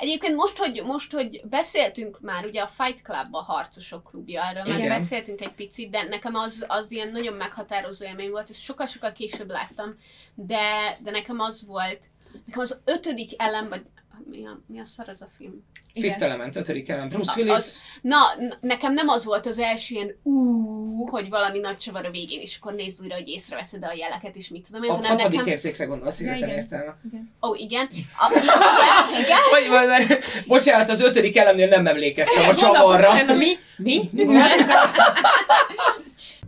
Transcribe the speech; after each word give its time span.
Egyébként 0.00 0.34
most 0.34 0.58
hogy, 0.58 0.82
most, 0.84 1.12
hogy 1.12 1.40
beszéltünk 1.44 2.20
már, 2.20 2.44
ugye 2.44 2.62
a 2.62 2.66
Fight 2.66 3.02
Club 3.02 3.34
a 3.34 3.42
harcosok 3.42 4.04
klubja, 4.10 4.44
erről 4.44 4.62
már 4.62 4.78
Igen. 4.78 4.98
beszéltünk 4.98 5.40
egy 5.40 5.54
picit, 5.54 5.90
de 5.90 6.02
nekem 6.02 6.34
az, 6.34 6.64
az 6.68 6.90
ilyen 6.90 7.10
nagyon 7.10 7.34
meghatározó 7.34 8.04
élmény 8.04 8.30
volt, 8.30 8.50
ezt 8.50 8.60
sokkal-sokkal 8.60 9.12
később 9.12 9.50
láttam, 9.50 9.96
de, 10.34 10.98
de 11.02 11.10
nekem 11.10 11.40
az 11.40 11.66
volt, 11.66 12.04
nekem 12.46 12.60
az 12.60 12.80
ötödik 12.84 13.42
elem, 13.42 13.68
vagy 13.68 13.82
mi 14.30 14.46
a, 14.46 14.60
mi 14.66 14.80
a 14.80 14.84
szar 14.84 15.08
az 15.08 15.22
a 15.22 15.28
film? 15.36 15.64
Fifth 15.94 16.22
Element, 16.22 16.56
ötödik 16.56 16.88
elem. 16.88 17.08
Bruce 17.08 17.32
Willis. 17.36 17.52
az- 17.54 17.78
Na, 18.02 18.16
nekem 18.60 18.92
nem 18.92 19.08
az 19.08 19.24
volt 19.24 19.46
az 19.46 19.58
első 19.58 19.94
ilyen 19.94 20.16
ú, 20.22 21.06
hogy 21.08 21.28
valami 21.28 21.58
nagy 21.58 21.76
csavar 21.76 22.04
a 22.04 22.10
végén, 22.10 22.40
és 22.40 22.56
akkor 22.60 22.74
nézd 22.74 23.02
újra, 23.02 23.14
hogy 23.14 23.28
észreveszed 23.28 23.84
a 23.84 23.92
jeleket, 23.96 24.36
és 24.36 24.48
mit 24.48 24.66
tudom 24.66 24.82
én, 24.82 24.90
A 24.90 24.94
hanem 24.94 25.10
hatodik 25.10 25.36
nekem... 25.36 25.52
érzékre 25.52 25.84
gondolsz, 25.84 26.20
Ja, 26.20 26.34
igen, 26.34 26.48
igen. 26.48 26.60
értelme. 26.60 26.96
Ó, 27.42 27.54
igen. 27.54 27.88
A, 28.18 28.30
igen, 28.32 28.44
igen. 29.24 29.38
Vagy, 29.50 29.68
vagy, 29.68 30.06
vagy, 30.08 30.18
bocsánat, 30.46 30.88
az 30.88 31.00
ötödik 31.02 31.36
elemnél 31.36 31.68
nem 31.68 31.86
emlékeztem 31.86 32.48
a 32.48 32.54
csavarra. 32.54 33.34
mi? 33.34 33.52
Mi? 33.76 34.10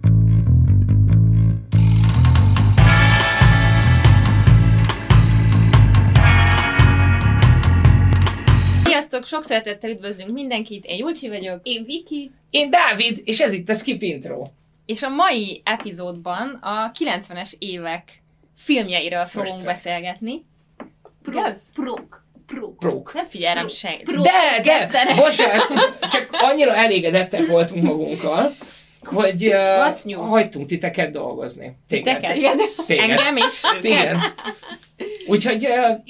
Sziasztok, 9.11 9.39
sok 9.39 9.45
szeretettel 9.45 9.91
üdvözlünk 9.91 10.31
mindenkit, 10.31 10.85
én 10.85 10.97
Julcsi 10.97 11.29
vagyok, 11.29 11.61
Én 11.63 11.85
Viki. 11.85 12.31
Én 12.51 12.71
Dávid, 12.71 13.21
és 13.25 13.41
ez 13.41 13.53
itt 13.53 13.69
a 13.69 13.75
Skip 13.75 14.03
Intro. 14.03 14.43
és 14.87 15.03
a 15.03 15.09
mai 15.09 15.61
epizódban 15.65 16.59
a 16.63 16.91
90-es 16.99 17.53
évek 17.59 18.23
filmjeiről 18.57 19.25
fogunk 19.25 19.49
First. 19.49 19.65
beszélgetni. 19.65 20.45
Igaz? 21.29 21.59
prók. 21.75 22.25
Prók. 22.47 22.79
Prók. 22.79 23.15
Nem 23.15 23.27
figyel 23.27 23.55
rám 23.55 23.65
Pro- 23.65 23.75
senki. 23.75 24.03
pro- 24.03 24.25
De, 24.25 24.61
de, 24.63 25.15
bocsánat, 25.17 25.67
csak 26.13 26.29
annyira 26.31 26.75
elégedettek 26.75 27.47
voltunk 27.47 27.83
magunkkal, 27.85 28.55
hogy 29.05 29.47
uh, 29.47 30.29
hagytunk 30.29 30.67
titeket 30.67 31.11
dolgozni. 31.11 31.77
Téged. 31.89 32.37
Igen. 32.37 32.57
Téged. 32.87 33.11
Engem 33.11 33.37
is. 33.37 33.63
Igen. 33.83 34.19
Úgyhogy 35.27 35.67
uh, 35.67 36.01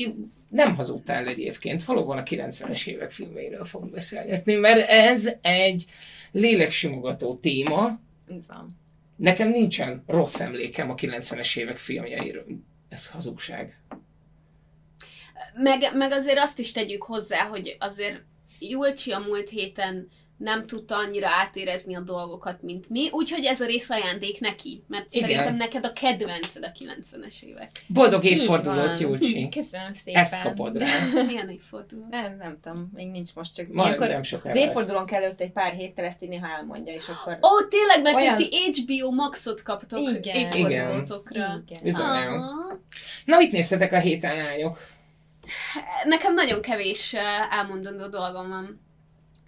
nem 0.50 0.74
hazudtál 0.74 1.26
egyébként, 1.26 1.84
valóban 1.84 2.18
a 2.18 2.22
90-es 2.22 2.86
évek 2.86 3.10
filmeiről 3.10 3.64
fogunk 3.64 3.92
beszélgetni, 3.92 4.54
mert 4.54 4.88
ez 4.88 5.30
egy 5.40 5.84
léleksimogató 6.32 7.34
téma. 7.34 8.00
Így 8.32 8.46
van. 8.46 8.78
Nekem 9.16 9.48
nincsen 9.48 10.02
rossz 10.06 10.40
emlékem 10.40 10.90
a 10.90 10.94
90-es 10.94 11.58
évek 11.58 11.78
filmjeiről. 11.78 12.46
Ez 12.88 13.10
hazugság. 13.10 13.80
Meg, 15.54 15.80
meg 15.94 16.12
azért 16.12 16.38
azt 16.38 16.58
is 16.58 16.72
tegyük 16.72 17.02
hozzá, 17.02 17.44
hogy 17.44 17.76
azért 17.78 18.22
Julcsi 18.58 19.12
a 19.12 19.18
múlt 19.18 19.48
héten 19.48 20.08
nem 20.41 20.66
tudta 20.66 20.96
annyira 20.96 21.28
átérezni 21.28 21.94
a 21.94 22.00
dolgokat, 22.00 22.62
mint 22.62 22.88
mi, 22.88 23.08
úgyhogy 23.10 23.44
ez 23.44 23.60
a 23.60 23.66
rész 23.66 23.91
ajándék 23.91 24.41
neki, 24.41 24.83
mert 24.88 25.06
Igen. 25.14 25.28
szerintem 25.28 25.56
neked 25.56 25.84
a 25.84 25.92
kedvenced 25.92 26.64
a 26.64 26.72
90-es 26.78 27.42
évek. 27.42 27.70
Boldog 27.86 28.24
Így 28.24 28.30
évfordulót, 28.30 28.86
van. 28.86 29.00
Julcsi! 29.00 29.48
Köszönöm 29.56 29.92
szépen. 29.92 30.20
Ezt 30.20 30.42
kapod 30.42 30.77
rá. 30.77 30.86
Milyen 31.27 31.48
évforduló? 31.48 32.06
Nem, 32.11 32.36
nem 32.36 32.58
tudom, 32.61 32.91
még 32.94 33.11
nincs 33.11 33.34
most 33.34 33.55
csak. 33.55 33.68
Majd 33.68 33.86
Ilyenkor 33.86 34.08
nem 34.08 34.22
sokára 34.22 34.50
az 34.50 34.55
lesz. 34.55 34.68
évfordulónk 34.68 35.12
előtt 35.12 35.41
egy 35.41 35.52
pár 35.52 35.72
héttel 35.72 36.05
ezt 36.05 36.22
így 36.22 36.28
néha 36.28 36.48
elmondja, 36.48 36.94
és 36.94 37.08
akkor... 37.08 37.33
Ó, 37.33 37.66
tényleg, 37.68 38.02
mert 38.02 38.16
Olyan- 38.16 38.36
ti 38.36 38.48
HBO 38.83 39.11
Maxot 39.11 39.62
kaptok 39.62 40.11
Igen. 40.11 40.36
évfordulótokra. 40.36 41.62
Igen. 41.66 41.83
Bizony. 41.83 42.06
Ah. 42.06 42.78
Na, 43.24 43.36
mit 43.36 43.52
néztetek 43.52 43.92
a 43.92 43.98
héten, 43.98 44.36
lányok? 44.36 44.78
Nekem 46.05 46.34
nagyon 46.34 46.61
kevés 46.61 47.12
uh, 47.12 47.58
elmondandó 47.58 48.06
dolgom 48.06 48.48
van. 48.48 48.88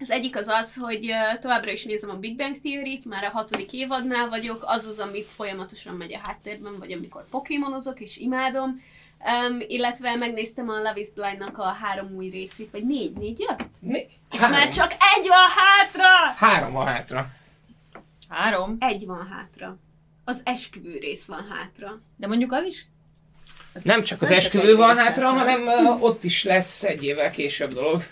Az 0.03 0.11
egyik 0.11 0.37
az 0.37 0.49
az, 0.49 0.77
hogy 0.77 1.13
továbbra 1.41 1.71
is 1.71 1.85
nézem 1.85 2.11
a 2.11 2.15
Big 2.15 2.37
Bang 2.37 2.61
Theory-t, 2.63 3.05
már 3.05 3.25
a 3.25 3.31
hatodik 3.31 3.73
évadnál 3.73 4.29
vagyok, 4.29 4.63
az 4.67 4.87
az, 4.87 4.99
ami 4.99 5.25
folyamatosan 5.25 5.95
megy 5.95 6.15
a 6.15 6.19
háttérben, 6.23 6.79
vagy 6.79 6.93
amikor 6.93 7.29
pokémonozok, 7.29 8.01
és 8.01 8.17
imádom. 8.17 8.81
Um, 9.49 9.61
illetve 9.67 10.17
megnéztem 10.17 10.69
a 10.69 10.77
Love 10.77 11.01
is 11.01 11.11
Blind-nak 11.11 11.59
a 11.59 11.63
három 11.63 12.15
új 12.17 12.29
részét, 12.29 12.71
vagy 12.71 12.87
négy, 12.87 13.13
négy 13.13 13.39
jött? 13.39 13.71
Mi? 13.81 14.07
És 14.31 14.41
már 14.41 14.69
csak 14.69 14.93
egy 14.93 15.29
van 15.29 15.49
hátra! 15.57 16.35
Három 16.37 16.73
van 16.73 16.87
hátra. 16.87 17.31
Három. 18.29 18.77
Egy 18.81 19.07
van 19.07 19.29
hátra. 19.29 19.79
Az 20.25 20.43
esküvő 20.45 20.99
rész 20.99 21.27
van 21.27 21.47
hátra. 21.51 22.01
De 22.17 22.27
mondjuk 22.27 22.53
az 22.53 22.65
is... 22.65 22.87
Az, 23.75 23.83
Nem 23.83 24.03
csak 24.03 24.21
az 24.21 24.29
nem 24.29 24.39
esküvő 24.39 24.77
van 24.77 24.97
hátra, 24.97 25.29
hanem 25.29 25.67
uh, 25.67 26.03
ott 26.03 26.25
is 26.25 26.45
lesz 26.45 26.85
egy 26.85 27.05
évvel 27.05 27.31
később 27.31 27.73
dolog. 27.73 28.03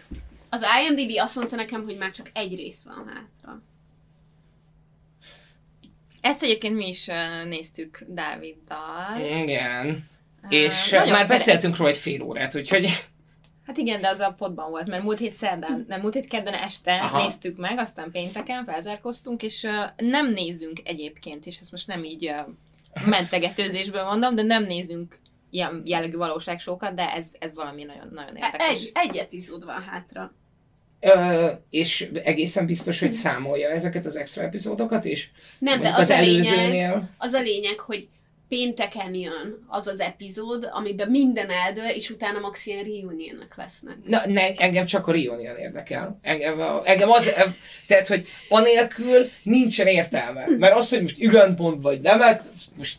Az 0.50 0.64
IMDb 0.88 1.12
azt 1.18 1.36
mondta 1.36 1.56
nekem, 1.56 1.84
hogy 1.84 1.96
már 1.96 2.10
csak 2.10 2.30
egy 2.34 2.54
rész 2.54 2.82
van 2.82 3.06
hátra. 3.14 3.62
Ezt 6.20 6.42
egyébként 6.42 6.74
mi 6.74 6.88
is 6.88 7.06
néztük 7.44 8.04
Dáviddal. 8.08 9.20
Igen. 9.42 10.08
Uh, 10.42 10.52
És 10.52 10.90
már 10.90 11.06
szeret- 11.06 11.28
beszéltünk 11.28 11.76
róla 11.76 11.90
egy 11.90 11.96
fél 11.96 12.22
órát, 12.22 12.54
úgyhogy 12.56 13.08
Hát 13.66 13.76
igen, 13.78 14.00
de 14.00 14.08
az 14.08 14.18
a 14.20 14.34
podban 14.38 14.70
volt, 14.70 14.86
mert 14.86 15.02
múlt 15.02 15.18
hét 15.18 15.32
szerdán, 15.32 15.84
nem 15.88 16.00
múlt 16.00 16.14
hét 16.14 16.26
kedden 16.26 16.54
este 16.54 16.92
Aha. 16.94 17.04
Aha. 17.04 17.22
néztük 17.22 17.56
meg, 17.56 17.78
aztán 17.78 18.10
pénteken 18.10 18.64
felzárkoztunk, 18.64 19.42
és 19.42 19.62
uh, 19.62 20.06
nem 20.08 20.32
nézünk 20.32 20.80
egyébként, 20.84 21.46
és 21.46 21.58
ezt 21.58 21.70
most 21.70 21.86
nem 21.86 22.04
így 22.04 22.28
uh, 22.28 23.06
mentegetőzésből 23.06 24.04
mondom, 24.04 24.34
de 24.34 24.42
nem 24.42 24.64
nézünk 24.64 25.18
ilyen 25.50 25.82
jellegű 25.84 26.16
valóságsókat, 26.16 26.94
de 26.94 27.12
ez, 27.12 27.34
ez 27.38 27.54
valami 27.54 27.84
nagyon, 27.84 28.08
nagyon 28.12 28.36
érdekes. 28.36 28.68
Egy, 28.68 28.90
egy 28.94 29.16
epizód 29.16 29.64
van 29.64 29.82
hátra. 29.82 30.32
Uh, 31.00 31.50
és 31.70 32.08
egészen 32.24 32.66
biztos, 32.66 33.00
hogy 33.00 33.12
számolja 33.12 33.68
ezeket 33.68 34.06
az 34.06 34.16
extra 34.16 34.42
epizódokat 34.42 35.04
is. 35.04 35.32
Nem, 35.58 35.80
de 35.80 35.88
Mondjuk 35.88 36.02
az, 36.02 36.10
a 36.10 36.20
lényeg, 36.20 37.02
az 37.18 37.32
a 37.32 37.40
lényeg, 37.40 37.78
hogy 37.78 38.08
pénteken 38.50 39.14
jön 39.14 39.64
az 39.68 39.86
az 39.86 40.00
epizód, 40.00 40.68
amiben 40.72 41.10
minden 41.10 41.50
eldől, 41.50 41.88
és 41.88 42.10
utána 42.10 42.38
max 42.40 42.66
ilyen 42.66 42.84
reunionnek 42.84 43.54
lesznek. 43.56 43.96
Na, 44.06 44.22
ne, 44.26 44.52
engem 44.52 44.86
csak 44.86 45.06
a 45.06 45.12
Rionian 45.12 45.56
érdekel. 45.56 46.18
Engem, 46.22 46.60
a- 46.60 46.82
engem 46.84 47.10
az, 47.10 47.32
tehát, 47.86 48.08
hogy 48.08 48.26
anélkül 48.48 49.28
nincsen 49.42 49.86
értelme. 49.86 50.44
Mert 50.58 50.76
az, 50.76 50.88
hogy 50.88 51.02
most 51.02 51.18
igen 51.18 51.56
pont 51.56 51.82
vagy 51.82 52.00
nemet, 52.00 52.44
azt 52.54 52.76
most 52.76 52.98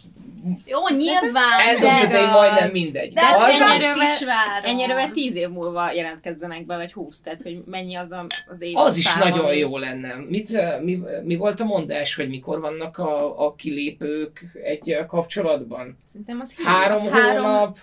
Jó, 0.65 0.79
nyilván, 0.97 1.79
de, 1.81 2.07
igaz. 2.07 2.31
majdnem 2.31 2.69
mindegy. 2.71 3.13
de 3.13 3.21
hát 3.21 3.35
az, 3.35 3.41
ennyire 3.49 3.91
azt 3.91 4.21
is 4.21 4.25
várom. 4.27 4.69
Ennyire 4.69 5.09
tíz 5.13 5.35
év 5.35 5.49
múlva 5.49 5.91
jelentkezzenek 5.91 6.65
be, 6.65 6.75
vagy 6.75 6.93
húsz, 6.93 7.21
tehát 7.21 7.41
hogy 7.41 7.63
mennyi 7.65 7.95
az 7.95 8.11
a, 8.11 8.25
az 8.47 8.61
év 8.61 8.77
az 8.77 8.97
is 8.97 9.15
nagyon 9.15 9.45
ami- 9.45 9.57
jó 9.57 9.77
lenne. 9.77 10.15
Mit, 10.15 10.81
mi, 10.81 10.99
mi 11.23 11.35
volt 11.35 11.59
a 11.59 11.65
mondás, 11.65 12.15
hogy 12.15 12.29
mikor 12.29 12.59
vannak 12.59 12.97
a, 12.97 13.45
a 13.45 13.55
kilépők 13.55 14.45
egy 14.63 14.97
kapcsolatban? 15.07 15.97
Szerintem 16.05 16.39
az 16.39 16.55
hét. 16.55 16.65
Három 16.65 16.95
az 16.95 17.09
három- 17.09 17.45
hónap, 17.45 17.77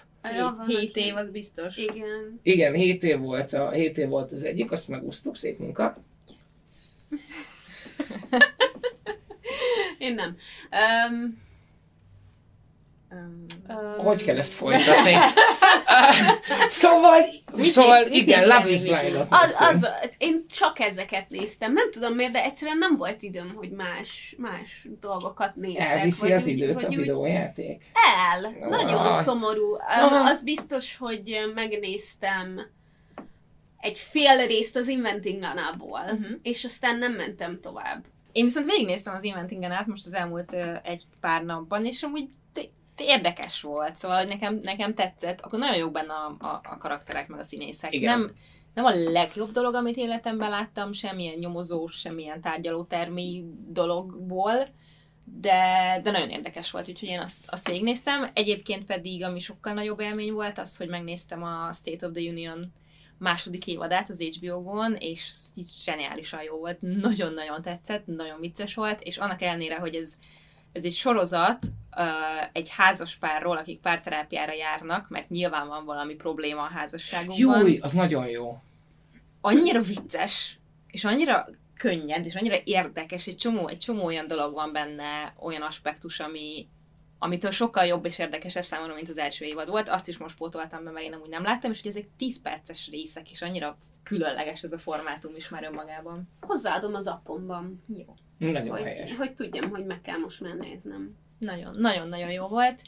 hét 0.67 0.91
aki- 0.91 1.01
év, 1.01 1.17
az 1.17 1.31
biztos. 1.31 1.77
Igen. 1.77 2.41
igen, 2.43 2.75
hét 2.75 3.03
év 3.03 3.19
volt, 3.19 3.53
a, 3.53 3.71
hét 3.71 3.99
év 3.99 4.09
volt 4.09 4.33
az 4.33 4.45
egyik, 4.45 4.73
azt 4.73 4.89
megúsztuk, 4.89 5.37
szép 5.37 5.59
munka. 5.59 5.97
Én 9.99 10.15
nem. 10.15 10.37
Um, 11.11 11.47
Um, 13.11 13.47
Hogy 13.99 14.25
kell 14.25 14.37
ezt 14.37 14.53
folytatni? 14.55 15.13
szóval, 16.69 17.21
Mit 17.55 17.65
szóval 17.65 18.05
mit 18.05 18.13
igen, 18.13 18.47
Love 18.49 18.71
is? 18.71 18.83
Blind-ot 18.83 19.27
Az, 19.31 19.57
az, 19.59 19.89
én 20.19 20.45
csak 20.49 20.79
ezeket 20.79 21.29
néztem. 21.29 21.73
Nem 21.73 21.91
tudom 21.91 22.15
miért, 22.15 22.33
de 22.33 22.43
egyszerűen 22.45 22.79
nem 22.79 22.97
volt 22.97 23.23
időm, 23.23 23.53
hogy 23.57 23.71
más, 23.71 24.35
más 24.39 24.87
dolgokat 25.01 25.55
nézzek. 25.57 25.87
Elviszi 25.87 26.21
vagy 26.21 26.33
az 26.33 26.43
úgy- 26.47 26.49
időt 26.53 26.75
vagy 26.75 26.85
a 26.85 26.89
videójáték. 26.89 27.85
El. 28.33 28.45
Ah. 28.45 28.69
Nagyon 28.69 29.11
szomorú. 29.23 29.71
Um, 29.73 29.79
Ah. 30.13 30.27
az 30.27 30.43
biztos, 30.43 30.97
hogy 30.97 31.51
megnéztem 31.55 32.61
egy 33.81 33.99
fél 33.99 34.47
részt 34.47 34.77
az 34.77 34.89
Inventing 34.89 35.43
Anna-ból, 35.43 36.03
Mhm. 36.13 36.33
és 36.43 36.65
aztán 36.65 36.99
nem 36.99 37.13
mentem 37.13 37.61
tovább. 37.61 38.05
Én 38.33 38.45
viszont 38.45 38.67
végignéztem 38.67 39.15
az 39.15 39.25
Inventingen 39.25 39.71
át 39.73 39.87
most 39.87 40.07
az 40.07 40.15
elmúlt 40.15 40.57
egy 40.83 41.03
pár 41.21 41.43
napban, 41.45 41.85
és 41.87 42.03
amúgy 42.03 42.29
érdekes 43.01 43.61
volt, 43.61 43.97
szóval 43.97 44.25
nekem, 44.25 44.61
nekem 44.63 44.95
tetszett, 44.95 45.41
akkor 45.41 45.59
nagyon 45.59 45.77
jók 45.77 45.93
benne 45.93 46.13
a, 46.13 46.37
a, 46.47 46.61
a 46.65 46.79
karakterek, 46.79 47.29
meg 47.29 47.41
a 47.41 47.45
színészek. 47.45 47.95
Igen. 47.95 48.19
Nem, 48.19 48.33
nem 48.75 48.85
a 48.85 49.11
legjobb 49.11 49.51
dolog, 49.51 49.75
amit 49.75 49.97
életemben 49.97 50.51
láttam, 50.51 50.93
semmilyen 50.93 51.39
nyomozós, 51.39 51.95
semmilyen 51.95 52.41
tárgyalótermi 52.41 53.45
dologból, 53.69 54.69
de, 55.25 56.01
de 56.03 56.11
nagyon 56.11 56.31
érdekes 56.31 56.71
volt, 56.71 56.89
úgyhogy 56.89 57.09
én 57.09 57.21
azt, 57.21 57.45
azt 57.47 57.67
végignéztem. 57.67 58.31
Egyébként 58.33 58.85
pedig, 58.85 59.25
ami 59.25 59.39
sokkal 59.39 59.73
nagyobb 59.73 60.01
élmény 60.01 60.33
volt, 60.33 60.59
az, 60.59 60.77
hogy 60.77 60.89
megnéztem 60.89 61.43
a 61.43 61.73
State 61.73 62.07
of 62.07 62.13
the 62.13 62.29
Union 62.31 62.73
második 63.19 63.67
évadát 63.67 64.09
az 64.09 64.23
HBO-gon, 64.23 64.95
és 64.95 65.31
zseniálisan 65.85 66.43
jó 66.43 66.59
volt, 66.59 66.81
nagyon-nagyon 66.81 67.63
tetszett, 67.63 68.07
nagyon 68.07 68.41
vicces 68.41 68.75
volt, 68.75 69.01
és 69.01 69.17
annak 69.17 69.43
ellenére, 69.43 69.77
hogy 69.77 69.95
ez, 69.95 70.19
ez 70.73 70.85
egy 70.85 70.93
sorozat 70.93 71.67
egy 72.53 72.69
házas 72.69 73.17
párról, 73.17 73.57
akik 73.57 73.81
párterápiára 73.81 74.53
járnak, 74.53 75.09
mert 75.09 75.29
nyilván 75.29 75.69
van 75.69 75.85
valami 75.85 76.15
probléma 76.15 76.63
a 76.63 76.71
házasságunkban. 76.71 77.39
Júj, 77.39 77.79
az 77.79 77.93
nagyon 77.93 78.27
jó. 78.29 78.59
annyira 79.41 79.81
vicces, 79.81 80.59
és 80.91 81.05
annyira 81.05 81.47
könnyed, 81.75 82.27
és 82.27 82.35
annyira 82.35 82.57
érdekes, 82.65 83.27
egy 83.27 83.37
csomó, 83.37 83.69
egy 83.69 83.79
csomó 83.79 84.05
olyan 84.05 84.27
dolog 84.27 84.53
van 84.53 84.73
benne, 84.73 85.35
olyan 85.39 85.63
aspektus, 85.63 86.21
ami, 86.21 86.69
amitől 87.19 87.51
sokkal 87.51 87.85
jobb 87.85 88.05
és 88.05 88.19
érdekesebb 88.19 88.65
számomra, 88.65 88.95
mint 88.95 89.09
az 89.09 89.19
első 89.19 89.45
évad 89.45 89.69
volt. 89.69 89.89
Azt 89.89 90.09
is 90.09 90.19
most 90.19 90.37
pótoltam 90.37 90.85
be, 90.85 90.91
mert 90.91 91.07
én 91.07 91.13
amúgy 91.13 91.29
nem 91.29 91.43
láttam, 91.43 91.71
és 91.71 91.83
hogy 91.83 91.91
ezek 91.91 92.09
10 92.17 92.43
perces 92.43 92.89
részek, 92.91 93.31
és 93.31 93.43
annyira 93.43 93.77
különleges 94.03 94.63
ez 94.63 94.73
a 94.73 94.79
formátum 94.79 95.37
is 95.37 95.49
már 95.49 95.65
önmagában. 95.65 96.29
Hozzáadom 96.41 96.95
az 96.95 97.07
appomban, 97.07 97.85
Jó. 97.87 98.15
Nagyon 98.39 98.83
helyes. 98.85 99.09
hogy, 99.11 99.19
hogy 99.19 99.33
tudjam, 99.35 99.71
hogy 99.71 99.85
meg 99.87 100.01
kell 100.01 100.17
most 100.19 100.41
már 100.41 100.55
néznem. 100.55 101.15
Nagyon, 101.39 101.75
nagyon-nagyon 101.79 102.31
jó 102.31 102.47
volt. 102.47 102.81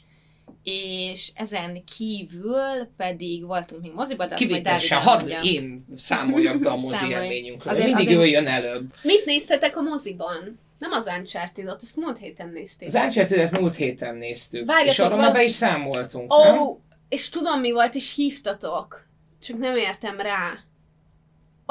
És 0.63 1.31
ezen 1.35 1.83
kívül 1.97 2.87
pedig 2.97 3.45
voltunk 3.45 3.81
még 3.81 3.91
moziba, 3.93 4.25
de 4.25 4.35
Kivételesen, 4.35 4.99
hadd 4.99 5.29
én 5.43 5.79
számoljak 5.95 6.59
be 6.59 6.69
a 6.69 6.75
mozi 6.75 6.93
Számolj. 6.97 7.13
élményünkről. 7.23 7.73
Azért- 7.73 7.87
Mindig 7.87 8.07
azért- 8.07 8.21
ő 8.21 8.25
jön 8.27 8.47
előbb. 8.47 8.93
Mit 9.03 9.25
néztetek 9.25 9.77
a 9.77 9.81
moziban? 9.81 10.59
Nem 10.79 10.91
az 10.91 11.09
Uncharted-ot, 11.17 11.81
azt 11.81 11.95
múlt 11.95 12.17
héten 12.17 12.49
nézték. 12.49 12.87
Az 12.87 12.95
uncharted 12.95 13.59
múlt 13.59 13.75
héten 13.75 14.15
néztük, 14.15 14.67
Várjatok, 14.67 14.91
és 14.93 14.99
arra 14.99 15.09
val- 15.09 15.21
már 15.21 15.33
be 15.33 15.43
is 15.43 15.51
számoltunk, 15.51 16.33
Ó, 16.33 16.43
nem? 16.43 16.57
oh, 16.61 16.77
és 17.09 17.29
tudom 17.29 17.59
mi 17.59 17.71
volt, 17.71 17.95
és 17.95 18.15
hívtatok. 18.15 19.05
Csak 19.41 19.57
nem 19.57 19.75
értem 19.75 20.19
rá. 20.19 20.59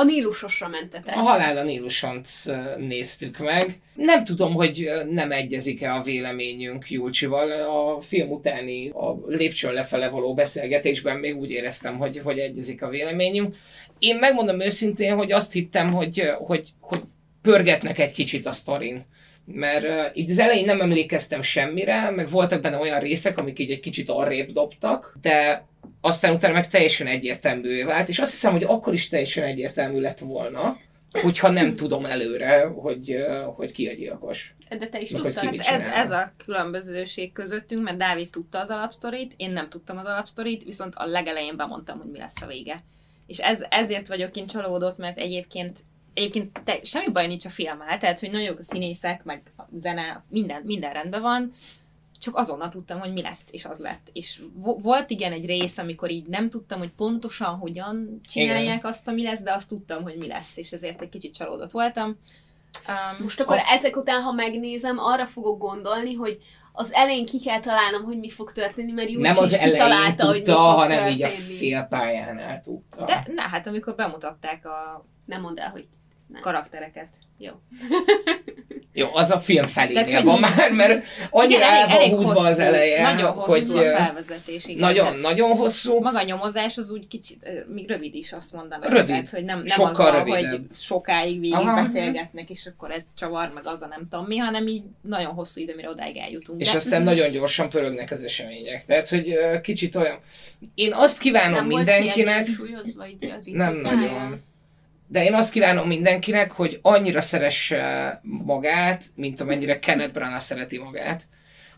A 0.01 0.05
Nílusosra 0.05 0.69
mentetek. 0.69 1.17
A 1.17 1.19
Halál 1.19 1.57
a 1.57 1.63
Nílusont 1.63 2.29
ö, 2.47 2.53
néztük 2.79 3.39
meg. 3.39 3.81
Nem 3.95 4.25
tudom, 4.25 4.55
hogy 4.55 4.91
nem 5.11 5.33
egyezik-e 5.33 5.95
a 5.95 6.03
véleményünk 6.03 6.91
Julcsival. 6.91 7.51
A 7.51 8.01
film 8.01 8.31
utáni, 8.31 8.89
a 8.89 9.17
lépcsőn 9.27 9.73
lefele 9.73 10.09
való 10.09 10.35
beszélgetésben 10.35 11.17
még 11.17 11.37
úgy 11.37 11.51
éreztem, 11.51 11.99
hogy, 11.99 12.21
hogy 12.25 12.39
egyezik 12.39 12.83
a 12.83 12.89
véleményünk. 12.89 13.57
Én 13.99 14.17
megmondom 14.17 14.61
őszintén, 14.61 15.17
hogy 15.17 15.33
azt 15.33 15.53
hittem, 15.53 15.93
hogy, 15.93 16.31
hogy, 16.39 16.69
hogy 16.81 17.03
pörgetnek 17.43 17.99
egy 17.99 18.13
kicsit 18.13 18.47
a 18.47 18.53
sztorin. 18.53 19.05
Mert 19.45 19.85
uh, 19.85 20.17
itt 20.17 20.31
az 20.31 20.39
elején 20.39 20.65
nem 20.65 20.81
emlékeztem 20.81 21.43
semmire, 21.43 22.11
meg 22.11 22.31
voltak 22.31 22.61
benne 22.61 22.79
olyan 22.79 23.01
részek, 23.01 23.39
amik 23.39 23.59
így 23.59 23.71
egy 23.71 23.81
kicsit 23.81 24.09
arrébb 24.09 24.51
dobtak, 24.51 25.19
de 25.21 25.69
aztán 26.01 26.35
utána 26.35 26.53
meg 26.53 26.69
teljesen 26.69 27.07
egyértelművé 27.07 27.83
vált, 27.83 28.09
és 28.09 28.19
azt 28.19 28.31
hiszem, 28.31 28.53
hogy 28.53 28.63
akkor 28.63 28.93
is 28.93 29.09
teljesen 29.09 29.45
egyértelmű 29.45 30.01
lett 30.01 30.19
volna, 30.19 30.77
hogyha 31.13 31.51
nem 31.51 31.75
tudom 31.75 32.05
előre, 32.05 32.65
hogy, 32.65 33.17
hogy 33.57 33.73
ki 33.73 33.89
a 33.89 33.93
gyilkos. 33.93 34.55
De 34.79 34.89
te 34.89 35.01
is 35.01 35.11
Meg 35.11 35.23
tudtad. 35.23 35.57
Hát 35.57 35.81
ez, 35.81 35.87
ez 35.87 36.11
a 36.11 36.33
különbözőség 36.45 37.33
közöttünk, 37.33 37.83
mert 37.83 37.97
Dávid 37.97 38.31
tudta 38.31 38.61
az 38.61 38.71
alapsztorit, 38.71 39.35
én 39.37 39.51
nem 39.51 39.69
tudtam 39.69 39.99
az 39.99 40.07
alapsztorit, 40.07 40.65
viszont 40.65 40.95
a 40.97 41.07
legelején 41.07 41.57
bemondtam, 41.57 41.99
hogy 41.99 42.11
mi 42.11 42.19
lesz 42.19 42.43
a 42.43 42.47
vége. 42.47 42.83
És 43.27 43.39
ez, 43.39 43.65
ezért 43.71 44.09
vagyok 44.09 44.37
én 44.37 44.47
csalódott, 44.47 44.99
mert 44.99 45.19
egyébként 45.19 45.79
egyébként 46.15 46.61
te, 46.65 46.79
semmi 46.83 47.11
baj 47.13 47.27
nincs 47.27 47.45
a 47.45 47.51
filmmel, 47.51 47.99
tehát 47.99 48.21
hogy 48.21 48.31
nagyon 48.31 48.47
jók 48.47 48.59
a 48.59 48.63
színészek, 48.63 49.25
meg 49.25 49.43
a 49.57 49.63
zene, 49.79 50.25
minden, 50.29 50.63
minden 50.65 50.93
rendben 50.93 51.23
van, 51.23 51.53
csak 52.21 52.37
azonnal 52.37 52.69
tudtam, 52.69 52.99
hogy 53.01 53.13
mi 53.13 53.23
lesz, 53.23 53.49
és 53.51 53.65
az 53.65 53.79
lett. 53.79 54.09
És 54.13 54.43
vo- 54.55 54.83
volt 54.83 55.11
igen 55.11 55.33
egy 55.33 55.47
rész, 55.47 55.79
amikor 55.79 56.11
így 56.11 56.27
nem 56.27 56.51
tudtam, 56.51 56.79
hogy 56.79 56.91
pontosan 56.93 57.59
hogyan 57.59 58.21
csinálják 58.29 58.79
Igen. 58.79 58.91
azt, 58.91 59.09
ami 59.09 59.23
lesz, 59.23 59.41
de 59.43 59.53
azt 59.55 59.69
tudtam, 59.69 60.03
hogy 60.03 60.17
mi 60.17 60.27
lesz, 60.27 60.57
és 60.57 60.73
ezért 60.73 61.03
egy 61.03 61.09
kicsit 61.09 61.35
csalódott 61.35 61.71
voltam. 61.71 62.09
Um, 62.89 63.23
Most 63.23 63.41
akkor 63.41 63.59
ezek 63.71 63.97
után, 63.97 64.23
ha 64.23 64.33
megnézem, 64.33 64.99
arra 64.99 65.27
fogok 65.27 65.59
gondolni, 65.59 66.15
hogy 66.15 66.39
az 66.73 66.93
elején 66.93 67.27
ki 67.27 67.41
kell 67.41 67.61
találnom, 67.61 68.03
hogy 68.03 68.19
mi 68.19 68.31
fog 68.31 68.53
történni, 68.53 68.93
mert 68.93 69.09
Júcsi 69.11 69.23
nem 69.23 69.37
az 69.39 69.53
is 69.53 69.59
kitalálta, 69.59 70.27
hogy 70.27 70.37
mi 70.37 70.43
tudta, 70.43 70.61
fog 70.61 70.79
hanem 70.79 71.07
így 71.09 71.23
a 71.23 71.29
történni. 71.29 71.57
félpályánál 71.57 72.61
tudta. 72.63 73.05
de 73.05 73.27
ne, 73.35 73.43
hát 73.43 73.67
amikor 73.67 73.95
bemutatták 73.95 74.67
a 74.67 75.07
Nem 75.27 75.41
mondd 75.41 75.61
el, 75.61 75.71
hogy 75.71 75.89
nem. 76.27 76.41
karaktereket. 76.41 77.09
Jó. 77.41 77.53
Jó, 78.93 79.09
az 79.13 79.31
a 79.31 79.39
film 79.39 79.67
felénél 79.67 80.05
Tehát, 80.05 80.25
van 80.25 80.41
már, 80.41 80.73
mert 80.73 81.05
annyira 81.31 81.65
el 81.65 81.89
van 81.89 82.09
húzva 82.09 82.41
az 82.41 82.59
eleje, 82.59 83.03
Nagyon 83.03 83.33
hosszú 83.33 83.77
hogy 83.77 83.87
a 83.87 83.97
felvezetés, 83.97 84.65
igen. 84.67 84.79
nagyon, 84.79 85.05
Tehát 85.05 85.21
nagyon 85.21 85.57
hosszú. 85.57 86.01
Maga 86.01 86.19
a 86.19 86.23
nyomozás 86.23 86.77
az 86.77 86.91
úgy 86.91 87.07
kicsit, 87.09 87.67
még 87.75 87.89
rövid 87.89 88.15
is 88.15 88.33
azt 88.33 88.53
mondanám. 88.53 88.91
Rövid. 88.91 89.07
Tehát, 89.07 89.31
hogy 89.31 89.45
nem, 89.45 89.57
nem 89.57 89.67
Sokkal 89.67 90.15
az 90.15 90.29
hogy 90.29 90.61
sokáig 90.75 91.41
végig 91.41 91.55
Aha. 91.55 91.75
beszélgetnek, 91.75 92.51
és 92.51 92.67
akkor 92.67 92.91
ez 92.91 93.03
csavar, 93.17 93.51
meg 93.55 93.67
az 93.67 93.83
a 93.83 93.87
nem 93.87 94.07
tudom 94.11 94.27
mi, 94.27 94.37
hanem 94.37 94.67
így 94.67 94.83
nagyon 95.03 95.33
hosszú 95.33 95.61
idő, 95.61 95.75
mire 95.77 95.89
odáig 95.89 96.17
eljutunk. 96.17 96.61
És 96.61 96.71
De- 96.71 96.77
aztán 96.77 97.03
nagyon 97.03 97.31
gyorsan 97.31 97.69
pörögnek 97.69 98.11
az 98.11 98.25
események. 98.25 98.85
Tehát, 98.87 99.09
hogy 99.09 99.39
kicsit 99.63 99.97
olyan... 99.97 100.19
Én 100.75 100.93
azt 100.93 101.19
kívánom 101.19 101.53
Nem 101.53 101.67
mindenkinek... 101.67 102.47
volt 102.59 103.57
Nem 103.57 103.77
nagyon. 103.77 104.49
De 105.13 105.25
én 105.25 105.35
azt 105.35 105.53
kívánom 105.53 105.87
mindenkinek, 105.87 106.51
hogy 106.51 106.79
annyira 106.83 107.21
szeresse 107.21 108.21
magát, 108.23 109.05
mint 109.17 109.41
amennyire 109.41 109.79
Kenneth 109.79 110.13
Branagh 110.13 110.41
szereti 110.41 110.79
magát. 110.79 111.23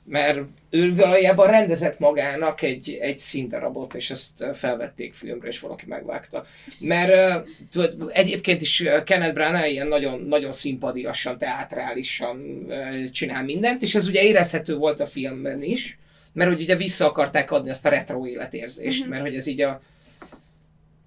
Mert 0.04 0.38
ő 0.70 0.94
valójában 0.94 1.50
rendezett 1.50 1.98
magának 1.98 2.62
egy, 2.62 2.98
egy 3.00 3.18
színdarabot, 3.18 3.94
és 3.94 4.10
ezt 4.10 4.44
felvették 4.54 5.14
filmre, 5.14 5.48
és 5.48 5.60
valaki 5.60 5.84
megvágta. 5.86 6.44
Mert 6.78 7.44
tudod, 7.70 8.10
egyébként 8.14 8.60
is 8.60 8.84
Kenneth 9.04 9.34
Branagh 9.34 9.70
ilyen 9.70 9.86
nagyon, 9.86 10.20
nagyon 10.20 10.52
szimpadiasan, 10.52 11.38
teátrálisan 11.38 12.66
csinál 13.12 13.44
mindent, 13.44 13.82
és 13.82 13.94
ez 13.94 14.08
ugye 14.08 14.22
érezhető 14.22 14.76
volt 14.76 15.00
a 15.00 15.06
filmben 15.06 15.62
is, 15.62 15.98
mert 16.32 16.50
hogy 16.50 16.60
ugye 16.60 16.76
vissza 16.76 17.06
akarták 17.06 17.50
adni 17.50 17.70
azt 17.70 17.86
a 17.86 17.88
retro 17.88 18.26
életérzést, 18.26 19.00
Mhm. 19.00 19.10
mert 19.10 19.22
hogy 19.22 19.34
ez 19.34 19.46
így 19.46 19.60
a 19.60 19.82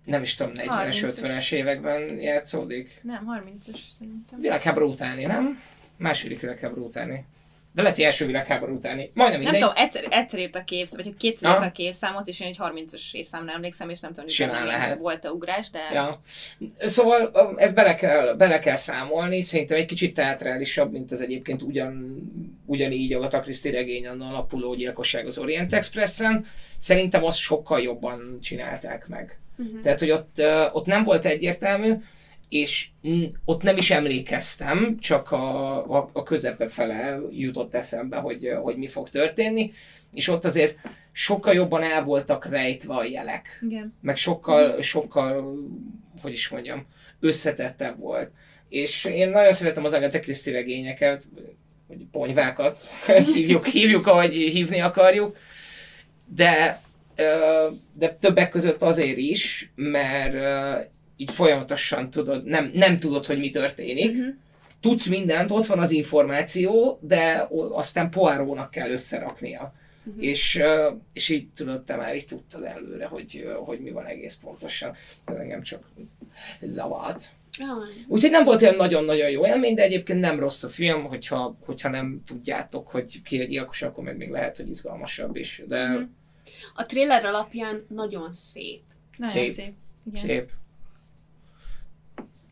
nem 0.06 0.22
is 0.22 0.36
tudom, 0.36 0.54
40-es, 0.56 0.66
30-es. 0.68 1.18
50-es 1.22 1.52
években 1.52 2.20
játszódik. 2.20 3.00
Nem, 3.04 3.28
30-as 3.40 3.80
szerintem. 3.98 4.40
Világháború 4.40 4.90
utáni, 4.90 5.26
nem? 5.26 5.62
Második 5.98 6.40
világháború 6.40 6.86
utáni. 6.86 7.26
De 7.74 7.82
lehet, 7.82 7.98
hogy 7.98 8.06
első 8.06 8.26
világháború 8.26 8.74
utáni. 8.76 9.12
Majdnem 9.14 9.42
Nem 9.42 9.52
mindegy. 9.52 9.70
tudom, 9.70 9.84
egyszer, 9.86 10.04
egyszer 10.10 10.40
írt 10.40 10.56
a 10.56 10.64
képsz, 10.64 10.96
vagy 10.96 11.06
hát 11.06 11.18
kétszer 11.18 11.52
írt 11.52 11.62
a 11.64 11.72
képszámot, 11.72 12.28
és 12.28 12.40
én 12.40 12.48
egy 12.48 12.58
30-as 12.60 13.02
évszámra 13.14 13.52
emlékszem, 13.52 13.90
és 13.90 14.00
nem 14.00 14.10
tudom, 14.10 14.26
hogy 14.26 14.34
Simán 14.34 14.66
lehet. 14.66 15.00
volt-e 15.00 15.32
ugrás, 15.32 15.70
de 15.70 15.80
Ja. 15.94 16.22
Szóval 16.80 17.32
ö, 17.34 17.52
ezt 17.56 17.76
bele 17.76 17.96
kell, 17.96 18.34
bele 18.34 18.60
kell 18.60 18.76
számolni, 18.76 19.42
szerintem 19.42 19.78
egy 19.78 19.86
kicsit 19.86 20.14
teátrálisabb, 20.14 20.92
mint 20.92 21.12
az 21.12 21.22
egyébként 21.22 21.62
ugyan, 21.62 22.22
ugyanígy 22.66 23.14
a 23.14 23.18
Agatha 23.18 23.40
Christie 23.40 23.72
regényen 23.72 24.22
alapuló 24.22 24.76
gyilkosság 24.76 25.26
az 25.26 25.38
Orient 25.38 25.74
Expressen. 25.74 26.46
Szerintem 26.78 27.24
azt 27.24 27.40
sokkal 27.40 27.82
jobban 27.82 28.38
csinálták 28.42 29.08
meg. 29.08 29.40
Mhm. 29.56 29.82
Tehát, 29.82 30.00
hogy 30.00 30.12
ott, 30.12 30.42
ott 30.72 30.86
nem 30.86 31.04
volt 31.04 31.26
egyértelmű, 31.26 31.94
és 32.50 32.88
ott 33.46 33.62
nem 33.62 33.78
is 33.78 33.92
emlékeztem, 33.92 34.98
csak 35.00 35.32
a, 35.32 35.98
a, 35.98 36.10
a 36.14 36.24
közepe 36.24 36.68
fele 36.68 37.20
jutott 37.32 37.74
eszembe, 37.74 38.18
hogy, 38.18 38.52
hogy 38.62 38.78
mi 38.78 38.88
fog 38.88 39.10
történni, 39.10 39.72
és 40.14 40.28
ott 40.28 40.46
azért 40.46 40.78
sokkal 41.12 41.54
jobban 41.54 41.84
el 41.84 42.04
voltak 42.04 42.46
rejtve 42.46 42.94
a 42.94 43.04
jelek 43.04 43.60
igen. 43.62 43.94
meg 44.02 44.18
sokkal, 44.18 44.82
sokkal, 44.82 45.58
hogy 46.22 46.32
is 46.32 46.50
mondjam, 46.50 46.86
összetettebb 47.20 48.00
volt. 48.00 48.32
És 48.70 49.06
én 49.06 49.30
nagyon 49.30 49.52
szeretem 49.52 49.84
az 49.84 49.94
Agatha 49.94 50.20
Christie 50.20 50.54
regényeket, 50.54 51.24
vagy 51.88 52.06
ponyvákat, 52.12 52.78
hívjuk, 53.34 53.66
hívjuk, 53.66 54.08
ahogy 54.08 54.34
hívni 54.34 54.80
akarjuk, 54.80 55.38
de, 56.26 56.82
de 57.94 58.18
többek 58.20 58.50
között 58.50 58.82
azért 58.82 59.18
is, 59.18 59.72
mert 59.76 60.36
így 61.18 61.32
folyamatosan 61.32 62.10
tudod, 62.10 62.44
nem, 62.46 62.72
nem 62.74 63.00
tudod, 63.00 63.26
hogy 63.26 63.38
mi 63.40 63.50
történik, 63.50 64.14
Mhm. 64.18 64.28
tudsz 64.82 65.08
mindent, 65.08 65.52
ott 65.52 65.66
van 65.66 65.80
az 65.80 65.92
információ, 65.92 67.00
de 67.02 67.48
aztán 67.72 68.10
poárónak 68.10 68.72
kell 68.72 68.90
összeraknia. 68.92 69.74
Mhm. 70.04 70.22
És, 70.22 70.62
és 71.14 71.30
így 71.30 71.48
tudod, 71.56 71.84
te 71.84 71.96
már 71.96 72.16
így 72.16 72.26
tudtad 72.26 72.64
előre, 72.64 73.06
hogy, 73.06 73.48
hogy 73.66 73.80
mi 73.80 73.92
van 73.92 74.06
egész 74.06 74.38
pontosan. 74.44 74.92
Ez 75.26 75.36
engem 75.36 75.62
csak 75.62 75.84
zavart. 76.62 77.24
Jaj. 77.60 77.90
Úgyhogy 78.08 78.32
nem 78.32 78.44
volt 78.44 78.62
olyan 78.62 78.76
nagyon-nagyon 78.76 79.30
jó 79.30 79.46
élmény, 79.46 79.76
de 79.76 79.82
egyébként 79.84 80.20
nem 80.20 80.40
rossz 80.40 80.64
a 80.64 80.68
film, 80.70 81.04
hogyha, 81.04 81.58
hogyha 81.66 81.90
nem 81.90 82.22
tudjátok, 82.26 82.88
hogy 82.88 83.22
ki 83.22 83.42
a 83.42 83.46
gyilkos, 83.46 83.82
akkor 83.82 84.04
meg 84.04 84.18
még 84.18 84.30
lehet, 84.30 84.58
hogy 84.58 84.70
izgalmasabb 84.70 85.36
is. 85.36 85.62
De 85.68 85.88
Mhm. 85.88 86.02
A 86.74 86.84
trailer 86.86 87.26
alapján 87.26 87.86
nagyon 87.90 88.34
szép. 88.34 88.82
Nagyon 89.18 89.34
Szép. 89.34 89.46
szép. 89.46 89.56
szép. 89.56 89.74
Igen. 90.14 90.22
szép. 90.22 90.52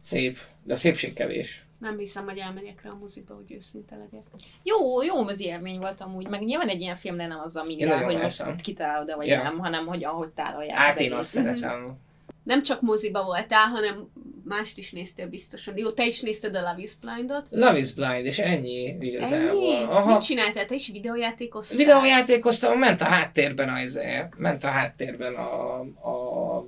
Szép. 0.02 0.38
De 0.64 0.74
a 0.74 0.76
szépség 0.76 1.14
kevés. 1.14 1.66
Nem 1.80 1.98
hiszem, 1.98 2.26
hogy 2.26 2.38
elmegyek 2.38 2.82
rá 2.82 2.90
a 2.90 2.98
moziba, 3.00 3.36
hogy 3.36 3.52
őszinte 3.52 3.96
legyek. 3.96 4.26
Jó, 4.64 5.02
jó 5.04 5.24
mozi 5.24 5.44
élmény 5.46 5.80
volt 5.80 6.02
amúgy, 6.02 6.28
meg 6.28 6.44
nyilván 6.44 6.68
egy 6.70 6.82
ilyen 6.82 6.96
film, 6.96 7.18
de 7.18 7.28
nem 7.28 7.40
az 7.40 7.56
a 7.56 7.64
minden, 7.64 8.04
hogy 8.04 8.18
most 8.18 8.38
vártam. 8.38 8.58
kitalálod 8.58 9.08
de 9.08 9.16
vagy 9.16 9.28
Ja. 9.28 9.44
nem, 9.44 9.60
hanem 9.60 9.86
hogy 9.86 10.04
ahogy 10.04 10.30
tálalják 10.30 10.78
Hát 10.78 10.96
az 10.96 11.02
én 11.02 11.14
azt 11.14 11.28
szeretem. 11.30 11.98
Nem 12.44 12.62
csak 12.62 12.82
moziba 12.82 13.24
voltál, 13.24 13.68
hanem 13.68 14.10
mást 14.44 14.78
is 14.78 14.92
néztél 14.92 15.28
biztosan. 15.28 15.78
Jó, 15.78 15.92
te 15.92 16.06
is 16.06 16.22
nézted 16.22 16.56
a 16.56 16.60
Love 16.60 16.76
is 16.82 16.92
Blindot. 17.02 17.46
Love 17.50 17.78
is 17.78 17.94
Blind, 17.94 18.26
és 18.26 18.40
ennyi 18.40 18.96
igazából. 19.00 19.48
Ennyi? 19.50 19.74
Aha. 19.84 20.12
Mit 20.12 20.22
csináltál? 20.26 20.66
Te 20.66 20.76
is 20.76 20.88
videójátékoztál? 20.88 21.78
Videójátékoztam, 21.78 22.80
ment 22.80 23.02
a 23.02 23.06
háttérben 23.06 23.70
a, 23.70 23.82
izé, 23.82 24.24
ment 24.38 24.64
a 24.64 24.68
háttérben 24.68 25.36
a, 25.36 25.80
a, 25.82 26.66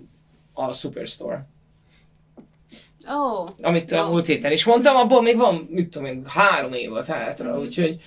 a 0.53 0.71
Superstore. 0.71 1.47
Oh, 3.07 3.49
amit 3.61 3.91
a 3.91 3.95
Jó. 3.95 4.07
múlt 4.07 4.25
héten 4.25 4.51
is 4.51 4.63
mondtam, 4.65 4.95
abból 4.95 5.21
még 5.21 5.37
van, 5.37 5.67
mit 5.69 5.89
tudom 5.89 6.07
én, 6.07 6.23
három 6.27 6.73
évad 6.73 7.05
hátra, 7.05 7.51
Mhm. 7.51 7.59
úgyhogy 7.61 7.99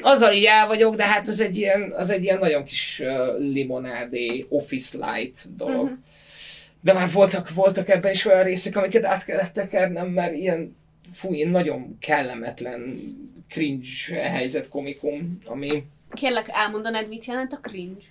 azzal 0.00 0.32
így 0.32 0.44
el 0.44 0.66
vagyok, 0.66 0.94
de 0.94 1.04
hát 1.04 1.28
az 1.28 1.40
egy 1.40 1.56
ilyen, 1.56 1.92
az 1.96 2.10
egy 2.10 2.22
ilyen 2.22 2.38
nagyon 2.38 2.64
kis 2.64 3.02
uh, 3.04 3.38
limonádé, 3.38 4.46
office 4.48 4.98
light 5.12 5.56
dolog. 5.56 5.84
Mhm. 5.84 5.92
De 6.80 6.92
már 6.92 7.10
voltak, 7.12 7.54
voltak 7.54 7.88
ebben 7.88 8.12
is 8.12 8.24
olyan 8.24 8.42
részek, 8.42 8.76
amiket 8.76 9.04
át 9.04 9.24
kellett 9.24 9.52
tekernem, 9.52 10.08
mert 10.08 10.34
ilyen, 10.34 10.76
fú, 11.12 11.34
ilyen 11.34 11.48
nagyon 11.48 11.96
kellemetlen 12.00 13.00
cringe 13.48 14.20
helyzet 14.22 14.68
komikum, 14.68 15.38
ami 15.44 15.84
kérlek 16.12 16.46
elmondanád, 16.52 17.08
mit 17.08 17.24
jelent 17.24 17.52
a 17.52 17.56
cringe? 17.56 18.04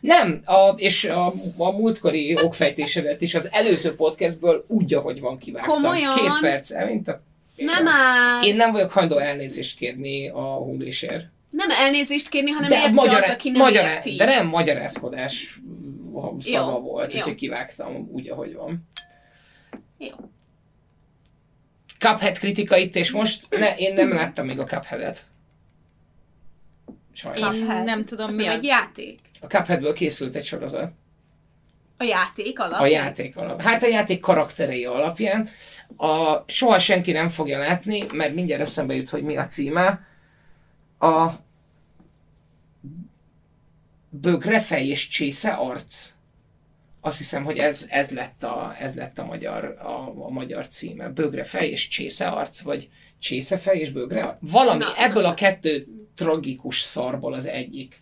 nem, 0.00 0.40
a, 0.44 0.68
és 0.76 1.04
a, 1.04 1.34
a 1.56 1.70
múltkori 1.70 2.36
okfejtésedet 2.42 3.20
is 3.20 3.34
az 3.34 3.48
előző 3.52 3.94
podcastből 3.94 4.64
úgy, 4.68 4.94
ahogy 4.94 5.20
van 5.20 5.38
kivágtam. 5.38 5.74
Komolyan? 5.74 6.14
Két 6.14 6.40
perc, 6.40 6.84
mint 6.86 7.08
a... 7.08 7.22
Nem 7.56 7.88
áll. 7.88 8.44
Én 8.44 8.56
nem 8.56 8.72
vagyok 8.72 8.90
hajlandó 8.90 9.18
elnézést 9.18 9.76
kérni 9.76 10.28
a 10.28 10.40
hunglisért. 10.40 11.24
Nem 11.50 11.68
elnézést 11.70 12.28
kérni, 12.28 12.50
hanem 12.50 12.70
értse 12.70 12.90
magyar, 12.90 13.22
az, 13.22 13.28
aki 13.28 13.50
nem 13.50 13.60
magyar, 13.60 13.84
érti. 13.90 14.16
de 14.16 14.24
nem 14.24 14.46
magyarázkodás 14.46 15.58
szava 16.38 16.70
Jó, 16.72 16.80
volt, 16.80 17.12
jó. 17.12 17.18
úgyhogy 17.18 17.34
kivágtam 17.34 18.08
úgy, 18.12 18.28
ahogy 18.28 18.54
van. 18.54 18.88
Jó. 19.98 20.14
Cuphead 21.98 22.38
kritika 22.38 22.76
itt, 22.76 22.96
és 22.96 23.10
most 23.10 23.58
ne, 23.58 23.76
én 23.76 23.94
nem 23.94 24.12
láttam 24.12 24.46
még 24.46 24.58
a 24.58 24.64
Cupheadet. 24.64 25.24
Sajnos. 27.12 27.54
Én 27.54 27.60
Cuphead. 27.60 27.84
nem 27.84 28.04
tudom, 28.04 28.26
Az 28.28 28.36
mi 28.36 28.42
nem 28.42 28.52
az. 28.52 28.58
egy 28.58 28.64
játék. 28.64 29.20
A 29.40 29.46
Cupheadből 29.46 29.92
készült 29.92 30.34
egy 30.34 30.44
sorozat. 30.44 30.92
A 31.96 32.04
játék 32.04 32.58
alap. 32.58 32.80
A 32.80 32.86
játék 32.86 33.36
alap. 33.36 33.62
Hát 33.62 33.82
a 33.82 33.86
játék 33.86 34.20
karakterei 34.20 34.84
alapján. 34.84 35.48
A, 35.96 36.38
soha 36.46 36.78
senki 36.78 37.12
nem 37.12 37.28
fogja 37.28 37.58
látni, 37.58 38.06
mert 38.12 38.34
mindjárt 38.34 38.62
eszembe 38.62 38.94
jut, 38.94 39.08
hogy 39.08 39.22
mi 39.22 39.36
a 39.36 39.46
címe. 39.46 40.06
A 40.98 41.28
Bögrefej 44.20 44.86
és 44.86 45.08
Csésze 45.08 45.50
arc. 45.50 46.12
Azt 47.00 47.18
hiszem, 47.18 47.44
hogy 47.44 47.58
ez, 47.58 47.86
ez, 47.90 48.10
lett, 48.10 48.42
a, 48.42 48.76
ez 48.78 48.94
lett 48.94 49.18
a, 49.18 49.24
magyar, 49.24 49.64
a, 49.64 50.24
a 50.24 50.28
magyar 50.28 50.68
címe. 50.68 51.08
Bögrefej 51.08 51.68
és 51.68 51.88
Csésze 51.88 52.26
arc, 52.26 52.60
vagy 52.60 52.88
Csészefej 53.18 53.78
és 53.78 53.90
Bögre 53.90 54.24
arc. 54.24 54.36
Valami, 54.40 54.78
Na, 54.78 54.96
ebből 54.96 55.22
na. 55.22 55.28
a 55.28 55.34
kettő 55.34 55.86
tragikus 56.14 56.80
szarból 56.80 57.32
az 57.34 57.46
egyik 57.46 58.00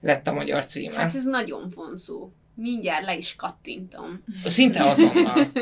lett 0.00 0.26
a 0.26 0.32
magyar 0.32 0.64
címe. 0.64 0.96
Hát 0.96 1.14
ez 1.14 1.24
nagyon 1.24 1.72
vonzó. 1.74 2.30
Mindjárt 2.54 3.04
le 3.04 3.16
is 3.16 3.36
kattintom. 3.36 4.24
Szinte 4.44 4.82
azonnal. 4.82 5.52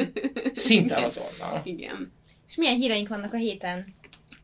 Szinte 0.52 0.96
azonnal. 0.96 1.60
Igen. 1.64 2.12
És 2.48 2.56
milyen 2.56 2.76
híreink 2.76 3.08
vannak 3.08 3.32
a 3.32 3.36
héten? 3.36 3.94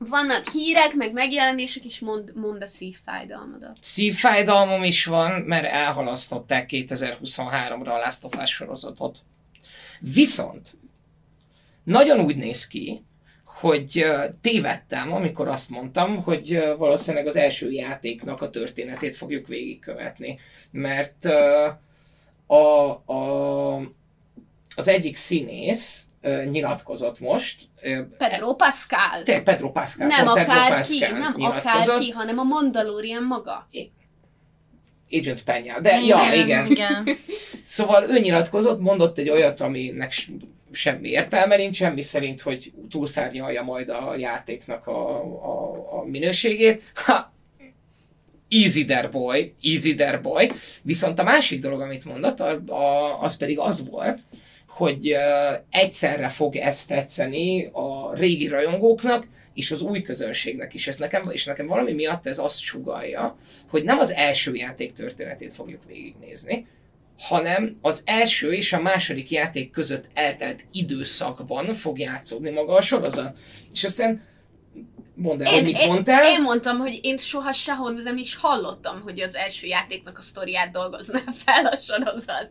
Vannak 0.09 0.49
hírek, 0.49 0.95
meg 0.95 1.13
megjelenések, 1.13 1.85
és 1.85 2.01
mond, 2.01 2.33
mond 2.35 2.63
a 2.63 2.67
szívfájdalmadat. 2.67 3.77
Szívfájdalmam 3.81 4.85
is 4.85 5.05
van, 5.05 5.31
mert 5.41 5.65
elhalasztották 5.65 6.69
2023-ra 6.73 7.87
a 7.87 7.99
Last 7.99 8.25
of 8.25 8.37
Us 8.37 8.51
sorozatot. 8.51 9.19
Viszont 10.01 10.77
nagyon 11.85 12.21
úgy 12.21 12.37
néz 12.37 12.67
ki, 12.67 13.05
hogy 13.45 14.07
tévedtem, 14.41 15.13
amikor 15.13 15.49
azt 15.49 15.71
mondtam, 15.71 16.23
hogy 16.23 16.63
valószínűleg 16.79 17.27
az 17.27 17.37
első 17.37 17.71
játéknak 17.71 18.43
a 18.43 18.51
történetét 18.51 19.15
fogjuk 19.15 19.47
végigkövetni. 19.47 20.39
Mert 20.71 21.25
a, 22.47 22.87
a, 23.13 23.77
az 24.75 24.89
egyik 24.89 25.17
színész 25.17 26.07
nyilatkozott 26.51 27.21
most, 27.21 27.63
Pedro 28.19 28.55
Pascal. 28.55 29.23
Te, 29.25 29.43
Pedro 29.43 29.73
Pascal. 29.73 30.07
nem 30.07 30.27
akárki, 30.27 30.99
Pascal 30.99 31.19
nem 31.19 31.35
akárki, 31.39 32.11
hanem 32.11 32.39
a 32.39 32.43
Mandalorian 32.43 33.23
maga. 33.23 33.69
Agent 35.11 35.45
Penya, 35.45 35.81
de 35.81 36.01
ja, 36.01 36.19
igen. 36.35 36.67
igen. 36.67 37.05
Szóval 37.63 38.11
ő 38.11 38.19
nyilatkozott, 38.19 38.81
mondott 38.81 39.19
egy 39.19 39.29
olyat, 39.29 39.61
aminek 39.61 40.13
semmi 40.73 41.09
értelme 41.09 41.57
nincs, 41.57 41.77
semmi 41.77 42.03
szerint, 42.03 42.41
hogy 42.41 42.73
túlszárnyalja 42.91 43.63
majd 43.63 43.89
a 43.89 44.15
játéknak 44.17 44.87
a, 44.87 45.23
a, 45.25 45.99
a 45.99 46.05
minőségét. 46.05 46.83
Ha, 46.95 47.33
easy 48.49 48.85
there 48.85 49.09
boy, 49.09 49.55
easy 49.63 49.95
there 49.95 50.19
boy. 50.19 50.51
Viszont 50.83 51.19
a 51.19 51.23
másik 51.23 51.61
dolog, 51.61 51.81
amit 51.81 52.05
mondott, 52.05 52.41
a, 52.41 52.73
a, 52.73 53.21
az 53.23 53.37
pedig 53.37 53.59
az 53.59 53.89
volt, 53.89 54.21
hogy 54.75 55.17
egyszerre 55.71 56.29
fog 56.29 56.57
ezt 56.57 56.89
tetszeni 56.89 57.71
a 57.73 58.15
régi 58.15 58.49
rajongóknak, 58.49 59.27
és 59.55 59.71
az 59.71 59.83
új 59.83 60.03
közönségnek 60.03 60.75
is. 60.75 60.89
Ez 60.89 60.97
nekem, 60.97 61.31
és 61.31 61.45
nekem 61.45 61.67
valami 61.67 61.93
miatt 61.93 62.27
ez 62.27 62.39
azt 62.39 62.61
sugalja, 62.61 63.37
hogy 63.69 63.85
nem 63.85 63.99
az 63.99 64.13
első 64.13 64.55
játék 64.55 64.93
történetét 64.93 65.53
fogjuk 65.53 65.85
végignézni, 65.87 66.67
hanem 67.19 67.79
az 67.81 68.03
első 68.07 68.53
és 68.53 68.73
a 68.73 68.81
második 68.81 69.31
játék 69.31 69.71
között 69.71 70.05
eltelt 70.15 70.65
időszakban 70.73 71.75
fog 71.75 71.99
játszódni 71.99 72.51
maga 72.51 72.75
a 72.75 72.81
sorozat. 72.81 73.39
És 73.73 73.85
aztán 73.85 74.23
mondd 75.15 75.43
el, 75.43 75.53
hogy 75.53 75.65
mit 75.65 75.79
én, 75.79 75.89
mondtál. 75.89 76.25
én 76.25 76.43
mondtam, 76.43 76.79
hogy 76.79 76.99
én 77.03 77.17
soha 77.17 77.53
sehol 77.53 77.93
nem 77.93 78.17
is 78.17 78.35
hallottam, 78.35 79.01
hogy 79.01 79.21
az 79.21 79.35
első 79.35 79.67
játéknak 79.67 80.19
a 80.19 80.23
sztoriát 80.23 80.71
dolgozná 80.71 81.23
fel 81.45 81.67
a 81.67 81.77
sorozat. 81.77 82.51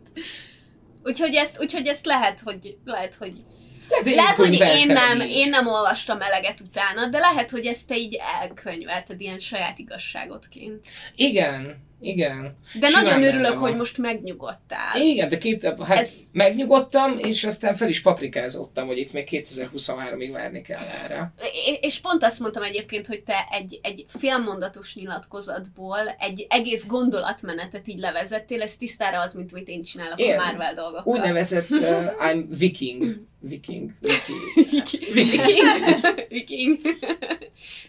Úgyhogy 1.04 1.36
ezt, 1.36 1.60
úgyhogy 1.62 1.88
ezt 1.88 2.06
lehet, 2.06 2.40
hogy, 2.40 2.78
lehet, 2.86 3.16
hogy 3.16 3.44
Lehet, 3.90 4.06
hogy 4.06 4.16
Lehet, 4.16 4.38
hogy 4.38 4.80
én 4.80 4.88
nem, 4.88 5.20
én 5.20 5.50
nem 5.50 5.68
olvastam 5.68 6.22
eleget 6.22 6.60
utána, 6.60 7.08
de 7.08 7.18
lehet, 7.18 7.50
hogy 7.50 7.66
ezt 7.66 7.88
te 7.88 7.98
így 7.98 8.20
elkönyvelted 8.42 9.22
ilyen 9.22 9.40
saját 9.40 9.80
igazságodként. 9.80 10.86
Igen, 11.16 11.78
igen. 12.04 12.58
De 12.80 12.88
Simán 12.88 13.04
nagyon 13.04 13.24
örülök, 13.34 13.52
van. 13.54 13.60
hogy 13.60 13.76
most 13.76 13.98
megnyugodtál. 13.98 15.02
Igen, 15.02 15.30
de 15.30 15.38
két, 15.38 15.64
hát 15.84 15.98
Ez- 15.98 16.14
megnyugodtam, 16.32 17.18
és 17.18 17.44
aztán 17.44 17.76
fel 17.76 17.90
is 17.90 18.02
paprikázottam, 18.02 18.88
hogy 18.88 18.98
itt 18.98 19.14
még 19.14 19.28
2023-ig 19.32 20.30
várni 20.34 20.62
kell 20.62 20.86
erre. 21.04 21.34
És 21.82 22.00
pont 22.00 22.24
azt 22.24 22.40
mondtam 22.40 22.64
egyébként, 22.64 23.08
hogy 23.08 23.24
te 23.24 23.48
egy, 23.52 23.80
egy 23.84 24.06
félmondatos 24.08 24.96
nyilatkozatból 24.96 26.16
egy 26.20 26.46
egész 26.50 26.86
gondolatmenetet 26.86 27.88
így 27.88 28.00
levezettél, 28.00 28.62
ez 28.62 28.76
tisztára 28.76 29.22
az, 29.22 29.34
mint 29.34 29.52
amit 29.54 29.68
én 29.68 29.82
csinálok 29.82 30.20
Igen. 30.20 30.40
a 30.40 30.44
Marvel 30.44 30.74
dolgokkal. 30.74 31.14
Úgynevezett 31.14 31.70
uh, 31.80 32.06
I'm 32.20 32.46
viking. 32.58 33.04
Viking. 33.46 33.92
Viking. 34.00 35.14
Viking. 35.14 35.68
Viking. 36.30 36.80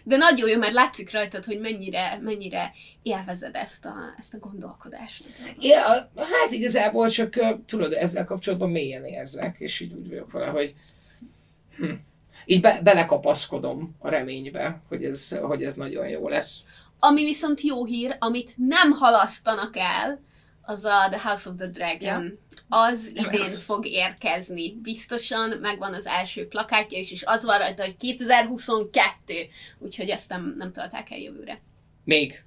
De 0.03 0.17
nagyon 0.17 0.49
jó, 0.49 0.57
mert 0.57 0.73
látszik 0.73 1.11
rajtad, 1.11 1.45
hogy 1.45 1.59
mennyire, 1.59 2.19
mennyire 2.21 2.73
élvezed 3.03 3.55
ezt 3.55 3.85
a, 3.85 3.95
ezt 4.17 4.33
a 4.33 4.37
gondolkodást. 4.37 5.25
Ja, 5.59 5.81
hát 6.15 6.51
igazából 6.51 7.09
csak 7.09 7.63
tudod, 7.65 7.93
ezzel 7.93 8.25
kapcsolatban 8.25 8.69
mélyen 8.69 9.05
érzek, 9.05 9.55
és 9.59 9.79
így 9.79 9.93
úgy 9.93 10.09
vagyok 10.09 10.31
vele, 10.31 10.47
hogy 10.47 10.73
hm, 11.77 11.93
így 12.45 12.61
be, 12.61 12.79
belekapaszkodom 12.83 13.95
a 13.99 14.09
reménybe, 14.09 14.81
hogy 14.87 15.03
ez, 15.03 15.37
hogy 15.41 15.63
ez 15.63 15.73
nagyon 15.73 16.07
jó 16.07 16.27
lesz. 16.29 16.57
Ami 16.99 17.23
viszont 17.23 17.61
jó 17.61 17.85
hír, 17.85 18.15
amit 18.19 18.53
nem 18.57 18.91
halasztanak 18.91 19.77
el, 19.77 20.19
az 20.65 20.85
a 20.85 21.07
The 21.09 21.21
House 21.23 21.49
of 21.49 21.55
the 21.55 21.67
Dragon. 21.67 22.23
Ja. 22.23 22.31
Az 22.67 23.11
idén 23.13 23.59
fog 23.59 23.85
érkezni. 23.85 24.71
Biztosan 24.81 25.57
megvan 25.61 25.93
az 25.93 26.05
első 26.05 26.47
plakátja 26.47 26.99
is, 26.99 27.11
és 27.11 27.23
az 27.25 27.45
van 27.45 27.57
rajta, 27.57 27.83
hogy 27.83 27.97
2022. 27.97 29.33
Úgyhogy 29.79 30.09
ezt 30.09 30.29
nem, 30.29 30.55
nem 30.57 30.71
tolták 30.71 31.11
el 31.11 31.17
jövőre. 31.17 31.61
Még. 32.03 32.43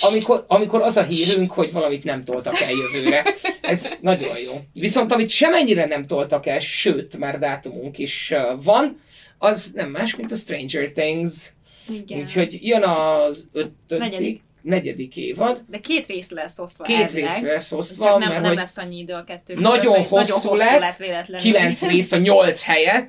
Amikor, 0.00 0.44
amikor 0.48 0.82
az 0.82 0.96
a 0.96 1.02
hírünk, 1.02 1.52
hogy 1.52 1.72
valamit 1.72 2.04
nem 2.04 2.24
toltak 2.24 2.60
el 2.60 2.70
jövőre. 2.70 3.24
Ez 3.60 3.92
nagyon 4.00 4.38
jó. 4.38 4.52
Viszont 4.72 5.12
amit 5.12 5.30
semennyire 5.30 5.86
nem 5.86 6.06
toltak 6.06 6.46
el, 6.46 6.60
sőt, 6.60 7.18
már 7.18 7.38
dátumunk 7.38 7.98
is 7.98 8.30
uh, 8.30 8.64
van, 8.64 9.00
az 9.38 9.70
nem 9.74 9.90
más, 9.90 10.16
mint 10.16 10.32
a 10.32 10.36
Stranger 10.36 10.88
Things. 10.90 11.52
igen. 11.88 12.20
Úgyhogy 12.20 12.58
jön 12.62 12.82
az 12.82 13.48
ötödik, 13.52 13.98
Negyedik. 13.98 14.42
Negyedik 14.62 15.16
évad. 15.16 15.64
De 15.68 15.78
két 15.78 16.06
rész 16.06 16.30
lesz 16.30 16.58
osztva 16.58 16.84
Két 16.84 16.96
elvileg. 16.96 17.30
részre 17.30 17.52
lesz 17.52 17.72
osztva, 17.72 18.04
Csak 18.04 18.18
nem, 18.18 18.28
mert 18.28 18.40
nem 18.40 18.48
hogy 18.50 18.56
lesz 18.58 18.76
annyi 18.76 18.98
idő 18.98 19.12
a 19.12 19.24
kettő 19.24 19.54
Nagyon 19.54 19.92
között, 19.94 20.08
hosszú 20.08 20.54
nagyon 20.54 20.66
lett, 20.66 20.80
lett 20.80 20.96
véletlenül. 20.96 21.38
kilenc 21.38 21.82
rész 21.82 22.12
a 22.12 22.16
nyolc 22.16 22.64
helyett. 22.64 23.08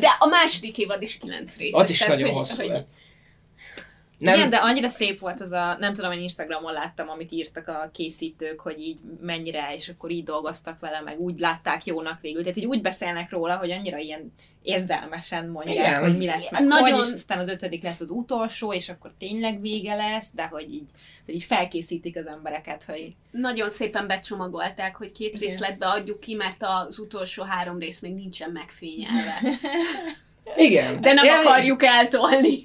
De 0.00 0.08
a 0.18 0.26
második 0.26 0.78
évad 0.78 1.02
is 1.02 1.16
9 1.16 1.56
rész. 1.56 1.74
Az 1.74 1.90
is 1.90 2.06
nagyon 2.06 2.30
hosszú 2.30 2.66
lett. 2.66 2.72
Nem 2.72 2.84
Nem, 4.24 4.34
Igen, 4.34 4.50
de 4.50 4.56
annyira 4.56 4.88
szép 4.88 5.20
volt 5.20 5.40
az 5.40 5.52
a, 5.52 5.76
nem 5.80 5.92
tudom, 5.94 6.12
én 6.12 6.20
Instagramon 6.20 6.72
láttam, 6.72 7.08
amit 7.08 7.32
írtak 7.32 7.68
a 7.68 7.90
készítők, 7.92 8.60
hogy 8.60 8.80
így 8.80 8.98
mennyire, 9.20 9.74
és 9.76 9.88
akkor 9.88 10.10
így 10.10 10.24
dolgoztak 10.24 10.80
vele, 10.80 11.00
meg 11.00 11.20
úgy 11.20 11.38
látták 11.38 11.84
jónak 11.84 12.20
végül. 12.20 12.42
Tehát 12.42 12.56
így 12.56 12.66
úgy 12.66 12.80
beszélnek 12.80 13.30
róla, 13.30 13.56
hogy 13.56 13.70
annyira 13.70 13.96
ilyen 13.98 14.32
érzelmesen 14.62 15.48
mondják, 15.48 15.76
Igen. 15.76 16.02
hogy 16.02 16.16
mi 16.16 16.26
lesz, 16.26 16.50
meg 16.50 16.64
Nagyon- 16.64 16.98
hogy, 16.98 17.06
és 17.08 17.14
aztán 17.14 17.38
az 17.38 17.48
ötödik 17.48 17.82
lesz 17.82 18.00
az 18.00 18.10
utolsó, 18.10 18.72
és 18.72 18.88
akkor 18.88 19.12
tényleg 19.18 19.60
vége 19.60 19.94
lesz, 19.94 20.30
de 20.32 20.44
hogy 20.46 20.72
így, 20.72 20.86
de 21.26 21.32
így 21.32 21.42
felkészítik 21.42 22.16
az 22.16 22.26
embereket, 22.26 22.84
hogy 22.84 23.14
Nagyon 23.30 23.70
szépen 23.70 24.06
becsomagolták, 24.06 24.96
hogy 24.96 25.12
két 25.12 25.28
Igen. 25.34 25.40
részletbe 25.40 25.86
adjuk 25.86 26.20
ki, 26.20 26.34
mert 26.34 26.62
az 26.86 26.98
utolsó 26.98 27.42
három 27.42 27.78
rész 27.78 28.00
még 28.00 28.14
nincsen 28.14 28.50
megfényelve. 28.50 29.38
igen. 30.56 31.00
De 31.00 31.12
nem 31.12 31.24
Ja, 31.24 31.38
akarjuk 31.38 31.82
eltolni. 31.82 32.64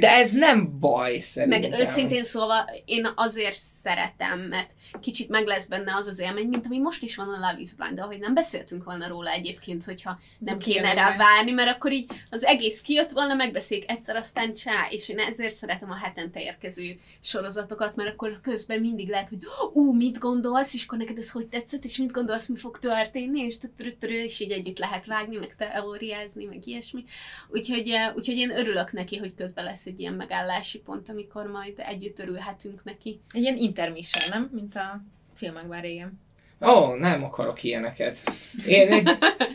De 0.00 0.10
ez 0.10 0.32
nem 0.32 0.78
baj 0.78 1.18
szerintem. 1.18 1.70
Meg 1.70 1.80
őszintén 1.80 2.24
szólva, 2.24 2.70
én 2.84 3.08
azért 3.14 3.58
szeretem, 3.82 4.40
mert 4.40 4.74
kicsit 5.00 5.28
meg 5.28 5.46
lesz 5.46 5.66
benne 5.66 5.94
az 5.94 6.06
az 6.06 6.18
élmény, 6.18 6.46
mint 6.46 6.66
ami 6.66 6.78
most 6.78 7.02
is 7.02 7.16
van 7.16 7.28
a 7.28 7.36
Love 7.36 7.56
is 7.58 7.74
Blind, 7.74 7.94
de 7.94 8.02
ahogy 8.02 8.18
nem 8.18 8.34
beszéltünk 8.34 8.84
volna 8.84 9.08
róla 9.08 9.30
egyébként, 9.30 9.84
hogyha 9.84 10.18
nem 10.38 10.58
kéne 10.58 10.94
rá 10.94 11.16
várni, 11.16 11.50
mert 11.50 11.70
akkor 11.70 11.92
így 11.92 12.06
az 12.30 12.44
egész 12.44 12.80
kijött 12.80 13.10
volna, 13.10 13.34
megbeszéljük 13.34 13.90
egyszer, 13.90 14.16
aztán 14.16 14.54
csá, 14.54 14.86
és 14.90 15.08
én 15.08 15.18
ezért 15.18 15.54
szeretem 15.54 15.90
a 15.90 15.96
hetente 15.96 16.40
érkező 16.40 16.98
sorozatokat, 17.20 17.96
mert 17.96 18.10
akkor 18.10 18.40
közben 18.42 18.80
mindig 18.80 19.08
lehet, 19.08 19.28
hogy 19.28 19.38
ú, 19.72 19.92
mit 19.92 20.18
gondolsz, 20.18 20.74
és 20.74 20.84
akkor 20.84 20.98
neked 20.98 21.18
ez 21.18 21.30
hogy 21.30 21.46
tetszett, 21.46 21.84
és 21.84 21.96
mit 21.96 22.12
gondolsz, 22.12 22.46
mi 22.46 22.56
fog 22.56 22.78
történni, 22.78 23.40
és, 23.40 23.56
és 24.00 24.40
így 24.40 24.50
együtt 24.50 24.78
lehet 24.78 25.06
vágni, 25.06 25.36
meg 25.36 25.56
teóriázni, 25.56 26.44
meg 26.44 26.66
ilyesmi. 26.66 27.04
Úgyhogy, 27.48 27.88
eh, 27.88 28.14
úgyhogy 28.16 28.36
én 28.36 28.56
örülök 28.56 28.92
neki, 28.92 29.16
hogy 29.16 29.34
közben 29.34 29.64
lesz 29.64 29.85
egy 29.86 30.00
ilyen 30.00 30.14
megállási 30.14 30.78
pont, 30.78 31.08
amikor 31.08 31.46
majd 31.46 31.72
együtt 31.76 32.18
örülhetünk 32.18 32.84
neki. 32.84 33.20
egy 33.32 33.42
ilyen 33.42 33.56
intermission, 33.56 34.28
nem? 34.30 34.50
Mint 34.52 34.74
a 34.74 35.02
filmekben 35.34 35.80
régen. 35.80 36.20
Ó, 36.66 36.94
nem 36.94 37.24
akarok 37.24 37.62
ilyeneket. 37.62 38.18
Én 38.66 38.92
egy, 38.92 39.08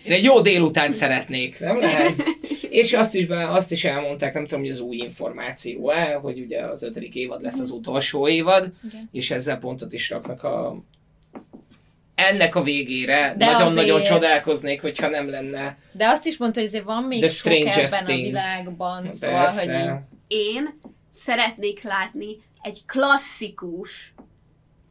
én 0.05 0.11
egy 0.11 0.23
jó 0.23 0.41
délután 0.41 0.93
szeretnék, 0.93 1.59
nem 1.59 1.79
lehet? 1.79 2.13
És 2.69 2.93
azt 2.93 3.15
is, 3.15 3.25
be, 3.25 3.51
azt 3.51 3.71
is 3.71 3.83
elmondták, 3.85 4.33
nem 4.33 4.43
tudom, 4.45 4.59
hogy 4.59 4.69
az 4.69 4.79
új 4.79 4.97
információ 4.97 5.89
-e, 5.89 6.13
hogy 6.13 6.39
ugye 6.39 6.61
az 6.65 6.83
ötödik 6.83 7.15
évad 7.15 7.41
lesz 7.41 7.59
az 7.59 7.69
utolsó 7.71 8.27
évad, 8.27 8.71
Igen. 8.89 9.09
és 9.11 9.31
ezzel 9.31 9.57
pontot 9.57 9.93
is 9.93 10.09
raknak 10.09 10.43
a 10.43 10.81
ennek 12.15 12.55
a 12.55 12.63
végére. 12.63 13.35
De 13.37 13.45
Nagyon-nagyon 13.45 13.99
azért- 13.99 14.07
csodálkoznék, 14.13 14.81
hogyha 14.81 15.07
nem 15.07 15.29
lenne. 15.29 15.77
De 15.91 16.07
azt 16.07 16.25
is 16.25 16.37
mondta, 16.37 16.59
hogy 16.59 16.67
azért 16.69 16.83
van 16.83 17.03
még 17.03 17.19
The 17.19 17.27
sok 17.27 17.51
Strangest 17.53 17.93
ebben 17.93 18.03
a 18.03 18.07
Things. 18.07 18.27
világban, 18.29 19.09
szóval, 19.13 19.47
hogy 19.47 19.69
így. 19.69 20.10
Én 20.33 20.79
szeretnék 21.09 21.81
látni 21.81 22.37
egy 22.61 22.85
klasszikus 22.85 24.13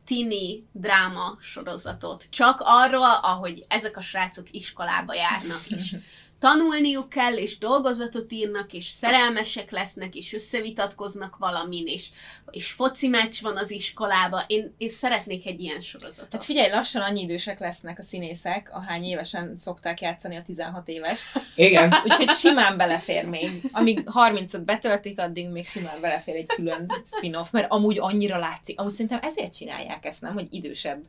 tini 0.05 0.67
dráma 0.73 1.37
sorozatot. 1.41 2.27
Csak 2.31 2.61
arról, 2.65 3.15
ahogy 3.23 3.65
ezek 3.69 3.97
a 3.97 4.01
srácok 4.01 4.47
iskolába 4.51 5.15
járnak, 5.15 5.67
és 5.67 5.97
tanulniuk 6.41 7.09
kell, 7.09 7.37
és 7.37 7.59
dolgozatot 7.59 8.33
írnak, 8.33 8.73
és 8.73 8.85
szerelmesek 8.85 9.71
lesznek, 9.71 10.15
és 10.15 10.33
összevitatkoznak 10.33 11.37
valamin, 11.37 11.87
és, 11.87 12.09
és 12.51 12.71
foci 12.71 13.09
meccs 13.09 13.41
van 13.43 13.57
az 13.57 13.71
iskolába. 13.71 14.45
Én, 14.47 14.75
én 14.79 14.89
szeretnék 14.89 15.47
egy 15.47 15.61
ilyen 15.61 15.81
sorozatot. 15.81 16.33
Hát 16.33 16.45
figyelj, 16.45 16.71
lassan 16.71 17.03
annyi 17.03 17.21
idősek 17.21 17.59
lesznek 17.59 17.99
a 17.99 18.03
színészek, 18.03 18.71
ahány 18.73 19.05
évesen 19.05 19.55
szokták 19.55 20.01
játszani 20.01 20.37
a 20.37 20.43
16 20.43 20.89
éves. 20.89 21.33
Igen. 21.55 21.95
Úgyhogy 22.05 22.29
simán 22.29 22.77
belefér 22.77 23.27
még. 23.27 23.51
Amíg 23.73 24.03
30-at 24.05 24.63
betöltik, 24.65 25.19
addig 25.19 25.49
még 25.49 25.67
simán 25.67 26.01
belefér 26.01 26.35
egy 26.35 26.47
külön 26.47 26.93
spin-off, 27.05 27.51
mert 27.51 27.73
amúgy 27.73 27.99
annyira 27.99 28.39
látszik. 28.39 28.81
Amúgy 28.81 28.93
szerintem 28.93 29.21
ezért 29.23 29.57
csinálják 29.57 30.05
ezt, 30.05 30.23
nem? 30.23 30.33
Hogy 30.33 30.47
idősebb 30.51 31.03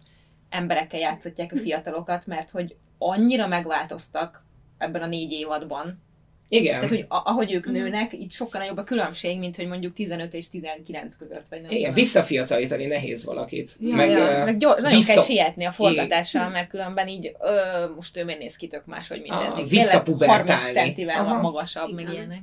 emberekkel 0.49 0.99
játszotják 0.99 1.51
a 1.51 1.57
fiatalokat, 1.57 2.25
mert 2.25 2.49
hogy 2.49 2.75
annyira 2.97 3.47
megváltoztak 3.47 4.49
ebben 4.81 5.01
a 5.01 5.07
négy 5.07 5.31
évadban. 5.31 6.01
Igen. 6.49 6.73
Tehát, 6.73 6.89
hogy 6.89 7.05
a- 7.07 7.21
ahogy 7.25 7.51
ők 7.53 7.65
Mhm. 7.65 7.73
nőnek, 7.75 8.13
itt 8.13 8.31
sokkal 8.31 8.61
nagyobb 8.61 8.77
a 8.77 8.83
különbség, 8.83 9.39
mint 9.39 9.55
hogy 9.55 9.67
mondjuk 9.67 9.93
15 9.93 10.33
és 10.33 10.49
19 10.49 11.15
között, 11.15 11.47
vagy 11.47 11.61
nem 11.61 11.69
Igen, 11.71 11.79
tudom. 11.81 11.93
visszafiatalítani 11.93 12.85
nehéz 12.85 13.25
valakit. 13.25 13.71
Ja, 13.79 13.95
meg, 13.95 14.09
ja. 14.09 14.43
meg 14.45 14.57
gyors, 14.57 14.81
nagyon 14.81 14.97
vissza- 14.97 15.13
kell 15.13 15.23
sietni 15.23 15.65
a 15.65 15.71
forgatással, 15.71 16.49
mert 16.49 16.69
különben 16.69 17.07
így, 17.07 17.35
ö, 17.39 17.85
most 17.95 18.17
ő 18.17 18.23
miért 18.23 18.39
néz 18.39 18.55
ki 18.55 18.67
tök 18.67 18.85
máshogy, 18.85 19.21
mint 19.21 19.33
Ah, 19.33 19.45
eddig. 19.45 19.67
visszapubertálni. 19.69 20.43
Tényleg 20.45 20.57
30 20.59 20.75
centivel 20.75 21.25
Aha. 21.25 21.41
magasabb, 21.41 21.93
meg 21.93 22.03
Igen. 22.03 22.13
ilyenek. 22.15 22.41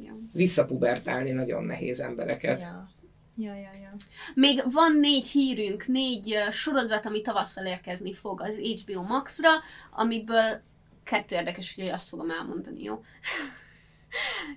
Igen. 0.00 0.30
visszapubertálni 0.32 1.30
nagyon 1.30 1.64
nehéz 1.64 2.00
embereket. 2.00 2.60
Ja. 2.60 2.88
Ja, 3.36 3.54
ja, 3.54 3.70
ja. 3.82 3.94
Még 4.34 4.62
van 4.72 4.98
négy 4.98 5.24
hírünk, 5.26 5.86
négy 5.86 6.34
sorozat, 6.50 7.06
ami 7.06 7.20
tavasszal 7.20 7.64
érkezni 7.66 8.12
fog 8.14 8.40
az 8.42 8.56
HBO 8.84 9.02
Max-ra, 9.02 9.48
amiből 9.90 10.60
kettő 11.10 11.36
érdekes, 11.36 11.70
úgyhogy 11.70 11.92
azt 11.92 12.08
fogom 12.08 12.30
elmondani, 12.30 12.82
jó? 12.82 13.02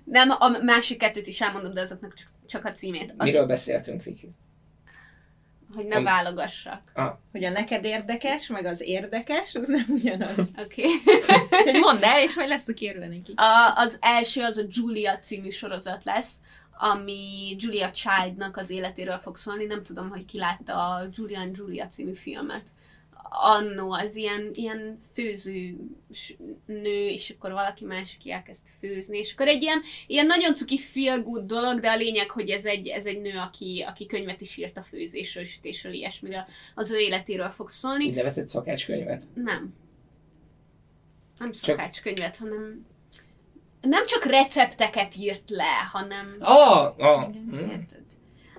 Nem, 0.04 0.30
a 0.38 0.48
másik 0.48 0.98
kettőt 0.98 1.26
is 1.26 1.40
elmondom, 1.40 1.74
de 1.74 1.80
azoknak 1.80 2.14
csak, 2.14 2.28
csak 2.46 2.64
a 2.64 2.70
címét. 2.70 3.14
Az, 3.16 3.26
Miről 3.26 3.46
beszéltünk, 3.46 4.02
Viki? 4.02 4.30
hogy 5.74 5.86
ne 5.86 5.96
Am- 5.96 6.04
válogassak. 6.04 6.82
Hogy 7.32 7.44
a 7.44 7.50
neked 7.50 7.84
érdekes, 7.84 8.46
meg 8.46 8.64
az 8.64 8.80
érdekes, 8.80 9.54
az 9.54 9.68
nem 9.68 9.84
ugyanaz. 9.88 10.38
Oké. 10.64 10.84
Okay. 10.84 11.38
Úgyhogy 11.60 11.80
mondd 11.80 12.04
el, 12.04 12.22
és 12.22 12.34
majd 12.34 12.48
lesz, 12.48 12.68
aki 12.68 12.88
örül 12.88 13.06
neki. 13.06 13.32
A, 13.36 13.72
az 13.76 13.98
első 14.00 14.42
az 14.42 14.56
a 14.56 14.64
Julia 14.68 15.18
című 15.18 15.50
sorozat 15.50 16.04
lesz, 16.04 16.36
ami 16.78 17.54
Julia 17.58 17.90
Childnak 17.90 18.56
az 18.56 18.70
életéről 18.70 19.18
fog 19.18 19.36
szólni. 19.36 19.64
Nem 19.64 19.82
tudom, 19.82 20.08
hogy 20.08 20.24
ki 20.24 20.38
látta 20.38 20.74
a 20.74 21.08
Julian 21.10 21.50
Julia 21.52 21.86
című 21.86 22.14
filmet. 22.14 22.68
Annó 23.40 23.92
az 23.92 24.16
ilyen, 24.16 24.50
ilyen 24.54 24.98
főző 25.12 25.76
nő, 26.66 27.06
és 27.06 27.30
akkor 27.30 27.52
valaki 27.52 27.84
más, 27.84 28.16
aki 28.18 28.32
elkezd 28.32 28.66
főzni, 28.80 29.18
és 29.18 29.32
akkor 29.32 29.48
egy 29.48 29.62
ilyen, 29.62 29.82
ilyen 30.06 30.26
nagyon 30.26 30.54
cuki 30.54 30.78
feel 30.78 31.22
good 31.22 31.46
dolog, 31.46 31.80
de 31.80 31.90
a 31.90 31.96
lényeg, 31.96 32.30
hogy 32.30 32.50
ez 32.50 32.64
egy, 32.64 32.88
ez 32.88 33.06
egy 33.06 33.20
nő, 33.20 33.38
aki, 33.38 33.84
aki 33.88 34.06
könyvet 34.06 34.40
is 34.40 34.56
írt 34.56 34.76
a 34.76 34.82
főzésről, 34.82 35.44
sütésről, 35.44 35.92
ilyesmiről, 35.92 36.44
az 36.74 36.90
ő 36.90 36.98
életéről 36.98 37.50
fog 37.50 37.68
szólni. 37.68 38.04
Így 38.04 38.14
nevezett 38.14 38.48
szakácskönyvet. 38.48 39.24
Nem. 39.34 39.74
Nem 41.38 41.52
szakácskönyvet, 41.52 42.36
hanem 42.36 42.86
nem 43.80 44.06
csak 44.06 44.24
recepteket 44.24 45.16
írt 45.16 45.50
le, 45.50 45.88
hanem... 45.92 46.36
Ah, 46.38 46.98
ah. 46.98 47.28
Igen. 47.28 47.48
hm. 47.50 47.70
Érted? 47.70 48.02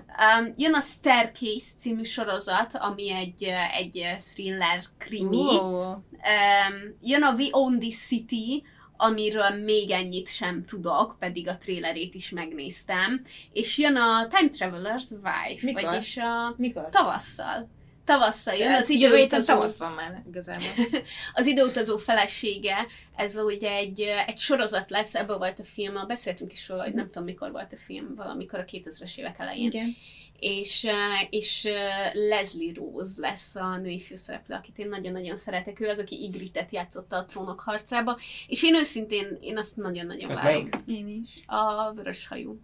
Um, 0.08 0.52
jön 0.56 0.74
a 0.74 0.80
Staircase 0.80 1.70
című 1.78 2.02
sorozat, 2.02 2.74
ami 2.74 3.10
egy, 3.12 3.44
egy 3.78 4.16
thriller 4.32 4.80
krimi. 4.98 5.58
Ó, 5.58 6.04
Um, 6.16 6.96
jön 7.00 7.22
a 7.22 7.34
We 7.34 7.48
Own 7.50 7.78
This 7.78 7.96
City, 8.06 8.64
amiről 8.96 9.48
még 9.50 9.90
ennyit 9.90 10.28
sem 10.28 10.64
tudok, 10.64 11.16
pedig 11.18 11.48
a 11.48 11.56
trailerét 11.56 12.14
is 12.14 12.30
megnéztem. 12.30 13.22
És 13.52 13.78
jön 13.78 13.96
a 13.96 14.26
Time 14.26 14.48
Traveler's 14.52 15.10
Wife, 15.10 15.66
Mikor? 15.66 15.82
vagyis 15.82 16.16
a 16.16 16.54
Mikor? 16.56 16.88
tavasszal. 16.88 17.68
Tavasszal 18.06 18.54
jön 18.54 18.70
Ez 18.70 18.80
az 18.80 18.90
jövő 18.90 19.16
héten 19.16 19.18
időutazó, 19.18 19.52
tavasz 19.52 19.78
van 19.78 19.92
már 19.92 20.22
igazából. 20.28 20.66
az 21.34 21.46
időutazó 21.46 21.96
felesége, 21.96 22.86
ez 23.16 23.36
ugye 23.36 23.70
egy, 23.70 24.00
egy 24.26 24.38
sorozat 24.38 24.90
lesz, 24.90 25.14
ebből 25.14 25.38
volt 25.38 25.58
a 25.58 25.64
film, 25.64 25.94
beszéltünk 26.06 26.52
is 26.52 26.68
róla, 26.68 26.82
hogy 26.82 26.94
nem 26.94 27.06
tudom 27.06 27.24
mikor 27.24 27.50
volt 27.50 27.72
a 27.72 27.76
film, 27.76 28.14
valamikor 28.14 28.58
a 28.58 28.64
2000-es 28.64 29.16
évek 29.16 29.38
elején. 29.38 29.66
Igen. 29.66 29.94
és, 30.38 30.86
és 31.30 31.68
Leslie 32.12 32.72
Rose 32.74 33.20
lesz 33.20 33.54
a 33.54 33.76
női 33.76 33.98
főszereplő, 33.98 34.54
akit 34.54 34.78
én 34.78 34.88
nagyon-nagyon 34.88 35.36
szeretek. 35.36 35.80
Ő 35.80 35.88
az, 35.88 35.98
aki 35.98 36.22
Igritet 36.22 36.70
játszotta 36.72 37.16
a 37.16 37.24
trónok 37.24 37.60
harcába, 37.60 38.18
és 38.46 38.62
én 38.62 38.74
őszintén, 38.74 39.38
én 39.40 39.56
azt 39.56 39.76
nagyon-nagyon 39.76 40.30
Az 40.30 40.36
várom. 40.36 40.52
melyik? 40.52 40.76
Én 40.86 41.08
is. 41.22 41.42
A 41.46 41.92
vörös 41.92 42.26
hajú. 42.26 42.60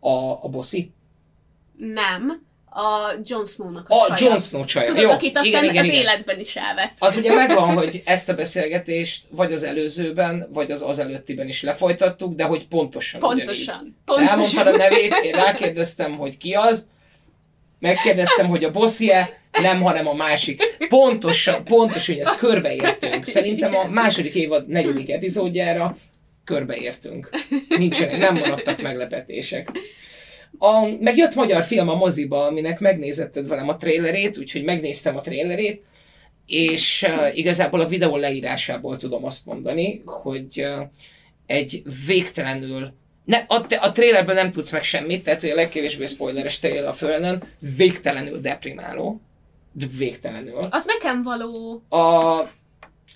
A, 0.00 0.44
a 0.44 0.48
bossi? 0.48 0.92
Nem, 1.76 2.42
a 2.74 3.14
Jon 3.24 3.46
Snow-nak 3.46 3.88
a, 3.88 3.94
A 3.94 4.14
csaja. 4.14 4.30
Jon 4.30 4.40
Snow 4.40 4.64
csaja. 4.64 4.86
Tudod, 4.86 5.02
Jó, 5.02 5.10
akit 5.10 5.38
aztán 5.38 5.62
igen, 5.62 5.74
igen, 5.74 5.84
az 5.84 5.90
igen. 5.90 6.00
életben 6.00 6.40
is 6.40 6.56
elvett. 6.56 6.92
Az 6.98 7.16
ugye 7.16 7.34
megvan, 7.46 7.74
hogy 7.74 8.02
ezt 8.04 8.28
a 8.28 8.34
beszélgetést 8.34 9.24
vagy 9.30 9.52
az 9.52 9.62
előzőben, 9.62 10.48
vagy 10.52 10.70
az 10.70 10.82
az 10.82 10.98
előttiben 10.98 11.48
is 11.48 11.62
lefolytattuk, 11.62 12.34
de 12.34 12.44
hogy 12.44 12.66
pontosan 12.66 13.22
ugyanígy. 13.22 13.44
Pontosan. 13.44 13.96
Elmondtad 14.06 14.36
Pontosan. 14.36 14.66
a 14.66 14.76
nevét, 14.76 15.14
én 15.22 15.32
rákérdeztem, 15.32 16.16
hogy 16.16 16.36
ki 16.36 16.52
az, 16.52 16.86
megkérdeztem, 17.78 18.46
hogy 18.46 18.64
a 18.64 18.70
bosszie, 18.70 19.40
nem, 19.62 19.82
hanem 19.82 20.08
a 20.08 20.14
másik. 20.14 20.62
Pontosan, 20.88 21.64
pontosan, 21.64 22.14
hogy 22.14 22.24
ezt 22.24 22.36
körbeértünk. 22.36 23.28
Szerintem 23.28 23.74
a 23.74 23.86
második 23.86 24.34
évad 24.34 24.68
negyedik 24.68 25.10
epizódjára 25.10 25.96
körbeértünk. 26.44 27.28
Nincsenek, 27.68 28.18
nem 28.18 28.34
maradtak 28.34 28.82
meglepetések. 28.82 29.68
A, 30.58 30.86
meg 31.00 31.16
jött 31.16 31.34
magyar 31.34 31.64
film 31.64 31.88
a 31.88 31.94
moziba, 31.94 32.46
aminek 32.46 32.80
megnézetted 32.80 33.48
velem 33.48 33.68
a 33.68 33.76
trailerét, 33.76 34.38
úgyhogy 34.38 34.64
megnéztem 34.64 35.16
a 35.16 35.20
trailerét, 35.20 35.84
és 36.46 37.06
uh, 37.08 37.36
igazából 37.36 37.80
a 37.80 37.88
videó 37.88 38.16
leírásából 38.16 38.96
tudom 38.96 39.24
azt 39.24 39.46
mondani, 39.46 40.02
hogy 40.04 40.60
uh, 40.60 40.86
egy 41.46 41.82
végtelenül 42.06 42.92
ne, 43.24 43.36
a, 43.36 43.66
a 43.80 43.92
trailerben 43.92 44.34
nem 44.34 44.50
tudsz 44.50 44.72
meg 44.72 44.82
semmit, 44.82 45.24
tehát 45.24 45.40
hogy 45.40 45.50
a 45.50 45.54
legkevésbé 45.54 46.06
spoileres 46.06 46.58
trailer 46.58 46.88
a 46.88 46.92
Földön 46.92 47.42
végtelenül 47.76 48.40
deprimáló. 48.40 49.20
De 49.72 49.86
végtelenül. 49.98 50.58
Az 50.70 50.84
nekem 50.86 51.22
való. 51.22 51.82
A, 51.88 52.40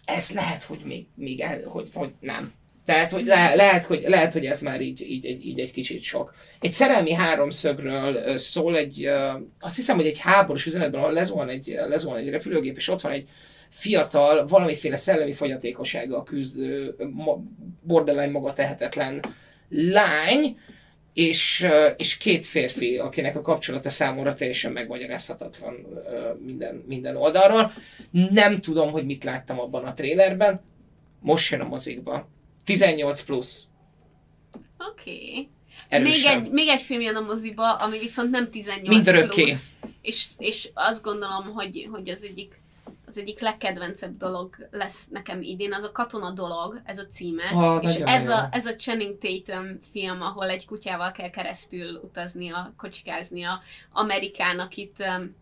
ez 0.04 0.30
lehet, 0.30 0.62
hogy 0.62 0.80
még, 0.84 1.06
még 1.14 1.40
el, 1.40 1.62
hogy, 1.66 1.88
hogy 1.94 2.10
nem. 2.20 2.52
Tehát, 2.88 3.12
hogy 3.12 3.24
le, 3.24 3.54
lehet, 3.54 3.84
hogy, 3.84 4.04
lehet, 4.06 4.32
hogy 4.32 4.44
ez 4.44 4.60
már 4.60 4.80
így, 4.80 5.00
így, 5.00 5.24
így, 5.24 5.46
így 5.46 5.60
egy 5.60 5.72
kicsit 5.72 6.02
sok. 6.02 6.34
Egy 6.60 6.70
szerelmi 6.70 7.12
háromszögről 7.12 8.36
szól 8.36 8.76
egy, 8.76 9.08
azt 9.60 9.76
hiszem, 9.76 9.96
hogy 9.96 10.06
egy 10.06 10.18
háborús 10.18 10.66
üzenetben, 10.66 11.00
ahol 11.00 11.12
lezuhan 11.12 11.48
egy, 11.48 11.78
lezuhan 11.88 12.18
egy 12.18 12.28
repülőgép, 12.28 12.76
és 12.76 12.88
ott 12.88 13.00
van 13.00 13.12
egy 13.12 13.28
fiatal, 13.68 14.46
valamiféle 14.46 14.96
szellemi 14.96 15.32
fogyatékossággal 15.32 16.24
küzdő, 16.24 16.96
borderline 17.82 18.30
maga 18.30 18.52
tehetetlen 18.52 19.24
lány, 19.68 20.58
és, 21.12 21.66
és 21.96 22.16
két 22.16 22.44
férfi, 22.44 22.98
akinek 22.98 23.36
a 23.36 23.42
kapcsolata 23.42 23.90
számomra 23.90 24.34
teljesen 24.34 24.72
megmagyarázhatatlan 24.72 25.86
minden, 26.44 26.84
minden 26.86 27.16
oldalról. 27.16 27.72
Nem 28.10 28.60
tudom, 28.60 28.90
hogy 28.90 29.04
mit 29.04 29.24
láttam 29.24 29.60
abban 29.60 29.84
a 29.84 29.92
trélerben. 29.92 30.60
Most 31.20 31.50
jön 31.50 31.60
a 31.60 31.68
mozikba. 31.68 32.36
18 32.68 33.20
plusz. 33.22 33.66
Oké. 34.90 35.48
Okay. 35.88 36.02
Még 36.02 36.24
egy, 36.24 36.50
még 36.50 36.68
egy 36.68 36.80
film 36.80 37.00
jön 37.00 37.16
a 37.16 37.20
moziba, 37.20 37.72
ami 37.72 37.98
viszont 37.98 38.30
nem 38.30 38.50
18 38.50 38.88
Mindörökké. 38.88 39.42
plusz. 39.42 39.70
És, 40.02 40.26
és 40.38 40.70
azt 40.74 41.02
gondolom, 41.02 41.52
hogy, 41.52 41.88
hogy 41.90 42.08
az 42.08 42.24
egyik 42.24 42.60
az 43.06 43.18
egyik 43.18 43.40
legkedvencebb 43.40 44.16
dolog 44.16 44.68
lesz 44.70 45.06
nekem 45.10 45.42
idén, 45.42 45.72
az 45.72 45.82
a 45.82 45.92
Katona 45.92 46.30
dolog, 46.30 46.80
ez 46.84 46.98
a 46.98 47.06
címe. 47.06 47.42
Ah, 47.52 47.82
és 47.82 47.94
ez 47.94 48.26
jó. 48.26 48.32
a, 48.32 48.48
ez 48.50 48.66
a 48.66 48.74
Channing 48.74 49.18
Tatum 49.18 49.78
film, 49.92 50.22
ahol 50.22 50.48
egy 50.48 50.66
kutyával 50.66 51.12
kell 51.12 51.30
keresztül 51.30 52.00
utaznia, 52.04 52.74
kocsikáznia 52.76 53.60
Amerikának 53.92 54.76
itt 54.76 54.96
um, 54.98 55.36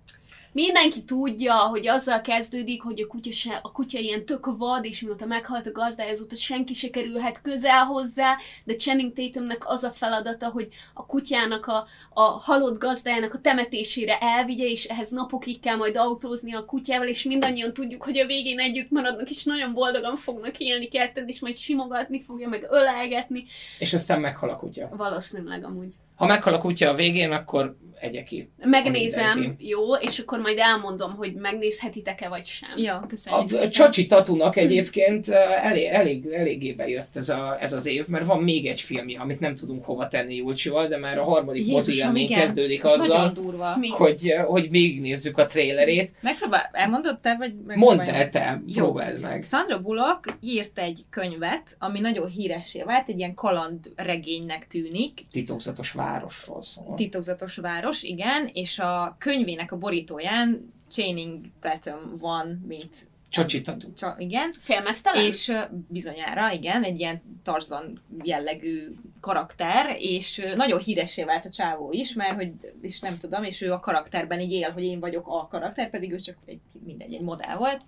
mindenki 0.56 1.04
tudja, 1.04 1.54
hogy 1.54 1.88
azzal 1.88 2.20
kezdődik, 2.20 2.82
hogy 2.82 3.00
a 3.00 3.06
kutya, 3.06 3.32
se, 3.32 3.60
a 3.62 3.72
kutya 3.72 3.98
ilyen 3.98 4.24
tök 4.24 4.46
vad, 4.56 4.84
és 4.84 5.00
mióta 5.00 5.26
meghalt 5.26 5.66
a 5.66 5.72
gazdája, 5.72 6.10
azóta 6.10 6.36
senki 6.36 6.74
se 6.74 6.90
kerülhet 6.90 7.40
közel 7.42 7.84
hozzá, 7.84 8.36
de 8.64 8.74
Channing 8.74 9.12
Tatumnek 9.12 9.68
az 9.68 9.82
a 9.84 9.90
feladata, 9.90 10.48
hogy 10.48 10.68
a 10.94 11.06
kutyának 11.06 11.66
a, 11.66 11.86
a 12.10 12.20
halott 12.20 12.78
gazdájának 12.78 13.34
a 13.34 13.38
temetésére 13.38 14.18
elvigye, 14.18 14.64
és 14.64 14.84
ehhez 14.84 15.10
napokig 15.10 15.60
kell 15.60 15.76
majd 15.76 15.96
autózni 15.96 16.54
a 16.54 16.64
kutyával, 16.64 17.08
és 17.08 17.22
mindannyian 17.22 17.72
tudjuk, 17.72 18.02
hogy 18.02 18.18
a 18.18 18.26
végén 18.26 18.58
együtt 18.58 18.90
maradnak, 18.90 19.30
és 19.30 19.44
nagyon 19.44 19.72
boldogan 19.72 20.16
fognak 20.16 20.58
élni 20.58 20.88
ketten, 20.88 21.28
és 21.28 21.40
majd 21.40 21.56
simogatni 21.56 22.22
fogja, 22.22 22.48
meg 22.48 22.66
ölelgetni. 22.70 23.44
És 23.78 23.94
aztán 23.94 24.20
meghal 24.20 24.50
a 24.50 24.56
kutya. 24.56 24.88
Valószínűleg 24.96 25.64
amúgy. 25.64 25.92
Ha 26.16 26.26
meghal 26.26 26.54
a 26.54 26.58
kutya 26.58 26.88
a 26.88 26.94
végén, 26.94 27.30
akkor 27.30 27.76
egye 28.00 28.22
ki. 28.22 28.50
Megnézem, 28.64 29.38
mindenki. 29.38 29.68
jó, 29.68 29.94
és 29.94 30.18
akkor 30.18 30.38
majd 30.38 30.58
elmondom, 30.58 31.14
hogy 31.14 31.34
megnézhetitek-e 31.34 32.28
vagy 32.28 32.44
sem. 32.44 32.70
Ja, 32.76 33.04
köszönjük. 33.08 33.60
a 33.60 33.68
Csacsi 33.68 34.06
Tatunak 34.06 34.56
egyébként 34.56 35.28
elég, 35.62 35.86
elég, 35.86 36.26
eléggé 36.26 36.72
bejött 36.72 37.16
ez, 37.16 37.28
a, 37.28 37.56
ez 37.60 37.72
az 37.72 37.86
év, 37.86 38.06
mert 38.06 38.24
van 38.24 38.42
még 38.42 38.66
egy 38.66 38.80
filmje, 38.80 39.20
amit 39.20 39.40
nem 39.40 39.54
tudunk 39.54 39.84
hova 39.84 40.08
tenni 40.08 40.34
Julcsival, 40.34 40.88
de 40.88 40.98
már 40.98 41.18
a 41.18 41.24
harmadik 41.24 41.66
mozi 41.66 41.96
élmény 41.96 42.28
kezdődik 42.28 42.84
Ez 42.84 42.90
azzal, 42.92 43.16
Nagyon 43.16 43.32
durva. 43.32 43.76
Hogy, 43.90 44.34
hogy 44.46 44.70
végignézzük 44.70 45.38
a 45.38 45.46
trailerét. 45.46 46.12
Megpróbál, 46.20 46.70
elmondod 46.72 47.18
te, 47.18 47.36
vagy 47.38 47.52
Mondd 47.74 48.00
el 48.00 48.30
te, 48.30 48.62
Jó. 48.66 48.84
próbáld 48.84 49.20
meg. 49.20 49.42
Sandra 49.42 49.80
Bullock 49.80 50.36
írt 50.40 50.78
egy 50.78 51.04
könyvet, 51.10 51.76
ami 51.78 52.00
nagyon 52.00 52.28
híressé 52.28 52.82
vált, 52.82 53.08
egy 53.08 53.18
ilyen 53.18 53.34
kalandregénynek 53.34 54.66
tűnik, 54.66 55.20
Titokzatos 55.32 55.92
városról 56.06 56.62
szól. 56.62 56.94
titokzatos 56.94 57.56
város, 57.56 58.02
igen, 58.02 58.50
és 58.52 58.78
a 58.78 59.16
könyvének 59.18 59.72
a 59.72 59.78
borítóján 59.78 60.72
Channing 60.88 61.44
Tatum 61.60 62.18
van, 62.18 62.64
mint 62.66 63.08
Csacsi 63.28 63.60
Tatu. 63.60 63.92
Csa, 63.92 64.14
igen, 64.18 64.52
Félmeztelen? 64.60 65.24
és 65.24 65.52
bizonyára, 65.88 66.52
igen, 66.52 66.82
egy 66.82 66.98
ilyen 66.98 67.22
Tarzan 67.42 68.02
jellegű 68.22 68.94
karakter, 69.20 69.96
és 69.98 70.42
nagyon 70.56 70.78
híressé 70.78 71.24
vált 71.24 71.44
a 71.44 71.50
csávó 71.50 71.92
is, 71.92 72.14
mert 72.14 72.34
hogy, 72.34 72.52
és 72.80 73.00
nem 73.00 73.16
tudom, 73.16 73.44
és 73.44 73.60
ő 73.60 73.72
a 73.72 73.80
karakterben 73.80 74.40
így 74.40 74.52
él, 74.52 74.70
hogy 74.70 74.82
én 74.82 75.00
vagyok 75.00 75.28
a 75.28 75.48
karakter, 75.50 75.90
pedig 75.90 76.12
ő 76.12 76.18
csak 76.18 76.36
egy, 76.44 76.60
mindegy, 76.84 77.14
egy 77.14 77.20
modell 77.20 77.56
volt, 77.56 77.80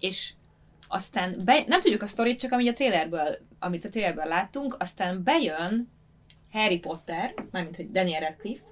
és 0.00 0.32
aztán 0.88 1.36
be, 1.44 1.64
nem 1.66 1.80
tudjuk 1.80 2.02
a 2.02 2.06
sztorit, 2.06 2.40
csak 2.40 2.52
amit 2.52 2.68
a 2.68 2.72
trailerből, 2.72 3.38
amit 3.58 3.84
a 3.84 3.88
trailerből 3.88 4.24
láttunk, 4.24 4.76
aztán 4.78 5.22
bejön 5.22 5.88
Harry 6.56 6.78
Potter, 6.78 7.34
mármint 7.50 7.76
hogy 7.76 7.90
Daniel 7.90 8.20
Radcliffe, 8.20 8.64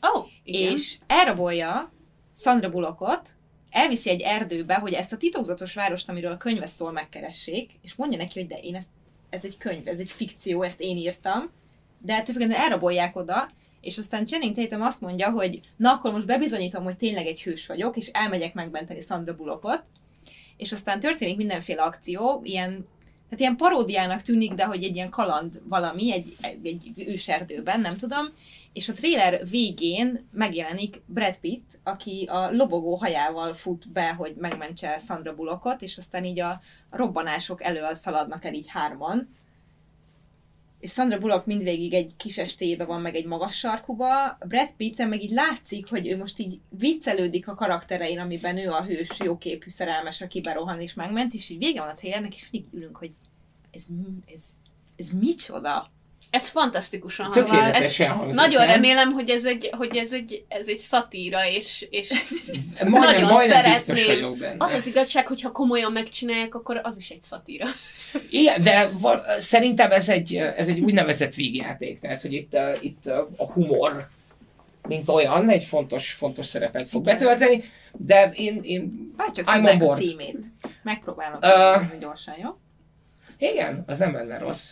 oh, 0.00 0.26
igen. 0.44 0.72
és 0.72 0.98
elrabolja 1.06 1.92
Sandra 2.34 2.70
Bullockot, 2.70 3.28
elviszi 3.70 4.10
egy 4.10 4.20
erdőbe, 4.20 4.74
hogy 4.74 4.92
ezt 4.92 5.12
a 5.12 5.16
titokzatos 5.16 5.74
várost, 5.74 6.08
amiről 6.08 6.32
a 6.32 6.36
könyve 6.36 6.66
szól, 6.66 6.92
megkeressék, 6.92 7.70
és 7.82 7.94
mondja 7.94 8.18
neki, 8.18 8.38
hogy 8.38 8.48
de 8.48 8.58
én 8.58 8.74
ezt, 8.74 8.88
ez 9.30 9.44
egy 9.44 9.56
könyv, 9.56 9.88
ez 9.88 10.00
egy 10.00 10.10
fikció, 10.10 10.62
ezt 10.62 10.80
én 10.80 10.96
írtam, 10.96 11.50
de 11.98 12.14
ettől 12.14 12.34
függetlenül 12.34 12.64
elrabolják 12.64 13.16
oda, 13.16 13.50
és 13.80 13.98
aztán 13.98 14.24
Channing 14.24 14.54
Tatum 14.54 14.82
azt 14.82 15.00
mondja, 15.00 15.30
hogy 15.30 15.60
na 15.76 15.92
akkor 15.92 16.12
most 16.12 16.26
bebizonyítom, 16.26 16.84
hogy 16.84 16.96
tényleg 16.96 17.26
egy 17.26 17.42
hős 17.42 17.66
vagyok, 17.66 17.96
és 17.96 18.06
elmegyek 18.06 18.54
megmenteni 18.54 19.00
Sandra 19.00 19.34
Bullockot, 19.34 19.82
és 20.56 20.72
aztán 20.72 21.00
történik 21.00 21.36
mindenféle 21.36 21.82
akció, 21.82 22.40
ilyen, 22.44 22.86
hát 23.30 23.40
ilyen 23.40 23.56
paródiának 23.56 24.22
tűnik, 24.22 24.52
de 24.52 24.64
hogy 24.64 24.84
egy 24.84 24.94
ilyen 24.94 25.10
kaland 25.10 25.60
valami, 25.64 26.12
egy, 26.12 26.36
egy, 26.62 26.92
őserdőben, 26.96 27.80
nem 27.80 27.96
tudom, 27.96 28.28
és 28.72 28.88
a 28.88 28.92
trailer 28.92 29.48
végén 29.48 30.28
megjelenik 30.32 31.02
Brad 31.06 31.38
Pitt, 31.38 31.78
aki 31.82 32.24
a 32.30 32.50
lobogó 32.52 32.94
hajával 32.94 33.54
fut 33.54 33.92
be, 33.92 34.08
hogy 34.08 34.34
megmentse 34.38 34.98
Sandra 34.98 35.34
Bullockot, 35.34 35.82
és 35.82 35.98
aztán 35.98 36.24
így 36.24 36.40
a 36.40 36.60
robbanások 36.90 37.62
elől 37.62 37.94
szaladnak 37.94 38.44
el 38.44 38.54
így 38.54 38.68
hárman. 38.68 39.28
És 40.80 40.92
Sandra 40.92 41.18
Bullock 41.18 41.46
mindvégig 41.46 41.94
egy 41.94 42.12
kis 42.16 42.38
estébe 42.38 42.84
van, 42.84 43.00
meg 43.00 43.14
egy 43.14 43.26
magas 43.26 43.56
sarkuba. 43.56 44.38
Brad 44.46 44.72
Pitt 44.76 44.98
meg 44.98 45.22
így 45.22 45.30
látszik, 45.30 45.88
hogy 45.88 46.08
ő 46.08 46.16
most 46.16 46.38
így 46.38 46.60
viccelődik 46.68 47.48
a 47.48 47.54
karakterein, 47.54 48.18
amiben 48.18 48.58
ő 48.58 48.70
a 48.70 48.84
hős, 48.84 49.18
jóképű 49.18 49.68
szerelmes, 49.68 50.20
aki 50.20 50.40
berohan 50.40 50.80
és 50.80 50.94
megment, 50.94 51.34
és 51.34 51.48
így 51.48 51.58
vége 51.58 51.80
van 51.80 51.88
a 51.88 51.92
trailernek, 51.92 52.34
és 52.34 52.50
mindig 52.50 52.72
ülünk, 52.72 52.96
hogy 52.96 53.12
ez, 53.70 53.86
ez, 54.32 54.44
ez 54.96 55.08
micsoda? 55.08 55.90
Ez 56.30 56.48
fantasztikusan. 56.48 57.26
Ez, 57.26 57.32
Tökéletesen 57.32 58.10
hangzik, 58.10 58.40
nagyon 58.40 58.66
nem? 58.66 58.74
remélem, 58.74 59.10
hogy 59.10 59.30
ez 59.30 59.44
egy, 59.44 59.70
hogy 59.76 59.96
ez 59.96 60.12
egy, 60.12 60.44
ez 60.48 60.68
egy 60.68 60.78
szatíra, 60.78 61.46
és, 61.48 61.86
és 61.90 62.08
Majdnem, 62.80 63.00
nagyon 63.00 63.30
majdnem 63.30 63.72
biztos 63.72 63.98
szeretném. 63.98 64.22
vagyok 64.22 64.38
benne. 64.38 64.64
az 64.64 64.72
az 64.72 64.86
igazság, 64.86 65.26
hogy 65.26 65.40
ha 65.40 65.52
komolyan 65.52 65.92
megcsinálják, 65.92 66.54
akkor 66.54 66.80
az 66.82 66.98
is 66.98 67.10
egy 67.10 67.22
szatíra. 67.22 67.66
Igen, 68.30 68.62
de 68.62 68.90
val- 68.98 69.40
szerintem 69.40 69.90
ez 69.92 70.08
egy, 70.08 70.34
ez 70.36 70.68
egy 70.68 70.80
úgynevezett 70.80 71.34
vígjáték, 71.34 72.00
tehát 72.00 72.22
hogy 72.22 72.32
itt, 72.32 72.54
uh, 72.54 72.84
itt 72.84 73.02
uh, 73.06 73.14
a 73.36 73.52
humor, 73.52 74.08
mint 74.88 75.08
olyan, 75.08 75.48
egy 75.48 75.64
fontos, 75.64 76.12
fontos 76.12 76.46
szerepet 76.46 76.88
fog 76.88 77.04
betölteni, 77.04 77.64
de 77.92 78.30
én, 78.34 78.60
én 78.62 79.12
Bárcsak 79.16 79.44
I'm 79.48 79.80
on 79.82 79.88
a 79.88 79.94
címét. 79.94 80.38
Megpróbálom 80.82 81.38
uh, 81.42 81.98
gyorsan, 82.00 82.34
jó? 82.42 82.58
Igen, 83.40 83.84
az 83.86 83.98
nem 83.98 84.12
lenne 84.12 84.38
rossz. 84.38 84.70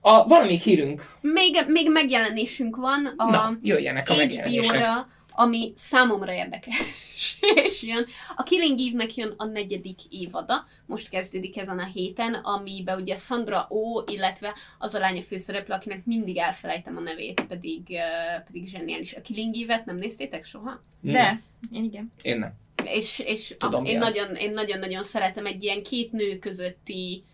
A, 0.00 0.26
van 0.26 0.46
még 0.46 0.60
hírünk, 0.60 1.16
Még, 1.20 1.64
még 1.66 1.90
megjelenésünk 1.90 2.76
van 2.76 3.14
a 3.16 3.30
na, 3.30 3.58
jöjjenek 3.62 4.10
a 4.10 4.14
megjelenések. 4.16 4.64
HBO-ra, 4.64 5.08
ami 5.30 5.72
számomra 5.76 6.32
érdekes. 6.32 6.82
és 7.64 7.82
jön. 7.82 8.06
A 8.36 8.42
Killing 8.42 8.80
Eve-nek 8.80 9.14
jön 9.14 9.34
a 9.36 9.44
negyedik 9.44 9.98
évada, 10.10 10.66
most 10.86 11.08
kezdődik 11.08 11.58
ezen 11.58 11.78
a 11.78 11.84
héten, 11.84 12.34
amiben 12.34 13.00
ugye 13.00 13.16
Sandra 13.16 13.66
Oh, 13.68 14.04
illetve 14.12 14.54
az 14.78 14.94
a 14.94 14.98
lánya 14.98 15.22
főszereplő, 15.22 15.74
akinek 15.74 16.04
mindig 16.04 16.36
elfelejtem 16.36 16.96
a 16.96 17.00
nevét, 17.00 17.44
pedig, 17.48 17.80
uh, 17.88 18.44
pedig 18.46 18.68
zseniális. 18.68 19.14
A 19.14 19.20
Killing 19.20 19.54
Eve-et 19.56 19.84
nem 19.84 19.96
néztétek 19.96 20.44
soha? 20.44 20.82
De, 21.00 21.42
én 21.72 21.84
igen. 21.84 22.12
Én 22.22 22.38
nem. 22.38 22.52
És, 22.84 23.18
és 23.18 23.54
Tudom, 23.58 23.80
ah, 23.80 23.82
mi 23.82 23.88
én, 23.92 23.98
nagyon, 23.98 24.34
én 24.34 24.50
nagyon-nagyon 24.50 25.02
szeretem 25.02 25.46
egy 25.46 25.62
ilyen 25.62 25.82
két 25.82 26.12
nő 26.12 26.38
közötti 26.38 27.24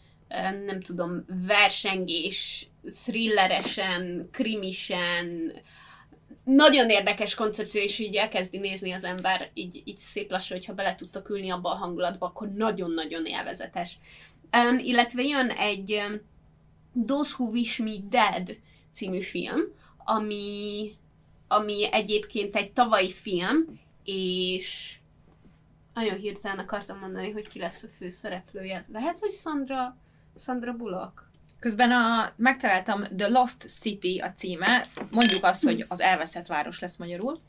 nem 0.67 0.81
tudom, 0.81 1.25
versengés, 1.47 2.69
thrilleresen, 3.05 4.29
krimisen, 4.33 5.53
nagyon 6.45 6.91
érdekes 6.91 7.35
koncepció, 7.35 7.83
és 7.83 7.99
így 7.99 8.17
elkezdi 8.17 8.59
nézni 8.59 8.93
az 8.93 9.05
ember, 9.05 9.51
így, 9.55 9.83
így 9.85 9.97
szép 9.97 10.31
lassan, 10.31 10.57
hogyha 10.57 10.75
bele 10.75 10.95
tudtak 10.95 11.29
ülni 11.29 11.51
abba 11.51 11.71
a 11.71 11.77
hangulatba, 11.77 12.27
akkor 12.27 12.53
nagyon-nagyon 12.53 13.27
élvezetes. 13.27 13.99
Um, 14.53 14.79
illetve 14.79 15.23
jön 15.23 15.51
egy 15.51 15.93
um, 15.93 16.21
Those 17.07 17.35
Who 17.39 17.51
Wish 17.51 17.81
Me 17.81 17.95
Dead 18.09 18.57
című 18.91 19.21
film, 19.21 19.61
ami, 20.05 20.93
ami 21.49 21.89
egyébként 21.93 22.57
egy 22.57 22.73
tavalyi 22.73 23.13
film, 23.13 23.81
és 24.05 24.99
nagyon 25.95 26.19
hirtelen 26.19 26.59
akartam 26.59 26.99
mondani, 26.99 27.31
hogy 27.31 27.49
ki 27.49 27.59
lesz 27.59 27.83
a 27.83 27.89
főszereplője. 27.89 28.87
Lehet, 28.93 29.19
hogy 29.19 29.31
Sandra, 29.31 29.97
Sandra 30.39 30.73
Bullock? 30.73 31.27
Közben 31.61 31.91
a, 31.91 32.33
megtaláltam 32.37 33.05
The 33.17 33.29
Lost 33.29 33.69
City 33.69 34.19
a 34.19 34.33
címe, 34.33 34.87
mondjuk 35.11 35.45
azt, 35.45 35.65
hogy 35.65 35.85
az 35.89 36.01
elveszett 36.01 36.47
város 36.47 36.79
lesz 36.79 36.97
magyarul. 36.97 37.41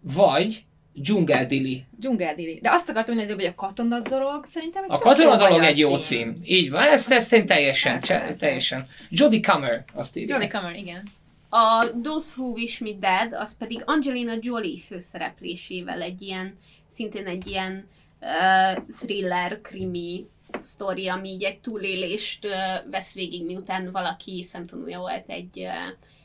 Vagy 0.00 0.64
Dzsungeldili. 0.96 1.84
Dzsungeldili. 1.98 2.58
De 2.62 2.70
azt 2.70 2.88
akartam 2.88 3.14
mondani, 3.14 3.42
hogy 3.42 3.50
a 3.50 3.54
katona 3.54 4.00
dolog 4.00 4.46
szerintem 4.46 4.84
egy 4.84 4.90
A 4.90 4.98
katona 4.98 5.36
dolog 5.36 5.62
egy 5.62 5.78
jó 5.78 5.96
cím. 5.96 6.40
Így 6.44 6.70
van, 6.70 6.82
ezt, 6.82 7.12
ezt 7.12 7.32
én 7.32 7.46
teljesen, 7.46 8.00
cse, 8.00 8.34
teljesen. 8.38 8.88
Jodie 9.10 9.40
Comer, 9.40 9.84
azt 9.94 10.16
írja. 10.16 10.34
Jodie 10.34 10.58
Comer, 10.58 10.76
igen. 10.76 11.02
A 11.48 11.90
Those 12.02 12.34
Who 12.36 12.52
Wish 12.52 12.82
Me 12.82 12.92
Dead, 13.00 13.32
az 13.32 13.56
pedig 13.56 13.82
Angelina 13.84 14.32
Jolie 14.40 14.78
főszereplésével 14.86 16.00
egy 16.00 16.22
ilyen, 16.22 16.58
szintén 16.88 17.26
egy 17.26 17.46
ilyen 17.46 17.86
uh, 18.20 18.82
thriller, 18.98 19.60
krimi 19.60 20.26
sztori, 20.60 21.08
ami 21.08 21.28
így 21.28 21.42
egy 21.42 21.60
túlélést 21.60 22.46
vesz 22.90 23.14
végig, 23.14 23.44
miután 23.44 23.90
valaki 23.92 24.42
szemtanúja 24.42 24.98
volt 24.98 25.28
egy, 25.30 25.66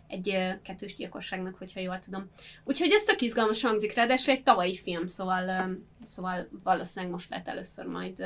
egy 0.07 0.37
kettős 0.63 0.95
gyilkosságnak, 0.95 1.55
hogyha 1.55 1.79
jól 1.79 1.99
tudom. 1.99 2.29
Úgyhogy 2.63 2.91
ez 2.91 3.03
tök 3.03 3.21
izgalmas 3.21 3.61
hangzik, 3.61 3.93
ráadásul 3.93 4.33
egy 4.33 4.43
tavalyi 4.43 4.77
film, 4.77 5.07
szóval, 5.07 5.77
szóval 6.07 6.49
valószínűleg 6.63 7.13
most 7.13 7.29
lehet 7.29 7.47
először 7.47 7.85
majd 7.85 8.23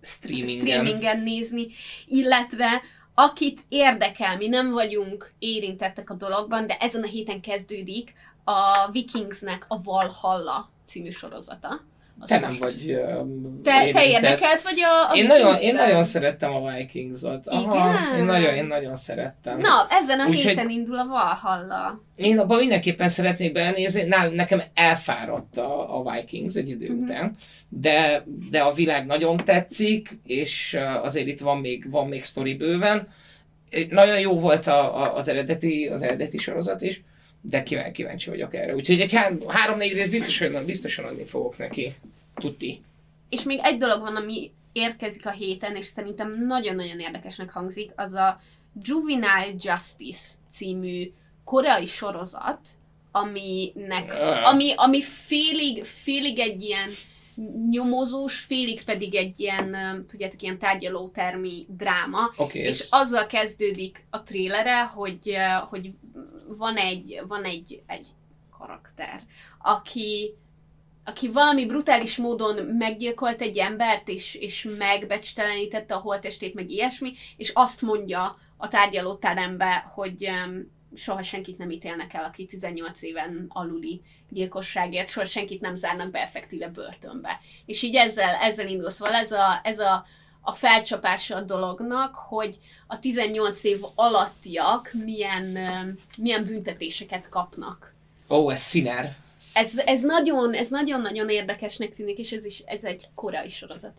Streamingen. 0.00 0.60
streamingen 0.60 1.20
nézni, 1.20 1.66
illetve 2.06 2.82
akit 3.14 3.60
érdekel, 3.68 4.36
mi 4.36 4.48
nem 4.48 4.70
vagyunk 4.70 5.32
érintettek 5.38 6.10
a 6.10 6.14
dologban, 6.14 6.66
de 6.66 6.76
ezen 6.76 7.02
a 7.02 7.06
héten 7.06 7.40
kezdődik 7.40 8.14
a 8.44 8.90
Vikingsnek 8.90 9.64
a 9.68 9.82
Valhalla 9.82 10.70
című 10.84 11.10
sorozata. 11.10 11.80
Az 12.22 12.28
Te 12.28 12.38
nem 12.38 12.52
vagy 12.58 12.98
um, 13.20 13.60
Te, 13.62 13.90
te 13.90 14.06
érdekelt 14.06 14.62
vagy 14.62 14.78
a, 14.80 15.10
a 15.10 15.16
Én 15.16 15.26
nagyon, 15.26 15.56
én 15.56 15.74
nagyon 15.74 16.04
szerettem 16.04 16.54
a 16.54 16.70
Vikings-ot. 16.70 17.46
Aha, 17.48 17.90
Igen? 17.90 18.18
én 18.18 18.24
nagyon, 18.24 18.54
én 18.54 18.64
nagyon 18.64 18.96
szerettem. 18.96 19.58
Na, 19.58 19.86
ezen 19.88 20.20
a 20.20 20.26
Úgyhogy- 20.26 20.44
héten 20.44 20.70
indul 20.70 20.98
a 20.98 21.06
Valhalla. 21.06 22.00
Én 22.16 22.38
abban 22.38 22.58
mindenképpen 22.58 23.08
szeretnék 23.08 23.52
belenézni, 23.52 24.02
Nál, 24.02 24.28
nekem 24.28 24.62
elfáradt 24.74 25.56
a, 25.58 25.98
a 25.98 26.12
Vikings 26.12 26.54
egy 26.54 26.68
idő 26.68 26.92
Mhm. 26.92 27.02
után, 27.02 27.34
de, 27.68 28.24
de 28.50 28.60
a 28.60 28.72
világ 28.72 29.06
nagyon 29.06 29.36
tetszik, 29.36 30.18
és 30.26 30.78
azért 31.02 31.26
itt 31.26 31.40
van 31.40 31.58
még, 31.58 31.90
van 31.90 32.08
még 32.08 32.24
sztori 32.24 32.54
bőven. 32.54 33.08
Nagyon 33.90 34.18
jó 34.20 34.40
volt 34.40 34.66
a, 34.66 35.02
a, 35.02 35.16
az, 35.16 35.28
eredeti, 35.28 35.86
az 35.86 36.02
eredeti 36.02 36.38
sorozat 36.38 36.82
is, 36.82 37.02
de 37.42 37.62
kíváncsi, 37.62 37.92
kíváncsi 37.92 38.30
vagyok 38.30 38.54
erre. 38.54 38.74
Úgyhogy 38.74 39.00
egy 39.00 39.12
há- 39.12 39.50
három-négy 39.50 39.92
rész 39.92 40.08
biztosan, 40.08 40.64
biztosan 40.64 41.04
adni 41.04 41.24
fogok 41.24 41.58
neki. 41.58 41.94
Tuti. 42.34 42.82
És 43.28 43.42
még 43.42 43.58
egy 43.62 43.76
dolog 43.76 44.00
van, 44.00 44.16
ami 44.16 44.50
érkezik 44.72 45.26
a 45.26 45.30
héten, 45.30 45.76
és 45.76 45.84
szerintem 45.84 46.44
nagyon-nagyon 46.46 46.98
érdekesnek 46.98 47.50
hangzik, 47.50 47.90
az 47.96 48.14
a 48.14 48.40
Juvenile 48.82 49.54
Justice 49.58 50.28
című 50.50 51.12
koreai 51.44 51.86
sorozat, 51.86 52.68
aminek, 53.10 54.14
ami, 54.44 54.72
ami 54.76 55.02
félig, 55.02 55.84
félig 55.84 56.38
egy 56.38 56.62
ilyen 56.62 56.90
nyomozós, 57.70 58.38
félig 58.38 58.84
pedig 58.84 59.14
egy 59.14 59.40
ilyen, 59.40 59.76
tudjátok, 60.08 60.42
ilyen 60.42 60.58
tárgyalótermi 60.58 61.66
dráma, 61.68 62.32
okay, 62.36 62.60
és 62.60 62.86
azzal 62.90 63.26
kezdődik 63.26 64.04
a 64.10 64.22
trélere, 64.22 64.82
hogy, 64.82 65.36
hogy 65.70 65.90
van 66.46 66.76
egy, 66.76 67.22
van 67.28 67.44
egy, 67.44 67.82
egy 67.86 68.06
karakter, 68.58 69.22
aki, 69.58 70.34
aki 71.04 71.28
valami 71.28 71.66
brutális 71.66 72.16
módon 72.16 72.64
meggyilkolt 72.64 73.40
egy 73.40 73.58
embert, 73.58 74.08
és, 74.08 74.34
és 74.34 74.68
megbecstelenítette 74.78 75.94
a 75.94 76.00
holttestét, 76.00 76.54
meg 76.54 76.70
ilyesmi, 76.70 77.12
és 77.36 77.50
azt 77.54 77.82
mondja 77.82 78.38
a 78.56 78.68
tárgyalóterembe, 78.68 79.90
hogy 79.94 80.30
soha 80.94 81.22
senkit 81.22 81.58
nem 81.58 81.70
ítélnek 81.70 82.14
el, 82.14 82.24
aki 82.24 82.46
18 82.46 83.02
éven 83.02 83.46
aluli 83.48 84.00
gyilkosságért, 84.28 85.08
soha 85.08 85.26
senkit 85.26 85.60
nem 85.60 85.74
zárnak 85.74 86.10
be 86.10 86.20
effektíve 86.20 86.68
börtönbe. 86.68 87.40
És 87.66 87.82
így 87.82 87.96
ezzel, 87.96 88.34
ezzel 88.34 88.66
indul. 88.66 88.90
Szóval 88.90 89.14
ez 89.14 89.32
a, 89.32 89.60
ez 89.62 89.78
a, 89.78 90.04
a 90.42 90.52
felcsapása 90.52 91.36
a 91.36 91.40
dolognak, 91.40 92.14
hogy 92.14 92.58
a 92.86 92.98
18 92.98 93.64
év 93.64 93.80
alattiak 93.94 94.90
milyen, 95.04 95.58
milyen 96.16 96.44
büntetéseket 96.44 97.28
kapnak. 97.28 97.94
Ó, 98.28 98.50
ez 98.50 98.60
színer. 98.60 99.16
Ez, 99.52 99.78
ez 99.78 100.02
nagyon, 100.02 100.54
ez 100.54 100.68
nagyon-nagyon 100.68 101.28
érdekesnek 101.28 101.94
tűnik, 101.94 102.18
és 102.18 102.32
ez 102.32 102.44
is 102.44 102.62
ez 102.66 102.84
egy 102.84 103.08
koreai 103.14 103.48
sorozat. 103.48 103.92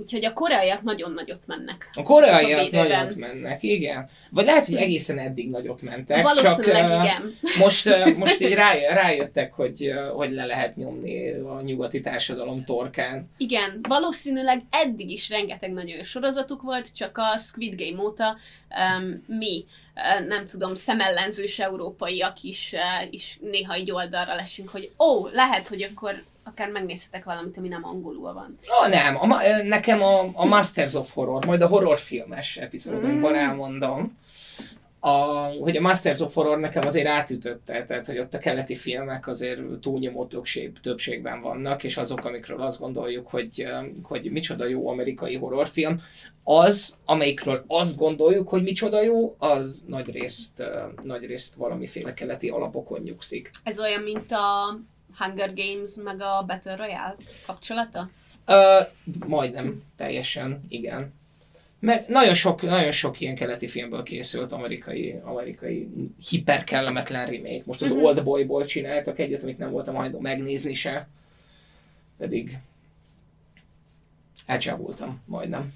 Úgyhogy 0.00 0.24
a 0.24 0.32
koreaiak 0.32 0.82
nagyon 0.82 1.12
nagyot 1.12 1.46
mennek. 1.46 1.90
A 1.94 2.02
koreaiak 2.02 2.72
a 2.72 2.76
nagyot 2.76 3.16
mennek, 3.16 3.62
igen. 3.62 4.08
Vagy 4.30 4.44
lehet, 4.44 4.66
hogy 4.66 4.74
egészen 4.74 5.18
eddig 5.18 5.50
nagyot 5.50 5.82
mentek. 5.82 6.22
Valószínűleg 6.22 6.88
csak, 6.88 7.04
igen. 7.04 7.32
Most, 7.58 7.88
most 8.22 8.40
így 8.40 8.54
rá, 8.54 8.72
rájöttek, 8.72 9.52
hogy, 9.52 9.92
hogy 10.14 10.32
le 10.32 10.44
lehet 10.44 10.76
nyomni 10.76 11.30
a 11.30 11.60
nyugati 11.60 12.00
társadalom 12.00 12.64
torkán. 12.64 13.30
Igen, 13.36 13.80
valószínűleg 13.88 14.62
eddig 14.70 15.10
is 15.10 15.28
rengeteg 15.28 15.72
nagyon 15.72 16.02
sorozatuk 16.02 16.62
volt, 16.62 16.94
csak 16.94 17.18
a 17.18 17.36
Squid 17.38 17.82
Game 17.82 18.02
óta 18.02 18.36
um, 18.98 19.24
mi, 19.26 19.64
nem 20.28 20.46
tudom, 20.46 20.74
szemellenzős 20.74 21.58
európaiak 21.58 22.42
is, 22.42 22.74
is 23.10 23.38
néha 23.50 23.76
így 23.76 23.90
oldalra 23.90 24.34
lesünk, 24.34 24.68
hogy 24.68 24.90
ó, 24.98 25.26
lehet, 25.26 25.68
hogy 25.68 25.82
akkor 25.82 26.24
akár 26.50 26.70
megnézhetek 26.70 27.24
valamit, 27.24 27.56
ami 27.56 27.68
nem 27.68 27.84
angolul 27.84 28.32
van. 28.32 28.58
Ó, 28.84 28.88
nem, 28.88 29.16
a, 29.16 29.42
nekem 29.62 30.02
a, 30.02 30.30
a 30.32 30.44
Masters 30.44 30.94
of 30.94 31.12
Horror, 31.12 31.44
majd 31.46 31.62
a 31.62 31.66
horrorfilmes 31.66 32.56
epizódunkban 32.56 33.32
Mm. 33.32 33.34
elmondom, 33.34 34.18
a, 35.02 35.10
hogy 35.60 35.76
a 35.76 35.80
Masters 35.80 36.20
of 36.20 36.34
Horror 36.34 36.58
nekem 36.58 36.86
azért 36.86 37.06
átütötte, 37.06 37.84
tehát 37.84 38.06
hogy 38.06 38.18
ott 38.18 38.34
a 38.34 38.38
keleti 38.38 38.74
filmek 38.74 39.26
azért 39.26 39.60
túlnyomó 39.80 40.26
többség, 40.26 40.72
többségben 40.82 41.40
vannak, 41.40 41.84
és 41.84 41.96
azok, 41.96 42.24
amikről 42.24 42.60
azt 42.60 42.80
gondoljuk, 42.80 43.28
hogy, 43.28 43.66
hogy 44.02 44.30
micsoda 44.30 44.66
jó 44.66 44.88
amerikai 44.88 45.36
horrorfilm, 45.36 46.00
az, 46.44 46.94
amelyikről 47.04 47.64
azt 47.66 47.96
gondoljuk, 47.96 48.48
hogy 48.48 48.62
micsoda 48.62 49.02
jó, 49.02 49.34
az 49.38 49.84
nagy 49.86 50.10
részt, 50.12 50.60
ö, 50.60 50.80
nagy 51.02 51.26
részt 51.26 51.54
valamiféle 51.54 52.14
keleti 52.14 52.48
alapokon 52.48 53.00
nyugszik. 53.00 53.50
Ez 53.64 53.78
olyan, 53.78 54.02
mint 54.02 54.30
a 54.30 54.78
Hunger 55.18 55.52
Games 55.54 55.90
meg 56.04 56.20
a 56.20 56.44
Battle 56.46 56.76
Royale 56.76 57.16
kapcsolata? 57.46 58.10
Ö, 58.46 58.80
majdnem, 59.26 59.82
teljesen, 59.96 60.64
igen. 60.68 61.12
Meg 61.78 62.08
nagyon 62.08 62.34
sok, 62.34 62.62
nagyon 62.62 62.92
sok 62.92 63.20
ilyen 63.20 63.34
keleti 63.34 63.68
filmből 63.68 64.02
készült 64.02 64.52
amerikai, 64.52 65.20
amerikai 65.24 65.88
hiperkellemetlen 66.28 67.26
remake. 67.26 67.62
Most 67.64 67.82
az 67.82 67.90
Mhm. 67.92 68.04
Old 68.04 68.22
Boyból 68.24 68.64
csináltak 68.64 69.18
egyet, 69.18 69.42
amit 69.42 69.58
nem 69.58 69.70
voltam 69.70 69.94
hajlandó 69.94 70.20
megnézni 70.20 70.74
se. 70.74 71.08
Pedig 72.18 72.58
elcsábultam, 74.46 75.22
majdnem. 75.24 75.72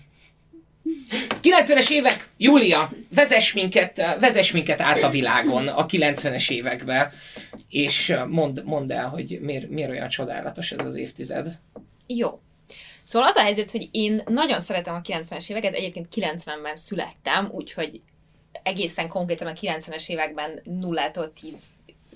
90-es 1.42 1.90
évek, 1.90 2.29
Júlia, 2.37 2.90
vezess 3.14 3.53
minket, 3.53 3.97
vezess 4.20 4.53
minket 4.53 4.81
át 4.81 5.03
a 5.03 5.11
világon 5.11 5.68
a 5.68 5.87
90-es 5.87 6.51
évekbe, 6.51 7.12
és 7.68 8.14
mondd, 8.29 8.64
mondd 8.64 8.92
el, 8.92 9.09
hogy 9.09 9.38
miért, 9.40 9.68
miért 9.68 9.90
olyan 9.90 10.09
csodálatos 10.09 10.73
ez 10.73 10.85
az 10.85 10.97
évtized. 10.97 11.59
Jó. 12.07 12.40
Szóval 13.05 13.29
az 13.29 13.37
a 13.37 13.40
helyzet, 13.40 13.70
hogy 13.70 13.88
én 13.90 14.23
nagyon 14.27 14.61
szeretem 14.61 14.94
a 14.94 15.01
90-es 15.01 15.51
éveket, 15.51 15.75
egyébként 15.75 16.07
90-ben 16.14 16.77
születtem, 16.77 17.49
úgyhogy 17.53 18.01
egészen 18.62 19.09
konkrétan 19.09 19.47
a 19.47 19.53
90-es 19.53 20.09
években 20.09 20.61
nullától 20.64 21.33
10 21.33 21.57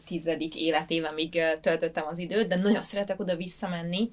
tizedik 0.07 0.57
életévemig 0.57 1.40
töltöttem 1.61 2.07
az 2.07 2.18
időt, 2.18 2.48
de 2.48 2.57
nagyon 2.57 2.83
szeretek 2.83 3.20
oda 3.20 3.37
visszamenni, 3.37 4.11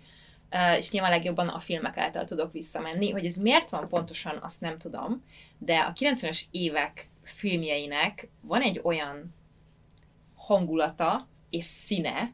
és 0.77 0.91
nyilván 0.91 1.11
legjobban 1.11 1.47
a 1.47 1.59
filmek 1.59 1.97
által 1.97 2.25
tudok 2.25 2.51
visszamenni. 2.51 3.09
Hogy 3.09 3.25
ez 3.25 3.35
miért 3.35 3.69
van 3.69 3.87
pontosan, 3.87 4.39
azt 4.41 4.61
nem 4.61 4.77
tudom, 4.77 5.23
de 5.57 5.77
a 5.77 5.93
90-es 5.93 6.41
évek 6.51 7.09
filmjeinek 7.23 8.29
van 8.41 8.61
egy 8.61 8.79
olyan 8.83 9.33
hangulata 10.35 11.27
és 11.49 11.63
színe, 11.63 12.33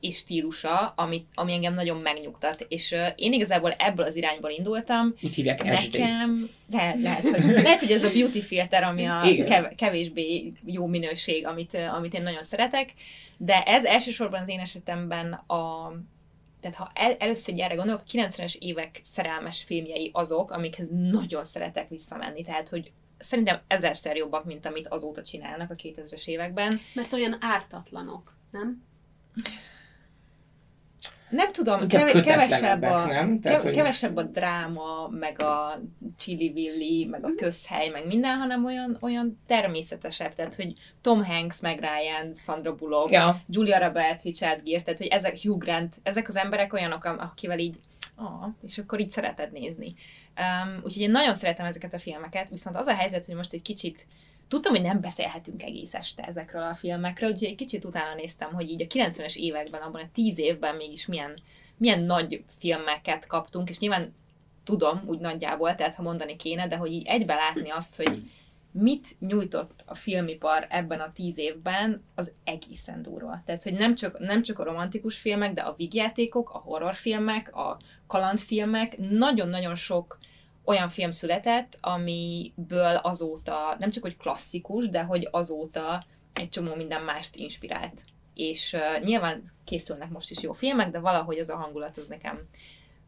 és 0.00 0.16
stílusa, 0.16 0.92
amit, 0.96 1.26
ami 1.34 1.52
engem 1.52 1.74
nagyon 1.74 1.96
megnyugtat. 1.96 2.66
És 2.68 2.92
uh, 2.92 3.06
én 3.16 3.32
igazából 3.32 3.70
ebből 3.70 4.06
az 4.06 4.16
irányból 4.16 4.50
indultam. 4.50 5.14
Úgy 5.22 5.34
hívják 5.34 5.78
SD. 5.80 5.98
Nekem, 5.98 6.50
de, 6.66 6.94
lehet, 7.02 7.28
hogy, 7.28 7.44
lehet, 7.44 7.80
hogy 7.80 7.90
ez 7.90 8.04
a 8.04 8.10
beauty 8.12 8.42
filter, 8.42 8.82
ami 8.82 9.04
a 9.04 9.44
kev, 9.44 9.64
kevésbé 9.76 10.52
jó 10.64 10.86
minőség, 10.86 11.46
amit, 11.46 11.78
amit 11.96 12.14
én 12.14 12.22
nagyon 12.22 12.42
szeretek, 12.42 12.92
de 13.36 13.62
ez 13.62 13.84
elsősorban 13.84 14.40
az 14.40 14.48
én 14.48 14.60
esetemben 14.60 15.32
a 15.32 15.92
tehát 16.60 16.76
ha 16.76 16.90
el, 16.94 17.16
először 17.18 17.54
gyere 17.54 17.74
gondolok, 17.74 18.00
a 18.00 18.10
90-es 18.10 18.56
évek 18.58 19.00
szerelmes 19.02 19.62
filmjei 19.62 20.10
azok, 20.12 20.50
amikhez 20.50 20.90
nagyon 20.90 21.44
szeretek 21.44 21.88
visszamenni. 21.88 22.42
Tehát, 22.42 22.68
hogy 22.68 22.92
szerintem 23.18 23.60
ezerszer 23.66 24.16
jobbak, 24.16 24.44
mint 24.44 24.66
amit 24.66 24.88
azóta 24.88 25.22
csinálnak 25.22 25.70
a 25.70 25.74
2000-es 25.74 26.26
években. 26.26 26.80
Mert 26.94 27.12
olyan 27.12 27.36
ártatlanok, 27.40 28.36
nem? 28.50 28.82
Nem 31.28 31.52
tudom, 31.52 31.80
Inkább 31.80 32.06
keve, 32.06 32.20
kevesebb, 32.20 32.82
a, 32.82 33.06
nem? 33.06 33.40
Tehát, 33.40 33.62
kev, 33.62 33.72
kevesebb 33.72 34.16
a 34.16 34.22
dráma, 34.22 35.08
meg 35.08 35.42
a 35.42 35.80
chili 36.18 36.48
villi, 36.48 37.04
meg 37.04 37.24
a 37.24 37.34
közhely, 37.36 37.88
meg 37.88 38.06
minden, 38.06 38.38
hanem 38.38 38.64
olyan, 38.64 38.98
olyan 39.00 39.40
természetesebb, 39.46 40.34
tehát 40.34 40.54
hogy 40.54 40.72
Tom 41.00 41.24
Hanks, 41.24 41.60
meg 41.60 41.78
Ryan, 41.78 42.34
Sandra 42.34 42.74
Bullock, 42.74 43.12
Ja, 43.12 43.40
Julia 43.48 43.78
Roberts, 43.78 44.22
Richard 44.22 44.62
Gere, 44.64 44.82
tehát 44.82 44.98
hogy 44.98 45.06
ezek, 45.06 45.38
Hugh 45.42 45.58
Grant, 45.58 45.94
ezek 46.02 46.28
az 46.28 46.36
emberek 46.36 46.72
olyanok, 46.72 47.04
akivel 47.04 47.58
így, 47.58 47.76
ah, 48.14 48.48
és 48.62 48.78
akkor 48.78 49.00
így 49.00 49.10
szereted 49.10 49.52
nézni. 49.52 49.94
Um, 50.64 50.80
úgyhogy 50.82 51.02
én 51.02 51.10
nagyon 51.10 51.34
szeretem 51.34 51.66
ezeket 51.66 51.94
a 51.94 51.98
filmeket, 51.98 52.50
viszont 52.50 52.76
az 52.76 52.86
a 52.86 52.94
helyzet, 52.94 53.26
hogy 53.26 53.34
most 53.34 53.52
egy 53.52 53.62
kicsit 53.62 54.06
Tudtam, 54.48 54.72
hogy 54.72 54.82
nem 54.82 55.00
beszélhetünk 55.00 55.62
egész 55.62 55.94
este 55.94 56.22
ezekről 56.22 56.62
a 56.62 56.74
filmekről, 56.74 57.30
úgyhogy 57.30 57.48
egy 57.48 57.54
kicsit 57.54 57.84
utána 57.84 58.14
néztem, 58.14 58.52
hogy 58.52 58.70
így 58.70 58.82
a 58.82 58.86
90-es 58.86 59.36
években, 59.36 59.82
abban 59.82 60.00
a 60.00 60.10
10 60.12 60.38
évben 60.38 60.76
mégis 60.76 61.06
milyen, 61.06 61.38
milyen 61.76 62.00
nagy 62.02 62.44
filmeket 62.58 63.26
kaptunk, 63.26 63.68
és 63.68 63.78
nyilván 63.78 64.12
tudom 64.64 65.02
úgy 65.06 65.18
nagyjából, 65.18 65.74
tehát 65.74 65.94
ha 65.94 66.02
mondani 66.02 66.36
kéne, 66.36 66.68
de 66.68 66.76
hogy 66.76 66.92
így 66.92 67.06
egybe 67.06 67.34
látni 67.34 67.70
azt, 67.70 67.96
hogy 67.96 68.22
mit 68.70 69.16
nyújtott 69.18 69.84
a 69.86 69.94
filmipar 69.94 70.66
ebben 70.70 71.00
a 71.00 71.12
tíz 71.12 71.38
évben, 71.38 72.02
az 72.14 72.32
egészen 72.44 73.02
durva. 73.02 73.42
Tehát, 73.44 73.62
hogy 73.62 73.72
nem 73.72 73.94
csak, 73.94 74.18
nem 74.18 74.42
csak 74.42 74.58
a 74.58 74.64
romantikus 74.64 75.18
filmek, 75.18 75.54
de 75.54 75.60
a 75.60 75.74
vígjátékok, 75.76 76.50
a 76.50 76.58
horrorfilmek, 76.58 77.56
a 77.56 77.78
kalandfilmek, 78.06 78.98
nagyon-nagyon 78.98 79.74
sok 79.74 80.18
olyan 80.66 80.88
film 80.88 81.10
született, 81.10 81.78
amiből 81.80 82.96
azóta, 82.96 83.76
nem 83.78 83.90
csak 83.90 84.02
hogy 84.02 84.16
klasszikus, 84.16 84.88
de 84.88 85.02
hogy 85.02 85.28
azóta 85.30 86.04
egy 86.32 86.48
csomó 86.48 86.74
minden 86.74 87.02
mást 87.02 87.36
inspirált. 87.36 88.02
És 88.34 88.72
uh, 88.72 89.04
nyilván 89.04 89.42
készülnek 89.64 90.08
most 90.08 90.30
is 90.30 90.42
jó 90.42 90.52
filmek, 90.52 90.90
de 90.90 90.98
valahogy 90.98 91.38
az 91.38 91.50
a 91.50 91.56
hangulat 91.56 91.96
az 91.96 92.06
nekem, 92.06 92.48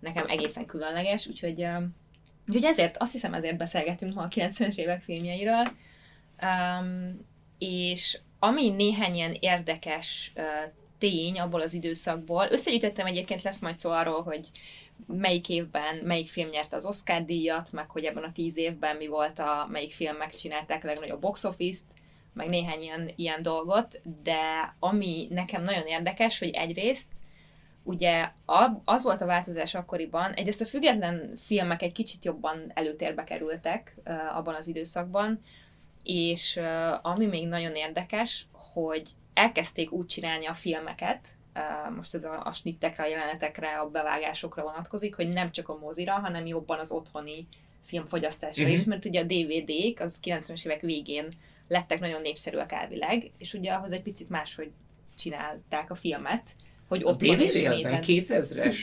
nekem 0.00 0.26
egészen 0.28 0.66
különleges, 0.66 1.26
úgyhogy, 1.26 1.62
uh, 1.62 1.82
úgyhogy 2.46 2.64
ezért, 2.64 2.96
azt 2.96 3.12
hiszem 3.12 3.34
ezért 3.34 3.56
beszélgetünk 3.56 4.14
ma 4.14 4.22
a 4.22 4.28
90-es 4.28 4.76
évek 4.76 5.02
filmjeiről. 5.02 5.68
Um, 6.42 7.26
és 7.58 8.18
ami 8.38 8.68
néhány 8.68 9.14
ilyen 9.14 9.36
érdekes 9.40 10.32
uh, 10.36 10.44
tény 10.98 11.40
abból 11.40 11.60
az 11.60 11.74
időszakból, 11.74 12.46
összegyűjtöttem 12.50 13.06
egyébként, 13.06 13.42
lesz 13.42 13.60
majd 13.60 13.78
szó 13.78 13.90
arról, 13.90 14.22
hogy 14.22 14.50
melyik 15.06 15.48
évben 15.48 15.96
melyik 15.96 16.28
film 16.28 16.48
nyerte 16.48 16.76
az 16.76 16.84
Oscar 16.84 17.24
díjat, 17.24 17.72
meg 17.72 17.90
hogy 17.90 18.04
ebben 18.04 18.22
a 18.22 18.32
tíz 18.32 18.56
évben 18.56 18.96
mi 18.96 19.06
volt 19.06 19.38
a, 19.38 19.66
melyik 19.70 19.92
film 19.92 20.16
megcsinálták 20.16 20.84
a 20.84 20.86
legnagyobb 20.86 21.20
box 21.20 21.44
office-t, 21.44 21.86
meg 22.32 22.48
néhány 22.48 22.82
ilyen, 22.82 23.12
ilyen 23.16 23.42
dolgot, 23.42 24.00
de 24.22 24.74
ami 24.78 25.26
nekem 25.30 25.62
nagyon 25.62 25.86
érdekes, 25.86 26.38
hogy 26.38 26.50
egyrészt 26.50 27.12
ugye 27.82 28.30
az 28.84 29.02
volt 29.02 29.20
a 29.20 29.26
változás 29.26 29.74
akkoriban, 29.74 30.32
egyrészt 30.32 30.60
a 30.60 30.66
független 30.66 31.32
filmek 31.36 31.82
egy 31.82 31.92
kicsit 31.92 32.24
jobban 32.24 32.70
előtérbe 32.74 33.24
kerültek 33.24 33.96
abban 34.34 34.54
az 34.54 34.66
időszakban, 34.66 35.40
és 36.02 36.60
ami 37.02 37.26
még 37.26 37.46
nagyon 37.46 37.74
érdekes, 37.74 38.46
hogy 38.52 39.10
elkezdték 39.34 39.92
úgy 39.92 40.06
csinálni 40.06 40.46
a 40.46 40.54
filmeket, 40.54 41.28
most 41.96 42.14
ez 42.14 42.24
a, 42.24 42.42
a 42.44 42.52
snittekre, 42.52 43.02
a 43.02 43.06
jelenetekre, 43.06 43.78
a 43.78 43.88
bevágásokra 43.90 44.62
vonatkozik, 44.62 45.14
hogy 45.14 45.28
nem 45.28 45.50
csak 45.50 45.68
a 45.68 45.78
mozira, 45.78 46.12
hanem 46.12 46.46
jobban 46.46 46.78
az 46.78 46.92
otthoni 46.92 47.46
filmfogyasztásra 47.84 48.62
Mhm. 48.62 48.70
uh-huh. 48.72 48.80
is, 48.80 48.88
mert 48.88 49.04
ugye 49.04 49.20
a 49.20 49.24
DVD-k 49.24 50.00
az 50.00 50.18
90-es 50.22 50.66
évek 50.66 50.80
végén 50.80 51.28
lettek 51.68 52.00
nagyon 52.00 52.20
népszerűek 52.20 52.72
elvileg, 52.72 53.30
és 53.38 53.54
ugye 53.54 53.72
ahhoz 53.72 53.92
egy 53.92 54.02
picit 54.02 54.28
máshogy 54.28 54.70
csinálták 55.16 55.90
a 55.90 55.94
filmet, 55.94 56.42
hogy 56.88 57.02
a 57.02 57.06
ott 57.06 57.20
van 57.20 57.36
DVD 57.36 57.66
az 57.66 57.80
nem 57.80 58.00
nézed. 58.00 58.04
2000-es? 58.06 58.76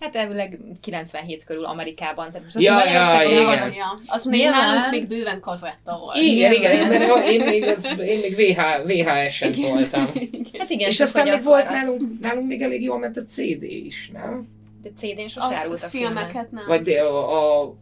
Hát 0.00 0.16
elvileg 0.16 0.58
97 0.80 1.44
körül 1.44 1.64
Amerikában, 1.64 2.26
tehát 2.30 2.42
most 2.42 2.56
azt 2.56 2.64
Ja, 2.64 2.72
mondom, 2.72 2.92
ja, 2.92 3.22
igen. 3.22 3.72
Ja, 3.76 3.98
az 4.06 4.24
még 4.24 4.40
Nyilván- 4.40 4.66
nálunk 4.74 4.90
még 4.90 5.06
bőven 5.06 5.40
kazetta 5.40 5.98
volt. 5.98 6.16
Igen, 6.16 6.52
igen, 6.52 6.72
én, 6.72 6.86
mert 6.88 7.28
én 7.28 7.44
még, 7.44 7.62
az, 7.62 7.94
én 7.98 8.18
még 8.18 8.34
VH, 8.36 8.60
VHS-en 8.86 9.52
toltam. 9.52 10.06
Hát 10.58 10.70
igen, 10.70 10.88
És 10.88 11.00
aztán 11.00 11.28
még 11.28 11.42
volt 11.42 11.66
az- 11.66 11.72
nálunk, 11.72 12.20
nálunk 12.20 12.46
még 12.46 12.62
elég 12.62 12.82
jól 12.82 12.98
ment 12.98 13.16
a 13.16 13.22
CD 13.22 13.62
is, 13.62 14.10
nem? 14.12 14.48
De 14.82 14.88
CD-n 14.96 15.28
sose 15.28 15.54
árult 15.56 15.82
a 15.82 15.86
filmek. 15.86 16.12
filmeket 16.14 16.50
nem. 16.50 16.64
Vagy 16.66 16.82
de 16.82 17.00
a, 17.02 17.62
a 17.62 17.74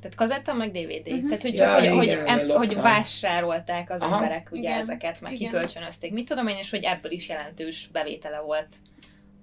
Tehát 0.00 0.16
kazetta, 0.16 0.54
meg 0.54 0.70
DVD. 0.70 1.12
Mhm. 1.12 1.26
Tehát, 1.26 1.42
hogy 1.42 1.54
Ja, 1.56 1.64
csak, 1.64 1.74
hogy, 1.74 1.82
igen, 1.84 1.96
hogy, 1.96 2.06
igen, 2.06 2.26
em, 2.26 2.48
hogy 2.48 2.74
vásárolták 2.76 3.90
az 3.90 4.00
Aha. 4.00 4.14
emberek 4.14 4.48
ugye 4.52 4.60
Igen, 4.60 4.78
ezeket, 4.78 5.20
meg 5.20 5.32
igen. 5.32 5.50
kikölcsönözték. 5.50 6.12
Mit 6.12 6.28
tudom 6.28 6.48
én, 6.48 6.56
és 6.56 6.70
hogy 6.70 6.84
ebből 6.84 7.12
is 7.12 7.28
jelentős 7.28 7.88
bevétele 7.92 8.40
volt 8.40 8.68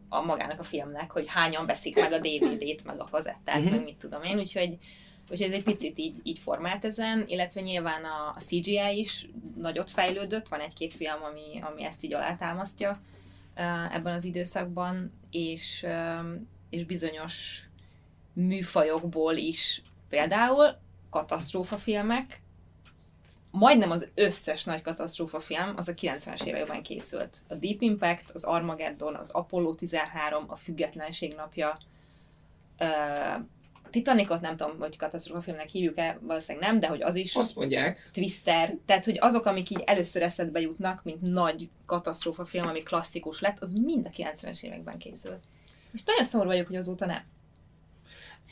a 0.10 0.22
magának 0.22 0.60
a 0.60 0.64
filmnek, 0.64 1.12
hogy 1.12 1.26
hányan 1.28 1.66
veszik 1.66 1.96
meg 2.00 2.12
a 2.12 2.20
DVD-t, 2.20 2.84
meg 2.86 3.00
a 3.02 3.08
kazettát, 3.12 3.62
Mhm. 3.62 3.70
meg 3.72 3.84
mit 3.84 3.96
tudom 3.98 4.24
én, 4.24 4.38
úgyhogy 4.38 4.78
Úgyhogy 5.32 5.48
ez 5.48 5.54
egy 5.54 5.64
picit 5.64 5.98
így, 5.98 6.16
így 6.24 6.40
formált 6.40 6.86
ezen, 6.86 7.24
illetve 7.28 7.62
nyilván 7.62 8.04
a, 8.04 8.34
a 8.36 8.40
CGI 8.40 8.98
is 9.00 9.28
nagyot 9.58 9.90
fejlődött, 9.90 10.48
van 10.48 10.60
egy-két 10.60 10.94
film, 10.94 11.24
ami, 11.24 11.62
ami 11.62 11.84
ezt 11.84 12.04
így 12.04 12.14
alátámasztja 12.14 13.02
ebben 13.94 14.14
az 14.14 14.24
időszakban, 14.24 15.14
és, 15.32 15.86
és 16.70 16.84
bizonyos 16.84 17.64
műfajokból 18.34 19.36
is, 19.36 19.82
például 20.10 20.78
katasztrófafilmek, 21.10 22.42
majdnem 23.52 23.92
az 23.92 24.10
összes 24.16 24.64
nagy 24.64 24.82
katasztrófa 24.82 25.40
film 25.40 25.74
az 25.76 25.88
a 25.88 25.94
90-es 25.94 26.44
években 26.44 26.84
készült. 26.84 27.42
A 27.48 27.56
Deep 27.56 27.82
Impact, 27.82 28.30
az 28.34 28.44
Armageddon, 28.44 29.16
az 29.16 29.30
Apollo 29.30 29.76
13, 29.76 30.46
a 30.48 30.56
Függetlenség 30.56 31.34
napja, 31.36 31.78
uh, 32.80 33.46
Titanicot 33.90 34.42
nem 34.42 34.56
tudom, 34.56 34.80
hogy 34.80 34.98
katasztrófa 34.98 35.42
filmnek 35.42 35.70
hívjuk-e, 35.70 36.18
valószínűleg 36.22 36.70
nem, 36.70 36.80
de 36.80 36.88
hogy 36.88 37.02
az 37.02 37.16
is 37.16 37.36
azt 37.36 37.56
mondják, 37.56 38.10
Twister, 38.14 38.76
tehát 38.86 39.06
hogy 39.06 39.18
azok, 39.20 39.46
amik 39.46 39.70
így 39.70 39.82
először 39.86 40.22
eszedbe 40.22 40.60
jutnak, 40.60 41.04
mint 41.04 41.22
nagy 41.22 41.70
katasztrófa 41.86 42.46
film, 42.46 42.68
ami 42.68 42.84
klasszikus 42.84 43.40
lett, 43.40 43.62
az 43.62 43.74
mind 43.74 44.06
a 44.06 44.10
90-es 44.10 44.64
években 44.64 44.98
készült. 44.98 45.44
És 45.94 46.04
nagyon 46.04 46.24
szomorú 46.24 46.50
vagyok, 46.50 46.68
hogy 46.68 46.76
azóta 46.76 47.06
nem. 47.06 47.24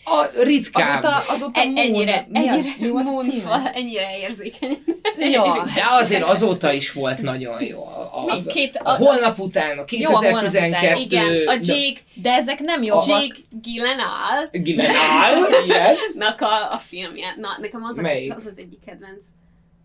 A 0.06 0.30
ritkább. 0.44 1.04
Azóta, 1.04 1.24
azóta 1.34 1.60
E- 1.60 1.64
ennyire, 1.76 2.28
Moon, 2.30 2.50
ennyire 2.50 2.90
a 2.94 3.02
moonfall, 3.02 3.66
ennyire 3.74 4.18
érzékeny. 4.18 4.84
Ja. 5.18 5.68
De 5.76 5.86
azért 5.90 6.24
azóta 6.24 6.72
is 6.74 6.92
volt 6.92 7.22
nagyon 7.22 7.64
jó. 7.64 7.86
A, 7.86 8.26
a? 8.28 8.44
Két- 8.48 8.80
a, 8.84 8.96
holnap 8.96 9.40
után, 9.40 9.78
a 9.78 9.86
Jó, 9.90 10.10
a 10.10 10.18
holnap 10.18 10.44
után, 10.44 10.72
2012... 10.72 11.00
Igen, 11.00 11.48
a 11.48 11.54
Jake, 11.62 12.00
De 12.14 12.32
ezek 12.32 12.60
nem 12.60 12.84
jobbak. 12.84 13.08
Jake 13.08 13.36
Gyllenhaal 13.62 14.50
Gyllenhaal, 14.52 15.64
yes. 15.68 16.00
nak 16.16 16.42
a, 16.42 16.74
a 16.74 16.78
filmje. 16.78 17.34
Na, 17.38 17.50
nekem 17.62 17.84
az, 17.84 17.98
a, 17.98 18.10
az 18.36 18.46
az 18.46 18.58
egyik 18.60 18.80
kedvenc. 18.86 19.26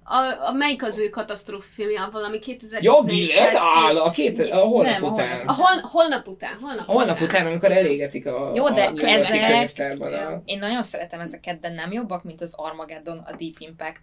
A, 0.05 0.49
a 0.49 0.53
melyik 0.53 0.83
az 0.83 0.99
ő 0.99 1.09
katasztrófa 1.09 1.69
filmje, 1.73 2.09
valami 2.13 2.39
2012. 2.39 2.85
Jó, 2.87 3.17
Gyllenhaal, 3.17 3.97
a, 3.97 4.11
két, 4.11 4.39
a 4.39 4.57
holnap 4.59 5.01
Nem, 5.01 5.13
után. 5.13 5.47
A 5.47 5.53
hol, 5.53 5.81
holnap 5.83 6.29
után, 6.29 6.59
holnap, 6.61 6.89
A 6.89 6.93
holnap 6.93 7.21
után, 7.21 7.47
amikor 7.47 7.73
elégetik 7.73 8.27
a, 8.27 8.53
Jó, 8.55 8.69
de 8.71 8.83
a 8.85 9.07
ezek- 9.07 10.01
a... 10.01 10.43
Én 10.45 10.59
nagyon 10.59 10.83
szeretem 10.83 11.21
ezeket, 11.21 11.61
de 11.61 11.69
nem 11.69 11.93
jobbak, 11.93 12.25
mint 12.25 12.41
az 12.41 12.53
Armageddon, 12.57 13.19
a 13.19 13.37
Deep 13.37 13.55
Impact. 13.59 14.01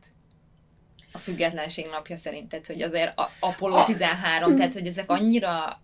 A 1.12 1.18
függetlenség 1.18 1.88
napja 1.92 2.18
szerint, 2.18 2.50
tehát 2.50 2.68
hogy 2.68 2.82
azért 2.82 3.18
a 3.20 3.30
Apollo 3.40 3.84
13, 3.84 4.56
tehát 4.56 4.74
hogy 4.74 4.88
ezek 4.88 5.12
annyira 5.12 5.82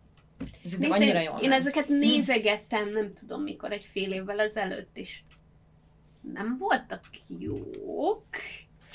ezek 0.66 0.80
Nézd, 0.80 0.94
annyira 0.94 1.20
jól 1.20 1.40
én 1.42 1.50
nem. 1.50 1.60
ezeket 1.60 1.88
nézegettem, 1.88 2.90
nem 2.90 3.14
tudom 3.14 3.42
mikor, 3.42 3.72
egy 3.72 3.84
fél 3.84 4.12
évvel 4.12 4.40
ezelőtt 4.40 4.98
is. 4.98 5.26
Nem 6.34 6.58
voltak 6.58 7.02
jók, 7.40 8.26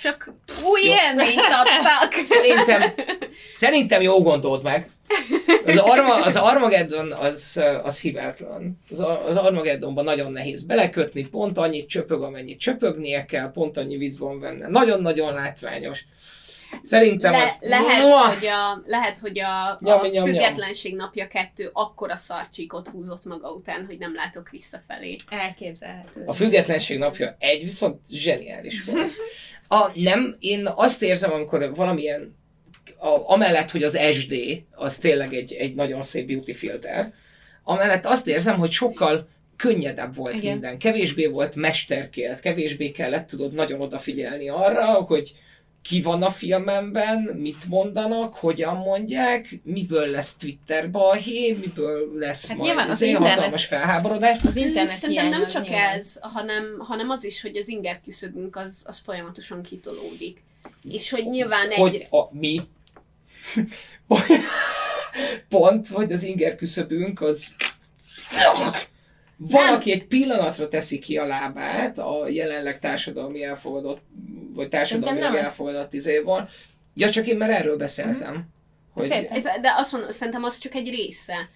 csak 0.00 0.32
új 0.64 0.80
Jó. 0.82 0.92
élményt 0.92 1.38
adtak. 1.38 2.12
Szerintem, 2.24 2.94
szerintem 3.56 4.00
jó 4.00 4.22
gondolt 4.22 4.62
meg. 4.62 4.90
Az, 5.66 5.78
Arma, 5.78 6.14
az 6.14 6.36
Armageddon 6.36 7.12
az, 7.12 7.62
az 7.82 8.00
hibátlan. 8.00 8.80
Az, 8.90 9.04
az 9.26 9.36
Armageddonban 9.36 10.04
nagyon 10.04 10.32
nehéz 10.32 10.64
belekötni, 10.64 11.26
pont 11.26 11.58
annyit 11.58 11.88
csöpög, 11.88 12.22
amennyit 12.22 12.58
csöpögnie 12.58 13.24
kell, 13.24 13.50
pont 13.50 13.76
annyi 13.76 13.96
vicc 13.96 14.18
van 14.18 14.40
benne. 14.40 14.68
Nagyon-nagyon 14.68 15.34
látványos. 15.34 16.04
Szerintem 16.82 17.32
Le, 17.32 17.42
az... 17.42 17.56
lehet, 17.60 18.02
Muah! 18.02 18.34
hogy 18.34 18.46
a, 18.46 18.82
lehet, 18.86 19.18
hogy 19.18 19.40
a, 19.40 19.68
a 19.70 19.78
Nyom, 19.80 20.00
nyom, 20.00 20.10
nyom. 20.10 20.24
függetlenség 20.24 20.94
napja 20.94 21.28
kettő 21.28 21.70
akkora 21.72 22.16
szarcsíkot 22.16 22.88
húzott 22.88 23.24
maga 23.24 23.50
után, 23.50 23.84
hogy 23.86 23.98
nem 23.98 24.14
látok 24.14 24.48
visszafelé. 24.50 25.16
Elképzelhető. 25.28 26.22
A 26.26 26.32
függetlenség 26.32 26.98
napja 26.98 27.36
egy, 27.38 27.62
viszont 27.62 28.00
zseniális 28.08 28.84
volt. 28.84 29.10
A, 29.68 29.90
nem, 29.94 30.36
én 30.38 30.68
azt 30.74 31.02
érzem, 31.02 31.32
amikor 31.32 31.74
valamilyen, 31.74 32.36
a, 32.98 33.32
amellett, 33.32 33.70
hogy 33.70 33.82
az 33.82 33.98
SD, 34.12 34.34
az 34.70 34.98
tényleg 34.98 35.34
egy, 35.34 35.52
egy 35.52 35.74
nagyon 35.74 36.02
szép 36.02 36.26
beauty 36.26 36.52
filter, 36.52 37.12
amellett 37.64 38.06
azt 38.06 38.26
érzem, 38.26 38.58
hogy 38.58 38.70
sokkal 38.70 39.28
könnyedebb 39.56 40.14
volt 40.14 40.34
Igen. 40.34 40.52
Minden. 40.52 40.78
Kevésbé 40.78 41.26
volt 41.26 41.54
mesterkélt, 41.54 42.40
kevésbé 42.40 42.90
kellett, 42.90 43.28
tudod, 43.28 43.52
nagyon 43.52 43.80
odafigyelni 43.80 44.48
arra, 44.48 44.84
hogy 44.92 45.34
ki 45.82 46.00
van 46.02 46.22
a 46.22 46.30
filmemben, 46.30 47.22
mit 47.22 47.64
mondanak, 47.68 48.34
hogyan 48.34 48.76
mondják, 48.76 49.60
miből 49.62 50.06
lesz 50.06 50.36
Twitter 50.36 50.90
balhé, 50.90 51.52
miből 51.52 52.12
lesz 52.14 52.48
Hát 52.48 52.56
majd 52.56 52.78
az 52.78 52.88
az 52.88 53.02
én 53.02 53.08
internet- 53.08 53.34
hatalmas 53.34 53.64
felháborodás. 53.66 54.38
Az 54.44 54.56
internet 54.56 54.88
Szerintem 54.88 55.28
nem 55.28 55.46
csak 55.46 55.62
nyilván. 55.62 55.98
ez, 55.98 56.18
hanem, 56.20 56.64
hanem 56.78 57.10
az 57.10 57.24
is, 57.24 57.40
hogy 57.40 57.56
az 57.56 57.68
inger 57.68 58.00
küszöbünk 58.00 58.56
az, 58.56 58.82
az 58.86 58.98
folyamatosan 59.04 59.62
kitolódik. 59.62 60.42
És 60.90 61.10
hogy 61.10 61.26
nyilván 61.26 61.70
hogy 61.70 61.94
egy... 61.94 62.06
a, 62.10 62.34
mi 62.34 62.60
pont, 65.48 65.88
hogy 65.88 66.12
az 66.12 66.22
inger 66.22 66.56
küszöbünk 66.56 67.20
az 67.20 67.48
valaki 69.38 69.92
egy 69.92 70.06
pillanatra 70.06 70.68
teszi 70.68 70.98
ki 70.98 71.16
a 71.16 71.26
lábát 71.26 71.98
a 71.98 72.28
jelenleg 72.28 72.78
társadalmi 72.78 73.42
elfogadott, 73.42 74.00
vagy 74.54 74.68
társadalmi 74.68 75.20
elfogadott 75.20 75.94
izéból. 75.94 76.48
Ja, 76.94 77.10
csak 77.10 77.26
én 77.26 77.36
már 77.36 77.50
erről 77.50 77.76
beszéltem. 77.76 78.48
Hogy, 78.92 79.10
Ezt 79.10 79.22
értem. 79.22 79.36
Ez, 79.36 79.44
de 79.60 79.72
azt 79.76 79.92
mondom, 79.92 80.10
szerintem 80.10 80.44
az 80.44 80.58
csak 80.58 80.74
egy 80.74 80.88
része. 80.88 81.48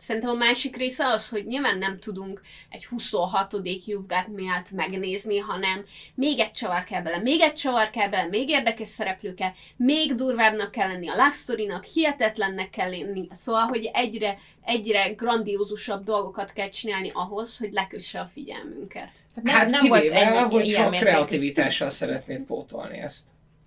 Szerintem 0.00 0.30
a 0.30 0.34
másik 0.34 0.76
része 0.76 1.06
az, 1.06 1.28
hogy 1.28 1.46
nyilván 1.46 1.78
nem 1.78 1.98
tudunk 1.98 2.40
egy 2.68 2.86
26. 2.86 3.52
You've 3.52 4.04
Got 4.06 4.70
megnézni, 4.70 5.38
hanem 5.38 5.84
még 6.14 6.38
egy 6.38 6.50
csavar 6.50 6.84
kell 6.84 7.02
bele, 7.02 7.18
még 7.18 7.40
egy 7.40 7.52
csavar 7.52 7.90
kell 7.90 8.08
bele, 8.08 8.28
még 8.28 8.48
érdekes 8.48 8.88
szereplő 8.88 9.34
kell, 9.34 9.50
még 9.76 10.14
durvábbnak 10.14 10.70
kell 10.70 10.88
lenni 10.88 11.08
a 11.08 11.12
love 11.12 11.32
story-nak, 11.32 11.84
hihetetlennek 11.84 12.70
kell 12.70 12.90
lenni, 12.90 13.26
szóval, 13.30 13.62
hogy 13.62 13.90
egyre, 13.92 14.38
egyre 14.64 15.12
grandiózusabb 15.12 16.04
dolgokat 16.04 16.52
kell 16.52 16.68
csinálni 16.68 17.10
ahhoz, 17.14 17.58
hogy 17.58 17.72
lekösse 17.72 18.20
a 18.20 18.26
figyelmünket. 18.26 19.10
nem, 19.42 19.54
hát 19.54 19.70
nem 19.70 19.88
volt 19.88 20.00
kivéve, 20.00 20.38
egy, 20.38 20.38
hogyha 20.38 20.60
ilyen 20.60 20.90
kreativitással 20.90 21.88
szeretnéd 21.88 22.40
pótolni 22.40 22.98
ezt. 22.98 23.24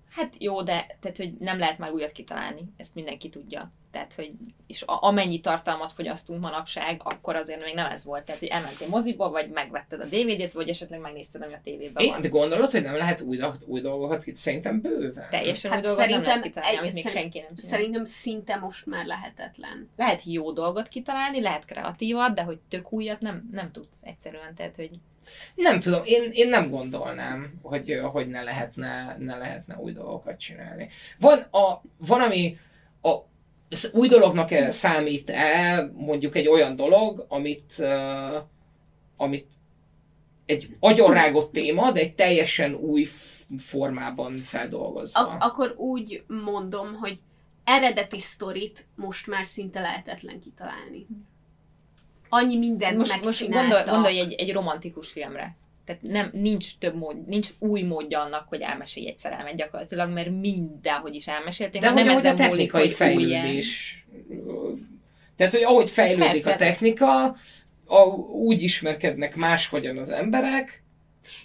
Hát 0.09 0.35
jó, 0.37 0.61
de 0.61 0.97
tehát, 1.01 1.17
hogy 1.17 1.33
nem 1.39 1.59
lehet 1.59 1.77
már 1.77 1.91
újat 1.91 2.11
kitalálni, 2.11 2.61
ezt 2.77 2.95
mindenki 2.95 3.29
tudja. 3.29 3.71
Tehát, 3.93 4.13
hogy 4.13 4.31
és 4.67 4.81
a, 4.81 4.97
amennyi 5.01 5.39
tartalmat 5.39 5.91
fogyasztunk 5.91 6.41
manapság, 6.41 7.01
akkor 7.03 7.35
azért 7.35 7.63
még 7.63 7.73
nem 7.73 7.91
ez 7.91 8.05
volt. 8.05 8.23
Tehát, 8.23 8.39
hogy 8.39 8.49
elmentél 8.49 8.87
moziba, 8.87 9.29
vagy 9.29 9.49
megvetted 9.49 9.99
a 9.99 10.05
DVD-t, 10.05 10.53
vagy 10.53 10.69
esetleg 10.69 10.99
megnézted, 10.99 11.41
ami 11.41 11.53
a 11.53 11.59
tévében 11.63 12.03
Én, 12.03 12.11
van. 12.11 12.21
de 12.21 12.27
gondolod, 12.27 12.71
hogy 12.71 12.81
nem 12.81 12.95
lehet 12.95 13.21
új, 13.21 13.39
új 13.65 13.81
dolgokat 13.81 14.23
ki? 14.23 14.33
Szerintem 14.33 14.81
bőven. 14.81 15.27
Teljesen 15.29 15.71
Hát 15.71 15.79
új 15.79 15.85
dolgot 15.85 16.07
nem 16.09 16.21
lehet 16.21 16.41
kitalálni, 16.41 16.75
egy- 16.75 16.81
amit 16.81 16.93
még 16.93 17.03
szerint- 17.03 17.21
senki 17.21 17.39
nem 17.39 17.55
csinál. 17.55 17.71
Szerintem 17.71 18.05
szinte 18.05 18.55
most 18.55 18.85
már 18.85 19.05
lehetetlen. 19.05 19.89
Lehet 19.95 20.23
jó 20.25 20.51
dolgot 20.51 20.87
kitalálni, 20.87 21.41
lehet 21.41 21.65
kreatívat, 21.65 22.33
de 22.33 22.41
hogy 22.41 22.59
tök 22.69 22.91
újat 22.91 23.19
nem, 23.19 23.49
nem 23.51 23.71
tudsz 23.71 24.03
egyszerűen. 24.03 24.55
Tehát, 24.55 24.75
hogy 24.75 24.89
Nem 25.55 25.79
tudom, 25.79 26.01
én, 26.05 26.29
én 26.31 26.49
nem 26.49 26.69
gondolnám, 26.69 27.53
hogy, 27.61 27.99
hogy 28.11 28.27
ne, 28.29 28.41
lehetne, 28.43 29.15
ne 29.19 29.37
lehetne 29.37 29.75
új 29.77 29.91
dolgokat 29.91 30.39
csinálni. 30.39 30.87
Van, 31.19 31.39
a, 31.39 31.81
van 31.97 32.21
ami 32.21 32.57
a, 33.01 33.11
ez 33.73 33.89
új 33.93 34.07
dolognak 34.07 34.51
-e 34.51 34.71
számít-e 34.71 35.91
mondjuk 35.95 36.35
egy 36.35 36.47
olyan 36.47 36.75
dolog, 36.75 37.25
amit, 37.27 37.73
uh, 37.79 38.35
amit 39.17 39.47
egy 40.45 40.75
agyonrágott 40.79 41.51
téma, 41.51 41.91
de 41.91 41.99
egy 41.99 42.15
teljesen 42.15 42.73
új 42.73 43.07
formában 43.57 44.37
feldolgozva. 44.37 45.19
Ak- 45.19 45.43
akkor 45.43 45.73
úgy 45.77 46.23
mondom, 46.27 46.93
hogy 46.93 47.19
eredeti 47.63 48.19
sztorit 48.19 48.85
most 48.95 49.27
már 49.27 49.45
szinte 49.45 49.81
lehetetlen 49.81 50.39
kitalálni. 50.39 51.07
Annyi 52.29 52.57
mindent 52.57 52.97
most, 52.97 53.11
most 53.11 53.25
megcsináltak. 53.25 53.71
gondol, 53.71 53.93
gondolj 53.93 54.19
egy, 54.19 54.33
egy 54.33 54.53
romantikus 54.53 55.11
filmre. 55.11 55.57
Tehát 55.85 56.01
nem, 56.01 56.29
nincs 56.33 56.77
több 56.77 56.95
mód, 56.95 57.27
nincs 57.27 57.49
új 57.59 57.81
módja 57.81 58.21
annak, 58.21 58.47
hogy 58.47 58.61
elmesélj 58.61 59.07
egy 59.07 59.17
szerelmet 59.17 59.55
gyakorlatilag, 59.55 60.09
mert 60.11 60.29
mindenhogy 60.29 61.15
is 61.15 61.27
elmesélték. 61.27 61.81
De 61.81 61.89
hogy 61.89 62.07
ahogy 62.07 62.25
a 62.25 62.29
múlik, 62.29 62.71
technikai 62.71 62.93
hogy 62.93 63.15
új 63.15 63.23
ilyen- 63.23 63.41
fejlődés... 63.41 64.05
Tehát, 65.35 65.53
hogy 65.53 65.63
ahogy 65.63 65.89
fejlődik 65.89 66.25
Persze. 66.25 66.51
a 66.51 66.55
technika, 66.55 67.35
a, 67.85 67.99
úgy 68.31 68.61
ismerkednek 68.61 69.35
máshogyan 69.35 69.97
az 69.97 70.11
emberek, 70.11 70.83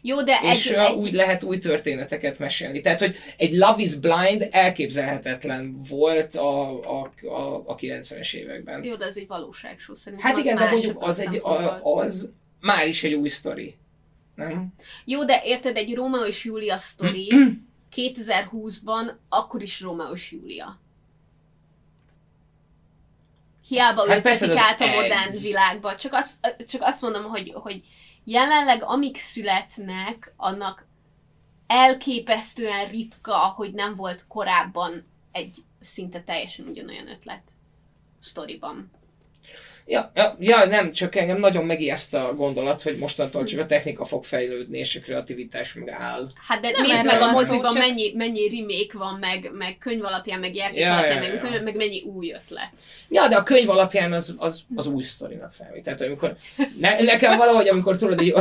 Jó, 0.02 0.22
de 0.22 0.38
és 0.42 0.70
egy, 0.70 0.76
egy, 0.76 0.94
úgy 0.94 1.12
lehet 1.12 1.42
új 1.42 1.58
történeteket 1.58 2.38
mesélni. 2.38 2.80
Tehát, 2.80 3.00
hogy 3.00 3.16
egy 3.36 3.52
Love 3.52 3.82
is 3.82 3.94
Blind 3.94 4.48
elképzelhetetlen 4.50 5.80
volt 5.88 6.34
a, 6.34 6.70
a, 7.00 7.12
a, 7.22 7.62
a 7.66 7.74
90-es 7.74 8.34
években. 8.34 8.84
jó, 8.84 8.94
de 8.94 9.04
ez 9.04 9.16
egy 9.16 9.26
valóságsó 9.26 9.94
szerintem. 9.94 10.30
Hát 10.30 10.38
igen, 10.38 10.56
de 10.56 10.70
mondjuk 10.70 11.02
az, 11.02 11.20
egy, 11.20 11.36
a, 11.36 11.82
az 11.82 12.32
már 12.60 12.86
is 12.86 13.04
egy 13.04 13.14
új 13.14 13.28
sztori. 13.28 13.74
Nem? 14.38 14.72
Jó, 15.04 15.24
de 15.24 15.40
érted, 15.44 15.76
egy 15.76 15.94
Rómeó 15.94 16.24
és 16.24 16.44
Júlia 16.44 16.76
sztori 16.76 17.32
2020-ban 17.96 19.12
akkor 19.28 19.62
is 19.62 19.80
Rómeó 19.80 20.12
és 20.12 20.32
Júlia. 20.32 20.78
Hiába 23.68 24.08
Hát 24.08 24.16
ültetik 24.16 24.56
át 24.56 24.80
a 24.80 24.84
egy. 24.84 24.94
modern 24.94 25.40
világba. 25.40 25.94
Csak 25.94 26.12
azt, 26.12 26.56
csak 26.68 26.82
azt 26.82 27.02
mondom, 27.02 27.22
hogy, 27.22 27.52
hogy 27.54 27.84
jelenleg 28.24 28.82
amik 28.82 29.16
születnek, 29.16 30.32
annak 30.36 30.86
elképesztően 31.66 32.88
ritka, 32.88 33.36
hogy 33.36 33.72
nem 33.72 33.94
volt 33.94 34.26
korábban 34.28 35.06
egy 35.32 35.64
szinte 35.80 36.20
teljesen 36.20 36.66
ugyanolyan 36.66 37.08
ötlet 37.08 37.50
sztoriban. 38.20 38.90
Ja, 39.90 40.10
ja, 40.14 40.36
ja, 40.40 40.66
nem, 40.66 40.92
csak 40.92 41.14
engem 41.16 41.38
nagyon 41.38 41.64
megijeszt 41.64 42.14
a 42.14 42.34
gondolat, 42.36 42.82
hogy 42.82 42.98
mostantól 42.98 43.44
csak 43.44 43.60
a 43.60 43.66
technika 43.66 44.04
fog 44.04 44.24
fejlődni, 44.24 44.78
és 44.78 44.96
a 44.96 45.00
kreativitás 45.00 45.74
megáll. 45.74 46.28
Hát 46.48 46.60
de 46.60 46.70
Nem 46.70 46.86
nézd 46.86 47.04
meg 47.06 47.20
a 47.20 47.30
moziban, 47.30 47.72
csak- 47.72 47.82
mennyi, 47.86 48.12
mennyi 48.14 48.48
remake 48.48 48.98
van, 48.98 49.18
meg, 49.20 49.50
meg 49.52 49.76
könyv 49.78 50.04
alapján, 50.04 50.40
meg 50.40 50.54
játék 50.54 50.78
Ja, 50.78 50.92
alapján, 50.92 51.14
ja, 51.14 51.20
meg, 51.20 51.28
ja. 51.28 51.34
utána, 51.34 51.62
meg 51.62 51.76
mennyi 51.76 52.00
új 52.02 52.32
ötlet. 52.32 52.68
Ja, 53.08 53.28
de 53.28 53.36
a 53.36 53.42
könyv 53.42 53.68
alapján 53.70 54.12
az, 54.12 54.34
az, 54.38 54.62
az 54.74 54.86
új 54.86 55.02
sztorinak 55.02 55.52
számít. 55.52 55.82
Tehát 55.82 56.00
amikor 56.00 56.36
ne, 56.80 57.02
nekem 57.02 57.36
valahogy, 57.36 57.68
amikor 57.68 57.96
tudod, 57.96 58.20
egy, 58.20 58.34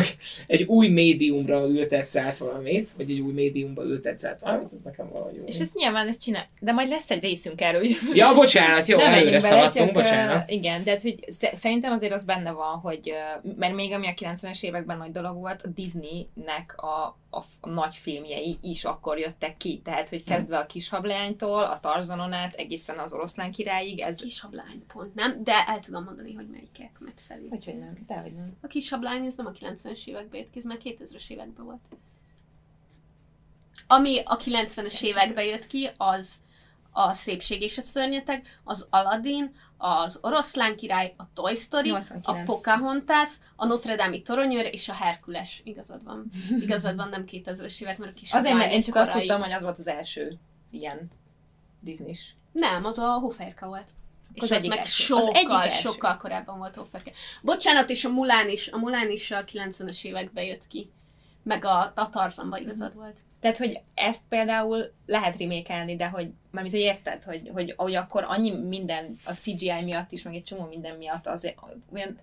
egy 0.48 0.64
új 0.64 0.88
médiumra 0.88 1.68
ültetsz 1.68 2.16
át 2.16 2.38
valamit, 2.38 2.90
vagy 2.98 3.12
egy 3.12 3.20
új 3.20 3.34
médiumba 3.34 3.84
ültetsz 3.84 4.24
át 4.24 4.40
valamit, 4.42 4.66
az 4.72 4.78
nekem 4.84 5.10
valahogy 5.12 5.36
jó. 5.36 5.44
És 5.46 5.60
ezt 5.60 5.76
nyilván 5.76 6.08
ezt 6.08 6.22
csinál. 6.24 6.48
De 6.60 6.72
majd 6.72 6.90
lesz 6.90 7.10
egy 7.12 7.22
részünk 7.22 7.62
erről. 7.62 7.80
hogy 7.82 7.98
Ja, 8.14 8.34
bocsánat, 8.34 8.88
jó, 8.88 9.00
előre 9.00 9.40
szaladtunk, 9.40 9.92
bocsánat. 9.94 10.50
igen, 10.50 10.84
de 10.84 10.92
hát, 10.92 11.02
hogy 11.02 11.16
szerintem 11.54 11.92
azért 11.92 12.14
az 12.14 12.26
benne 12.26 12.52
van, 12.52 12.80
hogy 12.80 13.14
mert 13.56 13.74
még 13.74 13.94
ami 13.94 14.08
a 14.08 14.14
90-es 14.14 14.64
években 14.64 14.98
nagy 14.98 15.12
dolog 15.12 15.36
volt, 15.36 15.62
a 15.62 15.68
Disneynek 15.68 16.74
a, 16.78 17.18
a, 17.30 17.42
f- 17.42 17.58
a 17.62 17.70
nagy 17.70 17.96
filmjei 17.96 18.58
is 18.62 18.86
akkor 18.86 19.20
jöttek 19.20 19.58
ki. 19.58 19.82
Tehát, 19.84 20.10
hogy 20.10 20.24
kezdve 20.24 20.58
a 20.58 20.66
kis 20.66 20.90
hableánytól, 20.90 21.64
a 21.64 21.80
Tarzanon 21.80 22.34
át, 22.34 22.54
egészen 22.54 23.00
az 23.00 23.14
oroszlán 23.14 23.52
királyig, 23.52 24.00
ez... 24.00 24.22
Kis 24.22 24.40
hablány 24.40 24.86
pont, 24.94 25.16
nem? 25.16 25.44
De 25.44 25.66
el 25.68 25.80
tudom 25.80 26.04
mondani, 26.04 26.34
hogy 26.34 26.48
melyikek 26.48 27.00
mert 27.00 27.22
felé. 27.22 27.48
Hogy, 27.48 27.66
hogy 27.66 27.80
nem, 27.80 27.98
dehogy 28.08 28.34
nem. 28.34 28.58
A 28.62 28.68
kis 28.68 28.90
hablány 28.90 29.26
az 29.26 29.36
nem 29.36 29.46
a 29.46 29.52
90-es 29.52 30.06
években 30.06 30.40
jött 30.40 30.50
ki, 30.50 30.58
ez 30.58 30.66
már 30.66 30.78
2000-es 30.84 31.30
években 31.30 31.66
volt. 31.66 31.88
Ami 33.88 34.20
a 34.24 34.38
90-es 34.38 35.02
években 35.02 35.46
jött 35.46 35.68
ki, 35.68 35.90
az 35.98 36.40
a 37.00 37.14
Szépség 37.14 37.62
és 37.62 37.78
a 37.78 37.82
Szörnyeteg, 37.82 38.60
az 38.64 38.88
Aladdin, 38.90 39.56
az 39.78 40.20
Oroszlán 40.22 40.76
király, 40.76 41.14
a 41.18 41.24
Toy 41.34 41.56
Story, 41.56 41.90
89. 41.90 42.28
a 42.28 42.44
Pocahontas, 42.54 43.30
a 43.56 43.66
Notre 43.66 43.96
Dame 43.96 44.20
toronyőr 44.20 44.66
és 44.66 44.90
a 44.90 44.94
Herkules. 44.94 45.62
Igazad 45.64 46.04
van. 46.04 46.26
Igazad 46.60 46.96
van, 46.96 47.10
nem 47.10 47.24
2000-es 47.28 47.82
évek, 47.82 47.98
mert 47.98 48.12
a 48.12 48.14
kis 48.14 48.34
Azért, 48.34 48.56
mert 48.56 48.72
én 48.72 48.82
csak 48.82 48.96
azt 48.96 49.12
korai. 49.12 49.28
tudtam, 49.28 49.44
hogy 49.44 49.52
az 49.52 49.64
volt 49.64 49.80
az 49.80 49.88
első 49.88 50.38
ilyen 50.72 51.12
Disney-s. 51.80 52.30
Nem, 52.52 52.86
az 52.86 52.98
a 52.98 53.12
Hófeérka 53.12 53.68
volt. 53.68 53.90
És 54.34 54.42
Az 54.44 54.52
az, 54.52 54.58
egyik 54.58 54.70
meg 54.70 54.80
első. 54.80 55.14
Az 55.14 55.24
sokkal, 55.24 55.40
egyik 55.40 55.72
első. 55.72 55.90
sokkal 55.90 56.18
korábban 56.18 56.58
volt 56.58 56.76
Hófeérka. 56.76 57.12
Bocsánat, 57.42 57.90
és 57.90 58.06
a 58.06 58.10
Mulán 58.10 58.50
is, 58.50 58.68
a 58.68 58.78
Mulán 58.78 59.10
is 59.10 59.32
a 59.32 59.44
90-es 59.44 60.04
években 60.04 60.44
jött 60.44 60.68
ki. 60.68 60.92
Meg 61.48 61.66
a, 61.66 61.92
a 61.96 62.10
Tarzanban 62.10 62.62
igazad 62.62 62.96
volt. 62.96 63.20
Tehát, 63.40 63.58
hogy 63.58 63.82
ezt 63.94 64.22
például 64.30 64.92
lehet 65.06 65.38
remékelni, 65.38 65.96
de 65.96 66.08
hogy, 66.08 66.32
mármint, 66.52 66.76
hogy 66.76 66.84
érted, 66.84 67.24
hogy, 67.24 67.50
hogy, 67.54 67.74
hogy 67.78 67.96
akkor 67.96 68.24
annyi 68.28 68.52
minden 68.52 69.18
a 69.26 69.32
CGI 69.34 69.82
miatt 69.84 70.12
is, 70.12 70.24
meg 70.24 70.36
egy 70.36 70.44
csomó 70.44 70.66
minden 70.66 70.96
miatt 70.96 71.28
azért 71.28 71.58
olyan 71.94 72.20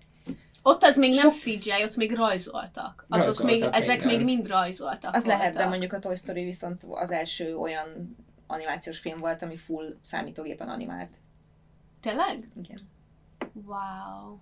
Ott 0.61 0.83
az 0.83 0.97
még 0.97 1.13
nem 1.13 1.29
Sok- 1.29 1.31
CGI, 1.31 1.83
ott 1.83 1.95
még 1.95 2.15
rajzoltak. 2.15 3.05
Azok 3.09 3.25
Rajzoltak 3.25 3.71
még, 3.71 3.81
ezek 3.81 4.03
még 4.03 4.23
mind 4.23 4.47
rajzoltak 4.47 5.15
Az 5.15 5.25
lehet, 5.25 5.45
de 5.45 5.51
voltak. 5.51 5.69
mondjuk 5.69 5.93
a 5.93 5.99
Toy 5.99 6.15
Story 6.15 6.43
viszont 6.43 6.83
az 6.89 7.11
első 7.11 7.55
olyan 7.55 8.15
animációs 8.47 8.99
film 8.99 9.19
volt, 9.19 9.41
ami 9.41 9.57
full 9.57 9.97
számítógépen 10.01 10.69
animált. 10.69 11.11
Tényleg? 12.01 12.49
Igen. 12.63 12.89
Wow. 13.53 14.39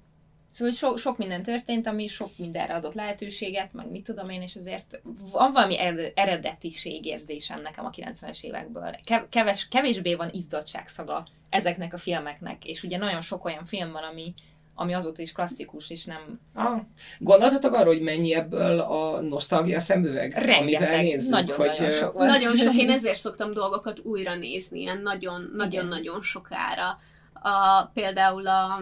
Szóval 0.53 0.73
so, 0.73 0.97
sok 0.97 1.17
minden 1.17 1.43
történt, 1.43 1.87
ami 1.87 2.07
sok 2.07 2.29
mindenre 2.37 2.73
adott 2.73 2.93
lehetőséget, 2.93 3.73
meg 3.73 3.89
mit 3.89 4.03
tudom 4.03 4.29
én, 4.29 4.41
és 4.41 4.55
azért 4.55 5.01
van 5.31 5.51
valami 5.51 5.79
ered- 5.79 6.11
eredetiségérzésem 6.15 7.61
nekem 7.61 7.85
a 7.85 7.89
90-es 7.89 8.43
évekből. 8.43 8.95
Kev- 9.03 9.29
keves, 9.29 9.67
kevésbé 9.67 10.13
van 10.15 10.29
izzadságszaga 10.31 11.27
ezeknek 11.49 11.93
a 11.93 11.97
filmeknek, 11.97 12.65
és 12.65 12.83
ugye 12.83 12.97
nagyon 12.97 13.21
sok 13.21 13.45
olyan 13.45 13.65
film 13.65 13.91
van, 13.91 14.03
ami, 14.03 14.33
ami 14.75 14.93
azóta 14.93 15.21
is 15.21 15.31
klasszikus, 15.31 15.89
és 15.89 16.05
nem 16.05 16.39
Ah. 16.53 16.81
Gondoltatok 17.19 17.73
arra, 17.73 17.87
hogy 17.87 18.01
mennyi 18.01 18.33
ebből 18.33 18.79
a 18.79 19.21
nosztalgia 19.21 19.79
szemüveg, 19.79 20.31
amivel 20.31 20.45
rengeteg, 20.45 21.03
nézzük, 21.03 21.31
nagyon, 21.31 21.57
hogy 21.57 21.67
nagyon 21.67 21.91
sok 21.91 22.13
volt. 22.13 22.29
Nagyon 22.29 22.55
sok, 22.55 22.73
én 22.73 22.89
ezért 22.97 23.19
szoktam 23.19 23.53
dolgokat 23.53 23.99
újra 24.03 24.35
nézni, 24.35 24.79
ilyen 24.79 25.01
nagyon, 25.01 25.51
nagyon-nagyon 25.55 26.21
sokára. 26.21 26.99
A, 27.33 27.83
például 27.93 28.47
a, 28.47 28.81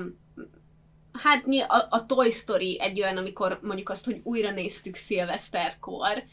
hát 1.13 1.45
a, 1.67 1.87
a 1.89 2.05
Toy 2.05 2.31
Story 2.31 2.79
egy 2.81 3.01
olyan, 3.01 3.17
amikor 3.17 3.59
mondjuk 3.61 3.89
azt, 3.89 4.05
hogy 4.05 4.21
újra 4.23 4.51
néztük 4.51 4.95
szilveszterkor, 4.95 6.23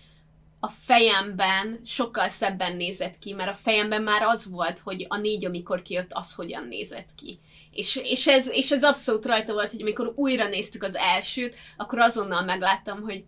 a 0.61 0.69
fejemben 0.69 1.81
sokkal 1.85 2.29
szebben 2.29 2.77
nézett 2.77 3.19
ki, 3.19 3.33
mert 3.33 3.51
a 3.51 3.55
fejemben 3.55 4.03
már 4.03 4.23
az 4.23 4.51
volt, 4.51 4.79
hogy 4.79 5.07
a 5.09 5.17
négy, 5.17 5.45
amikor 5.45 5.83
kijött, 5.83 6.13
az 6.13 6.33
hogyan 6.33 6.65
nézett 6.65 7.09
ki. 7.15 7.39
És, 7.71 7.97
és, 7.97 8.27
ez, 8.27 8.49
és 8.49 8.71
ez 8.71 8.85
abszolút 8.85 9.27
rajta 9.27 9.53
volt, 9.53 9.71
hogy 9.71 9.83
amikor 9.83 10.13
újra 10.17 10.49
néztük 10.49 10.83
az 10.83 10.97
elsőt, 10.97 11.55
akkor 11.77 11.99
azonnal 11.99 12.43
megláttam, 12.43 13.03
hogy 13.03 13.25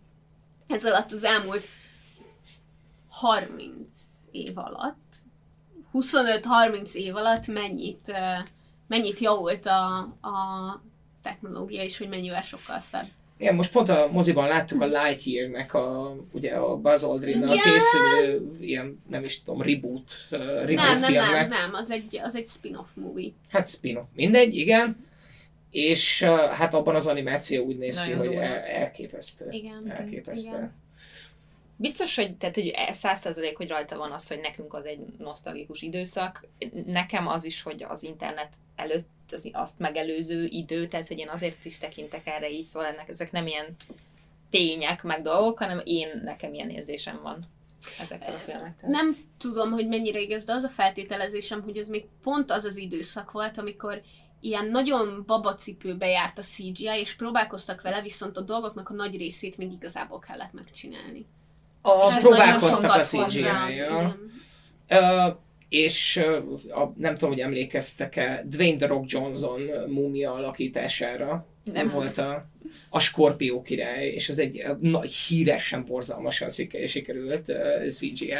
ez 0.67 0.85
alatt 0.85 1.11
az 1.11 1.23
elmúlt 1.23 1.67
30 3.09 3.97
év 4.31 4.57
alatt, 4.57 5.15
25-30 5.93 6.93
év 6.93 7.15
alatt 7.15 7.47
mennyit, 7.47 8.13
mennyit 8.87 9.19
javult 9.19 9.65
a, 9.65 9.97
a 10.21 10.81
technológia, 11.21 11.83
és 11.83 11.97
hogy 11.97 12.09
mennyivel 12.09 12.41
sokkal 12.41 12.79
szebb. 12.79 13.07
Igen, 13.37 13.55
most 13.55 13.71
pont 13.71 13.89
a 13.89 14.09
moziban 14.11 14.47
láttuk 14.47 14.81
a 14.81 14.85
Lightyear-nek 14.85 15.73
a, 15.73 16.15
ugye 16.31 16.55
a 16.55 16.77
Buzz 16.77 17.03
Aldrin-nal 17.03 17.55
Igen. 17.55 17.73
készülő, 17.73 18.51
ilyen, 18.59 19.01
nem 19.09 19.23
is 19.23 19.43
tudom, 19.43 19.61
reboot, 19.61 20.11
uh, 20.31 20.39
reboot 20.39 20.67
Nem, 20.75 20.99
nem, 20.99 21.11
filmnek. 21.11 21.31
nem, 21.31 21.47
nem, 21.47 21.73
az 21.73 21.91
egy, 21.91 22.19
az 22.23 22.35
egy 22.35 22.47
spin-off 22.47 22.87
movie. 22.93 23.31
Hát 23.49 23.69
spin 23.69 23.99
Mindegy, 24.15 24.55
igen. 24.55 25.07
És 25.71 26.21
uh, 26.21 26.49
hát 26.49 26.73
abban 26.73 26.95
az 26.95 27.07
animáció 27.07 27.65
úgy 27.65 27.77
néz 27.77 28.01
ki, 28.01 28.09
Nagyon 28.09 28.17
hogy 28.17 28.27
durva. 28.27 28.43
el, 28.43 28.59
elképesztő. 28.59 29.47
Igen. 29.49 29.91
Elképesztő. 29.91 30.49
Igen. 30.49 30.73
Biztos, 31.75 32.15
hogy, 32.15 32.35
tehát, 32.35 32.55
hogy 32.55 32.73
száz 32.91 33.19
százalék, 33.19 33.57
hogy 33.57 33.67
rajta 33.67 33.97
van 33.97 34.11
az, 34.11 34.27
hogy 34.27 34.39
nekünk 34.39 34.73
az 34.73 34.85
egy 34.85 34.99
nosztalgikus 35.17 35.81
időszak. 35.81 36.47
Nekem 36.85 37.27
az 37.27 37.43
is, 37.43 37.61
hogy 37.61 37.85
az 37.87 38.03
internet 38.03 38.49
előtt 38.75 39.09
az, 39.33 39.49
azt 39.51 39.79
megelőző 39.79 40.45
idő, 40.45 40.87
tehát 40.87 41.07
hogy 41.07 41.17
én 41.17 41.29
azért 41.29 41.65
is 41.65 41.77
tekintek 41.77 42.27
erre 42.27 42.49
így, 42.49 42.65
szóval 42.65 42.89
ennek 42.89 43.09
ezek 43.09 43.31
nem 43.31 43.47
ilyen 43.47 43.75
tények, 44.49 45.03
meg 45.03 45.21
dolgok, 45.21 45.57
hanem 45.57 45.81
én, 45.83 46.21
nekem 46.23 46.53
ilyen 46.53 46.69
érzésem 46.69 47.19
van 47.23 47.47
ezektől 47.99 48.35
a 48.35 48.37
filmektől. 48.37 48.89
Nem 48.89 49.17
tudom, 49.37 49.71
hogy 49.71 49.87
mennyire 49.87 50.19
igaz, 50.19 50.43
de 50.43 50.53
az 50.53 50.63
a 50.63 50.69
feltételezésem, 50.69 51.61
hogy 51.61 51.77
ez 51.77 51.87
még 51.87 52.05
pont 52.23 52.51
az 52.51 52.63
az 52.63 52.77
időszak 52.77 53.31
volt, 53.31 53.57
amikor 53.57 54.01
ilyen 54.39 54.65
nagyon 54.65 55.23
babacipőbe 55.25 56.07
járt 56.07 56.37
a 56.37 56.41
CGI, 56.41 56.99
és 56.99 57.15
próbálkoztak 57.15 57.81
vele, 57.81 58.01
viszont 58.01 58.37
a 58.37 58.41
dolgoknak 58.41 58.89
a 58.89 58.93
nagy 58.93 59.17
részét 59.17 59.57
még 59.57 59.71
igazából 59.71 60.19
kellett 60.19 60.53
megcsinálni. 60.53 61.25
A, 61.81 62.07
És 62.07 62.15
ez 62.15 62.21
próbálkoztak 62.21 62.81
nagyon 63.13 63.55
a 63.55 63.69
igen. 63.69 64.29
Uh, 64.89 65.35
és 65.71 66.17
a, 66.69 66.93
nem 66.97 67.13
tudom, 67.13 67.29
hogy 67.29 67.39
emlékeztek-e, 67.39 68.43
Dwayne 68.45 68.77
The 68.77 68.87
Rock 68.87 69.11
Johnson 69.11 69.61
múmia 69.87 70.33
alakítására. 70.33 71.45
Nem. 71.63 71.87
volt 71.87 72.17
a, 72.17 72.45
a 72.89 72.99
Skorpió 72.99 73.61
király, 73.61 74.07
és 74.07 74.29
ez 74.29 74.39
egy 74.39 74.65
nagy, 74.79 75.13
híresen 75.13 75.85
borzalmasan 75.85 76.49
sikerült 76.85 77.49
uh, 77.49 77.87
CGI. 77.87 78.33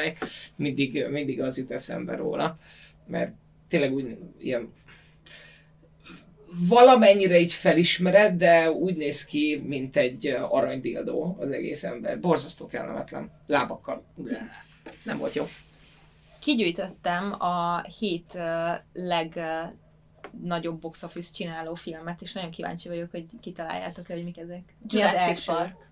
Mindig, 0.55 1.05
mindig 1.09 1.41
az 1.41 1.57
jut 1.57 1.71
eszembe 1.71 2.15
róla, 2.15 2.59
mert 3.07 3.33
tényleg 3.67 3.93
úgy 3.93 4.17
ilyen 4.39 4.73
valamennyire 6.67 7.39
így 7.39 7.53
felismered, 7.53 8.37
de 8.37 8.71
úgy 8.71 8.95
néz 8.95 9.25
ki, 9.25 9.61
mint 9.65 9.97
egy 9.97 10.27
aranydildó 10.49 11.37
az 11.39 11.51
egész 11.51 11.83
ember. 11.83 12.19
Borzasztó 12.19 12.65
kellemetlen. 12.65 13.31
Lábakkal. 13.47 14.03
Nem 15.03 15.17
volt 15.17 15.35
jó. 15.35 15.47
Kigyűjtöttem 16.41 17.41
a 17.41 17.81
hét 17.81 18.39
legnagyobb 18.93 20.79
box 20.79 21.03
office 21.03 21.33
csináló 21.33 21.75
filmet, 21.75 22.21
és 22.21 22.33
nagyon 22.33 22.51
kíváncsi 22.51 22.87
vagyok, 22.89 23.11
hogy 23.11 23.25
kitaláljátok-e, 23.41 24.13
hogy 24.13 24.23
mik 24.23 24.37
ezek. 24.37 24.63
Mi 24.79 24.85
az 24.85 24.93
Jurassic 24.93 25.27
első? 25.27 25.51
Park. 25.51 25.89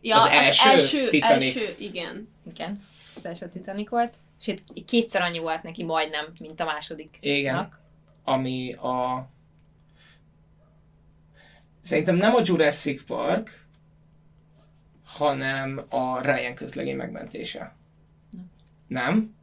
Ja, 0.00 0.16
Az 0.16 0.22
az, 0.24 0.30
első? 0.30 0.68
első, 0.68 1.08
Titanic. 1.08 1.56
első, 1.56 1.74
igen. 1.78 2.28
Igen, 2.52 2.82
az 3.16 3.26
első 3.26 3.48
Titanic 3.48 3.88
volt. 3.90 4.14
És 4.40 4.46
itt 4.46 4.84
kétszer 4.84 5.22
annyi 5.22 5.38
volt 5.38 5.62
neki 5.62 5.84
majdnem, 5.84 6.32
mint 6.40 6.60
a 6.60 6.64
második. 6.64 7.16
Igen. 7.20 7.78
Ami 8.24 8.72
a... 8.72 9.28
Szerintem 11.82 12.16
nem 12.16 12.34
a 12.34 12.40
Jurassic 12.44 13.04
Park, 13.04 13.66
hanem 15.04 15.84
a 15.88 16.20
Ryan 16.20 16.54
közlegény 16.54 16.96
megmentése. 16.96 17.76
Nem? 18.86 19.35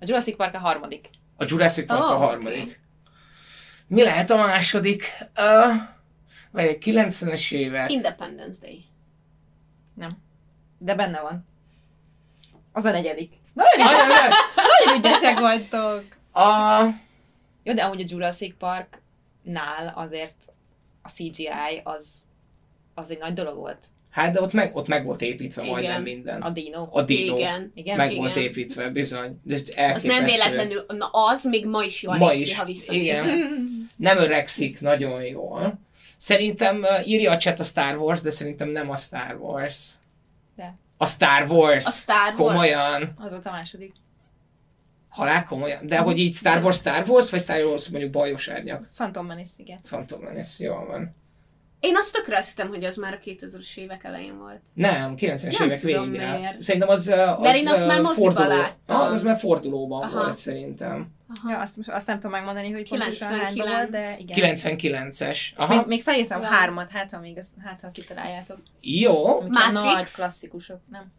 A 0.00 0.04
Jurassic 0.06 0.36
Park 0.36 0.54
a 0.54 0.58
harmadik. 0.58 1.10
A 1.36 1.44
Jurassic 1.48 1.86
Park 1.86 2.00
Oh, 2.00 2.10
a 2.10 2.14
oké. 2.14 2.24
harmadik. 2.24 2.80
Mi 3.86 4.02
lehet 4.02 4.30
a 4.30 4.36
második? 4.36 5.04
Uh, 5.36 5.74
vagy 6.50 6.64
egy 6.64 6.78
90-es 6.84 7.52
évek. 7.52 7.90
Independence 7.92 8.60
Day. 8.60 8.84
De 10.78 10.94
benne 10.94 11.20
van. 11.20 11.46
Az 12.72 12.84
a 12.84 12.90
negyedik. 12.90 13.32
Nagyon, 13.52 13.86
Nagyon, 13.86 14.08
nagyon. 14.08 14.30
nagyon 14.54 14.96
ügyesek 14.98 15.38
vagytok. 15.38 16.04
A... 16.32 16.82
Jó, 17.62 17.72
de 17.72 17.84
amúgy 17.84 18.00
a 18.00 18.04
Jurassic 18.08 18.56
Parknál 18.58 19.92
azért 19.94 20.52
a 21.02 21.08
CGI 21.08 21.80
az, 21.84 22.08
az 22.94 23.10
egy 23.10 23.18
nagy 23.18 23.32
dolog 23.32 23.56
volt. 23.56 23.88
Hát 24.10 24.32
de 24.32 24.40
ott 24.40 24.52
meg, 24.52 24.76
ott 24.76 24.86
meg 24.86 25.04
volt 25.04 25.22
építve 25.22 25.62
Igen. 25.62 25.74
majdnem 25.74 26.02
minden. 26.02 26.40
A 26.42 26.50
dino. 26.50 26.88
A 26.90 27.02
dino. 27.02 27.36
Igen. 27.36 27.72
Igen? 27.74 27.96
meg 27.96 28.10
igen. 28.10 28.22
volt 28.22 28.36
építve, 28.36 28.88
bizony. 28.88 29.40
De 29.42 29.92
Az 29.94 30.02
nem 30.02 30.24
véletlenül, 30.24 30.84
na 30.88 31.06
az 31.06 31.44
még 31.44 31.66
ma 31.66 31.82
is 31.84 32.02
jól 32.02 32.16
Ma 32.16 32.26
néz 32.28 32.36
ki, 32.36 32.42
is, 32.42 32.56
ha 32.56 32.64
visszanézed. 32.64 33.24
igen. 33.24 33.88
nem 33.96 34.18
öregszik 34.18 34.80
nagyon 34.80 35.22
jól. 35.24 35.78
Szerintem 36.16 36.86
írja 37.04 37.30
a 37.30 37.36
chat 37.36 37.58
a 37.60 37.64
Star 37.64 37.96
Wars, 37.96 38.20
de 38.20 38.30
szerintem 38.30 38.68
nem 38.68 38.90
a 38.90 38.96
Star 38.96 39.36
Wars. 39.40 39.86
De. 40.56 40.74
A 40.96 41.06
Star 41.06 41.50
Wars. 41.50 41.86
A 41.86 41.90
Star 41.90 42.24
Wars. 42.24 42.36
Komolyan. 42.36 43.12
Az 43.16 43.30
volt 43.30 43.46
a 43.46 43.50
második. 43.50 43.92
Halál 45.08 45.44
komolyan. 45.44 45.86
De 45.86 45.98
hogy 45.98 46.18
így 46.18 46.34
Star 46.34 46.62
Wars, 46.62 46.76
Star 46.76 47.08
Wars, 47.08 47.30
vagy 47.30 47.40
Star 47.40 47.64
Wars 47.64 47.88
mondjuk 47.88 48.12
bajos 48.12 48.48
árnyak. 48.48 48.88
Phantom 48.94 49.26
Menace, 49.26 49.52
igen. 49.56 49.80
Phantom 49.82 50.20
Menace, 50.20 50.64
jól 50.64 50.86
van. 50.86 51.14
Én 51.80 51.96
azt 51.96 52.12
tökre 52.12 52.36
azt 52.36 52.48
hittem, 52.48 52.68
hogy 52.68 52.84
az 52.84 52.96
már 52.96 53.12
a 53.12 53.18
2000-es 53.24 53.76
évek 53.76 54.04
elején 54.04 54.38
volt. 54.38 54.60
Nem, 54.74 55.14
90-es 55.16 55.58
Nem 55.58 55.66
évek 55.68 55.80
tudom 55.80 56.10
végén. 56.10 56.30
miért. 56.30 56.62
Szerintem 56.62 56.90
az, 56.90 57.08
az 57.08 57.38
Mert 57.40 57.56
én 57.56 57.68
azt 57.68 57.86
már 57.86 58.00
forduló. 58.04 58.48
láttam. 58.48 59.00
Ah, 59.00 59.10
az 59.10 59.22
már 59.22 59.38
fordulóban 59.38 60.02
Aha. 60.02 60.18
volt 60.22 60.36
szerintem. 60.36 61.08
Aha. 61.34 61.50
Ja, 61.50 61.60
azt, 61.60 61.76
most, 61.76 61.88
azt 61.88 62.06
nem 62.06 62.16
tudom 62.16 62.30
megmondani, 62.30 62.70
hogy 62.70 62.88
pontosan 62.88 63.28
hányban 63.28 63.48
99. 63.52 63.76
volt, 63.78 63.90
de 63.90 64.14
igen. 64.18 64.54
99-es. 64.56 65.30
És 65.30 65.52
Aha. 65.56 65.76
még, 65.76 65.86
még 65.86 66.02
felírtam 66.02 66.40
Ja. 66.40 66.46
hármat, 66.46 66.90
hát 66.90 67.10
ha 67.10 67.18
még 67.20 67.36
ezt, 67.36 67.50
hát 67.64 67.78
ha 67.82 67.90
kitaláljátok. 67.90 68.58
Jó. 68.80 69.40
Matrix? 69.40 69.72
nagy 69.82 70.10
klasszikusok, 70.12 70.80
nem? 70.90 71.12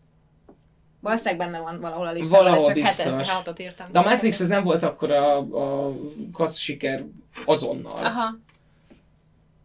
Valószínűleg 1.00 1.38
benne 1.38 1.60
van 1.60 1.80
valahol 1.80 2.08
a 2.08 2.12
listában, 2.12 2.44
Valahol 2.44 2.66
csak 2.66 2.74
biztos. 2.74 3.06
hetet, 3.06 3.28
hatot 3.28 3.60
írtam. 3.60 3.88
De 3.92 4.00
a 4.00 4.04
Matrix 4.04 4.40
az 4.40 4.50
nem 4.50 4.64
volt 4.64 4.84
akkor 4.84 5.12
a, 5.12 5.38
a 5.38 5.94
kassz 6.34 6.58
siker 6.58 7.04
azonnal. 7.46 8.06
Aha. 8.06 8.36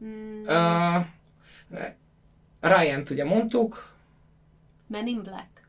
Mm, 0.04 0.42
Uh, 0.46 1.04
Ryan-t 2.60 3.10
ugye 3.10 3.24
mondtuk, 3.24 3.94
Men 4.86 5.06
in 5.06 5.22
Black. 5.22 5.68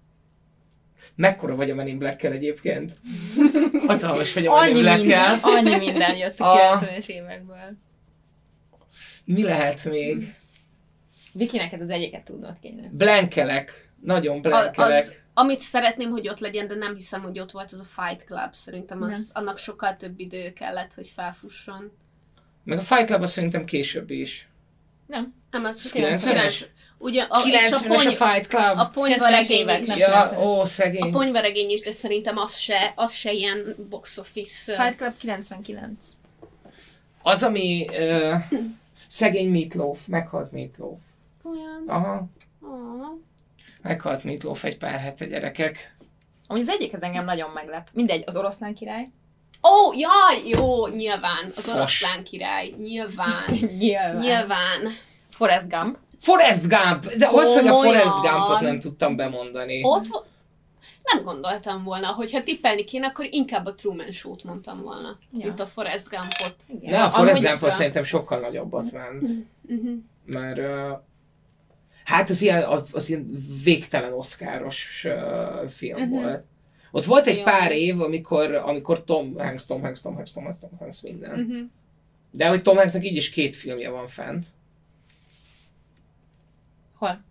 mekkora 1.16 1.56
vagy 1.56 1.70
a 1.70 1.76
Men 1.76 1.88
in 1.88 1.98
Black-kel 1.98 2.32
egyébként? 2.32 3.00
Hatalmas 3.88 4.34
vagy 4.34 4.46
a 4.46 4.52
Men 4.54 4.60
Annyi 4.62 4.76
in 4.78 4.82
Black-kel. 4.82 5.32
minden, 5.32 5.40
annyi 5.42 5.78
minden 5.78 6.18
jött 6.18 6.40
a 6.40 6.72
A- 6.74 6.80
90-es 6.80 7.08
évekből. 7.08 7.78
Mi 9.26 9.44
lehet 9.44 9.86
még? 9.86 10.34
Viki, 11.34 11.58
neked 11.58 11.82
az 11.82 11.90
egyiket 11.90 12.24
tudnod 12.24 12.60
kéne. 12.62 12.88
Blankelek. 12.92 13.90
Nagyon 14.02 14.38
A, 14.38 14.40
blankelek. 14.40 14.98
az, 14.98 15.16
amit 15.34 15.60
szeretném, 15.60 16.10
hogy 16.12 16.30
ott 16.30 16.40
legyen, 16.40 16.68
de 16.68 16.76
nem 16.76 16.94
hiszem, 16.96 17.22
hogy 17.22 17.40
ott 17.40 17.52
volt 17.52 17.72
az 17.72 17.80
a 17.80 18.02
Fight 18.02 18.24
Club. 18.24 18.54
Szerintem 18.54 19.02
az, 19.02 19.10
Nem. 19.10 19.22
annak 19.34 19.58
sokkal 19.58 19.96
több 19.96 20.20
idő 20.20 20.54
kellett, 20.54 20.94
hogy 20.94 21.08
felfusson. 21.16 21.92
Meg 22.68 22.78
a 22.78 22.82
Fight 22.82 23.06
Club 23.06 23.22
az 23.22 23.32
szerintem 23.32 23.66
később 23.66 24.10
is. 24.10 24.48
Nem. 25.06 25.34
Nem, 25.52 25.66
az 25.66 25.92
90-es? 25.96 26.22
90-es. 26.24 26.66
Ugye, 26.98 27.22
a, 27.30 27.44
és 27.46 27.54
a, 27.72 27.78
90-es 27.78 27.84
a 27.84 27.88
pony, 27.88 28.16
Fight 28.16 28.48
Club. 28.48 28.78
a 28.78 28.90
ponyvaregény 28.94 29.58
évek, 29.60 29.82
is. 29.82 29.88
nem 29.88 29.98
ja, 29.98 30.30
90-es. 30.32 30.38
ó, 30.46 30.60
A 30.60 30.66
szegény. 30.66 31.12
ponyvaregény 31.12 31.70
is, 31.70 31.82
de 31.82 31.92
szerintem 31.92 32.38
az 32.38 32.58
se, 32.58 32.94
az 32.96 33.14
se 33.14 33.32
ilyen 33.32 33.76
box 33.90 34.18
office. 34.18 34.84
Fight 34.84 34.98
Club 34.98 35.18
99. 35.18 36.12
Az, 37.22 37.44
ami 37.44 37.86
uh, 37.90 38.36
szegény 39.08 39.50
Meatloaf, 39.52 40.06
meghalt 40.08 40.52
Meatloaf. 40.52 41.00
Olyan. 41.44 41.84
Aha, 41.88 42.28
Oh. 42.62 43.20
meghalt 43.82 44.24
Meatloaf 44.24 44.64
egy 44.64 44.78
pár 44.78 45.00
hete 45.00 45.26
gyerekek. 45.26 45.96
Amúgy 46.48 46.62
az 46.62 46.70
egyik 46.70 46.94
az 46.94 47.04
engem 47.04 47.26
nagyon 47.26 47.50
meglep. 47.50 47.90
Mindegy, 47.94 48.24
az 48.26 48.38
oroszlán 48.38 48.74
király. 48.74 49.10
Ó, 49.64 49.70
oh, 49.88 49.96
jaj, 49.98 50.48
jó, 50.48 50.88
nyilván. 50.88 51.52
Az 51.56 51.64
Fos. 51.64 51.74
oroszlán 51.74 52.24
király. 52.24 52.74
Nyilván. 52.80 53.44
Nyilván. 53.80 54.16
Nyilván. 54.18 54.94
Forrest 55.32 55.70
Gump. 55.70 55.98
Forrest 56.22 56.68
Gump! 56.68 57.06
De 57.14 57.28
az, 57.32 57.54
hogy 57.56 57.68
a? 57.68 57.74
Forrest 57.82 58.22
Gumpot 58.22 58.60
nem 58.60 58.80
tudtam 58.80 59.16
bemondani. 59.16 59.84
Ott 59.84 60.26
nem 61.04 61.24
gondoltam 61.24 61.84
volna, 61.84 62.08
hogy 62.08 62.32
ha 62.32 62.44
tippelni 62.44 62.84
kéne, 62.84 63.08
akkor 63.08 63.28
inkább 63.30 63.66
a 63.66 63.74
Truman 63.76 64.12
Show-t 64.12 64.44
mondtam 64.44 64.82
volna, 64.82 65.18
Ja. 65.32 65.46
mint 65.46 65.60
a 65.60 65.66
Forrest 65.66 66.10
Gumpot. 66.10 66.56
Igen. 66.68 66.92
Ne, 66.92 67.04
a 67.04 67.10
Forrest 67.10 67.42
Gump 67.44 67.56
szra- 67.56 67.72
szerintem 67.72 68.04
sokkal 68.04 68.40
nagyobbat 68.40 68.92
ment. 68.92 69.24
Uh-huh. 69.68 69.90
Mert 70.26 70.58
uh, 70.58 71.00
hát 72.04 72.30
az 72.30 72.42
ilyen, 72.42 72.64
az, 72.92 73.10
ilyen 73.10 73.32
végtelen 73.64 74.14
oszkáros 74.14 75.06
uh, 75.08 75.68
film 75.70 76.02
Mhm. 76.02 76.12
volt. 76.12 76.44
Ott 76.92 77.06
volt 77.06 77.28
egy 77.28 77.38
Jó. 77.38 77.44
pár 77.44 77.72
év, 77.72 78.02
amikor, 78.02 78.54
amikor 78.56 79.04
Tom 79.04 79.36
Hanks, 79.38 79.66
Tom 79.66 79.82
Hanks, 79.82 80.02
Tom 80.02 80.16
Hanks, 80.16 80.32
Tom 80.34 80.44
Hanks, 80.44 80.60
Tom 80.60 80.70
Hanks 80.80 81.02
minden. 81.02 81.40
Uh-huh. 81.40 81.68
De 82.32 82.48
hogy 82.48 82.62
Tom 82.62 82.78
Hanksnek 82.78 83.06
így 83.06 83.16
is 83.16 83.30
két 83.30 83.56
filmje 83.56 83.90
van 83.90 84.08
fent. 84.08 84.48
Hol? 86.98 87.22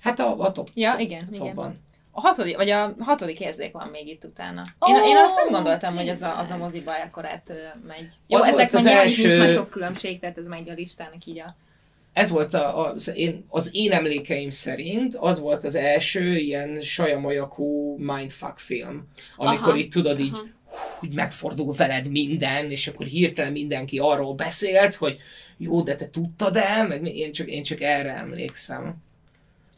Hát 0.00 0.18
a, 0.20 0.40
a 0.40 0.52
top, 0.52 0.68
Ja, 0.74 0.90
top, 0.90 1.00
igen, 1.00 1.24
a 1.24 1.34
igen. 1.34 1.46
topban. 1.46 1.78
A 2.10 2.20
hatodik, 2.20 2.56
vagy 2.56 2.70
a 2.70 2.94
hatodik 2.98 3.40
érzék 3.40 3.72
van 3.72 3.88
még 3.88 4.08
itt 4.08 4.24
utána. 4.24 4.62
Én, 4.86 4.94
Ó, 4.94 5.04
én 5.04 5.16
azt 5.16 5.36
nem 5.36 5.50
gondoltam, 5.50 5.96
hogy 5.96 6.08
az 6.08 6.22
a, 6.22 6.38
az 6.38 6.50
a 6.50 6.56
moziba 6.56 6.96
ekkorát 6.96 7.52
megy. 7.86 8.08
Jó, 8.26 8.38
Az 8.38 8.46
ezek 8.46 8.74
az 8.74 8.86
első... 8.86 9.26
nincs 9.26 9.38
már 9.38 9.50
sok 9.50 9.70
különbség, 9.70 10.20
tehát 10.20 10.38
ez 10.38 10.46
megy 10.46 10.68
a 10.68 10.72
listának 10.72 11.24
így 11.24 11.38
a... 11.38 11.56
Ez 12.18 12.30
volt 12.30 12.54
a, 12.54 12.86
az, 12.86 13.12
én, 13.14 13.44
az 13.48 13.70
én 13.72 13.92
emlékeim 13.92 14.50
szerint, 14.50 15.14
az 15.14 15.40
volt 15.40 15.64
az 15.64 15.74
első 15.74 16.36
ilyen 16.36 16.80
sajamajakú 16.80 17.96
mindfuck 17.96 18.58
film. 18.58 19.08
Amikor 19.36 19.68
Aha, 19.68 19.76
itt 19.76 19.92
tudod 19.92 20.20
így, 20.20 20.32
aha. 20.32 20.44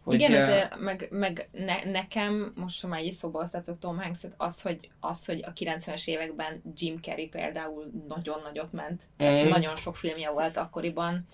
Hogy, 0.04 0.14
Igen, 0.14 0.34
eh, 0.34 0.42
ezért 0.42 0.78
meg, 0.78 1.08
meg 1.10 1.48
ne, 1.52 1.90
nekem, 1.90 2.52
most 2.56 2.80
ha 2.80 2.88
már 2.88 3.04
így 3.04 3.12
szóba 3.12 3.38
hoztátok 3.38 3.78
Tom 3.78 3.98
hanks 3.98 4.20
az 4.36 4.62
hogy, 4.62 4.90
az, 5.00 5.24
hogy 5.24 5.44
a 5.46 5.52
90-es 5.52 6.06
években 6.06 6.62
Jim 6.76 6.98
Carrey 7.00 7.28
például 7.28 7.90
nagyon 8.08 8.40
nagyot 8.44 8.72
ment. 8.72 9.02
Mm. 9.22 9.48
Nagyon 9.48 9.76
sok 9.76 9.96
filmje 9.96 10.30
volt 10.30 10.56
akkoriban. 10.56 11.26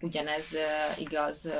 Ugyanez 0.00 0.52
uh, 0.52 1.00
igaz 1.00 1.44
uh, 1.44 1.52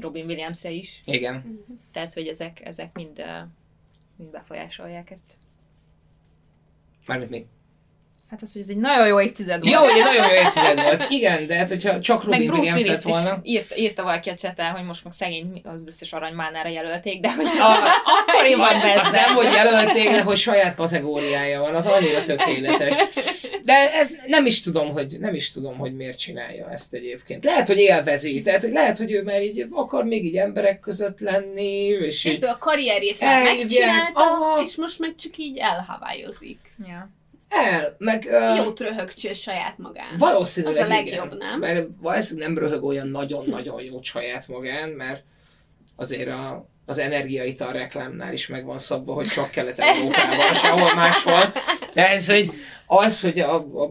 Robin 0.00 0.24
Williamsre 0.26 0.70
is. 0.70 1.00
Igen. 1.04 1.64
Tehát, 1.92 2.14
hogy 2.14 2.26
ezek, 2.26 2.60
ezek 2.64 2.90
mind, 2.94 3.18
uh, 3.18 3.48
mind 4.16 4.30
befolyásolják 4.30 5.10
ezt. 5.10 5.36
Mármint 7.06 7.30
mi? 7.30 7.46
Hát 8.30 8.42
az, 8.42 8.52
hogy 8.52 8.62
ez 8.62 8.68
egy 8.68 8.76
nagyon 8.76 9.06
jó 9.06 9.20
évtized 9.20 9.60
volt. 9.60 9.72
Jó, 9.72 9.80
hogy 9.80 9.98
egy 9.98 10.04
nagyon 10.04 10.26
jó 10.26 10.40
évtized 10.42 10.82
volt. 10.82 11.04
Igen, 11.10 11.46
de 11.46 11.56
hát 11.56 11.68
hogyha 11.68 12.00
csak 12.00 12.24
Meg 12.24 12.38
Robin 12.40 12.46
Bruce 12.46 12.72
Williams 12.74 12.86
lett 12.86 13.04
is 13.14 13.22
volna. 13.24 13.40
írt, 13.42 13.76
írta 13.76 14.02
valaki 14.02 14.30
a 14.30 14.34
cseten, 14.34 14.72
hogy 14.72 14.84
most 14.84 15.04
meg 15.04 15.12
szegény 15.12 15.60
az 15.64 15.82
összes 15.86 16.12
aranymálnára 16.12 16.68
jelölték, 16.68 17.20
de 17.20 17.34
hogy 17.34 17.46
A, 17.46 17.78
akkoriban 18.04 18.76
Igen, 18.76 18.98
azt 18.98 19.10
persze. 19.10 19.26
nem, 19.26 19.34
hogy 19.34 19.52
jelölték, 19.52 20.10
de 20.10 20.22
hogy 20.22 20.36
saját 20.36 20.74
kategóriája 20.74 21.60
van, 21.60 21.74
az 21.74 21.86
annyira 21.86 22.22
tökéletes. 22.22 22.94
De 23.64 23.92
ez 23.92 24.16
nem 24.26 24.46
is 24.46 24.60
tudom, 24.60 24.92
hogy 24.92 25.16
nem 25.20 25.34
is 25.34 25.50
tudom, 25.50 25.76
hogy 25.76 25.96
miért 25.96 26.18
csinálja 26.18 26.70
ezt 26.70 26.94
egyébként. 26.94 27.44
Lehet, 27.44 27.66
hogy 27.66 27.78
élvezi, 27.78 28.40
tehát 28.40 28.60
hogy 28.60 28.72
lehet, 28.72 28.98
hogy 28.98 29.12
ő 29.12 29.22
már 29.22 29.42
így 29.42 29.66
akar 29.70 30.04
még 30.04 30.24
így 30.24 30.36
emberek 30.36 30.80
között 30.80 31.20
lenni, 31.20 31.84
és 31.86 32.24
így, 32.24 32.44
a 32.44 32.58
karrierjét 32.58 33.20
már 33.20 33.42
megcsinálta, 33.42 34.20
aha. 34.20 34.62
és 34.62 34.76
most 34.76 34.98
meg 34.98 35.14
csak 35.14 35.36
így 35.36 35.58
elhavályozik. 35.58 36.58
Ja. 36.86 37.10
el, 37.48 37.94
meg 37.98 38.26
uh, 38.30 38.56
Jót 38.56 38.80
röhögcsél 38.80 39.32
saját 39.32 39.78
magán. 39.78 40.18
valószínűleg 40.18 40.76
Az 40.76 40.82
a 40.82 40.88
legjobb, 40.88 41.26
igen, 41.26 41.36
nem? 41.36 41.58
Mert 41.58 41.86
valószínűleg 42.00 42.48
nem 42.48 42.58
röhög 42.58 42.84
olyan 42.84 43.08
nagyon-nagyon 43.08 43.82
jó 43.82 44.02
saját 44.02 44.48
magán, 44.48 44.88
mert 44.88 45.24
azért 45.96 46.28
a, 46.28 46.68
az 46.86 46.98
energiaital 46.98 47.72
reklámnál 47.72 48.32
is 48.32 48.46
meg 48.46 48.64
van 48.64 48.78
szabva, 48.78 49.14
hogy 49.14 49.26
csak 49.26 49.50
Kelet-Európában, 49.50 50.54
sehol 50.54 50.94
máshol. 50.94 51.52
De 51.94 52.10
ez, 52.10 52.28
hogy 52.28 52.50
az, 52.86 53.20
hogy 53.20 53.38
a, 53.38 53.54
a, 53.54 53.82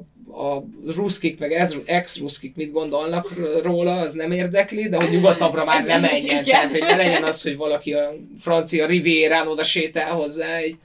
a 0.42 0.64
ruszkik, 0.96 1.40
meg 1.40 1.52
ex-ruszkik 1.86 2.56
mit 2.56 2.72
gondolnak 2.72 3.34
róla, 3.64 4.00
az 4.00 4.14
nem 4.14 4.32
érdekli, 4.32 4.90
de 4.90 4.98
hogy 4.98 5.10
nyugatabbra 5.10 5.66
már 5.66 5.86
nem 5.86 6.02
menjen. 6.02 6.24
Igen. 6.24 6.44
Tehát, 6.44 6.72
hogy 6.72 6.80
ne 6.80 6.96
legyen 6.96 7.24
az, 7.24 7.42
hogy 7.42 7.58
valaki 7.58 7.94
a 7.94 8.14
francia 8.40 8.86
rivérán 8.86 9.48
oda 9.48 9.64
sétál 9.64 10.12
hozzá, 10.12 10.56
egy 10.56 10.76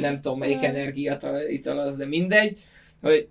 nem 0.00 0.20
tudom 0.20 0.38
melyik 0.38 0.62
energiaital 0.62 1.78
az, 1.78 1.96
de 1.96 2.06
mindegy, 2.06 2.58
hogy! 3.02 3.28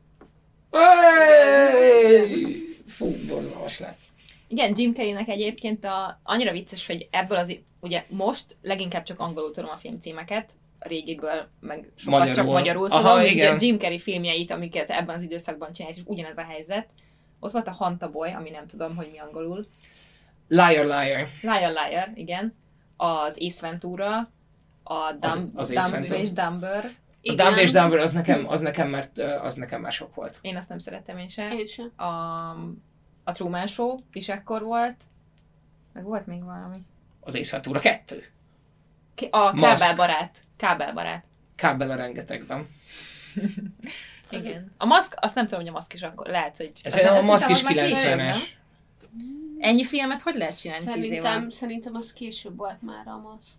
Fú, 2.88 3.16
borzalmas 3.28 3.80
lett. 3.80 4.00
Igen, 4.48 4.74
Jim 4.76 4.94
Carreynek 4.94 5.28
egyébként 5.28 5.86
a, 5.86 6.20
annyira 6.24 6.52
vicces, 6.52 6.88
hogy 6.88 7.08
ebből 7.12 7.38
az, 7.38 7.58
ugye 7.80 8.04
most 8.08 8.58
leginkább 8.62 9.04
csak 9.04 9.20
angolul 9.20 9.52
tudom 9.52 9.70
a 9.70 9.78
filmcímeket, 9.78 10.50
a 10.80 10.88
régiből, 10.88 11.50
meg 11.60 11.92
sokat 11.96 12.20
Magyarul. 12.20 12.36
csak 12.36 12.46
magyarul 12.46 12.92
Aha, 12.92 13.02
tudom. 13.02 13.26
igen. 13.26 13.54
Ugye 13.56 13.66
Jim 13.66 13.80
Carrey 13.80 14.00
filmjeit, 14.00 14.52
amiket 14.52 14.90
ebben 14.90 15.16
az 15.16 15.22
időszakban 15.22 15.74
csinált, 15.74 15.96
és 15.96 16.02
ugyanez 16.06 16.38
a 16.38 16.44
helyzet. 16.44 16.88
Ott 17.40 17.52
volt 17.52 17.68
a 17.68 17.72
Hanta 17.72 18.10
Boy, 18.12 18.32
ami 18.32 18.50
nem 18.50 18.68
tudom, 18.68 18.96
hogy 18.96 19.10
mi 19.12 19.20
angolul. 19.20 19.68
Liar, 20.48 20.86
liar. 20.86 21.28
Liar 21.42 21.72
Liar, 21.72 22.10
igen. 22.14 22.56
Az 22.98 23.38
Ace 23.42 23.68
Ventura, 23.68 24.18
a 24.84 25.12
Dumb, 25.20 25.58
Az- 25.58 25.72
az 25.72 25.90
Dumb 25.92 26.04
és 26.12 26.32
Dumber. 26.32 26.86
A 27.24 27.34
Dumb 27.34 27.58
és 27.58 27.72
Dumber 27.72 28.00
az 28.00 28.12
nekem, 28.12 28.48
az 28.48 28.62
nekem, 28.62 28.90
mert 28.90 29.20
az 29.20 29.56
nekem 29.56 29.82
már 29.82 29.92
sok 29.92 30.16
volt. 30.16 30.38
Én 30.42 30.58
azt 30.58 30.70
nem 30.70 30.78
szerettem 30.78 31.18
én 31.18 31.28
se. 31.28 31.54
Én 31.54 31.66
sem. 31.68 31.92
A, 31.96 32.06
a 33.24 33.32
Truman 33.32 33.68
Show 33.68 33.98
is 34.12 34.30
ekkor 34.30 34.64
volt. 34.64 34.96
Meg 35.94 36.04
volt 36.04 36.26
még 36.26 36.44
valami. 36.44 36.78
Az 37.20 37.36
Ace 37.36 37.52
Ventura 37.52 37.80
2. 37.80 38.24
K- 39.16 39.28
A 39.34 39.52
Maszk. 39.54 39.80
kábelbarát. 39.80 40.44
Kábelbarát. 40.58 41.26
Kábel 41.56 41.92
a 41.92 41.96
rengetegben. 41.96 42.68
Igen. 44.30 44.72
A 44.78 44.86
maszk, 44.86 45.14
azt 45.20 45.36
nem 45.36 45.46
tudom, 45.46 45.60
hogy 45.60 45.70
a 45.70 45.74
maszk 45.74 45.94
is 45.94 46.02
akkor 46.02 46.28
lehet, 46.28 46.58
hogy... 46.58 46.72
Ez 46.84 46.98
a 46.98 47.22
maszk 47.22 47.50
is 47.50 47.58
hiszem, 47.58 47.72
az 47.72 47.76
már 47.76 47.86
később, 47.88 48.14
90-es. 48.14 48.18
nem? 48.18 48.40
Ennyi 49.60 49.84
filmet 49.84 50.22
hogy 50.22 50.36
lehet 50.36 50.58
csinálni 50.58 50.86
Szerintem, 50.86 51.50
szerintem 51.50 51.96
az 51.96 52.14
később 52.14 52.58
volt 52.58 52.82
már 52.82 53.08
a 53.08 53.18
maszk. 53.18 53.58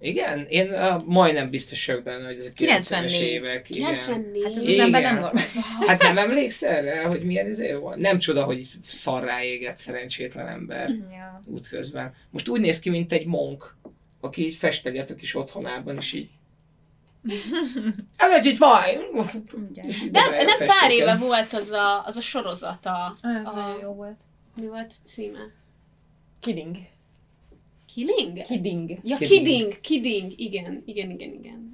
Igen, 0.00 0.46
én 0.48 0.70
uh, 0.70 1.04
majdnem 1.04 1.50
biztos 1.50 1.86
vagyok 1.86 2.02
benne, 2.02 2.26
hogy 2.26 2.36
ez 2.36 2.46
a 2.46 2.48
90-es 2.48 2.54
94. 2.56 3.20
évek. 3.20 3.70
Igen. 3.70 3.88
94. 3.88 4.42
Hát 4.42 4.52
ez 4.52 4.56
az 4.56 4.68
Igen. 4.68 4.84
ember 4.84 5.02
nem 5.02 5.18
normális. 5.18 5.52
Hát 5.86 6.02
nem 6.02 6.18
emlékszel 6.18 6.82
rá, 6.82 7.06
hogy 7.06 7.22
milyen 7.24 7.48
izé 7.48 7.72
volt? 7.72 7.96
Nem 7.96 8.18
csoda, 8.18 8.44
hogy 8.44 8.66
szarrá 8.84 9.42
égett 9.42 9.76
szerencsétlen 9.76 10.48
ember 10.48 10.88
Ja. 10.88 11.40
útközben. 11.46 12.14
Most 12.30 12.48
úgy 12.48 12.60
néz 12.60 12.78
ki, 12.78 12.90
mint 12.90 13.12
egy 13.12 13.26
monk, 13.26 13.76
aki 14.22 14.44
így 14.44 14.54
festeget 14.54 15.10
a 15.10 15.14
kis 15.14 15.34
otthonában, 15.34 15.96
és 15.96 16.12
így 16.12 16.30
ez! 18.16 18.46
Igen. 19.70 19.86
És 19.86 20.02
így 20.02 20.10
De 20.10 20.20
dobálja 20.20 20.40
a 20.40 20.58
nem 20.58 20.68
pár 20.68 20.90
éve 20.90 21.16
volt 21.16 21.52
az 21.52 21.70
a, 21.70 22.04
az 22.06 22.16
a 22.16 22.20
sorozata. 22.20 23.16
Ez 23.22 23.54
a, 23.54 23.78
jó 23.82 23.92
volt. 23.92 24.16
Mi 24.56 24.66
volt 24.66 24.92
a 25.04 25.06
címe? 25.08 25.50
Kidding. 26.40 26.76
Killing? 27.94 28.42
Kidding. 28.42 28.98
Ja, 29.02 29.16
Kidding. 29.16 29.46
kidding, 29.46 29.80
kidding, 29.80 30.32
igen, 30.36 30.82
igen, 30.84 31.10
igen, 31.10 31.10
igen. 31.10 31.32
igen. 31.40 31.72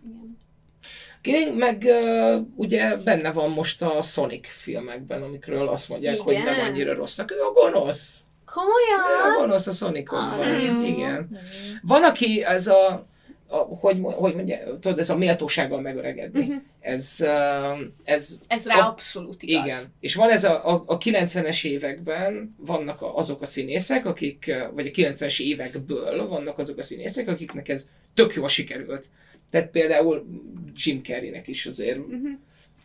King 1.20 1.56
meg 1.56 1.82
uh, 1.82 2.46
ugye 2.54 2.96
benne 2.96 3.32
van 3.32 3.50
most 3.50 3.82
a 3.82 4.02
Sonic 4.02 4.48
filmekben, 4.48 5.22
amikről 5.22 5.68
azt 5.68 5.88
mondják, 5.88 6.18
hogy 6.18 6.34
nem 6.34 6.54
Igen. 6.54 6.66
annyira 6.66 6.94
rosszak. 6.94 7.30
Ő 7.30 7.40
a 7.40 7.52
gonosz. 7.52 8.16
Komolyan? 8.50 9.38
gonosz 9.38 9.66
a 9.66 9.70
Sonicokban. 9.72 10.40
Ah, 10.40 10.64
jó. 10.64 10.82
Igen. 10.82 11.38
Van, 11.82 12.04
aki 12.04 12.42
ez 12.44 12.66
a, 12.66 13.06
a 13.46 13.56
hogy, 13.56 13.98
hogy 14.02 14.34
mondja, 14.34 14.78
tudod, 14.80 14.98
ez 14.98 15.10
a 15.10 15.16
méltósággal 15.16 15.80
megöregedni. 15.80 16.44
Mhm. 16.46 16.56
Ez, 16.80 17.16
uh, 17.20 17.78
ez 18.04 18.38
Ez 18.46 18.66
rá 18.66 18.74
A- 18.78 18.86
abszolút 18.88 19.42
igaz. 19.42 19.64
igen. 19.64 19.78
És 20.00 20.14
van 20.14 20.30
ez 20.30 20.44
a, 20.44 20.68
a, 20.74 20.82
a 20.86 20.98
90-es 20.98 21.64
években 21.64 22.54
vannak 22.58 23.02
a, 23.02 23.16
azok 23.16 23.42
a 23.42 23.46
színészek, 23.46 24.06
akik, 24.06 24.44
uh, 24.48 24.74
vagy 24.74 24.86
a 24.86 24.90
90-es 24.90 25.40
évekből 25.40 26.28
vannak 26.28 26.58
azok 26.58 26.78
a 26.78 26.82
színészek, 26.82 27.28
akiknek 27.28 27.68
ez 27.68 27.86
tök 28.14 28.34
jól 28.34 28.48
sikerült. 28.48 29.06
Tehát 29.50 29.70
például 29.70 30.26
Jim 30.74 31.02
Carreynek 31.02 31.48
is 31.48 31.66
azért 31.66 31.98
Uh-huh. 31.98 32.30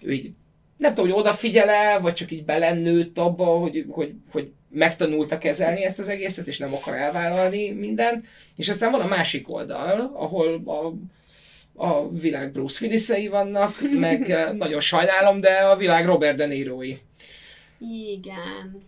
ő 0.02 0.12
így 0.14 0.32
nem 0.78 0.94
tudom, 0.94 1.10
hogy 1.12 1.20
odafigyel-e, 1.20 2.00
vagy 2.00 2.14
csak 2.14 2.32
így 2.32 2.46
belennőtt 2.46 3.18
abba, 3.18 3.46
hogy, 3.46 3.86
hogy, 3.90 4.14
hogy 4.32 4.52
megtanulta 4.74 5.38
kezelni 5.38 5.84
ezt 5.84 6.00
az 6.00 6.10
egészet, 6.10 6.48
és 6.48 6.58
nem 6.58 6.74
akar 6.74 6.96
elvállalni 6.96 7.72
mindent. 7.72 8.26
És 8.56 8.70
aztán 8.70 8.92
van 8.92 9.02
a 9.02 9.08
másik 9.08 9.50
oldal, 9.50 10.12
ahol 10.16 10.62
a, 10.66 10.94
a 11.86 12.10
világ 12.10 12.52
Bruce 12.52 12.86
willis 12.86 13.30
vannak, 13.30 13.76
meg 14.00 14.30
eh, 14.32 14.52
nagyon 14.52 14.80
sajnálom, 14.80 15.40
de 15.40 15.54
a 15.54 15.76
világ 15.76 16.06
Robert 16.06 16.38
De 16.38 16.46
Niro-i. 16.46 17.02
Igen. 17.80 18.84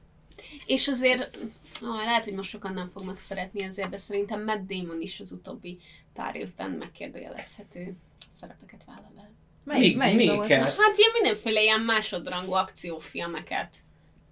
És 0.65 0.87
azért, 0.87 1.39
ah, 1.81 2.03
lehet, 2.05 2.23
hogy 2.23 2.33
most 2.33 2.49
sokan 2.49 2.73
nem 2.73 2.89
fognak 2.93 3.19
szeretni 3.19 3.63
ezért, 3.63 3.89
de 3.89 3.97
szerintem 3.97 4.43
Matt 4.43 4.67
Damon 4.67 5.01
is 5.01 5.19
az 5.19 5.31
utóbbi 5.31 5.77
pár 6.13 6.35
évben 6.35 6.71
megkérdőjelezhető 6.71 7.93
szerepeket 8.31 8.83
vállal 8.85 9.13
el. 9.17 9.33
Még- 9.77 9.97
még 9.97 10.41
kell. 10.47 10.63
Hát 10.63 10.97
ilyen 10.97 11.11
mindenféle 11.13 11.61
ilyen 11.61 11.79
másodrangú 11.79 12.53
akciófilmeket. 12.53 13.75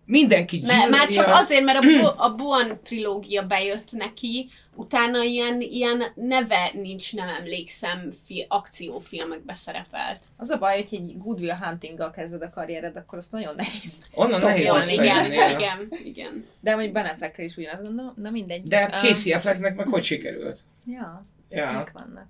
Mindenki 0.05 0.63
Mert, 0.65 0.89
már 0.89 1.07
csak 1.07 1.25
gyűlöli 1.25 1.41
azért, 1.41 1.63
mert 1.63 1.77
a, 1.77 1.81
Bo- 2.01 2.19
a 2.19 2.35
Boan 2.35 2.79
trilógia 2.83 3.45
bejött 3.45 3.91
neki, 3.91 4.49
utána 4.75 5.21
ilyen, 5.23 5.61
ilyen 5.61 6.03
neve 6.15 6.71
nincs, 6.73 7.15
nem 7.15 7.27
emlékszem, 7.27 8.09
fi- 8.25 8.45
akciófilmekbe 8.49 9.53
szerepelt. 9.53 10.25
Az 10.37 10.49
a 10.49 10.57
baj, 10.57 10.75
hogy 10.75 10.99
egy 10.99 11.17
Goodwill 11.17 11.55
Huntinggal 11.55 12.11
kezded 12.11 12.41
a 12.41 12.49
karriered, 12.49 12.95
akkor 12.95 13.17
az 13.17 13.27
nagyon 13.31 13.55
nehéz. 13.55 14.07
Onnan 14.13 14.39
nehéz 14.39 14.67
Jó, 14.67 15.03
igen, 15.03 15.25
igen, 15.31 15.87
igen. 16.03 16.45
De 16.59 16.73
mondjuk 16.73 16.93
Ben 16.93 17.05
Affleckre 17.05 17.43
is 17.43 17.57
ugyanazt 17.57 17.81
gondolom, 17.83 18.13
na 18.17 18.29
mindegy. 18.29 18.63
De 18.63 18.77
Ah, 18.83 19.01
Casey 19.03 19.33
Afflecknek 19.33 19.75
meg 19.75 19.87
hogy 19.87 20.03
sikerült? 20.03 20.59
Ja, 20.85 21.25
Ja. 21.49 21.85
vannak. 21.93 22.27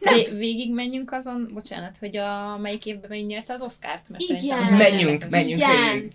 Nem 0.00 0.14
Vé- 0.14 0.28
végig 0.30 0.72
menjünk 0.72 1.12
azon, 1.12 1.50
bocsánat, 1.54 1.96
hogy 1.98 2.16
a 2.16 2.56
melyik 2.62 2.86
évben 2.86 3.18
nyerte 3.18 3.52
az 3.52 3.62
Oscárt? 3.62 4.08
Mert 4.08 4.22
Igen. 4.22 4.72
Menjünk, 4.72 5.28
menjünk 5.30 5.56
Igen. 5.56 5.92
végig. 5.92 6.12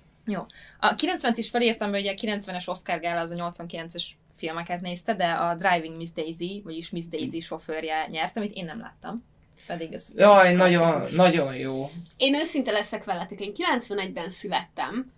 A 0.80 0.96
90-t 0.96 1.34
is 1.36 1.50
felírtam, 1.50 1.90
hogy 1.90 2.08
a 2.08 2.14
90-es 2.14 2.68
Oscar 2.68 3.00
gála 3.00 3.20
az 3.20 3.32
a 3.32 3.52
89-es 3.52 4.04
filmeket 4.36 4.82
nézte, 4.82 5.14
de 5.14 5.32
a 5.32 5.56
Driving 5.56 5.96
Miss 5.96 6.12
Daisy, 6.12 6.62
vagyis 6.64 6.90
Miss 6.90 7.06
Daisy 7.06 7.40
sofőrje 7.40 8.08
nyert, 8.12 8.38
amit 8.38 8.54
én 8.54 8.66
nem 8.66 8.80
láttam. 8.80 9.24
Pedig 9.68 9.94
ez 9.94 10.18
Jaj, 10.18 10.54
nagyon, 10.54 10.92
klasszikus. 10.92 11.16
nagyon 11.16 11.56
jó. 11.56 11.92
Én 12.18 12.36
őszinte 12.36 12.72
leszek 12.72 13.04
veletek, 13.04 13.40
én 13.40 13.52
91-ben 13.54 14.30
születtem, 14.30 15.14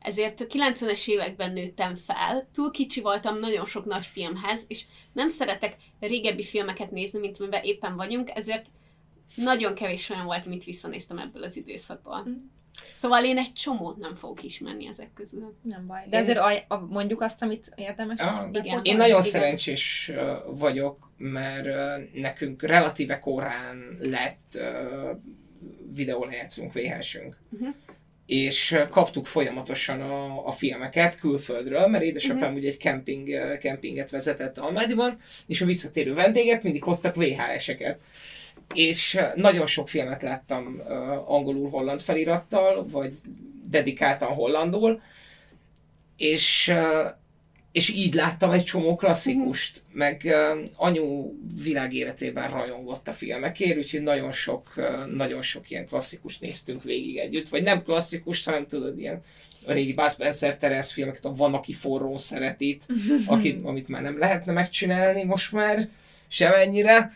ezért 0.00 0.40
a 0.40 0.46
90-es 0.46 1.08
években 1.08 1.52
nőttem 1.52 1.94
fel, 1.94 2.48
túl 2.52 2.70
kicsi 2.70 3.00
voltam 3.00 3.38
nagyon 3.38 3.64
sok 3.64 3.84
nagy 3.84 4.06
filmhez, 4.06 4.64
és 4.68 4.84
nem 5.12 5.28
szeretek 5.28 5.76
régebbi 6.00 6.42
filmeket 6.42 6.90
nézni, 6.90 7.18
mint 7.18 7.38
amiben 7.38 7.62
éppen 7.62 7.96
vagyunk, 7.96 8.30
ezért 8.34 8.66
nagyon 9.34 9.74
kevés 9.74 10.10
olyan 10.10 10.24
volt, 10.24 10.46
amit 10.46 10.64
visszanéztem 10.64 11.18
ebből 11.18 11.42
az 11.42 11.56
időszakból. 11.56 12.26
Szóval 12.92 13.24
én 13.24 13.38
egy 13.38 13.52
csomót 13.52 13.96
nem 13.98 14.14
fogok 14.14 14.42
ismerni 14.42 14.86
ezek 14.86 15.12
közül. 15.14 15.54
Nem 15.62 15.86
baj. 15.86 16.00
De 16.08 16.16
Én- 16.16 16.22
azért 16.22 16.38
aj- 16.38 16.64
a, 16.68 16.78
mondjuk 16.78 17.20
azt, 17.20 17.42
amit 17.42 17.72
érdemes. 17.74 18.18
Ah, 18.20 18.50
bepótolni. 18.50 18.88
Én 18.88 18.96
nagyon 18.96 19.18
Igen. 19.18 19.30
szerencsés 19.30 20.12
vagyok, 20.46 21.10
mert 21.16 21.66
nekünk 22.14 22.62
relatíve 22.62 23.18
korán 23.18 23.96
lett 24.00 24.52
uh, 24.54 25.18
videólejátszunk 25.94 26.72
VHS-ünk. 26.72 27.36
Mhm. 27.48 27.68
És 28.26 28.78
kaptuk 28.90 29.26
folyamatosan 29.26 30.00
a, 30.00 30.46
a 30.46 30.50
filmeket 30.52 31.18
külföldről, 31.18 31.86
mert 31.86 32.04
édesapám 32.04 32.54
ugye 32.54 32.68
egy 32.68 32.76
kemping, 32.76 33.28
ö, 33.28 33.58
kempinget 33.58 34.10
vezetett 34.10 34.58
Almádiban, 34.58 35.16
és 35.46 35.60
a 35.60 35.66
visszatérő 35.66 36.14
vendégek 36.14 36.62
mindig 36.62 36.82
hoztak 36.82 37.14
VHS-eket. 37.14 38.00
És 38.74 39.20
nagyon 39.34 39.66
sok 39.66 39.88
filmet 39.88 40.22
láttam 40.22 40.80
ö, 40.88 40.92
angolul-holland 41.26 42.00
felirattal, 42.00 42.86
vagy 42.88 43.14
dedikáltan 43.68 44.28
hollandul, 44.28 45.00
és 46.16 46.68
ö, 46.68 47.08
és 47.72 47.88
így 47.88 48.14
láttam 48.14 48.50
egy 48.50 48.64
csomó 48.64 48.96
klasszikust, 48.96 49.82
meg 49.92 50.22
uh, 50.24 50.64
anyu 50.76 51.32
világ 51.62 51.94
életében 51.94 52.50
rajongott 52.50 53.08
a 53.08 53.12
filmekért, 53.12 53.76
úgyhogy 53.76 54.02
nagyon 54.02 54.32
sok, 54.32 54.72
uh, 54.76 55.06
nagyon 55.06 55.42
sok 55.42 55.70
ilyen 55.70 55.86
klasszikust 55.86 56.40
néztünk 56.40 56.82
végig 56.82 57.16
együtt, 57.16 57.48
vagy 57.48 57.62
nem 57.62 57.82
klasszikus, 57.82 58.44
hanem 58.44 58.66
tudod, 58.66 58.98
ilyen 58.98 59.20
a 59.66 59.72
régi 59.72 59.92
Buzz 59.92 60.12
Spencer 60.12 60.56
Terence 60.56 60.92
filmeket, 60.92 61.24
a 61.24 61.32
Van, 61.32 61.54
aki 61.54 61.72
forró 61.72 62.16
szeretít, 62.16 62.86
akit, 63.26 63.64
amit 63.64 63.88
már 63.88 64.02
nem 64.02 64.18
lehetne 64.18 64.52
megcsinálni 64.52 65.24
most 65.24 65.52
már, 65.52 65.88
semennyire, 66.28 67.12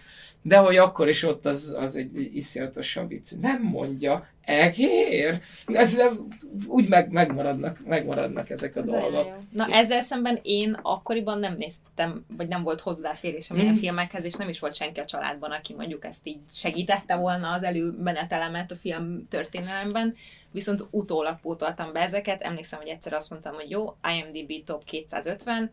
de 0.46 0.56
hogy 0.56 0.76
akkor 0.76 1.08
is 1.08 1.22
ott 1.22 1.46
az, 1.46 1.76
az 1.78 1.96
egy 1.96 2.30
iszonyatosan 2.36 3.08
vicc. 3.08 3.32
Nem 3.40 3.62
mondja, 3.62 4.28
egér? 4.44 5.40
Ez 5.66 5.96
nem, 5.96 6.28
úgy 6.66 6.88
meg, 6.88 7.10
megmaradnak, 7.10 7.78
megmaradnak 7.86 8.50
ezek 8.50 8.76
a 8.76 8.80
Ez 8.80 8.90
dolgok. 8.90 9.32
Na 9.50 9.66
ezzel 9.70 10.00
szemben 10.00 10.38
én 10.42 10.78
akkoriban 10.82 11.38
nem 11.38 11.56
néztem, 11.58 12.24
vagy 12.36 12.48
nem 12.48 12.62
volt 12.62 12.80
hozzáférésem 12.80 13.58
ilyen 13.58 13.72
Mm. 13.72 13.76
filmekhez, 13.76 14.24
és 14.24 14.34
nem 14.34 14.48
is 14.48 14.60
volt 14.60 14.74
senki 14.74 15.00
a 15.00 15.04
családban, 15.04 15.50
aki 15.50 15.74
mondjuk 15.74 16.04
ezt 16.04 16.26
így 16.26 16.40
segítette 16.52 17.16
volna 17.16 17.50
az 17.52 17.62
előmenetelemet 17.62 18.70
a 18.70 18.76
film 18.76 19.28
történelemben, 19.28 20.14
viszont 20.50 20.86
utólag 20.90 21.40
pótoltam 21.40 21.92
be 21.92 22.00
ezeket. 22.00 22.42
Emlékszem, 22.42 22.78
hogy 22.78 22.88
egyszer 22.88 23.12
azt 23.12 23.30
mondtam, 23.30 23.54
hogy 23.54 23.70
jó, 23.70 23.96
IMDb 24.18 24.64
top 24.64 24.84
250, 24.84 25.70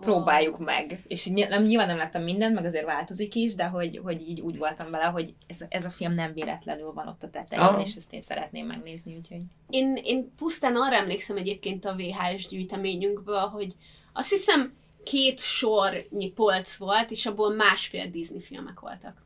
próbáljuk 0.00 0.58
meg. 0.58 1.04
És 1.06 1.26
ny- 1.26 1.48
nem, 1.48 1.62
nyilván 1.62 1.86
nem 1.86 1.96
láttam 1.96 2.22
mindent, 2.22 2.54
meg 2.54 2.64
azért 2.64 2.84
változik 2.84 3.34
is, 3.34 3.54
de 3.54 3.64
hogy, 3.64 4.00
hogy 4.02 4.28
így 4.28 4.40
úgy 4.40 4.58
voltam 4.58 4.90
vele, 4.90 5.04
hogy 5.04 5.34
ez, 5.46 5.60
ez 5.68 5.84
a 5.84 5.90
film 5.90 6.14
nem 6.14 6.32
véletlenül 6.32 6.92
van 6.92 7.08
ott 7.08 7.22
a 7.22 7.30
tetején, 7.30 7.64
Ah. 7.64 7.80
és 7.80 7.94
ezt 7.94 8.12
én 8.12 8.20
szeretném 8.22 8.66
megnézni, 8.66 9.16
úgyhogy... 9.16 9.40
Én, 9.70 9.98
én 10.04 10.32
pusztán 10.36 10.76
arra 10.76 10.96
emlékszem 10.96 11.36
egyébként 11.36 11.84
a 11.84 11.94
VHS 11.94 12.48
gyűjteményünkből, 12.48 13.40
hogy 13.40 13.72
azt 14.12 14.30
hiszem 14.30 14.74
két 15.04 15.40
sornyi 15.40 16.30
polc 16.30 16.76
volt, 16.76 17.10
és 17.10 17.26
abból 17.26 17.54
másfél 17.54 18.06
Disney 18.06 18.40
filmek 18.40 18.80
voltak. 18.80 19.22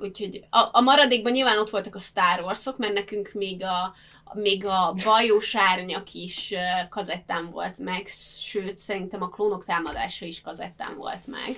Úgyhogy 0.00 0.44
a, 0.50 0.68
a 0.72 0.80
maradékban 0.80 1.32
nyilván 1.32 1.58
ott 1.58 1.70
voltak 1.70 1.94
a 1.94 1.98
Star 1.98 2.40
Warsok, 2.42 2.78
mert 2.78 2.92
nekünk 2.92 3.30
még 3.34 3.62
a, 3.64 3.94
még 4.34 4.64
a 4.64 4.94
bajós 5.04 5.56
árnyak 5.56 6.14
is 6.14 6.54
kazettán 6.88 7.50
volt 7.50 7.78
meg, 7.78 8.06
sőt, 8.38 8.78
szerintem 8.78 9.22
a 9.22 9.28
klónok 9.28 9.64
támadása 9.64 10.26
is 10.26 10.40
kazettán 10.40 10.96
volt 10.96 11.26
meg. 11.26 11.56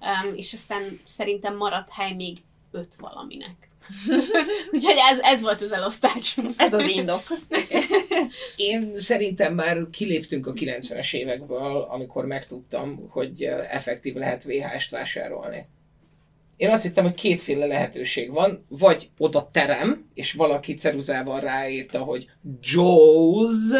Um, 0.00 0.34
és 0.34 0.52
aztán 0.52 1.00
szerintem 1.04 1.56
maradt 1.56 1.90
hely 1.90 2.14
még 2.14 2.38
öt 2.70 2.94
valaminek. 2.98 3.68
Úgyhogy 4.72 4.96
ez, 5.10 5.18
ez 5.20 5.40
volt 5.40 5.60
az 5.60 5.72
elosztásunk. 5.72 6.54
Ez 6.56 6.72
az 6.72 6.88
indok. 6.88 7.22
Én 8.56 8.98
szerintem 8.98 9.54
már 9.54 9.78
kiléptünk 9.90 10.46
a 10.46 10.52
90-es 10.52 11.14
évekből, 11.14 11.86
amikor 11.90 12.26
megtudtam, 12.26 13.08
hogy 13.08 13.42
effektív 13.70 14.14
lehet 14.14 14.44
VHS-t 14.44 14.90
vásárolni. 14.90 15.68
Én 16.60 16.70
azt 16.70 16.82
hittem, 16.82 17.04
hogy 17.04 17.14
kétféle 17.14 17.66
lehetőség 17.66 18.30
van, 18.30 18.64
vagy 18.68 19.10
oda 19.18 19.48
terem, 19.52 20.10
és 20.14 20.32
valaki 20.32 20.74
ceruzával 20.74 21.40
ráírta, 21.40 22.02
hogy 22.02 22.30
Jaws, 22.60 23.70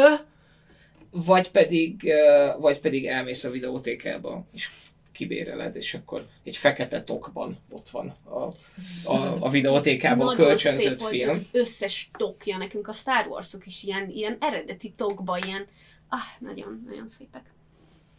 vagy 1.10 1.50
pedig, 1.50 2.12
vagy 2.58 2.80
pedig 2.80 3.06
elmész 3.06 3.44
a 3.44 3.50
videótékába, 3.50 4.46
és 4.54 4.70
kibéreled, 5.12 5.76
és 5.76 5.94
akkor 5.94 6.26
egy 6.44 6.56
fekete 6.56 7.02
tokban 7.02 7.58
ott 7.70 7.90
van 7.90 8.16
a, 8.24 8.48
a, 9.10 9.36
a 9.40 9.50
videótékában 9.50 10.26
Nagyon 10.26 10.46
kölcsönzött 10.46 10.82
szép 10.82 11.00
volt 11.00 11.12
film. 11.12 11.30
az 11.30 11.42
összes 11.52 12.10
tokja 12.18 12.56
nekünk, 12.56 12.88
a 12.88 12.92
Star 12.92 13.26
Warsok 13.26 13.66
is 13.66 13.82
ilyen, 13.82 14.10
ilyen 14.10 14.36
eredeti 14.40 14.92
tokba, 14.96 15.38
ilyen, 15.46 15.66
ah, 16.08 16.18
nagyon, 16.38 16.84
nagyon 16.86 17.08
szépek. 17.08 17.52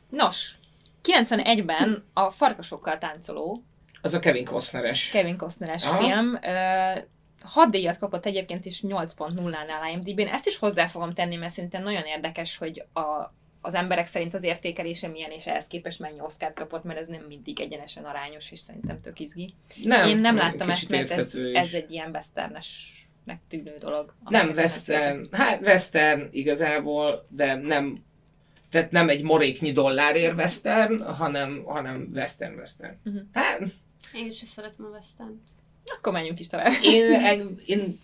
Nos, 0.10 0.56
91-ben 1.04 2.04
a 2.14 2.32
Farkasokkal 2.32 2.98
táncoló 2.98 3.64
Az 4.02 4.14
a 4.14 4.20
Kevin 4.20 4.46
Costneres. 4.46 5.10
Kevin 5.10 5.38
Costneres 5.38 5.86
Aha. 5.86 6.04
film 6.04 6.38
ö, 6.44 7.00
hat 7.42 7.70
díjat 7.72 7.98
kapott 7.98 8.26
egyébként 8.26 8.66
is 8.66 8.82
8.0-nál 8.88 9.92
IMDb-n. 9.94 10.28
Ezt 10.28 10.48
is 10.48 10.58
hozzá 10.58 10.88
fogom 10.88 11.14
tenni, 11.14 11.36
mert 11.36 11.52
szerintem 11.54 11.84
nagyon 11.84 12.04
érdekes, 12.04 12.58
hogy 12.58 12.86
a, 12.94 13.34
az 13.62 13.74
emberek 13.74 14.08
szerint 14.08 14.34
az 14.34 14.44
értékelése 14.44 15.08
milyen, 15.08 15.32
és 15.32 15.46
ehhez 15.46 15.68
képest 15.68 16.00
mennyi 16.00 16.20
Oscar-t 16.20 16.56
kapott, 16.56 16.84
mert 16.84 17.00
ez 17.00 17.08
nem 17.08 17.24
mindig 17.28 17.60
egyenesen 17.60 18.04
arányos, 18.04 18.52
és 18.52 18.60
szerintem 18.60 19.02
tök 19.02 19.20
izgi. 19.20 19.54
Nem, 19.84 20.08
Én 20.08 20.18
nem 20.18 20.36
láttam 20.36 20.70
ezt, 20.70 20.90
mert 20.90 21.12
ez, 21.12 21.36
is. 21.36 21.54
ez 21.54 21.74
egy 21.74 21.92
ilyen 21.92 22.10
westernesnek 22.10 23.40
tűnő 23.50 23.76
dolog. 23.80 24.14
Nem 24.30 24.50
western, 24.50 25.28
hát 25.32 25.62
western 25.62 26.28
igazából, 26.32 27.28
de 27.30 27.56
nem 27.56 28.04
tehát 28.70 28.92
nem 28.92 29.10
egy 29.10 29.24
moréknyi 29.24 29.72
dollárért 29.72 30.36
western, 30.36 31.04
hanem, 31.04 31.64
hanem 31.66 32.10
western 32.14 32.58
western. 32.58 32.96
Mhm. 33.04 33.18
Hát, 33.32 33.62
Én 34.14 34.32
se 34.32 34.46
szeretem 34.46 34.86
a 34.86 34.90
western 34.90 35.42
Akkor 35.86 36.14
menjünk 36.14 36.40
is 36.40 36.48
tovább. 36.48 36.74
én, 36.84 37.22
én, 37.22 37.62
én 37.66 38.00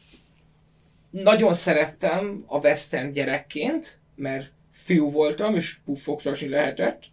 nagyon 1.10 1.54
szerettem 1.54 2.44
a 2.48 2.58
western 2.58 3.12
gyerekként, 3.12 4.00
mert 4.16 4.52
fiú 4.72 5.12
voltam, 5.12 5.56
és 5.56 5.78
puffogtatni 5.86 6.48
lehetett, 6.48 7.04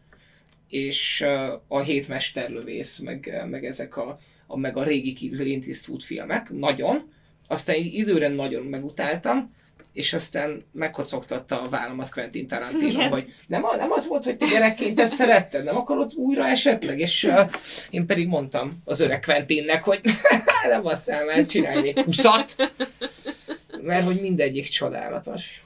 és 0.68 1.24
a 1.68 1.80
hét 1.80 2.08
mesterlövész, 2.08 2.98
meg, 2.98 3.44
meg 3.50 3.64
ezek 3.64 3.96
a, 3.96 4.18
a, 4.46 4.56
meg 4.56 4.76
a 4.76 4.82
régi 4.82 5.12
Clint 5.12 5.66
Eastwood 5.66 6.02
filmek, 6.02 6.50
nagyon. 6.50 7.12
Aztán 7.46 7.74
egy 7.74 7.94
időre 7.94 8.28
nagyon 8.28 8.62
megutáltam, 8.62 9.54
és 9.94 10.12
aztán 10.12 10.64
megkocogtatta 10.72 11.62
a 11.62 11.68
vállamat 11.68 12.10
Quentin 12.10 12.46
Tarantino, 12.46 12.86
Igen. 12.86 13.10
hogy 13.10 13.34
nem, 13.46 13.64
nem 13.76 13.92
az 13.92 14.06
volt, 14.06 14.24
hogy 14.24 14.36
te 14.36 14.46
gyerekként 14.46 15.00
ezt 15.00 15.14
szeretted, 15.14 15.64
nem 15.64 15.76
akarod 15.76 16.12
újra 16.14 16.46
esetleg, 16.46 16.98
és 16.98 17.24
uh, 17.24 17.50
én 17.90 18.06
pedig 18.06 18.26
mondtam 18.26 18.82
az 18.84 19.00
öreg 19.00 19.20
Quentinnek, 19.20 19.82
hogy 19.82 20.00
nem 20.68 20.82
basszál 20.82 21.24
már, 21.24 21.46
csinálj 21.46 21.80
még 21.80 22.00
huszat, 22.00 22.72
mert 23.82 24.04
hogy 24.04 24.20
mindegyik 24.20 24.68
csodálatos. 24.68 25.64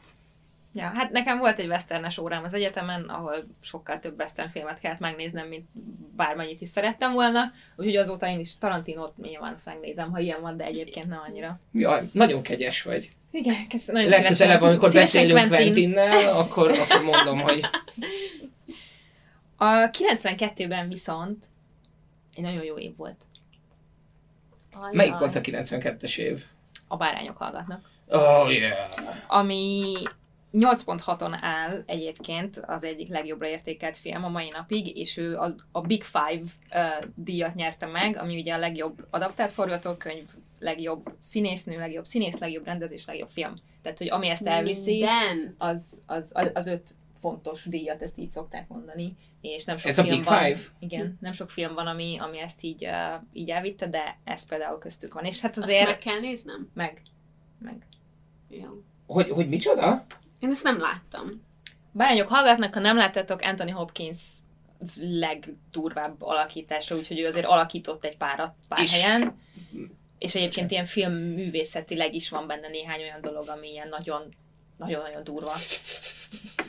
Ja, 0.75 0.85
hát 0.85 1.11
nekem 1.11 1.39
volt 1.39 1.59
egy 1.59 1.67
westernes 1.67 2.19
órám 2.19 2.45
az 2.45 2.55
egyetemen, 2.55 3.03
ahol 3.03 3.47
sokkal 3.61 3.99
több 3.99 4.19
western 4.19 4.51
filmet 4.51 4.79
kellett 4.79 4.99
megnéznem, 4.99 5.49
mint 5.49 5.67
bármennyit 6.17 6.61
is 6.61 6.69
szerettem 6.69 7.13
volna, 7.13 7.53
úgyhogy 7.77 7.97
azóta 7.97 8.29
én 8.29 8.41
is 8.41 8.59
Tarantinot 8.59 9.17
nyilván 9.17 9.55
azt 9.55 9.67
megnézem, 9.67 10.11
ha 10.11 10.19
ilyen 10.19 10.41
van, 10.41 10.57
de 10.57 10.65
egyébként 10.65 11.09
nem 11.09 11.21
annyira. 11.29 11.61
Jaj, 11.73 12.03
nagyon 12.13 12.43
kegyes 12.43 12.83
vagy. 12.83 13.11
Igen, 13.31 13.69
köszönöm. 13.69 14.03
Nagyon 14.03 14.19
Legközelebb, 14.21 14.63
amikor 14.63 14.89
szívesen 14.89 15.29
beszélünk 15.29 15.49
Quentin. 15.49 15.93
Quentinnel, 15.93 16.37
akkor, 16.37 16.71
akkor 16.71 17.03
mondom, 17.03 17.41
hogy 17.41 17.65
A 19.57 19.67
92-ben 19.67 20.89
viszont 20.89 21.45
egy 22.35 22.43
nagyon 22.43 22.65
jó 22.65 22.79
év 22.79 22.97
volt. 22.97 23.17
Ajaj. 24.73 24.95
melyik 24.95 25.19
volt 25.19 25.35
a 25.35 25.41
92-es 25.41 26.19
év? 26.19 26.45
A 26.89 26.97
bárányok 26.97 27.37
hallgatnak. 27.37 27.91
Oh 28.09 28.55
yeah! 28.55 28.91
Ami 29.27 29.93
8.6-on 30.53 31.39
áll 31.41 31.83
egyébként 31.87 32.57
az 32.67 32.85
egyik 32.85 33.09
legjobbra 33.09 33.49
értékelt 33.49 33.97
film 33.97 34.25
a 34.25 34.29
mai 34.29 34.49
napig, 34.49 34.97
és 34.97 35.17
ő 35.17 35.37
a, 35.39 35.55
a 35.73 35.81
Big 35.81 36.03
Five 36.03 36.43
uh, 36.43 37.09
díjat 37.15 37.55
nyerte 37.55 37.87
meg, 37.87 38.17
ami 38.17 38.41
ugye 38.41 38.55
a 38.55 38.59
legjobb 38.59 39.07
adaptált 39.11 39.53
forgatókönyv, 39.53 40.27
legjobb 40.59 41.13
színésznő, 41.19 41.79
legjobb 41.79 42.05
színész, 42.05 42.39
legjobb 42.39 42.65
rendezés, 42.65 43.07
legjobb 43.07 43.31
film. 43.31 43.55
Tehát, 43.83 43.99
hogy 43.99 44.11
ami 44.11 44.29
ezt 44.29 44.47
elviszi, 44.47 45.05
az, 45.59 46.03
az, 46.07 46.33
az, 46.33 46.51
az 46.55 46.67
öt 46.67 46.95
fontos 47.21 47.65
díjat, 47.65 48.03
ezt 48.03 48.19
így 48.19 48.31
szokták 48.31 48.69
mondani, 48.69 49.17
és 49.41 49.65
nem 49.65 49.77
sok 49.77 49.91
Ez 49.91 49.99
a 49.99 50.03
film 50.03 50.17
Big 50.17 50.25
van, 50.25 50.45
Five? 50.45 50.61
Igen, 50.79 51.19
nem 51.21 51.33
sok 51.33 51.51
film 51.51 51.75
van, 51.75 51.87
ami, 51.87 52.19
ami 52.19 52.41
ezt 52.41 52.63
így, 52.63 52.87
uh, 52.87 53.23
így 53.33 53.51
elvitte, 53.51 53.87
de 53.87 54.19
ez 54.25 54.47
például 54.47 54.79
köztük 54.79 55.15
van. 55.15 55.25
És 55.25 55.41
hát 55.41 55.57
Azt 55.57 55.67
azért 55.67 55.87
meg 55.87 55.99
kell 55.99 56.21
néznem? 56.21 56.71
meg, 56.75 57.03
meg. 57.59 57.87
Jó. 58.49 58.83
Hogy, 59.07 59.31
hogy 59.31 59.49
micsoda? 59.49 60.07
Én 60.39 60.51
ezt 60.51 60.63
nem 60.63 60.79
láttam. 60.79 61.47
Bárányok 61.93 62.29
hallgatnak, 62.29 62.75
ha 62.75 62.81
nem 62.81 62.97
láttátok 62.97 63.41
Anthony 63.41 63.73
Hopkins 63.73 64.17
legdurvább 65.01 66.23
alakítása, 66.23 66.97
úgyhogy 66.97 67.19
ő 67.19 67.27
azért 67.27 67.47
alakított 67.47 68.05
egy 68.05 68.17
párat 68.17 68.55
pár 68.69 68.83
És- 68.83 68.93
helyen. 68.93 69.39
És 70.19 70.35
egyébként 70.35 70.71
ilyen 70.71 70.85
filmművészetileg 70.85 72.15
is 72.15 72.29
van 72.29 72.47
benne 72.47 72.69
néhány 72.69 73.01
olyan 73.01 73.21
dolog, 73.21 73.49
ami 73.49 73.71
ilyen 73.71 73.89
nagyon, 73.89 74.35
nagyon-nagyon 74.77 75.25
durva. 75.25 75.53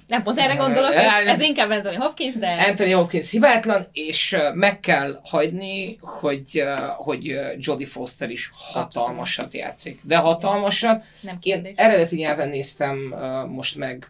Nem 0.10 0.24
pont 0.24 0.40
erre 0.40 0.56
gondolok, 0.56 0.94
ez, 0.96 1.28
ez 1.28 1.40
inkább 1.40 1.70
Anthony 1.70 1.98
Hopkins, 1.98 2.36
de 2.36 2.48
Anthony 2.68 2.94
Hopkins 2.94 3.32
hibátlan, 3.32 3.88
és 3.92 4.38
meg 4.54 4.80
kell 4.80 5.20
hagyni, 5.24 5.98
hogy, 6.02 6.64
hogy 6.98 7.40
Jodie 7.58 7.88
Foster 7.88 8.30
is 8.30 8.52
hatalmasat 8.54 9.54
játszik. 9.54 10.00
De 10.04 10.18
hatalmasat. 10.18 11.04
nem 11.22 11.34
Én 11.34 11.40
kérdés. 11.40 11.74
eredeti 11.76 12.16
nyelven 12.16 12.50
néztem 12.50 13.16
most 13.50 13.76
meg 13.76 14.08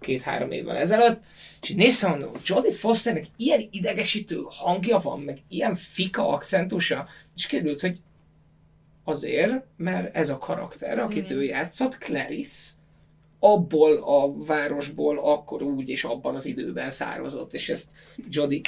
két-három 0.00 0.50
évvel 0.50 0.76
ezelőtt, 0.76 1.20
és 1.62 1.74
néztem, 1.74 2.10
mondom, 2.10 2.30
Jodie 2.44 2.72
Fosternek 2.72 3.24
ilyen 3.36 3.60
idegesítő 3.70 4.40
hangja 4.48 4.98
van, 4.98 5.20
meg 5.20 5.38
ilyen 5.48 5.74
fika 5.74 6.28
akcentusa, 6.28 7.06
és 7.36 7.46
kiderült, 7.46 7.80
hogy 7.80 7.98
azért, 9.04 9.52
mert 9.76 10.16
ez 10.16 10.30
a 10.30 10.38
karakter, 10.38 10.98
akit 10.98 11.24
Igen. 11.24 11.36
ő 11.36 11.42
játszott, 11.42 11.98
Clarice, 11.98 12.70
abból 13.52 13.96
a 13.96 14.44
városból 14.44 15.18
akkor 15.18 15.62
úgy 15.62 15.88
és 15.88 16.04
abban 16.04 16.34
az 16.34 16.46
időben 16.46 16.90
származott, 16.90 17.54
és 17.54 17.68
ezt 17.68 17.90
Jodie 18.30 18.60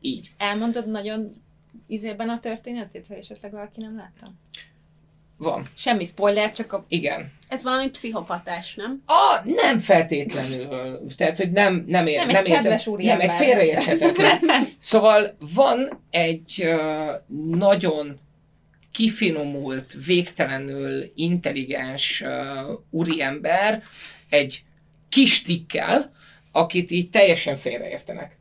így. 0.00 0.30
Elmondod 0.38 0.88
nagyon 0.88 1.30
izében 1.86 2.28
a 2.28 2.40
történetét, 2.40 3.06
ha 3.06 3.14
esetleg 3.14 3.52
valaki 3.52 3.80
nem 3.80 3.96
látta? 3.96 4.32
Van. 5.36 5.66
Semmi 5.74 6.04
spoiler, 6.04 6.52
csak 6.52 6.72
a... 6.72 6.84
Igen. 6.88 7.32
Ez 7.48 7.62
valami 7.62 7.90
pszichopatás, 7.90 8.74
nem? 8.74 9.02
Ah, 9.06 9.44
nem 9.44 9.78
feltétlenül. 9.78 10.68
Tehát, 11.16 11.36
hogy 11.36 11.50
nem, 11.50 11.82
nem, 11.86 12.06
ér, 12.06 12.16
Nem, 12.16 12.26
nem, 12.26 12.36
egy 12.36 12.48
érzem, 12.48 12.76
kedves 12.76 13.04
nem, 13.04 13.20
egy 13.20 13.30
félreérthetetlen. 13.30 14.40
Szóval 14.78 15.36
van 15.54 16.00
egy 16.10 16.64
uh, 16.64 17.56
nagyon 17.56 18.18
kifinomult, 18.92 19.96
végtelenül 20.06 21.12
intelligens 21.14 22.20
uh, 22.20 22.78
úriember, 22.90 23.82
egy 24.30 24.64
kis 25.08 25.42
tikkel, 25.42 26.12
akit 26.52 26.90
így 26.90 27.10
teljesen 27.10 27.56
félreértenek. 27.56 28.38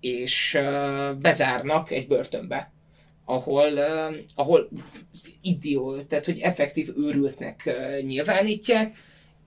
És 0.00 0.54
uh, 0.54 1.14
bezárnak 1.14 1.90
egy 1.90 2.06
börtönbe 2.06 2.70
ahol, 3.30 3.72
uh, 3.72 4.16
ahol 4.34 4.68
idió, 5.42 6.02
tehát 6.02 6.24
hogy 6.24 6.38
effektív 6.38 6.88
őrültnek 6.96 7.62
uh, 7.66 8.00
nyilvánítják, 8.00 8.96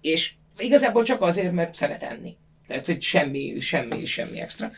és 0.02 0.34
igazából 0.58 1.04
csak 1.04 1.22
azért, 1.22 1.52
mert 1.52 1.74
szeret 1.76 2.04
enni. 2.04 2.36
Tehát, 2.68 2.86
hogy 2.86 3.02
semmi, 3.02 3.60
semmi, 3.60 4.06
semmi 4.06 4.40
extra. 4.40 4.72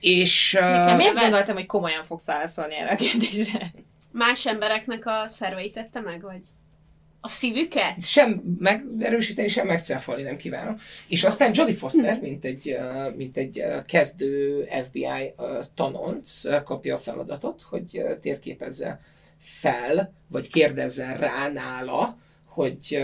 És... 0.00 0.58
Uh, 0.60 0.96
miért 0.96 1.18
gondoltam, 1.18 1.54
hogy 1.54 1.66
komolyan 1.66 2.04
fogsz 2.04 2.26
válaszolni 2.26 2.74
erre 2.74 2.90
a 2.90 2.96
kérdésre? 2.96 3.70
Más 4.12 4.46
embereknek 4.46 5.06
a 5.06 5.26
szerveit 5.26 5.72
tette 5.72 6.00
meg, 6.00 6.20
vagy? 6.20 6.40
A 7.24 7.28
szívüket? 7.28 8.04
sem 8.04 8.56
megerősíteni, 8.58 9.48
sem 9.48 9.66
megcáfolni 9.66 10.22
nem 10.22 10.36
kívánom. 10.36 10.76
És 11.08 11.24
aztán 11.24 11.50
Jodie 11.54 11.74
Foster, 11.74 12.20
mint 12.20 12.44
egy, 12.44 12.78
mint 13.16 13.36
egy 13.36 13.64
kezdő 13.86 14.68
FBI 14.84 15.34
tanonc 15.74 16.42
kapja 16.64 16.94
a 16.94 16.98
feladatot, 16.98 17.62
hogy 17.62 18.02
térképezze 18.20 19.00
fel, 19.38 20.12
vagy 20.28 20.48
kérdezzen 20.48 21.16
rá 21.16 21.48
nála, 21.48 22.18
hogy 22.44 23.02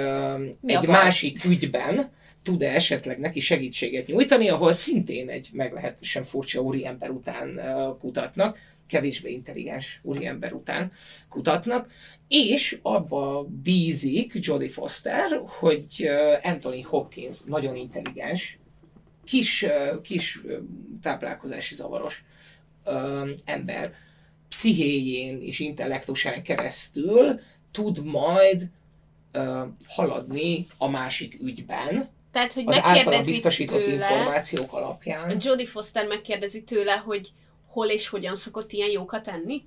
Mi 0.61 0.75
egy 0.75 0.87
másik 0.87 1.45
ügyben 1.45 2.11
tud-e 2.43 2.75
esetleg 2.75 3.19
neki 3.19 3.41
segítséget 3.41 4.07
nyújtani, 4.07 4.49
ahol 4.49 4.73
szintén 4.73 5.29
egy 5.29 5.49
meglehetősen 5.53 6.23
furcsa 6.23 6.61
úriember 6.61 7.11
után 7.11 7.61
kutatnak, 7.99 8.59
kevésbé 8.87 9.33
intelligens 9.33 10.01
úriember 10.03 10.53
után 10.53 10.93
kutatnak, 11.29 11.91
és 12.29 12.79
abba 12.83 13.47
bízik 13.63 14.33
Jodie 14.35 14.71
Foster, 14.71 15.43
hogy 15.47 16.09
Anthony 16.43 16.85
Hopkins 16.85 17.43
nagyon 17.43 17.77
intelligens, 17.77 18.59
kis, 19.25 19.67
kis 20.03 20.41
táplálkozási 21.03 21.75
zavaros 21.75 22.25
ember 23.45 23.93
pszichéjén 24.49 25.43
és 25.43 25.59
intellektusán 25.59 26.43
keresztül 26.43 27.41
tud 27.71 28.05
majd 28.05 28.71
haladni 29.87 30.67
a 30.77 30.89
másik 30.89 31.39
ügyben, 31.43 32.09
Tehát, 32.33 32.53
hogy 32.53 32.65
az 32.67 32.79
általa 32.83 33.23
biztosított 33.23 33.85
tőle, 33.85 33.93
információk 33.95 34.73
alapján. 34.73 35.39
Jodie 35.41 35.67
Foster 35.67 36.07
megkérdezi 36.07 36.65
tőle, 36.65 36.93
hogy 36.93 37.33
hol 37.67 37.87
és 37.87 38.09
hogyan 38.09 38.35
szokott 38.35 38.73
ilyen 38.73 38.91
jókat 38.91 39.29
enni? 39.29 39.63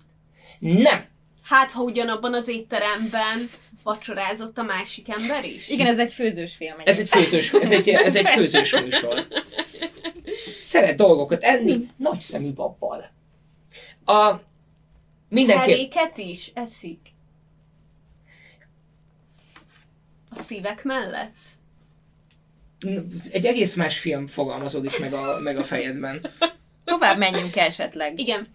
Nem! 0.59 1.05
Hát, 1.43 1.71
ha 1.71 1.83
ugyanabban 1.83 2.33
az 2.33 2.47
étteremben 2.47 3.49
vacsorázott 3.83 4.57
a 4.57 4.63
másik 4.63 5.09
ember 5.09 5.45
is? 5.45 5.69
Igen, 5.69 5.87
ez 5.87 5.99
egy 5.99 6.13
főzős 6.13 6.55
film. 6.55 6.75
Ez 6.83 6.99
egy 6.99 7.09
főzős, 7.09 7.51
ez 7.51 7.71
egy, 7.71 7.89
ez 7.89 8.15
egy 8.15 8.27
főzős 8.27 8.71
műsor. 8.71 9.27
Szeret 10.63 10.95
dolgokat 10.95 11.43
enni, 11.43 11.89
nagy 11.97 12.19
szemű 12.19 12.53
babbal. 12.53 13.11
A, 14.05 14.35
mindenképp, 15.29 15.65
Heréket 15.65 16.17
is 16.17 16.51
eszik. 16.53 16.99
A 20.29 20.35
szívek 20.35 20.83
mellett? 20.83 21.33
egy 23.31 23.45
egész 23.45 23.75
más 23.75 23.99
film 23.99 24.27
fogalmazódik 24.27 24.99
meg 24.99 25.13
a, 25.13 25.39
meg 25.39 25.57
a 25.57 25.63
fejedben. 25.63 26.21
Tovább 26.83 27.17
menjünk 27.17 27.55
esetleg. 27.55 28.19
Igen. 28.19 28.45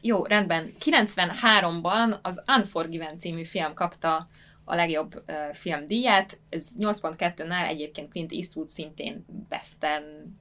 Jó, 0.00 0.24
rendben. 0.24 0.72
93-ban 0.84 2.20
az 2.22 2.42
Unforgiven 2.46 3.18
című 3.18 3.44
film 3.44 3.74
kapta 3.74 4.28
a 4.64 4.74
legjobb 4.74 5.14
uh, 5.14 5.54
film 5.54 5.86
díját. 5.86 6.38
Ez 6.48 6.68
8.2-nál 6.78 7.68
egyébként 7.68 8.10
Clint 8.10 8.32
Eastwood 8.32 8.68
szintén 8.68 9.24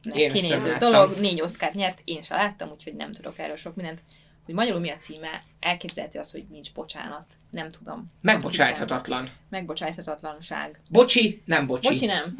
nem 0.01 0.27
kinéző 0.27 0.75
dolog. 0.79 1.19
Négy 1.19 1.41
Oscar 1.41 1.73
nyert, 1.73 2.01
én 2.03 2.21
sem 2.21 2.37
láttam, 2.37 2.69
úgyhogy 2.71 2.93
nem 2.95 3.11
tudok 3.11 3.39
erről 3.39 3.55
sok 3.55 3.75
mindent. 3.75 4.03
Hogy 4.45 4.53
magyarul 4.57 4.79
mi 4.79 4.89
a 4.89 4.97
címe, 4.97 5.43
elképzelhető 5.59 6.19
az, 6.19 6.31
hogy 6.31 6.45
nincs 6.49 6.73
bocsánat. 6.73 7.25
Nem 7.49 7.69
tudom. 7.69 8.11
Megbocsájthatatlan. 8.21 9.31
Megbocsájthatatlanság. 9.49 10.81
Bocsi, 10.89 11.41
nem 11.45 11.67
bocsi. 11.67 11.87
Bocsi 11.87 12.05
nem. 12.05 12.35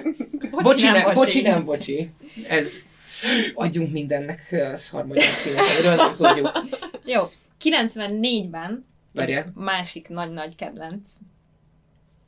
Bocsi, 0.62 0.88
nem, 0.88 1.14
bocsi, 1.14 1.40
nem 1.40 1.64
bocsi. 1.64 2.10
Ez... 2.48 2.84
Adjunk 3.54 3.92
mindennek 3.92 4.56
szarmagyar 4.74 5.24
címet, 5.24 5.64
amiről 5.74 5.94
nem 5.94 6.14
tudjuk. 6.14 6.64
Jó. 7.04 7.24
94-ben 7.62 8.86
Várjál. 9.12 9.52
másik 9.54 10.08
nagy-nagy 10.08 10.56
kedvenc. 10.56 11.10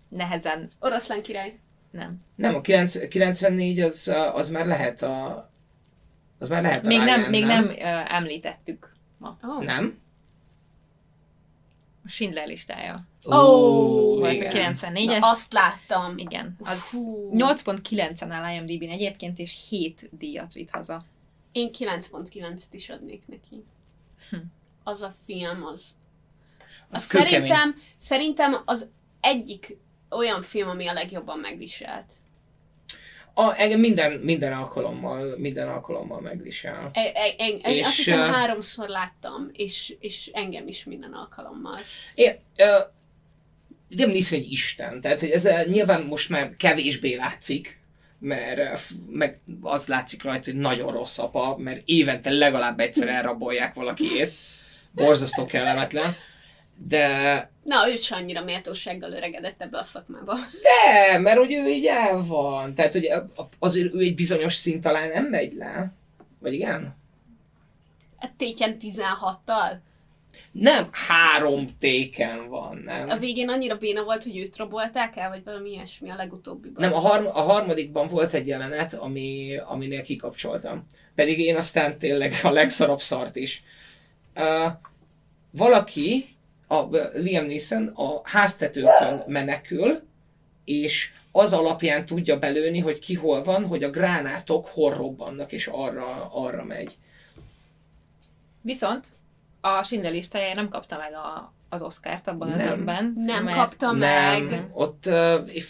Nehezen, 0.08 0.70
Oroszlán 0.80 1.22
király. 1.22 1.58
nem. 1.90 2.16
Nem, 2.34 2.54
a 2.54 2.60
9, 2.60 3.08
94 3.08 3.80
az, 3.80 4.14
az 4.32 4.50
már 4.50 4.66
lehet 4.66 5.02
a... 5.02 5.50
Az 6.38 6.48
már 6.48 6.62
lehet 6.62 6.84
a 6.84 6.86
Még 6.86 6.98
nem, 6.98 7.18
Ryan, 7.18 7.30
még 7.30 7.44
nem 7.44 7.64
uh, 7.64 8.14
említettük 8.14 8.92
ma. 9.18 9.38
Oh. 9.42 9.64
Nem? 9.64 9.98
A 12.04 12.08
Schindler 12.08 12.46
listája. 12.46 13.06
Ó, 13.26 14.18
Volt 14.18 14.30
a 14.30 14.32
igen. 14.32 14.74
94-es. 14.76 15.18
Na, 15.18 15.30
azt 15.30 15.52
láttam. 15.52 16.18
Igen, 16.18 16.56
az 16.60 16.88
Fú. 16.88 17.30
8.9-en 17.36 18.28
áll 18.30 18.54
IMDb-n 18.54 18.88
egyébként, 18.90 19.38
és 19.38 19.66
7 19.68 20.08
díjat 20.18 20.52
vitt 20.52 20.70
haza. 20.70 21.04
Én 21.52 21.70
9.9-et 21.78 22.62
is 22.70 22.88
adnék 22.88 23.22
neki. 23.26 23.64
Hm. 24.30 24.36
Az 24.84 25.02
a 25.02 25.12
film 25.26 25.64
az. 25.64 25.96
Az 26.90 27.00
Az 27.02 27.06
kőkemény. 27.06 27.30
szerintem, 27.30 27.74
szerintem 27.96 28.56
az 28.64 28.88
egyik 29.20 29.76
olyan 30.10 30.42
film, 30.42 30.68
ami 30.68 30.86
a 30.86 30.92
legjobban 30.92 31.38
megviselt. 31.38 32.12
A, 33.34 33.60
engem 33.60 33.80
minden, 33.80 34.12
minden 34.12 34.52
alkalommal, 34.52 35.36
minden 35.36 35.68
alkalommal 35.68 36.20
megvisel. 36.20 36.90
E, 36.92 37.00
e, 37.00 37.34
en, 37.38 37.58
És, 37.72 37.86
azt 37.86 37.96
hiszem 37.96 38.20
háromszor 38.20 38.88
láttam, 38.88 39.50
és, 39.52 39.96
és 40.00 40.30
engem 40.32 40.68
is 40.68 40.84
minden 40.84 41.12
alkalommal. 41.12 41.78
Én, 42.14 42.36
ö, 42.56 42.78
nem 43.88 44.10
Neeson 44.10 44.38
egy 44.38 44.52
isten, 44.52 45.00
tehát 45.00 45.20
hogy 45.20 45.30
ez 45.30 45.44
ö, 45.44 45.64
nyilván 45.64 46.02
most 46.02 46.28
már 46.28 46.56
kevésbé 46.56 47.14
látszik, 47.14 47.78
mert 48.18 48.78
f- 48.78 48.92
meg 49.10 49.38
az 49.60 49.86
látszik 49.86 50.22
rajta, 50.22 50.50
hogy 50.50 50.60
nagyon 50.60 50.92
rossz 50.92 51.18
apa, 51.18 51.56
mert 51.58 51.82
évente 51.84 52.30
legalább 52.30 52.80
egyszer 52.80 53.08
elrabolják 53.08 53.74
valakiét. 53.74 54.32
Borzasztó 54.92 55.46
kellemetlen. 55.46 56.14
De, 56.78 57.50
Na, 57.62 57.90
ő 57.90 57.96
se 57.96 58.14
annyira 58.14 58.44
méltósággal 58.44 59.12
öregedett 59.12 59.62
ebbe 59.62 59.78
a 59.78 59.82
szakmába. 59.82 60.34
de, 60.62 61.18
mert 61.18 61.38
hogy 61.38 61.52
ő 61.52 61.68
így 61.68 61.86
el 61.86 62.22
van. 62.22 62.74
Tehát, 62.74 62.92
hogy 62.92 63.08
azért 63.58 63.94
ő 63.94 63.98
egy 63.98 64.14
bizonyos 64.14 64.54
szint 64.54 64.86
alá 64.86 65.06
nem 65.06 65.24
megy 65.24 65.52
le. 65.54 65.92
Vagy 66.38 66.52
igen? 66.52 66.96
Hát 68.18 68.32
Téken 68.32 68.76
16-tal. 68.80 69.76
Nem 70.52 70.88
három 70.92 71.68
téken 71.78 72.48
van, 72.48 72.82
nem? 72.84 73.08
A 73.08 73.16
végén 73.16 73.48
annyira 73.48 73.76
béna 73.76 74.04
volt, 74.04 74.22
hogy 74.22 74.38
őt 74.38 74.56
rabolták 74.56 75.16
el, 75.16 75.28
vagy 75.28 75.44
valami 75.44 75.70
ilyesmi 75.70 76.10
a 76.10 76.14
legutóbbiban. 76.16 76.76
Nem, 76.78 76.94
a, 76.94 76.98
harm- 76.98 77.26
a 77.26 77.40
harmadikban 77.40 78.08
volt 78.08 78.34
egy 78.34 78.46
jelenet, 78.46 78.94
ami, 78.94 79.56
aminél 79.66 80.02
kikapcsoltam. 80.02 80.86
Pedig 81.14 81.38
én 81.38 81.56
aztán 81.56 81.98
tényleg 81.98 82.32
a 82.42 82.50
legszarabb 82.50 83.00
szart 83.00 83.36
is. 83.36 83.62
Uh, 84.34 84.72
valaki, 85.50 86.26
a 86.68 86.82
Liam 87.14 87.46
Neeson 87.46 87.86
a 87.86 88.20
háztetőkön 88.24 89.22
menekül, 89.26 90.02
és 90.64 91.12
az 91.32 91.52
alapján 91.52 92.06
tudja 92.06 92.38
belőni, 92.38 92.78
hogy 92.78 92.98
ki 92.98 93.14
hol 93.14 93.42
van, 93.42 93.66
hogy 93.66 93.82
a 93.82 93.90
gránátok 93.90 94.66
hol 94.66 94.94
robbannak, 94.94 95.52
és 95.52 95.66
arra, 95.66 96.30
arra 96.32 96.64
megy. 96.64 96.96
Viszont 98.60 99.08
a 99.60 99.82
Schindler 99.82 100.12
listája 100.12 100.54
nem 100.54 100.68
kapta 100.68 100.96
meg 100.98 101.12
a, 101.12 101.52
az 101.68 101.82
Oscárt 101.82 102.28
abban 102.28 102.52
az 102.52 102.64
Nem. 102.64 102.78
évben. 102.78 103.12
Nem 103.16 103.44
mert 103.44 103.56
kapta 103.56 103.92
meg. 103.92 104.50
Nem, 104.50 104.70
ott, 104.72 105.08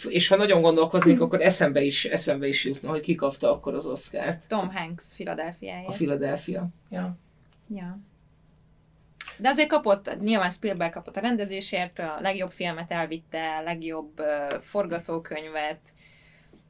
és, 0.07 0.27
ha 0.27 0.35
nagyon 0.35 0.61
gondolkoznék, 0.61 1.21
akkor 1.21 1.41
eszembe 1.41 1.81
is, 1.81 2.05
eszembe 2.05 2.47
is 2.47 2.65
jutna, 2.65 2.89
hogy 2.89 3.01
ki 3.01 3.15
kapta 3.15 3.51
akkor 3.51 3.73
az 3.73 3.87
Oscárt. 3.87 4.47
Tom 4.47 4.71
Hanks 4.73 5.07
Philadelphia 5.13 5.73
A 5.87 5.91
Philadelphia. 5.91 6.67
Ja. 6.89 7.17
Ja. 7.75 7.99
De 9.37 9.49
azért 9.49 9.67
kapott, 9.67 10.19
nyilván 10.21 10.49
Spielberg 10.49 10.91
kapott 10.91 11.17
a 11.17 11.19
rendezésért, 11.19 11.99
a 11.99 12.17
legjobb 12.19 12.51
filmet 12.51 12.91
elvitte, 12.91 13.61
legjobb 13.65 14.19
uh, 14.19 14.59
forgatókönyvet, 14.61 15.79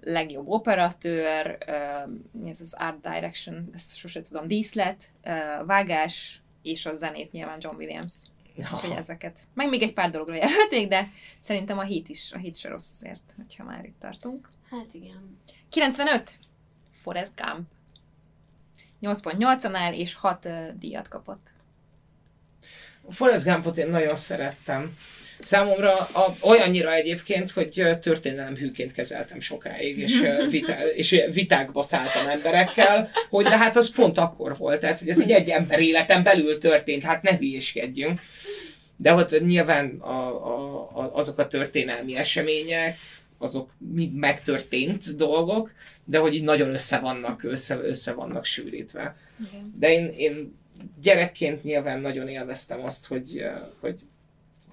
legjobb 0.01 0.47
operatőr, 0.47 1.57
uh, 1.67 2.13
mi 2.31 2.49
ez 2.49 2.61
az 2.61 2.75
art 2.77 3.01
direction, 3.01 3.69
ezt 3.73 3.95
sose 3.95 4.21
tudom, 4.21 4.47
díszlet, 4.47 5.03
uh, 5.25 5.65
vágás, 5.65 6.41
és 6.69 6.85
a 6.85 6.93
zenét 6.93 7.31
nyilván 7.31 7.57
John 7.61 7.75
Williams. 7.75 8.13
Úgyhogy 8.57 8.91
ezeket. 8.91 9.39
Meg 9.53 9.69
még 9.69 9.81
egy 9.81 9.93
pár 9.93 10.09
dologra 10.09 10.35
jelölték, 10.35 10.87
de 10.87 11.11
szerintem 11.39 11.77
a 11.77 11.83
hit 11.83 12.09
is, 12.09 12.31
a 12.31 12.37
hit 12.37 12.57
se 12.57 12.69
rossz 12.69 12.91
azért, 12.93 13.23
hogyha 13.35 13.63
már 13.63 13.85
itt 13.85 13.99
tartunk. 13.99 14.49
Hát 14.69 14.93
igen. 14.93 15.37
95. 15.69 16.39
Forrest 16.91 17.31
Gump. 17.35 17.67
8.8-on 19.01 19.75
áll, 19.75 19.93
és 19.93 20.15
6 20.15 20.45
uh, 20.45 20.67
díjat 20.79 21.07
kapott. 21.07 21.49
A 23.07 23.11
Forrest 23.11 23.45
Gumpot 23.45 23.77
én 23.77 23.89
nagyon 23.89 24.15
szerettem. 24.15 24.97
Számomra 25.39 25.97
a, 25.97 26.35
olyannyira 26.41 26.93
egyébként, 26.93 27.51
hogy 27.51 27.83
történelem 28.01 28.55
hűként 28.55 28.93
kezeltem 28.93 29.39
sokáig, 29.39 29.97
és, 29.97 30.21
vita, 30.49 30.73
és 30.73 31.21
vitákba 31.33 31.83
szálltam 31.83 32.27
emberekkel, 32.27 33.09
hogy 33.29 33.45
de 33.45 33.57
hát 33.57 33.75
az 33.75 33.91
pont 33.91 34.17
akkor 34.17 34.57
volt, 34.57 34.79
tehát 34.79 34.99
hogy 34.99 35.09
ez 35.09 35.21
így 35.21 35.31
egy 35.31 35.49
ember 35.49 35.79
életen 35.79 36.23
belül 36.23 36.57
történt, 36.57 37.03
hát 37.03 37.21
ne 37.21 37.37
hülyéskedjünk. 37.37 38.19
De 38.97 39.13
ott 39.13 39.45
nyilván 39.45 39.97
a, 39.99 40.11
a, 40.11 40.79
a, 40.93 41.11
azok 41.13 41.37
a 41.37 41.47
történelmi 41.47 42.15
események, 42.15 42.97
azok 43.37 43.71
mind 43.77 44.13
megtörtént 44.13 45.15
dolgok, 45.15 45.71
de 46.05 46.17
hogy 46.17 46.33
így 46.33 46.43
nagyon 46.43 46.73
össze 46.73 46.99
vannak, 46.99 47.43
össze, 47.43 47.79
össze 47.83 48.13
vannak 48.13 48.45
sűrítve. 48.45 49.17
Igen. 49.49 49.73
De 49.79 49.93
én, 49.93 50.13
én 50.17 50.57
gyerekként 51.01 51.63
nyilván 51.63 51.99
nagyon 51.99 52.27
élveztem 52.27 52.83
azt, 52.83 53.07
hogy, 53.07 53.45
hogy, 53.79 53.99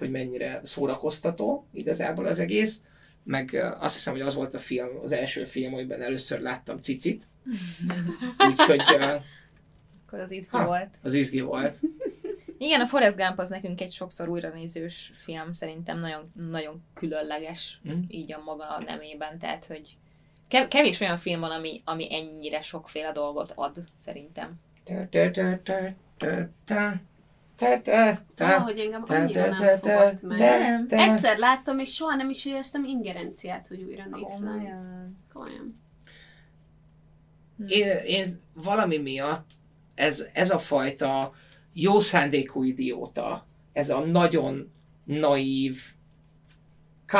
hogy 0.04 0.12
mennyire 0.12 0.60
szórakoztató 0.62 1.66
igazából 1.72 2.26
az 2.26 2.38
egész. 2.38 2.80
Meg 3.22 3.74
azt 3.78 3.94
hiszem, 3.94 4.12
hogy 4.12 4.22
az 4.22 4.34
volt 4.34 4.54
a 4.54 4.58
film, 4.58 4.88
az 5.02 5.12
első 5.12 5.44
film, 5.44 5.74
amiben 5.74 6.02
először 6.02 6.40
láttam 6.40 6.78
cicit. 6.80 7.24
Úgyhogy 8.48 8.80
Akkor 10.06 10.20
az 10.20 10.30
izgi 10.30 10.56
Ha. 10.56 10.66
volt. 10.66 10.88
az 11.02 11.14
izgi 11.14 11.40
volt. 11.40 11.80
Igen, 12.58 12.80
a 12.80 12.86
Forrest 12.86 13.16
Gump 13.16 13.38
az 13.38 13.48
nekünk 13.48 13.80
egy 13.80 13.92
sokszor 13.92 14.28
újranézős 14.28 15.12
film, 15.14 15.52
szerintem 15.52 15.96
nagyon, 15.96 16.32
nagyon 16.50 16.82
különleges, 16.94 17.80
Mm. 17.88 18.00
így 18.08 18.32
a 18.32 18.42
maga 18.44 18.82
nemében, 18.86 19.38
tehát, 19.38 19.66
hogy 19.66 19.96
kev- 20.48 20.68
kevés 20.68 21.00
olyan 21.00 21.16
film 21.16 21.40
van, 21.40 21.50
ami, 21.50 21.82
ami 21.84 22.14
ennyire 22.14 22.60
sokféle 22.60 23.12
dolgot 23.12 23.52
ad, 23.54 23.84
szerintem. 24.04 24.52
Valahogy 28.36 28.78
engem 28.78 29.04
annyira 29.06 29.46
nem 29.48 29.78
fogott 29.78 30.22
meg. 30.22 30.40
Egyszer 30.88 31.38
láttam, 31.38 31.78
és 31.78 31.94
soha 31.94 32.14
nem 32.14 32.30
is 32.30 32.44
éreztem 32.44 32.84
ingerenciát, 32.84 33.66
hogy 33.68 33.82
újra 33.82 34.04
nézem. 34.10 34.48
Komolyan. 34.48 35.16
Komolyan. 35.32 35.82
Én, 37.66 37.88
én 38.06 38.40
valami 38.52 38.98
miatt 38.98 39.50
ez, 39.94 40.26
ez 40.32 40.50
a 40.50 40.58
fajta 40.58 41.32
jó 41.72 42.00
szándékú 42.00 42.62
idióta, 42.62 43.46
ez 43.72 43.90
a 43.90 43.98
nagyon 43.98 44.72
naív, 45.04 45.82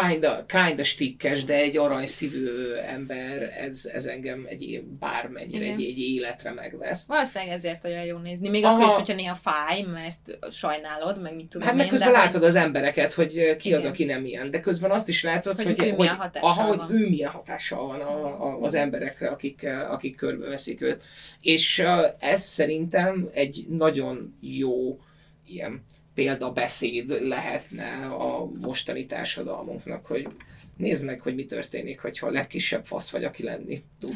kinda, 0.01 0.45
kinda 0.47 0.85
stikkes, 0.85 1.45
de 1.45 1.55
egy 1.55 1.77
aranyszívű 1.77 2.73
ember, 2.73 3.43
ez, 3.43 3.91
ez 3.93 4.07
engem 4.07 4.45
egy 4.49 4.83
bármennyire 4.99 5.65
Igen. 5.65 5.79
egy, 5.79 5.85
egy 5.85 5.99
életre 5.99 6.53
megvesz. 6.53 7.07
Valószínűleg 7.07 7.55
ezért 7.55 7.85
olyan 7.85 8.05
jó 8.05 8.19
nézni. 8.19 8.49
Még 8.49 8.65
Aha. 8.65 8.75
akkor 8.75 8.87
is, 8.87 8.93
hogyha 8.93 9.15
néha 9.15 9.35
fáj, 9.35 9.83
mert 9.83 10.39
sajnálod, 10.51 11.23
meg 11.23 11.35
mit 11.35 11.49
tudom 11.49 11.67
Hát 11.67 11.77
meg 11.77 11.87
közben 11.87 12.13
de 12.13 12.19
látod 12.19 12.43
az 12.43 12.55
embereket, 12.55 13.13
hogy 13.13 13.57
ki 13.57 13.75
az, 13.75 13.81
Igen. 13.81 13.93
aki 13.93 14.05
nem 14.05 14.25
ilyen, 14.25 14.51
de 14.51 14.61
közben 14.61 14.91
azt 14.91 15.09
is 15.09 15.23
látod, 15.23 15.57
Hogy 15.57 15.65
hogy, 15.65 15.87
ő 15.87 15.91
hogy, 15.91 16.11
aha, 16.41 16.63
hogy 16.63 16.81
ő 16.91 17.09
milyen 17.09 17.31
hatással 17.31 17.87
van 17.87 18.01
a, 18.01 18.45
a, 18.47 18.61
az 18.63 18.75
emberekre, 18.75 19.29
akik, 19.29 19.67
akik 19.89 20.17
körbeveszik 20.17 20.81
őt. 20.81 21.03
És 21.41 21.85
ez 22.19 22.43
szerintem 22.43 23.29
egy 23.33 23.65
nagyon 23.69 24.37
jó 24.41 24.99
ilyen 25.47 25.85
példabeszéd 26.15 27.23
lehetne 27.23 28.07
a 28.07 28.45
mostani 28.45 29.07
társadalmunknak, 29.07 30.07
hogy 30.07 30.29
nézd 30.77 31.05
meg, 31.05 31.21
hogy 31.21 31.35
mi 31.35 31.45
történik, 31.45 32.01
hogyha 32.01 32.27
a 32.27 32.31
legkisebb 32.31 32.85
fasz 32.85 33.11
vagy, 33.11 33.25
aki 33.25 33.43
lenni 33.43 33.83
tudsz. 34.01 34.15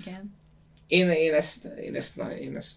Igen. 0.00 0.34
Én, 0.86 1.08
én 1.10 1.34
ezt, 1.34 1.64
én 1.64 1.94
ezt, 1.94 2.16
na- 2.16 2.36
én 2.36 2.56
ezt 2.56 2.74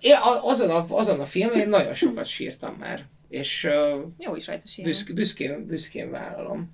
én 0.00 0.16
azon 0.42 0.70
a, 0.70 0.84
azon 0.88 1.20
a 1.20 1.24
filmen 1.24 1.60
én 1.60 1.68
nagyon 1.68 1.94
sokat 1.94 2.26
sírtam 2.26 2.74
már, 2.74 3.06
és 3.28 3.64
uh, 3.64 4.04
Jó 4.18 4.36
is 4.36 4.46
rajta 4.46 4.66
sírni. 4.66 4.90
büszk, 4.90 5.12
büszkén, 5.14 5.66
büszkén 5.66 6.10
vállalom. 6.10 6.70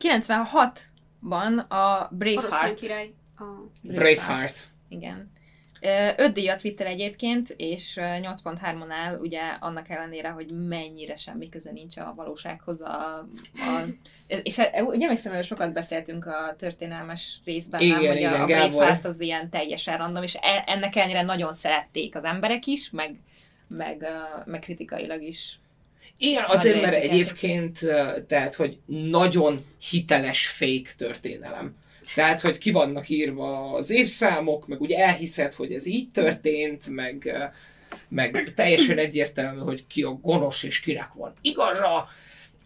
96-ban 0.00 1.68
a 1.68 1.74
Oroszlán 1.74 2.08
Braveheart. 2.18 2.80
király. 2.80 3.12
A... 3.36 3.44
Braveheart. 3.82 4.70
Igen. 4.88 5.30
Öt 6.16 6.32
díjat 6.32 6.62
vitt 6.62 6.80
el 6.80 6.86
egyébként, 6.86 7.54
és 7.56 7.96
ö, 7.96 8.02
8.3-on 8.02 8.86
áll, 8.88 9.18
ugye 9.18 9.40
annak 9.60 9.88
ellenére, 9.88 10.28
hogy 10.28 10.52
mennyire 10.68 11.16
semmi 11.16 11.48
köze 11.48 11.72
nincs 11.72 11.96
a 11.96 12.12
valósághoz. 12.16 12.80
A, 12.80 13.26
a, 13.54 13.84
és 14.26 14.56
ugye 14.80 15.04
emlékszem, 15.04 15.34
hogy 15.34 15.44
sokat 15.44 15.72
beszéltünk 15.72 16.26
a 16.26 16.54
történelmes 16.58 17.40
részben, 17.44 17.80
Igen, 17.80 17.98
nem, 17.98 18.06
hogy 18.06 18.16
igen, 18.16 18.32
a, 18.32 18.42
a. 18.42 18.46
Braveheart 18.46 19.04
az 19.04 19.20
ilyen 19.20 19.50
teljesen 19.50 19.96
random, 19.96 20.22
és 20.22 20.34
e- 20.34 20.64
ennek 20.66 20.96
ellenére 20.96 21.22
nagyon 21.22 21.54
szerették 21.54 22.16
az 22.16 22.24
emberek 22.24 22.66
is, 22.66 22.90
meg, 22.90 23.14
meg, 23.68 24.06
meg 24.44 24.60
kritikailag 24.60 25.22
is. 25.22 25.58
Igen, 26.16 26.44
azért, 26.46 26.80
mert 26.80 26.94
egyébként, 26.94 27.78
tehát, 28.26 28.54
hogy 28.54 28.78
nagyon 28.86 29.64
hiteles 29.90 30.48
fake 30.48 30.90
történelem. 30.96 31.76
Tehát, 32.14 32.40
hogy 32.40 32.58
ki 32.58 32.70
vannak 32.70 33.08
írva 33.08 33.72
az 33.72 33.90
évszámok, 33.90 34.66
meg 34.66 34.80
ugye 34.80 34.98
elhiszed, 34.98 35.52
hogy 35.52 35.72
ez 35.72 35.86
így 35.86 36.10
történt, 36.10 36.88
meg, 36.88 37.32
meg 38.08 38.52
teljesen 38.54 38.98
egyértelmű, 38.98 39.60
hogy 39.60 39.86
ki 39.86 40.02
a 40.02 40.10
gonosz 40.10 40.62
és 40.62 40.80
kinek 40.80 41.12
van 41.14 41.34
igaza, 41.40 42.08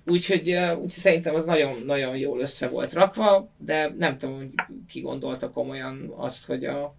Úgyhogy, 0.07 0.51
úgyhogy 0.51 0.91
szerintem 0.91 1.35
az 1.35 1.45
nagyon, 1.45 1.83
nagyon 1.87 2.17
jól 2.17 2.41
össze 2.41 2.69
volt 2.69 2.93
rakva, 2.93 3.49
de 3.59 3.95
nem 3.99 4.19
tudom, 4.19 4.37
hogy 4.37 4.49
ki 4.89 5.01
gondolta 5.01 5.51
komolyan 5.51 6.13
azt, 6.17 6.47
hogy 6.47 6.65
a, 6.65 6.95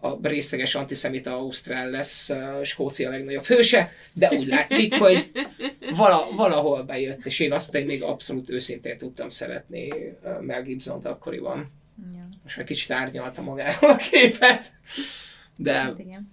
a 0.00 0.28
részleges 0.28 0.74
antiszemita 0.74 1.36
Ausztrál 1.36 1.90
lesz 1.90 2.32
Skócia 2.62 3.10
legnagyobb 3.10 3.44
hőse, 3.44 3.90
de 4.12 4.32
úgy 4.32 4.46
látszik, 4.46 4.94
hogy 4.94 5.30
vala, 5.96 6.28
valahol 6.36 6.82
bejött, 6.82 7.26
és 7.26 7.40
én 7.40 7.52
azt 7.52 7.74
én 7.74 7.86
még 7.86 8.02
abszolút 8.02 8.50
őszintén 8.50 8.98
tudtam 8.98 9.28
szeretni 9.28 9.92
Mel 10.40 10.62
Gibson-t 10.62 11.04
akkoriban. 11.04 11.66
Ja. 12.14 12.28
Most 12.42 12.56
már 12.56 12.66
kicsit 12.66 12.90
árnyalta 12.90 13.42
magáról 13.42 13.90
a 13.90 13.96
képet, 13.96 14.72
de... 15.56 15.72
Hát 15.72 15.98
igen. 15.98 16.32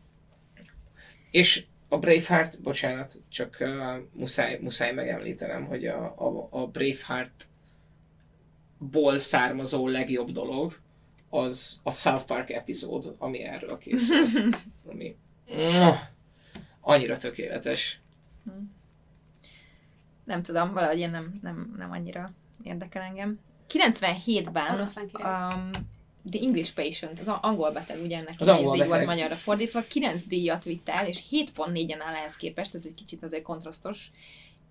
És 1.31 1.63
a 1.87 1.97
Braveheart, 1.97 2.61
bocsánat, 2.61 3.19
csak 3.29 3.57
uh, 3.59 3.69
muszáj, 4.13 4.59
muszáj 4.61 4.93
megemlítenem, 4.93 5.65
hogy 5.65 5.85
a, 5.85 6.13
a, 6.17 6.47
a 6.49 6.67
Braveheart-ból 6.67 9.17
származó 9.17 9.87
legjobb 9.87 10.31
dolog 10.31 10.83
az 11.35 11.79
a 11.83 11.91
South 11.91 12.25
Park 12.25 12.49
epizód, 12.49 13.15
ami 13.17 13.43
erről 13.43 13.77
készült. 13.77 14.57
ami 14.91 15.15
annyira 16.81 17.17
tökéletes. 17.17 17.99
Nem 20.23 20.41
tudom, 20.41 20.73
valahogy 20.73 20.99
én 20.99 21.09
nem, 21.09 21.33
nem, 21.41 21.73
nem 21.77 21.91
annyira 21.91 22.31
érdekel 22.63 23.01
engem. 23.01 23.39
97-ben 23.69 24.79
um, 24.79 25.71
The 26.31 26.39
English 26.41 26.73
Patient, 26.73 27.19
az 27.19 27.27
angol 27.27 27.71
beteg, 27.71 28.01
ugye 28.01 28.17
ennek 28.17 28.35
az 28.37 28.47
angol 28.47 28.71
beteg. 28.71 28.87
volt 28.87 29.05
magyarra 29.05 29.35
fordítva, 29.35 29.81
9 29.81 30.23
díjat 30.23 30.63
vitt 30.63 30.89
el, 30.89 31.07
és 31.07 31.23
7.4-en 31.31 32.01
áll 32.05 32.13
ehhez 32.13 32.35
képest, 32.35 32.75
ez 32.75 32.85
egy 32.85 32.93
kicsit 32.93 33.23
azért 33.23 33.43
kontrasztos, 33.43 34.11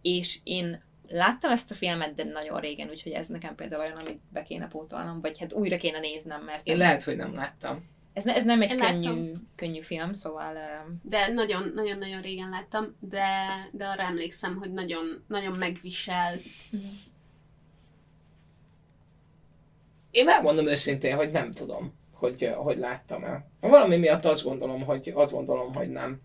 és 0.02 0.38
én 0.42 0.82
láttam 1.08 1.50
ezt 1.50 1.70
a 1.70 1.74
filmet, 1.74 2.14
de 2.14 2.24
nagyon 2.24 2.60
régen, 2.60 2.88
úgyhogy 2.88 3.12
ez 3.12 3.28
nekem 3.28 3.54
például 3.54 3.82
olyan, 3.82 3.96
amit 3.96 4.20
be 4.32 4.42
kéne 4.42 4.68
pótolnom, 4.68 5.20
vagy 5.20 5.38
hát 5.38 5.52
újra 5.52 5.76
kéne 5.76 5.98
néznem, 5.98 6.42
mert... 6.44 6.66
Én 6.66 6.76
lehet, 6.76 7.04
hogy 7.04 7.16
nem 7.16 7.34
láttam. 7.34 7.92
Ez, 8.12 8.24
ne, 8.24 8.34
ez 8.34 8.44
nem 8.44 8.62
egy 8.62 8.74
könnyű, 8.74 9.32
könnyű 9.56 9.80
film, 9.80 10.12
szóval... 10.12 10.58
De 11.02 11.32
nagyon-nagyon 11.32 12.20
régen 12.20 12.48
láttam, 12.48 12.96
de, 13.00 13.26
de 13.72 13.86
arra 13.86 14.02
emlékszem, 14.02 14.56
hogy 14.56 14.72
nagyon, 14.72 15.24
nagyon 15.28 15.52
megviselt. 15.52 16.42
Mm 16.76 16.80
én 20.14 20.24
megmondom 20.24 20.66
őszintén, 20.66 21.16
hogy 21.16 21.30
nem 21.30 21.52
tudom, 21.52 21.92
hogy, 22.14 22.50
hogy 22.56 22.78
láttam-e. 22.78 23.46
Valami 23.60 23.96
miatt 23.96 24.24
azt 24.24 24.44
gondolom, 24.44 24.82
hogy, 24.82 25.12
azt 25.14 25.32
gondolom, 25.32 25.74
hogy 25.74 25.90
nem. 25.90 26.20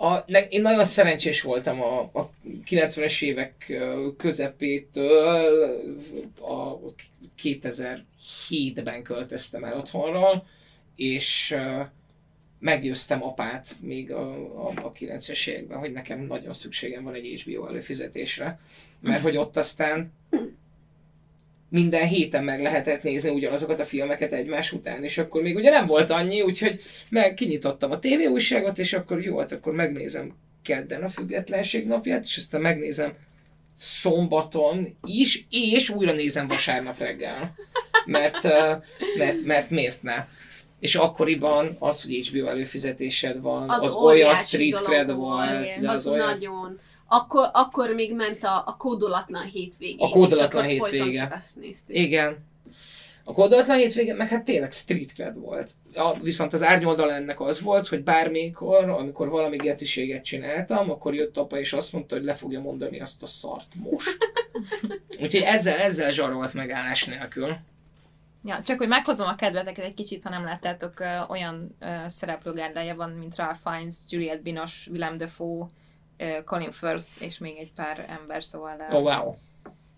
A, 0.00 0.24
ne, 0.26 0.46
én 0.46 0.62
nagyon 0.62 0.84
szerencsés 0.84 1.42
voltam 1.42 1.82
a, 1.82 2.00
a 2.00 2.30
90-es 2.66 3.22
évek 3.22 3.82
közepétől, 4.16 5.80
a 6.40 6.78
2007-ben 7.42 9.02
költöztem 9.02 9.64
el 9.64 9.76
otthonról, 9.76 10.46
és 10.96 11.56
meggyőztem 12.58 13.22
apát 13.24 13.76
még 13.80 14.12
a, 14.12 14.30
a, 14.66 14.72
a 14.82 14.92
90-es 14.92 15.48
években, 15.48 15.78
hogy 15.78 15.92
nekem 15.92 16.20
nagyon 16.20 16.52
szükségem 16.52 17.04
van 17.04 17.14
egy 17.14 17.42
HBO 17.42 17.66
előfizetésre, 17.66 18.60
mert 19.00 19.22
hogy 19.22 19.36
ott 19.36 19.56
aztán 19.56 20.12
minden 21.68 22.06
héten 22.06 22.44
meg 22.44 22.62
lehetett 22.62 23.02
nézni 23.02 23.30
ugyanazokat 23.30 23.80
a 23.80 23.84
filmeket 23.84 24.32
egymás 24.32 24.72
után, 24.72 25.04
és 25.04 25.18
akkor 25.18 25.42
még 25.42 25.56
ugye 25.56 25.70
nem 25.70 25.86
volt 25.86 26.10
annyi, 26.10 26.42
úgyhogy 26.42 26.80
meg 27.08 27.34
kinyitottam 27.34 27.90
a 27.90 27.98
tévéújságot, 27.98 28.78
és 28.78 28.92
akkor 28.92 29.22
jó, 29.22 29.38
hát 29.38 29.52
akkor 29.52 29.72
megnézem 29.72 30.34
kedden 30.62 31.02
a 31.02 31.08
függetlenség 31.08 31.86
napját, 31.86 32.24
és 32.24 32.36
aztán 32.36 32.60
megnézem 32.60 33.12
szombaton 33.76 34.96
is, 35.04 35.46
és 35.50 35.90
újra 35.90 36.12
nézem 36.12 36.46
vasárnap 36.46 36.98
reggel. 36.98 37.54
Mert, 38.04 38.42
mert, 39.18 39.44
mert 39.44 39.70
miért 39.70 40.02
ne? 40.02 40.26
És 40.80 40.94
akkoriban 40.94 41.76
az, 41.78 42.02
hogy 42.02 42.28
HBO 42.28 42.46
előfizetésed 42.46 43.40
van, 43.40 43.70
az, 43.70 43.84
az 43.84 43.94
olyan 43.94 44.34
street 44.34 44.82
cred 44.82 45.12
volt. 45.12 45.50
Az, 45.82 45.94
az 45.94 46.06
olyan... 46.06 46.26
nagyon 46.26 46.78
akkor, 47.08 47.50
akkor 47.52 47.94
még 47.94 48.14
ment 48.14 48.44
a, 48.44 48.62
a 48.66 48.76
kódolatlan 48.76 49.44
hétvégén. 49.44 50.06
A 50.06 50.08
kódolatlan 50.08 50.64
hétvége. 50.64 51.28
azt 51.34 51.56
néztük. 51.56 51.96
Igen. 51.96 52.46
A 53.24 53.32
kódolatlan 53.32 53.76
hétvége, 53.76 54.14
meg 54.14 54.28
hát 54.28 54.44
tényleg 54.44 54.72
street 54.72 55.12
cred 55.12 55.38
volt. 55.38 55.70
A, 55.94 56.18
viszont 56.18 56.52
az 56.52 56.62
árnyoldal 56.62 57.12
ennek 57.12 57.40
az 57.40 57.60
volt, 57.60 57.88
hogy 57.88 58.02
bármikor, 58.02 58.88
amikor 58.88 59.28
valami 59.28 59.56
geciséget 59.56 60.24
csináltam, 60.24 60.90
akkor 60.90 61.14
jött 61.14 61.36
apa 61.36 61.58
és 61.58 61.72
azt 61.72 61.92
mondta, 61.92 62.14
hogy 62.14 62.24
le 62.24 62.34
fogja 62.34 62.60
mondani 62.60 63.00
azt 63.00 63.22
a 63.22 63.26
szart 63.26 63.66
most. 63.74 64.18
Úgyhogy 65.22 65.42
ezzel, 65.42 65.78
ezzel 65.78 66.10
zsarolt 66.10 66.54
megállás 66.54 67.04
nélkül. 67.04 67.56
Ja, 68.44 68.62
csak 68.62 68.78
hogy 68.78 68.88
meghozom 68.88 69.26
a 69.26 69.34
kedveteket 69.34 69.84
egy 69.84 69.94
kicsit, 69.94 70.22
ha 70.22 70.30
nem 70.30 70.44
láttátok, 70.44 71.04
olyan 71.28 71.76
uh, 71.80 71.88
szereplőgárdája 72.06 72.94
van, 72.94 73.10
mint 73.10 73.36
Ralph 73.36 73.58
Fiennes, 73.62 73.94
Juliette 74.08 74.42
Binoche, 74.42 74.90
Willem 74.90 75.16
Dafoe, 75.16 75.66
Colin 76.44 76.70
Firth 76.70 77.06
és 77.18 77.38
még 77.38 77.56
egy 77.56 77.72
pár 77.72 78.06
ember, 78.20 78.44
szóval... 78.44 78.76
Oh, 78.90 79.02
wow. 79.02 79.34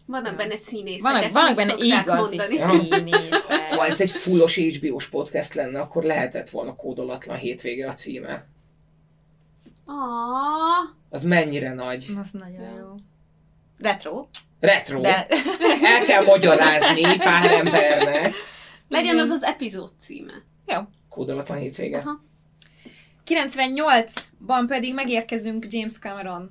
Vannak 0.06 0.36
benne 0.36 0.56
színészek, 0.56 1.12
vannak, 1.12 1.32
vannak 1.32 1.56
benne 1.56 1.74
igazi 1.76 2.38
színészek. 2.38 3.68
Ha 3.76 3.86
ez 3.86 4.00
egy 4.00 4.10
fullos 4.10 4.56
HBO-s 4.56 5.08
podcast 5.08 5.54
lenne, 5.54 5.80
akkor 5.80 6.02
lehetett 6.02 6.50
volna 6.50 6.76
kódolatlan 6.76 7.36
hétvége 7.36 7.88
a 7.88 7.94
címe. 7.94 8.46
Aww. 9.84 10.88
Az 11.08 11.22
mennyire 11.22 11.72
nagy. 11.72 12.06
Az 12.22 12.30
nagyon 12.30 12.74
jó. 12.78 12.94
Retro. 13.78 14.26
Retro. 14.60 15.00
De... 15.00 15.26
El 15.82 16.04
kell 16.04 16.24
magyarázni 16.24 17.16
pár 17.16 17.50
embernek. 17.50 18.34
Legyen 18.88 19.18
az 19.18 19.30
az 19.30 19.42
epizód 19.42 19.90
címe. 19.98 20.32
Jó. 20.66 20.80
Kódolatlan 21.08 21.58
hétvége. 21.58 21.98
Aha. 21.98 22.28
98-ban 23.30 24.64
pedig 24.66 24.94
megérkezünk 24.94 25.66
James 25.68 25.98
Cameron 25.98 26.50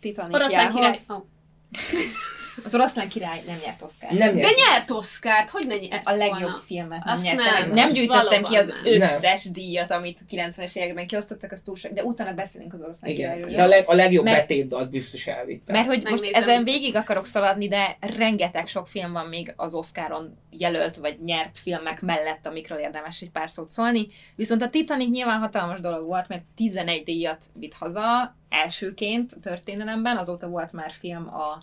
Titanicjához. 0.00 1.10
Oh. 1.10 1.24
Az 2.64 2.74
oroszlán 2.74 3.08
király 3.08 3.42
nem 3.46 3.56
nyert 3.64 3.82
Oscar. 3.82 4.10
Nem 4.10 4.34
nyert. 4.34 4.48
De 4.48 4.62
nyert 4.68 4.90
Oscárt, 4.90 5.50
hogy 5.50 5.66
ne 5.66 5.76
nyert 5.76 6.06
A 6.06 6.10
legjobb 6.10 6.40
volna? 6.40 6.60
filmet 6.64 7.04
nem 7.04 7.16
nyert. 7.22 7.36
Nem, 7.36 7.72
nem 7.72 7.92
gyűjtöttem 7.92 8.42
ki 8.42 8.54
az 8.56 8.68
nem. 8.82 8.92
összes 8.92 9.44
nem. 9.44 9.52
díjat, 9.52 9.90
amit 9.90 10.18
90-es 10.30 10.76
években 10.76 11.06
kiosztottak, 11.06 11.52
az 11.52 11.60
túl 11.60 11.76
sok, 11.76 11.92
de 11.92 12.04
utána 12.04 12.32
beszélünk 12.32 12.72
az 12.72 12.82
oroszlán 12.82 13.10
Igen. 13.10 13.30
királyról. 13.30 13.56
De 13.56 13.62
a, 13.62 13.66
leg, 13.66 13.84
a 13.88 13.94
legjobb 13.94 14.24
mert, 14.24 14.36
betétdalt 14.36 14.90
biztos 14.90 15.26
elvittem. 15.26 15.76
Mert 15.76 15.86
hogy 15.88 16.02
Megnézem. 16.02 16.28
most 16.30 16.44
ezen 16.44 16.64
végig 16.64 16.96
akarok 16.96 17.26
szaladni, 17.26 17.68
de 17.68 17.96
rengeteg 18.16 18.66
sok 18.66 18.88
film 18.88 19.12
van 19.12 19.26
még 19.26 19.52
az 19.56 19.74
Oscaron 19.74 20.38
jelölt 20.50 20.96
vagy 20.96 21.18
nyert 21.24 21.58
filmek 21.58 22.00
mellett, 22.00 22.46
amikről 22.46 22.78
érdemes 22.78 23.20
egy 23.20 23.30
pár 23.30 23.50
szót 23.50 23.70
szólni. 23.70 24.06
Viszont 24.36 24.62
a 24.62 24.70
Titanic 24.70 25.10
nyilván 25.10 25.38
hatalmas 25.38 25.80
dolog 25.80 26.06
volt, 26.06 26.28
mert 26.28 26.42
11 26.56 27.02
díjat 27.02 27.44
vitt 27.52 27.74
haza, 27.74 28.36
elsőként 28.48 29.32
a 29.32 29.40
történelemben, 29.40 30.16
azóta 30.16 30.48
volt 30.48 30.72
már 30.72 30.90
film 30.90 31.28
a 31.34 31.62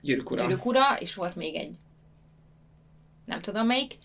Gyűrűk 0.00 0.30
ura. 0.30 0.42
Gyűrűk 0.42 0.66
ura, 0.66 0.98
és 0.98 1.14
volt 1.14 1.36
még 1.36 1.54
egy, 1.54 1.76
nem 3.24 3.40
tudom 3.40 3.66
melyik, 3.66 3.98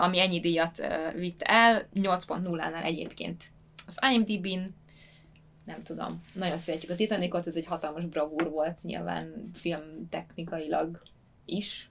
ami 0.00 0.20
ennyi 0.20 0.40
díjat 0.40 0.82
vitt 1.14 1.42
el, 1.42 1.88
8.0-nál 1.94 2.84
egyébként. 2.84 3.50
Az 3.86 3.98
IMDb-n 4.12 4.74
nem 5.64 5.80
tudom, 5.80 6.22
nagyon 6.32 6.58
szeretjük 6.58 6.90
a 6.90 6.94
Titanicot, 6.94 7.46
ez 7.46 7.56
egy 7.56 7.66
hatalmas 7.66 8.04
bravúr 8.04 8.50
volt, 8.50 8.82
nyilván 8.82 9.50
filmtechnikailag 9.54 11.02
is. 11.44 11.90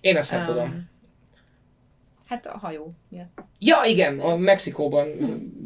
Én 0.00 0.16
ezt 0.16 0.30
nem 0.30 0.40
um, 0.40 0.46
tudom. 0.46 0.88
Hát 2.26 2.46
a 2.46 2.58
hajó 2.58 2.94
miatt. 3.08 3.42
Ja, 3.58 3.82
igen, 3.84 4.20
a 4.20 4.36
Mexikóban 4.36 5.08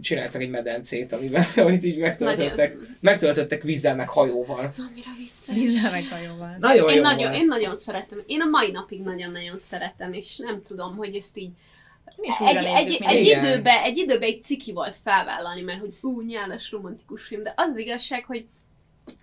csináltak 0.02 0.40
egy 0.40 0.50
medencét, 0.50 1.12
amiben 1.12 1.44
hogy 1.54 1.84
így 1.90 1.98
megtöltöttek, 1.98 2.76
megtöltöttek 3.00 3.62
vízzel 3.62 3.94
meg 3.94 4.08
hajóval. 4.08 4.64
Ez 4.64 4.78
annyira 4.90 5.10
vicces. 5.18 5.54
Vízzel 5.54 5.90
meg 5.90 6.04
hajóval. 6.10 6.56
Nagyon 6.58 6.88
én, 6.88 6.96
jó 6.96 7.02
nagyon, 7.02 7.32
én 7.32 7.46
nagyon 7.46 7.76
szeretem. 7.76 8.22
Én 8.26 8.40
a 8.40 8.48
mai 8.48 8.70
napig 8.70 9.02
nagyon-nagyon 9.02 9.58
szeretem, 9.58 10.12
és 10.12 10.36
nem 10.36 10.62
tudom, 10.62 10.96
hogy 10.96 11.16
ezt 11.16 11.36
így 11.36 11.52
egy, 12.38 12.64
egy, 12.64 12.98
egy, 13.02 13.26
időben, 13.26 13.82
egy 13.82 13.96
időben 13.96 14.28
egy 14.28 14.42
ciki 14.42 14.72
volt 14.72 14.96
felvállalni, 15.04 15.60
mert 15.60 15.80
hogy 15.80 15.94
hú, 16.00 16.20
nyálas 16.20 16.70
romantikus 16.70 17.22
film, 17.22 17.42
de 17.42 17.52
az 17.56 17.76
igazság, 17.76 18.24
hogy 18.24 18.46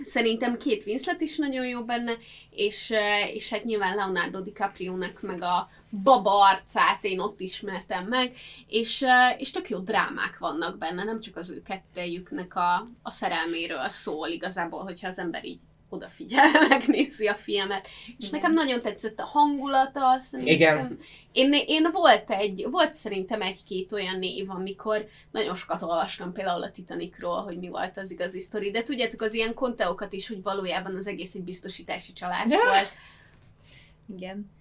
Szerintem 0.03 0.57
két 0.57 0.85
Winslet 0.85 1.21
is 1.21 1.37
nagyon 1.37 1.65
jó 1.65 1.83
benne, 1.83 2.13
és, 2.49 2.93
és 3.33 3.49
hát 3.49 3.63
nyilván 3.63 3.95
Leonardo 3.95 4.41
DiCaprio-nak 4.41 5.21
meg 5.21 5.41
a 5.41 5.69
baba 6.03 6.49
arcát 6.49 7.03
én 7.03 7.19
ott 7.19 7.39
ismertem 7.39 8.05
meg, 8.07 8.35
és, 8.67 9.05
és 9.37 9.51
tök 9.51 9.69
jó 9.69 9.79
drámák 9.79 10.37
vannak 10.37 10.77
benne, 10.77 11.03
nem 11.03 11.19
csak 11.19 11.35
az 11.35 11.49
ő 11.49 11.61
kettejüknek 11.61 12.55
a, 12.55 12.89
a 13.01 13.11
szerelméről 13.11 13.89
szól 13.89 14.27
igazából, 14.27 14.83
hogyha 14.83 15.07
az 15.07 15.19
ember 15.19 15.45
így 15.45 15.59
odafigyelve 15.89 16.67
megnézi 16.77 17.27
a 17.27 17.33
filmet. 17.33 17.87
És 18.05 18.27
Igen. 18.27 18.29
nekem 18.31 18.53
nagyon 18.53 18.81
tetszett 18.81 19.19
a 19.19 19.25
hangulata, 19.25 20.19
szerintem. 20.19 20.55
Igen. 20.55 20.97
Én, 21.31 21.53
én 21.65 21.87
volt 21.91 22.31
egy, 22.31 22.67
volt 22.69 22.93
szerintem 22.93 23.41
egy-két 23.41 23.91
olyan 23.91 24.19
név, 24.19 24.49
amikor 24.49 25.05
nagyon 25.31 25.55
sokat 25.55 25.81
olvastam 25.81 26.33
például 26.33 26.63
a 26.63 26.71
Titanicról, 26.71 27.41
hogy 27.41 27.57
mi 27.57 27.67
volt 27.67 27.97
az 27.97 28.11
igazi 28.11 28.39
sztori, 28.39 28.71
de 28.71 28.83
tudjátok 28.83 29.21
az 29.21 29.33
ilyen 29.33 29.53
konteókat 29.53 30.13
is, 30.13 30.27
hogy 30.27 30.43
valójában 30.43 30.95
az 30.95 31.07
egész 31.07 31.33
egy 31.33 31.43
biztosítási 31.43 32.13
csalás 32.13 32.51
Ja. 32.51 32.57
volt. 32.57 32.91
Igen. 34.15 34.51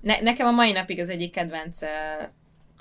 Ne, 0.00 0.20
nekem 0.20 0.46
a 0.46 0.50
mai 0.50 0.72
napig 0.72 1.00
az 1.00 1.08
egyik 1.08 1.32
kedvenc 1.32 1.82
uh, 1.82 1.88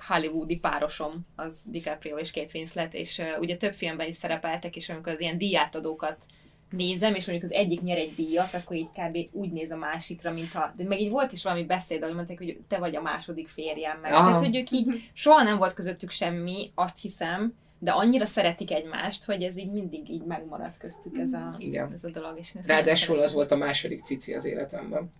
hollywoodi 0.07 0.57
párosom 0.57 1.27
az 1.35 1.63
DiCaprio 1.67 2.17
és 2.17 2.31
Kate 2.31 2.51
Winslet, 2.53 2.93
és 2.93 3.17
uh, 3.17 3.39
ugye 3.39 3.57
több 3.57 3.73
filmben 3.73 4.07
is 4.07 4.15
szerepeltek, 4.15 4.75
és 4.75 4.89
amikor 4.89 5.11
az 5.11 5.19
ilyen 5.19 5.37
díjátadókat 5.37 6.25
nézem, 6.71 7.15
és 7.15 7.25
mondjuk 7.25 7.51
az 7.51 7.57
egyik 7.57 7.81
nyer 7.81 7.97
egy 7.97 8.15
díjat, 8.15 8.53
akkor 8.53 8.75
így 8.75 8.89
kb. 8.91 9.17
úgy 9.31 9.51
néz 9.51 9.71
a 9.71 9.77
másikra, 9.77 10.31
mintha... 10.31 10.73
De 10.77 10.83
meg 10.83 11.01
így 11.01 11.09
volt 11.09 11.31
is 11.31 11.43
valami 11.43 11.63
beszéd, 11.63 12.01
ahogy 12.03 12.15
mondták, 12.15 12.37
hogy 12.37 12.59
te 12.67 12.77
vagy 12.77 12.95
a 12.95 13.01
második 13.01 13.47
férjem, 13.47 13.99
meg. 14.01 14.13
Aha. 14.13 14.25
Tehát, 14.25 14.39
hogy 14.39 14.55
ők 14.55 14.71
így 14.71 14.87
soha 15.13 15.43
nem 15.43 15.57
volt 15.57 15.73
közöttük 15.73 16.09
semmi, 16.09 16.71
azt 16.75 17.01
hiszem, 17.01 17.53
de 17.79 17.91
annyira 17.91 18.25
szeretik 18.25 18.71
egymást, 18.71 19.25
hogy 19.25 19.43
ez 19.43 19.57
így 19.57 19.71
mindig 19.71 20.09
így 20.09 20.23
megmaradt 20.23 20.77
köztük 20.77 21.17
ez 21.17 21.33
a, 21.33 21.55
Igen. 21.57 21.91
ez 21.91 22.03
a 22.03 22.09
dolog. 22.09 22.37
És 22.37 22.53
Ráadásul 22.65 23.19
az 23.19 23.33
volt 23.33 23.51
a 23.51 23.55
második 23.55 24.03
cici 24.03 24.33
az 24.33 24.45
életemben. 24.45 25.11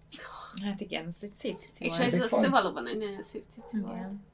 Hát 0.64 0.82
igen, 0.82 1.06
ez 1.06 1.18
egy 1.22 1.36
szép 1.36 1.58
cici 1.60 1.84
És 1.84 1.90
volt. 1.90 2.02
ez 2.02 2.14
ezek 2.14 2.24
az 2.34 2.50
valóban 2.50 2.88
egy 2.88 2.98
nagyon 2.98 3.22
szép 3.22 3.44
cici 3.50 3.80
volt. 3.80 3.96
Igen. 3.96 4.30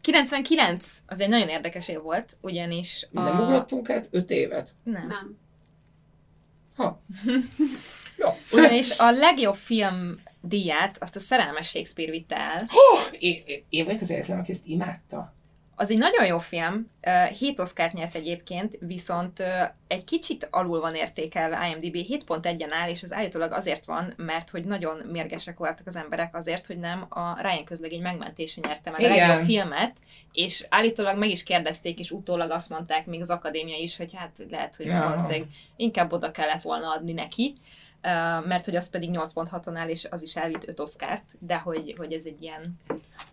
99, 0.00 0.96
az 1.06 1.20
egy 1.20 1.28
nagyon 1.28 1.48
érdekes 1.48 1.88
év 1.88 2.00
volt, 2.00 2.36
ugyanis 2.40 3.08
a... 3.12 3.20
Nem 3.20 3.40
ugrottunk 3.40 3.90
át 3.90 4.08
öt 4.10 4.30
évet? 4.30 4.74
Nem. 4.82 5.06
Nem. 5.06 5.36
Ha. 6.78 7.02
Jó. 8.16 8.28
Ugyanis 8.52 8.98
a 8.98 9.10
legjobb 9.10 9.54
film 9.54 10.20
díját 10.40 11.02
azt 11.02 11.16
a 11.16 11.20
Szerelmes 11.20 11.68
Shakespeare 11.68 12.10
vitte 12.10 12.36
el. 12.36 12.68
Én, 13.18 13.42
én- 13.46 13.64
én 13.68 13.84
vagyok 13.84 14.00
az 14.00 14.10
egyetlen, 14.10 14.38
aki 14.38 14.50
ezt 14.52 14.66
imádta. 14.66 15.34
Az 15.80 15.90
egy 15.90 15.98
nagyon 15.98 16.26
jó 16.26 16.38
film, 16.38 16.90
7 17.38 17.58
Oscar 17.58 17.92
nyert 17.92 18.14
egyébként, 18.14 18.78
viszont 18.80 19.42
egy 19.86 20.04
kicsit 20.04 20.48
alul 20.50 20.80
van 20.80 20.94
értékelve 20.94 21.68
IMDb, 21.68 21.96
7.1-en 21.96 22.68
áll, 22.70 22.90
és 22.90 23.02
ez 23.02 23.12
állítólag 23.12 23.52
azért 23.52 23.84
van, 23.84 24.12
mert 24.16 24.50
hogy 24.50 24.64
nagyon 24.64 24.96
mérgesek 25.12 25.58
voltak 25.58 25.86
az 25.86 25.96
emberek 25.96 26.36
azért, 26.36 26.66
hogy 26.66 26.78
nem 26.78 27.06
a 27.08 27.40
Ryan 27.40 27.64
közlegény 27.64 28.02
megmentése 28.02 28.60
nyerte 28.66 28.90
meg 28.90 29.00
a 29.00 29.04
Igen. 29.04 29.28
legjobb 29.28 29.44
filmet, 29.46 29.96
és 30.32 30.66
állítólag 30.68 31.18
meg 31.18 31.30
is 31.30 31.42
kérdezték, 31.42 31.98
és 31.98 32.10
utólag 32.10 32.50
azt 32.50 32.70
mondták 32.70 33.06
még 33.06 33.20
az 33.20 33.30
akadémia 33.30 33.76
is, 33.76 33.96
hogy 33.96 34.14
hát 34.14 34.44
lehet, 34.50 34.76
hogy 34.76 34.86
Ja. 34.86 35.02
valószínűleg 35.02 35.46
inkább 35.76 36.12
oda 36.12 36.30
kellett 36.30 36.62
volna 36.62 36.90
adni 36.90 37.12
neki, 37.12 37.54
mert 38.46 38.64
hogy 38.64 38.76
az 38.76 38.90
pedig 38.90 39.10
8.6-on 39.12 39.76
áll, 39.76 39.88
és 39.88 40.06
az 40.10 40.22
is 40.22 40.36
elvitt 40.36 40.68
5 40.68 40.80
Oscárt, 40.80 41.24
de 41.38 41.56
hogy, 41.56 41.94
hogy 41.96 42.12
ez 42.12 42.24
egy 42.26 42.42
ilyen... 42.42 42.78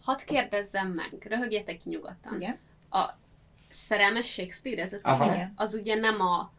Hadd 0.01 0.17
kérdezzem 0.25 0.87
meg, 0.87 1.27
röhögjetek 1.29 1.77
ki 1.77 1.89
nyugodtan. 1.89 2.41
Igen. 2.41 2.57
A 2.89 3.09
szerelmes 3.69 4.31
Shakespeare, 4.31 4.81
ez 4.81 4.93
a 4.93 4.97
címe? 4.97 5.51
Az 5.55 5.73
ugye 5.73 5.95
nem 5.95 6.21
a 6.21 6.51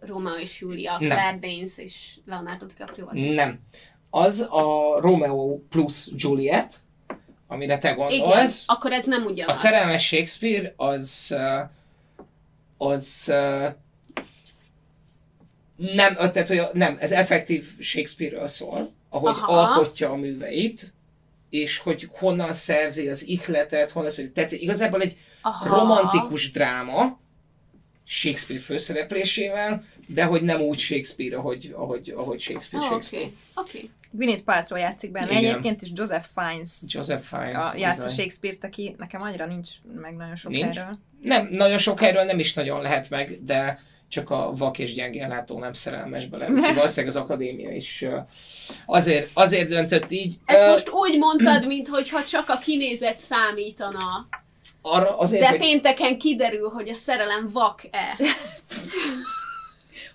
Romeo 0.00 0.34
és 0.34 0.60
Julia, 0.60 0.96
Nem. 0.98 1.08
Claire 1.08 1.38
Danes 1.40 1.78
és 1.78 2.18
Leonardo 2.24 2.66
DiCaprio 2.66 3.06
az 3.08 3.14
is. 3.14 3.34
Nem. 3.34 3.60
Az 4.10 4.40
a 4.50 4.96
Romeo 5.00 5.58
plus 5.58 6.08
Juliet, 6.16 6.74
amire 7.46 7.78
te 7.78 7.90
Igen, 7.90 8.08
gondolsz. 8.08 8.64
akkor 8.66 8.92
ez 8.92 9.06
nem 9.06 9.22
A 9.22 9.28
ugyanaz. 9.30 9.56
szerelmes 9.56 10.06
Shakespeare 10.06 10.72
az 10.76 11.36
az 12.76 13.32
nem, 15.76 16.14
tehát, 16.14 16.48
hogy 16.48 16.62
nem, 16.72 16.96
ez 17.00 17.12
effektív 17.12 17.66
Shakespeare-ről 17.80 18.46
szól, 18.46 18.92
ahogy 19.08 19.34
Aha. 19.36 19.52
alkotja 19.52 20.10
a 20.10 20.16
műveit, 20.16 20.92
és 21.50 21.78
hogy 21.78 22.08
honnan 22.12 22.52
szerzi 22.52 23.08
az 23.08 23.26
ihletet, 23.28 23.90
honnan 23.90 24.10
szerzi, 24.10 24.32
tehát 24.32 24.52
igazából 24.52 25.00
egy 25.00 25.16
Aha. 25.42 25.68
romantikus 25.76 26.50
dráma, 26.50 27.18
Shakespeare 28.06 28.62
főszereplésével, 28.62 29.84
de 30.06 30.24
hogy 30.24 30.42
nem 30.42 30.60
úgy 30.60 30.78
Shakespeare, 30.78 31.36
ahogy, 31.36 31.72
ahogy, 31.76 32.12
ahogy 32.16 32.40
Shakespeare, 32.40 32.84
Ah, 32.86 32.90
Shakespeare. 32.90 33.24
Oké, 33.24 33.34
oké. 33.78 33.90
Gwyneth 34.10 34.42
Paltrow 34.42 34.78
játszik 34.78 35.10
benne 35.10 35.30
Igen. 35.30 35.44
egyébként, 35.44 35.82
és 35.82 35.88
Joseph 35.94 36.26
Fiennes 36.34 36.68
Joseph 36.86 37.22
Fiennes. 37.24 37.62
a 37.72 37.76
játsza. 37.76 38.08
Shakespeare-t, 38.08 38.64
aki 38.64 38.94
nekem 38.98 39.22
annyira 39.22 39.46
nincs 39.46 39.68
meg 40.00 40.16
nagyon 40.16 40.34
sok 40.34 40.50
Nincs? 40.50 40.76
erről. 40.78 40.98
Nem, 41.20 41.48
nagyon 41.50 41.78
sok 41.78 42.00
helyről 42.00 42.24
nem 42.24 42.38
is 42.38 42.54
nagyon 42.54 42.82
lehet 42.82 43.10
meg, 43.10 43.44
de 43.44 43.78
csak 44.14 44.30
a 44.30 44.52
vak 44.56 44.78
és 44.78 44.94
gyengén 44.94 45.28
látó 45.28 45.58
nem 45.58 45.72
szerelmes 45.72 46.26
bele. 46.26 46.46
Valószínűleg 46.74 47.16
az 47.16 47.16
akadémia 47.16 47.70
is 47.70 48.04
azért, 48.86 49.30
azért 49.32 49.68
döntött 49.68 50.10
így. 50.10 50.34
Ezt 50.44 50.66
most 50.66 50.90
úgy 50.90 51.18
mondtad, 51.18 51.66
mintha 51.72 52.24
csak 52.24 52.48
a 52.48 52.58
kinézet 52.58 53.18
számítana. 53.18 54.28
arra 54.82 55.18
azért, 55.18 55.42
De 55.42 55.48
hogy 55.48 55.58
pénteken 55.58 56.18
kiderül, 56.18 56.68
hogy 56.68 56.88
a 56.88 56.94
szerelem 56.94 57.48
vak-e. 57.52 58.16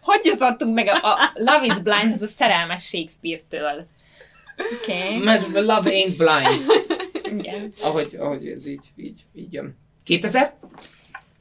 Hogy 0.02 0.20
jutottunk 0.24 0.76
meg 0.76 0.88
a, 0.88 1.08
a 1.08 1.32
Love 1.34 1.66
is 1.66 1.78
Blind, 1.78 2.12
az 2.12 2.22
a 2.22 2.28
szerelmes 2.28 2.86
Shakespeare-től? 2.86 3.88
Okay. 4.82 5.18
mert 5.18 5.48
Love 5.52 5.90
Ain't 5.90 6.14
Blind, 6.18 6.62
Igen. 7.40 7.74
ahogy, 7.82 8.16
ahogy 8.20 8.48
ez 8.48 8.68
így, 8.68 8.86
így, 8.96 9.22
így 9.36 9.54
jön. 9.54 9.78
2000? 10.06 10.56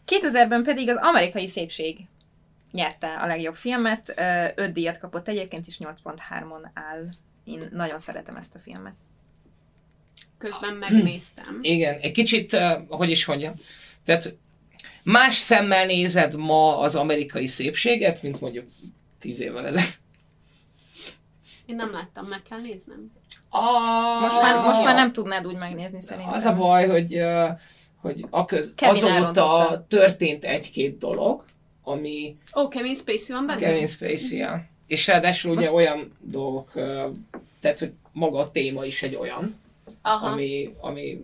2000-ben 0.06 0.62
pedig 0.62 0.88
az 0.88 0.96
amerikai 1.00 1.48
szépség 1.48 2.07
nyerte 2.72 3.14
a 3.14 3.26
legjobb 3.26 3.54
filmet, 3.54 4.14
ö, 4.16 4.46
öt 4.54 4.72
díjat 4.72 4.98
kapott 4.98 5.28
egyébként 5.28 5.66
is 5.66 5.78
8.3-on 5.78 6.70
áll. 6.74 7.04
Én 7.44 7.68
nagyon 7.72 7.98
szeretem 7.98 8.36
ezt 8.36 8.54
a 8.54 8.58
filmet. 8.58 8.94
Közben 10.38 10.74
megnéztem. 10.74 11.58
Igen, 11.62 11.98
egy 12.00 12.12
kicsit, 12.12 12.56
hogy 12.88 13.10
is 13.10 13.26
mondjam, 13.26 13.52
tehát 14.04 14.34
más 15.02 15.36
szemmel 15.36 15.86
nézed 15.86 16.34
ma 16.36 16.78
az 16.78 16.96
amerikai 16.96 17.46
szépséget, 17.46 18.22
mint 18.22 18.40
mondjuk 18.40 18.66
tíz 19.18 19.40
évvel 19.40 19.66
ezelőtt. 19.66 19.98
Én 21.66 21.76
nem 21.76 21.92
láttam, 21.92 22.26
meg 22.28 22.42
kell 22.42 22.60
néznem. 22.60 23.12
Ah, 23.48 24.20
Most 24.20 24.40
már, 24.40 24.64
most 24.64 24.82
már 24.84 24.94
nem 24.94 25.12
tudnád 25.12 25.46
úgy 25.46 25.56
megnézni 25.56 26.00
szerintem. 26.00 26.32
Az 26.32 26.44
a 26.44 26.54
baj, 26.54 26.88
hogy, 26.88 27.20
hogy 27.96 28.24
a 28.30 28.44
köz, 28.44 28.72
Kevin 28.76 28.96
azóta 28.96 29.12
elrontotta. 29.14 29.84
történt 29.88 30.44
egy-két 30.44 30.98
dolog, 30.98 31.44
ami 31.88 32.36
Ó, 32.56 32.60
oh, 32.60 32.68
Kevin 32.68 32.94
Spacey 32.94 33.36
van 33.36 33.46
benne? 33.46 33.60
Kevin 33.60 33.86
spacey 33.86 34.38
-ja. 34.38 34.64
És 34.86 35.06
ráadásul 35.06 35.50
ugye 35.50 35.60
Most- 35.60 35.72
olyan 35.72 36.12
dolgok, 36.20 36.72
tehát 37.60 37.78
hogy 37.78 37.92
maga 38.12 38.38
a 38.38 38.50
téma 38.50 38.84
is 38.84 39.02
egy 39.02 39.14
olyan, 39.14 39.60
Aha. 40.02 40.26
ami, 40.26 40.74
ami 40.80 41.20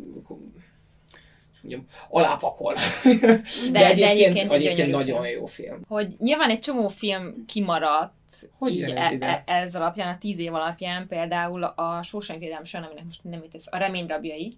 mondjam, 1.65 1.86
alápakol. 2.09 2.74
De, 3.05 3.41
de 3.73 3.86
egyébként, 3.86 4.11
egyébként 4.11 4.53
egy 4.53 4.66
egyébként 4.66 4.77
gyönyörű 4.77 4.91
nagyon 4.91 5.23
film. 5.23 5.39
jó 5.39 5.47
film. 5.47 5.81
Hogy 5.89 6.15
nyilván 6.19 6.51
egy 6.51 6.59
csomó 6.59 6.89
film 6.89 7.45
kimaradt, 7.47 8.12
Hogy 8.59 8.74
így 8.74 8.91
e, 8.91 8.97
ez 8.97 9.12
e, 9.20 9.43
ez 9.47 9.77
alapján, 9.77 10.15
a 10.15 10.19
tíz 10.19 10.39
év 10.39 10.55
alapján, 10.55 11.07
például 11.09 11.65
a 11.65 12.03
Shawshank 12.03 12.43
Redemption, 12.43 12.82
aminek 12.82 13.05
most 13.05 13.24
nem 13.24 13.43
jut 13.43 13.55
ez, 13.55 13.66
a 13.70 13.77
Remény 13.77 14.07
rabjai, 14.07 14.57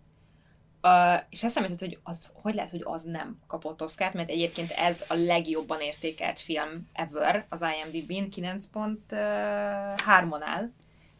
Uh, 0.82 1.22
és 1.30 1.44
eszembe 1.44 1.68
jutott, 1.68 1.88
hogy 1.88 1.98
az, 2.02 2.30
hogy 2.32 2.54
lehet, 2.54 2.70
hogy 2.70 2.82
az 2.84 3.02
nem 3.02 3.38
kapott 3.46 3.82
Oscárt, 3.82 4.14
mert 4.14 4.30
egyébként 4.30 4.70
ez 4.70 5.04
a 5.08 5.14
legjobban 5.14 5.80
értékelt 5.80 6.38
film 6.38 6.88
ever 6.92 7.46
az 7.48 7.64
IMDb-n, 7.82 8.40
9.3-on 8.40 10.40
áll, 10.40 10.70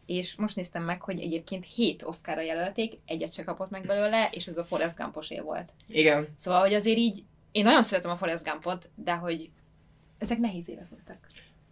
és 0.05 0.35
most 0.35 0.55
néztem 0.55 0.83
meg, 0.83 1.01
hogy 1.01 1.19
egyébként 1.19 1.65
7 1.65 2.03
Oscarra 2.03 2.41
jelölték, 2.41 2.99
egyet 3.05 3.33
se 3.33 3.43
kapott 3.43 3.69
meg 3.69 3.85
belőle, 3.85 4.27
és 4.31 4.47
ez 4.47 4.57
a 4.57 4.63
Forrest 4.63 4.95
Gumposé 4.95 5.39
volt. 5.39 5.73
Igen. 5.87 6.27
Szóval, 6.35 6.61
hogy 6.61 6.73
azért 6.73 6.97
így, 6.97 7.23
én 7.51 7.63
nagyon 7.63 7.83
szeretem 7.83 8.11
a 8.11 8.17
Forrest 8.17 8.43
Gumpot, 8.43 8.89
de 8.95 9.13
hogy 9.13 9.49
ezek 10.17 10.37
nehéz 10.37 10.69
évek 10.69 10.89
voltak. 10.89 11.26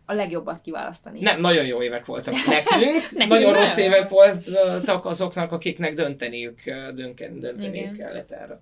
A 0.05 0.13
legjobbat 0.13 0.61
kiválasztani. 0.61 1.19
Nem, 1.19 1.39
nagyon 1.39 1.65
jó 1.65 1.81
évek 1.81 2.05
voltak 2.05 2.33
nekünk, 2.47 3.11
Nekünk 3.11 3.27
nagyon 3.27 3.51
nem. 3.51 3.59
rossz 3.59 3.77
évek 3.77 4.09
voltak 4.09 5.05
azoknak, 5.05 5.51
akiknek 5.51 5.93
dönteniük, 5.93 6.59
dönken, 6.95 7.39
dönteniük 7.39 7.75
Igen. 7.93 7.97
kellett 7.97 8.31
erre. 8.31 8.59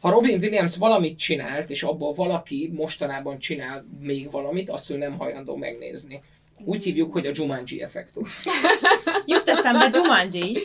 Ha 0.00 0.10
Robin 0.10 0.38
Williams 0.38 0.76
valamit 0.76 1.18
csinált, 1.18 1.70
és 1.70 1.82
abból 1.82 2.12
valaki 2.12 2.70
mostanában 2.74 3.38
csinál 3.38 3.86
még 4.00 4.30
valamit, 4.30 4.70
azt 4.70 4.90
ő 4.90 4.96
nem 4.96 5.18
hajlandó 5.18 5.56
megnézni. 5.56 6.22
Úgy 6.64 6.84
hívjuk, 6.84 7.12
hogy 7.12 7.26
a 7.26 7.30
Jumanji 7.34 7.82
effektus. 7.82 8.40
Jut 9.26 9.48
eszembe 9.48 9.90
Jumanji. 9.92 10.58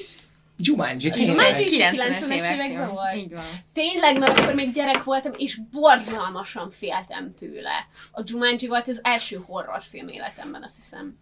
Jumanji, 0.61 1.11
Jumanji 1.15 1.63
is 1.63 1.77
90-es 1.77 1.91
90-es 1.91 2.29
évek 2.29 2.53
években 2.53 2.89
volt. 2.89 3.15
Így 3.15 3.33
van. 3.33 3.43
Tényleg, 3.73 4.19
mert 4.19 4.37
akkor 4.37 4.53
még 4.53 4.71
gyerek 4.71 5.03
voltam, 5.03 5.31
és 5.37 5.59
borzalmasan 5.71 6.69
féltem 6.69 7.33
tőle. 7.35 7.87
A 8.11 8.21
Jumanji 8.25 8.67
volt 8.67 8.87
az 8.87 8.99
első 9.03 9.43
horrorfilm 9.45 10.07
életemben, 10.07 10.63
azt 10.63 10.75
hiszem. 10.75 11.17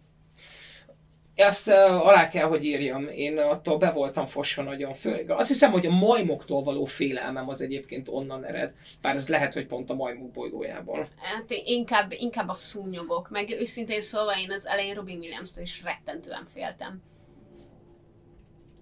Ezt 1.34 1.68
uh, 1.68 2.06
alá 2.06 2.28
kell, 2.28 2.48
hogy 2.48 2.64
írjam. 2.64 3.08
Én 3.08 3.38
attól 3.38 3.78
be 3.78 3.90
voltam 3.90 4.26
fosva 4.26 4.62
nagyon 4.62 4.94
főleg. 4.94 5.30
Azt 5.30 5.48
hiszem, 5.48 5.70
hogy 5.70 5.86
a 5.86 5.90
majmoktól 5.90 6.62
való 6.62 6.84
félelmem 6.84 7.48
az 7.48 7.60
egyébként 7.60 8.08
onnan 8.08 8.44
ered. 8.44 8.74
Bár 9.00 9.14
ez 9.14 9.28
lehet, 9.28 9.54
hogy 9.54 9.66
pont 9.66 9.90
a 9.90 9.94
majmok 9.94 10.30
bolygójából. 10.30 11.06
Hát 11.16 11.50
én 11.50 11.62
inkább, 11.64 12.12
inkább 12.12 12.48
a 12.48 12.54
szúnyogok, 12.54 13.30
meg 13.30 13.50
őszintén 13.50 14.02
szólva 14.02 14.38
én 14.38 14.52
az 14.52 14.66
elején 14.66 14.94
Robin 14.94 15.18
Williams-től 15.18 15.62
is 15.62 15.82
rettentően 15.82 16.46
féltem. 16.52 17.02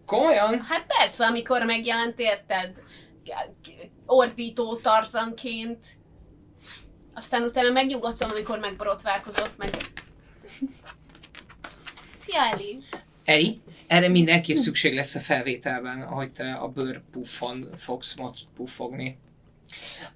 Komolyan? 0.09 0.61
Hát 0.65 0.87
persze, 0.99 1.27
amikor 1.27 1.65
megjelent, 1.65 2.21
érted? 2.21 2.83
Ordító 4.07 4.77
tarzanként. 4.77 5.87
Aztán 7.15 7.43
utána 7.43 7.71
megnyugodtam, 7.71 8.31
amikor 8.31 8.59
megborotválkozott, 8.59 9.57
meg... 9.57 9.71
Szia, 12.15 12.43
Eli! 12.53 12.79
Eri, 13.25 13.61
erre 13.87 14.09
mindenképp 14.09 14.57
szükség 14.57 14.95
lesz 14.95 15.15
a 15.15 15.21
felvételben, 15.21 16.03
ahogy 16.03 16.33
te 16.33 16.53
a 16.53 16.69
bőr 16.69 17.03
puffon 17.11 17.69
fogsz 17.77 18.17
puffogni. 18.55 19.19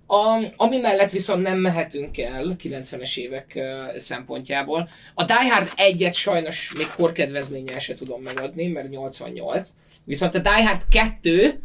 A, 0.06 0.52
ami 0.56 0.78
mellett 0.78 1.10
viszont 1.10 1.42
nem 1.42 1.58
mehetünk 1.58 2.18
el 2.18 2.56
90-es 2.62 3.16
évek 3.16 3.52
uh, 3.54 3.96
szempontjából. 3.96 4.88
A 5.14 5.24
Die 5.24 5.52
Hard 5.52 5.72
1-et 5.76 6.14
sajnos 6.14 6.72
még 6.76 6.86
korkedvezménnyel 6.96 7.78
se 7.78 7.94
tudom 7.94 8.22
megadni, 8.22 8.66
mert 8.66 8.88
88. 8.88 9.74
Viszont 10.04 10.34
a 10.34 10.38
Die 10.38 10.66
Hard 10.66 10.82
2 10.90 11.60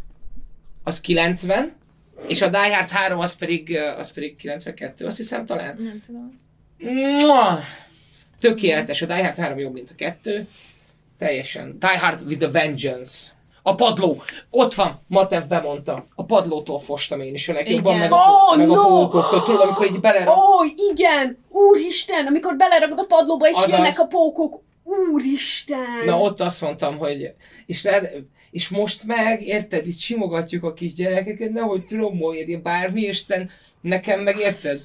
az 0.83 1.01
90, 1.01 1.75
és 2.27 2.41
a 2.41 2.49
Die 2.49 2.75
Hard 2.75 2.89
3 2.89 3.19
az 3.19 3.35
pedig, 3.35 3.77
az 3.97 4.11
pedig 4.11 4.35
92, 4.35 5.05
azt 5.05 5.17
hiszem 5.17 5.45
talán. 5.45 5.75
Nem 5.79 5.99
tudom. 6.05 6.39
Mua! 6.77 7.59
Tökéletes, 8.39 9.01
a 9.01 9.05
Die 9.05 9.23
Hard 9.23 9.37
3 9.37 9.57
jobb, 9.57 9.73
mint 9.73 9.89
a 9.89 9.95
2. 9.95 10.47
Teljesen. 11.17 11.79
Die 11.79 11.99
Hard 11.99 12.21
with 12.27 12.43
a 12.43 12.51
Vengeance. 12.51 13.35
A 13.67 13.75
padló! 13.75 14.21
Ott 14.49 14.73
van! 14.73 15.01
Matev 15.07 15.47
bemondta. 15.47 16.05
A 16.15 16.25
padlótól 16.25 16.79
fostam 16.79 17.21
én 17.21 17.33
is 17.33 17.49
a 17.49 17.53
legjobban, 17.53 17.97
meg 17.97 18.11
a, 18.11 18.15
Oh, 18.15 18.57
meg 18.57 18.69
a 18.69 18.73
no! 18.73 18.83
pókoktól. 18.83 19.43
Tudod, 19.43 19.61
amikor 19.61 19.85
így 19.85 19.99
bele... 19.99 20.29
Ó, 20.29 20.63
igen! 20.91 21.37
Úristen! 21.49 22.25
Amikor 22.25 22.55
beleragod 22.55 22.99
a 22.99 23.03
padlóba, 23.03 23.47
és 23.47 23.55
Azaz. 23.57 23.69
jönnek 23.69 23.99
a 23.99 24.05
pókok. 24.05 24.61
Úristen! 24.83 26.05
Na 26.05 26.19
ott 26.19 26.41
azt 26.41 26.61
mondtam, 26.61 26.97
hogy... 26.97 27.31
És, 27.65 27.83
le, 27.83 28.11
és 28.51 28.69
most 28.69 29.03
meg, 29.03 29.41
érted, 29.41 29.87
itt 29.87 29.99
simogatjuk 29.99 30.63
a 30.63 30.73
kis 30.73 30.93
gyerekeket, 30.93 31.51
nehogy 31.51 31.85
trombó 31.85 32.33
érje 32.33 32.57
bármi, 32.57 33.01
és 33.01 33.25
nekem 33.81 34.19
meg 34.19 34.39
érted? 34.39 34.77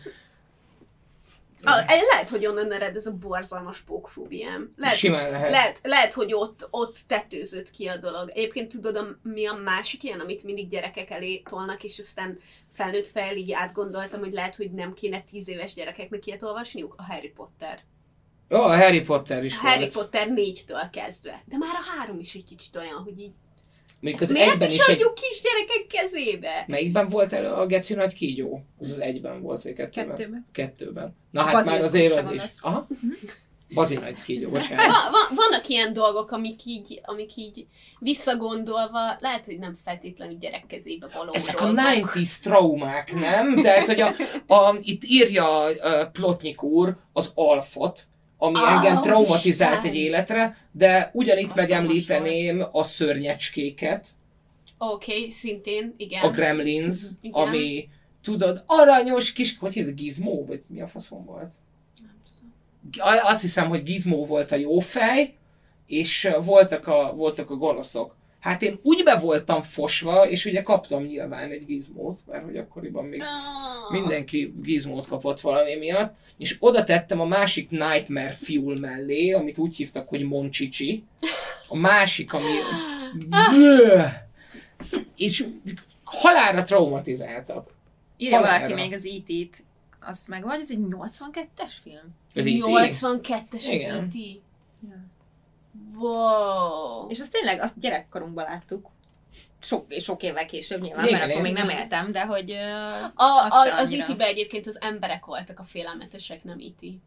A, 1.64 1.84
lehet, 2.10 2.28
hogy 2.28 2.47
onnan 2.47 2.72
ered 2.72 2.97
ez 2.97 3.06
a 3.06 3.16
borzalmas 3.16 3.80
pókfóbiám. 3.80 4.72
Lehet, 4.76 4.97
Simán 4.97 5.30
lehet. 5.30 5.51
Lehet, 5.51 5.80
lehet, 5.82 6.12
hogy 6.12 6.34
ott, 6.34 6.68
ott 6.70 6.98
tetőzött 7.06 7.70
ki 7.70 7.86
a 7.86 7.97
dolog. 7.97 8.30
Egyébként 8.30 8.72
tudod, 8.72 8.97
a, 8.97 9.05
mi 9.22 9.47
a 9.47 9.55
másik 9.55 10.02
ilyen, 10.02 10.20
amit 10.20 10.43
mindig 10.43 10.68
gyerekek 10.68 11.10
elé 11.10 11.43
tolnak, 11.48 11.82
és 11.82 11.98
aztán 11.98 12.39
felnőtt 12.72 13.06
fel 13.06 13.36
így 13.36 13.52
átgondoltam, 13.52 14.20
hogy 14.20 14.32
lehet, 14.32 14.56
hogy 14.56 14.70
nem 14.70 14.93
kéne 14.93 15.20
tíz 15.20 15.48
éves 15.48 15.74
gyerekeknek 15.74 16.26
ilyet 16.26 16.43
olvasniuk? 16.43 16.94
A 16.97 17.02
Harry 17.02 17.30
Potter. 17.30 17.80
Jó, 18.48 18.62
a 18.62 18.76
Harry 18.76 19.01
Potter 19.01 19.44
is 19.44 19.56
A 19.56 19.60
Harry 19.60 19.78
volt. 19.78 19.93
Potter 19.93 20.28
négytől 20.28 20.90
kezdve. 20.93 21.43
De 21.47 21.56
már 21.56 21.74
a 21.74 21.98
három 21.98 22.18
is 22.18 22.34
egy 22.34 22.44
kicsit 22.44 22.76
olyan, 22.76 23.02
hogy 23.02 23.18
így... 23.20 23.32
Ezt 24.02 24.20
az 24.20 24.30
miért 24.30 24.52
egyben 24.52 24.68
is 24.68 24.74
is 24.74 24.86
egy... 24.86 24.94
adjuk 24.94 25.14
kisgyerekek 25.14 25.86
kezébe? 25.88 26.64
Melyikben 26.66 27.09
volt 27.09 27.32
el 27.32 27.54
a 27.54 27.66
Geci 27.66 27.94
nagy 27.94 28.14
kígyó? 28.14 28.64
Az 28.78 28.90
az 28.90 28.98
egyben 28.98 29.42
volt, 29.42 29.62
vagy 29.62 29.72
kettőben? 29.72 30.16
Kettőben. 30.16 30.46
Kettőben. 30.52 31.16
Na 31.30 31.42
hát 31.42 31.64
már 31.64 31.80
azért 31.80 32.12
az 32.12 32.24
is. 32.24 32.28
gondolsz. 32.28 32.59
Aha. 32.60 32.86
Bazi 33.74 33.94
nagy 33.94 34.22
kígyó, 34.22 34.50
bocsánat. 34.50 34.86
Va, 34.86 35.10
va, 35.10 35.34
vannak 35.34 35.68
ilyen 35.68 35.92
dolgok, 35.92 36.30
amik 36.30 36.64
így, 36.64 37.00
amik 37.04 37.36
így 37.36 37.66
visszagondolva, 37.98 39.16
lehet, 39.18 39.44
hogy 39.44 39.59
nem 39.59 39.74
feltétlenül 39.84 40.36
gyerek 40.36 40.66
kezébe 40.66 41.09
való 41.14 41.32
Ezek 41.32 41.60
a 41.60 41.64
dolgok. 41.64 42.12
90s 42.14 42.38
traumák, 42.42 43.12
nem? 43.14 43.54
De 43.54 43.76
ez, 43.76 43.86
hogy 43.86 44.00
a, 44.00 44.14
a, 44.54 44.78
itt 44.82 45.02
írja 45.04 45.70
uh, 45.70 46.10
Plotnyik 46.10 46.62
úr 46.62 46.96
az 47.12 47.32
alfot, 47.34 48.06
ami 48.43 48.59
Ah, 48.59 48.73
engem 48.73 49.01
traumatizált 49.01 49.77
Isten! 49.77 49.90
egy 49.90 49.97
életre, 49.97 50.56
de 50.73 51.10
ugyanitt 51.12 51.55
megemlíteném 51.55 52.66
a 52.73 52.82
szörnyecskéket, 52.82 54.09
Oké, 54.78 55.16
okay, 55.16 55.31
szintén, 55.31 55.94
igen. 55.97 56.23
a 56.23 56.31
Gremlins, 56.31 57.02
Igen. 57.20 57.43
ami 57.43 57.89
tudod, 58.23 58.62
aranyos 58.66 59.32
kis, 59.32 59.59
hogy 59.59 59.73
hívja, 59.73 59.93
Gizmo, 59.93 60.44
vagy 60.44 60.62
mi 60.66 60.81
a 60.81 60.86
faszom 60.86 61.24
volt? 61.24 61.52
Nem 62.01 62.20
tudom. 62.90 63.09
Azt 63.24 63.40
hiszem, 63.40 63.69
hogy 63.69 63.82
Gizmo 63.82 64.24
volt 64.27 64.52
a 64.52 64.56
jó 64.56 64.78
fej, 64.78 65.35
és 65.86 66.31
voltak 66.44 66.86
a, 66.86 67.12
voltak 67.14 67.51
a 67.51 67.55
gonoszok. 67.56 68.14
Hát 68.43 68.62
én 68.62 68.78
úgy 68.82 69.02
be 69.05 69.14
voltam 69.19 69.62
fosva, 69.62 70.28
és 70.28 70.44
ugye 70.44 70.62
kaptam 70.62 71.02
nyilván 71.05 71.51
egy 71.51 71.66
gizmót, 71.66 72.20
mert 72.27 72.44
hogy 72.44 72.56
akkoriban 72.56 73.05
még 73.05 73.20
Ah. 73.23 73.93
mindenki 74.01 74.55
gizmót 74.62 75.06
kapott 75.06 75.40
valami 75.40 75.74
miatt, 75.74 76.14
és 76.39 76.56
oda 76.60 76.85
tettem 76.85 77.20
a 77.20 77.24
másik 77.24 77.70
Nightmare 77.70 78.31
Fuel 78.31 78.77
mellé, 78.81 79.31
amit 79.32 79.59
úgy 79.59 79.77
hívtak, 79.77 80.09
hogy 80.09 80.23
Monchichi. 80.23 81.05
A 81.69 81.77
másik, 81.77 82.32
ami... 82.32 82.51
És 85.16 85.47
halára 86.05 86.62
traumatizáltak. 86.62 87.70
Írja 88.16 88.40
valaki 88.40 88.73
még 88.74 88.93
az 88.93 89.05
IT-t. 89.05 89.64
Azt 90.01 90.28
meg 90.28 90.43
vagy, 90.44 90.60
ez 90.60 90.70
egy 90.70 90.78
82-es 90.81 91.73
film? 91.82 92.14
Az 92.35 92.47
IT? 92.47 92.64
82-es 92.64 93.55
az. 93.55 94.14
IT. 94.14 94.40
Wow. 95.94 97.09
És 97.09 97.20
azt 97.20 97.32
tényleg, 97.32 97.60
azt 97.60 97.78
gyerekkorunkban 97.78 98.44
láttuk. 98.44 98.90
Sok, 99.60 99.93
sok 99.93 100.23
évvel 100.23 100.47
később 100.47 100.81
nyilván, 100.81 101.05
Igen, 101.06 101.19
mert 101.19 101.31
akkor 101.31 101.43
még 101.43 101.52
nem 101.52 101.69
éltem, 101.69 102.12
de 102.12 102.24
hogy... 102.24 102.51
A, 103.14 103.44
az 103.44 103.52
a, 103.52 103.78
az 103.78 103.89
annyira. 103.90 104.06
IT-ben 104.09 104.28
egyébként 104.28 104.66
az 104.66 104.81
emberek 104.81 105.24
voltak 105.24 105.59
a 105.59 105.64
félelmetesek, 105.64 106.44
nem 106.44 106.59
IT. 106.59 107.01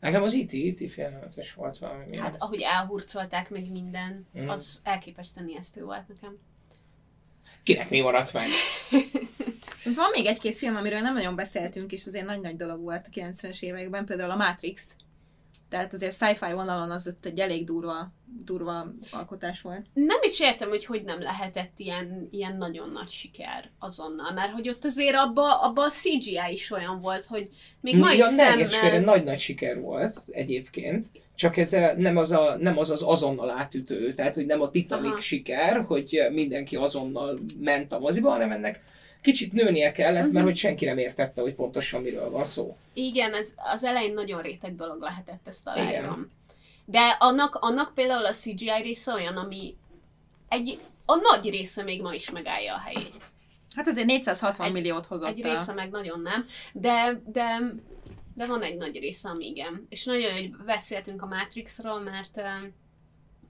Nekem 0.00 0.22
az 0.22 0.32
IT, 0.32 0.52
IT 0.52 0.90
félelmetes 0.90 1.54
volt 1.54 1.78
valami 1.78 2.04
miatt. 2.08 2.24
Hát 2.24 2.36
ahogy 2.38 2.60
elhurcolták 2.60 3.50
meg 3.50 3.70
minden, 3.70 4.26
Mm. 4.38 4.48
az 4.48 4.80
elképesztően 4.84 5.48
ijesztő 5.48 5.84
volt 5.84 6.08
nekem. 6.08 6.38
Kinek 7.62 7.90
mi 7.90 8.00
maradt 8.00 8.32
meg? 8.32 8.46
Szerintem 9.78 10.04
van 10.04 10.10
még 10.12 10.26
egy-két 10.26 10.56
film, 10.56 10.76
amiről 10.76 11.00
nem 11.00 11.14
nagyon 11.14 11.34
beszéltünk, 11.34 11.92
és 11.92 12.06
azért 12.06 12.26
nagy-nagy 12.26 12.56
dolog 12.56 12.82
volt 12.82 13.06
a 13.06 13.20
90-es 13.20 13.62
években, 13.62 14.04
például 14.04 14.30
a 14.30 14.36
Matrix. 14.36 14.94
Tehát 15.70 15.92
azért 15.92 16.12
sci-fi 16.12 16.52
vonalon 16.52 16.90
az 16.90 17.06
ott 17.06 17.26
egy 17.26 17.38
elég 17.38 17.64
durva, 17.64 18.12
durva 18.44 18.94
alkotás 19.10 19.60
volt. 19.60 19.86
Nem 19.92 20.18
is 20.22 20.40
értem, 20.40 20.68
hogy 20.68 20.84
hogy 20.84 21.04
nem 21.04 21.20
lehetett 21.20 21.72
ilyen, 21.76 22.28
ilyen 22.30 22.56
nagyon 22.56 22.90
nagy 22.90 23.08
siker 23.08 23.70
azonnal, 23.78 24.32
mert 24.32 24.52
hogy 24.52 24.68
ott 24.68 24.84
azért 24.84 25.14
abba, 25.14 25.60
abba 25.60 25.82
a 25.82 25.88
CGI 25.88 26.52
is 26.52 26.70
olyan 26.70 27.00
volt, 27.00 27.24
hogy 27.24 27.48
még 27.80 27.96
mai 27.96 28.16
ja, 28.16 28.30
ne, 28.30 28.56
egy 28.56 28.68
szemmel... 28.68 29.00
nagy-nagy 29.00 29.38
siker 29.38 29.80
volt 29.80 30.22
egyébként, 30.30 31.06
csak 31.34 31.56
ez 31.56 31.70
nem, 31.96 32.16
az 32.16 32.30
a, 32.30 32.56
nem 32.58 32.78
az 32.78 32.90
az 32.90 33.02
azonnal 33.02 33.50
átütő, 33.50 34.14
tehát 34.14 34.34
hogy 34.34 34.46
nem 34.46 34.60
a 34.60 34.70
Titanic 34.70 35.10
Aha. 35.10 35.20
siker, 35.20 35.84
hogy 35.84 36.20
mindenki 36.32 36.76
azonnal 36.76 37.38
ment 37.60 37.92
a 37.92 37.98
moziba, 37.98 38.30
hanem 38.30 38.52
ennek 38.52 38.82
kicsit 39.22 39.52
nőnie 39.52 39.92
kellett, 39.92 40.24
Mhm. 40.24 40.32
mert 40.32 40.44
hogy 40.46 40.56
senki 40.56 40.84
nem 40.84 40.98
értette, 40.98 41.40
hogy 41.40 41.54
pontosan 41.54 42.02
miről 42.02 42.30
van 42.30 42.44
szó. 42.44 42.76
Igen, 42.92 43.34
ez 43.34 43.54
az 43.56 43.84
elején 43.84 44.14
nagyon 44.14 44.42
réteg 44.42 44.74
dolog 44.74 45.00
lehetett, 45.00 45.48
ezt 45.48 45.66
aláírom. 45.68 46.30
De 46.84 47.00
annak, 47.18 47.54
annak 47.54 47.94
például 47.94 48.24
a 48.24 48.32
CGI 48.32 48.82
része 48.82 49.12
olyan, 49.12 49.36
ami 49.36 49.76
egy, 50.48 50.78
a 51.06 51.14
nagy 51.16 51.50
része 51.50 51.82
még 51.82 52.02
ma 52.02 52.14
is 52.14 52.30
megállja 52.30 52.74
a 52.74 52.78
helyét. 52.78 53.24
Hát 53.74 53.86
azért 53.88 54.06
460 54.06 54.66
Egy- 54.66 54.72
milliót 54.72 55.06
hozott 55.06 55.28
Egy 55.28 55.46
a... 55.46 55.48
része 55.48 55.72
meg 55.72 55.90
nagyon 55.90 56.20
nem, 56.20 56.46
de, 56.72 57.20
de, 57.26 57.58
de 58.34 58.46
van 58.46 58.62
egy 58.62 58.76
nagy 58.76 58.98
része, 58.98 59.28
ami 59.28 59.46
igen. 59.46 59.86
És 59.88 60.04
nagyon, 60.04 60.32
hogy 60.32 60.50
beszéltünk 60.64 61.22
a 61.22 61.26
Matrixról, 61.26 62.00
mert 62.00 62.36
uh, 62.36 62.44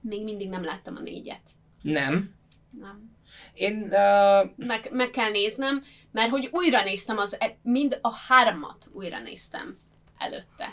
még 0.01 0.23
mindig 0.23 0.49
nem 0.49 0.63
láttam 0.63 0.95
a 0.95 0.99
négyet. 0.99 1.41
Nem. 1.81 2.33
Nem. 2.79 3.15
Én 3.53 3.81
uh, 3.83 4.49
Meg, 4.55 4.87
meg 4.91 5.09
kell 5.09 5.29
néznem, 5.31 5.83
mert 6.11 6.29
hogy 6.29 6.49
újra 6.51 6.83
néztem 6.83 7.17
az, 7.17 7.35
e- 7.39 7.57
mind 7.61 7.99
a 8.01 8.13
hármat 8.27 8.89
újra 8.93 9.19
néztem 9.19 9.77
előtte. 10.17 10.71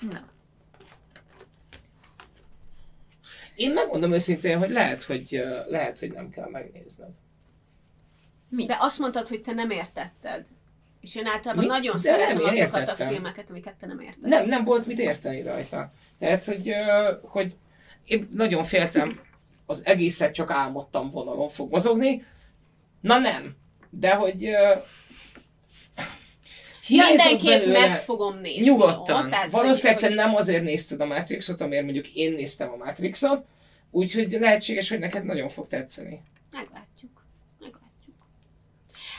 Na. 0.00 0.24
én 3.54 3.72
megmondom 3.72 4.12
őszintén, 4.12 4.58
hogy 4.58 4.70
lehet, 4.70 5.02
hogy, 5.02 5.38
uh, 5.38 5.70
lehet, 5.70 5.98
hogy 5.98 6.12
nem 6.12 6.30
kell 6.30 6.48
megnézned. 6.50 7.10
Mi? 8.48 8.66
De 8.66 8.76
azt 8.80 8.98
mondtad, 8.98 9.28
hogy 9.28 9.40
te 9.40 9.52
nem 9.52 9.70
értetted. 9.70 10.46
És 11.00 11.14
én 11.14 11.26
általában 11.26 11.64
Mi? 11.64 11.70
nagyon 11.70 11.92
De 11.92 11.98
szeretem 12.00 12.36
nem, 12.36 12.44
azokat 12.44 12.78
értettem. 12.78 13.06
a 13.06 13.10
filmeket, 13.10 13.50
amiket 13.50 13.74
te 13.74 13.86
nem 13.86 14.00
értesz. 14.00 14.18
Nem, 14.20 14.46
nem 14.46 14.64
volt 14.64 14.86
mit 14.86 14.98
érteni 14.98 15.42
rajta. 15.42 15.92
Tehát, 16.18 16.44
hogy, 16.44 16.72
hogy 17.22 17.56
én 18.04 18.28
nagyon 18.32 18.64
féltem, 18.64 19.20
az 19.66 19.86
egészet 19.86 20.34
csak 20.34 20.50
álmodtam 20.50 21.10
vonalon 21.10 21.48
fog 21.48 21.70
mozogni. 21.70 22.22
Na 23.00 23.18
nem. 23.18 23.56
De 23.90 24.14
hogy... 24.14 24.48
Hiányzott 26.86 27.26
Mindenképp 27.26 27.58
belőle- 27.60 27.88
meg 27.88 27.96
fogom 27.98 28.38
nézni. 28.38 28.62
Nyugodtan. 28.62 29.24
Jó? 29.24 29.30
Tehát, 29.30 29.50
Valószínűleg 29.50 30.00
hogy, 30.02 30.08
te 30.08 30.14
nem 30.14 30.34
azért 30.34 30.62
nézted 30.62 31.00
a 31.00 31.06
Matrixot, 31.06 31.60
amiért 31.60 31.84
mondjuk 31.84 32.08
én 32.08 32.32
néztem 32.32 32.70
a 32.72 32.76
Matrixot, 32.84 33.44
úgyhogy 33.90 34.30
lehetséges, 34.40 34.88
hogy 34.88 34.98
neked 34.98 35.24
nagyon 35.24 35.48
fog 35.48 35.68
tetszeni. 35.68 36.20
Meglátjuk. 36.50 36.93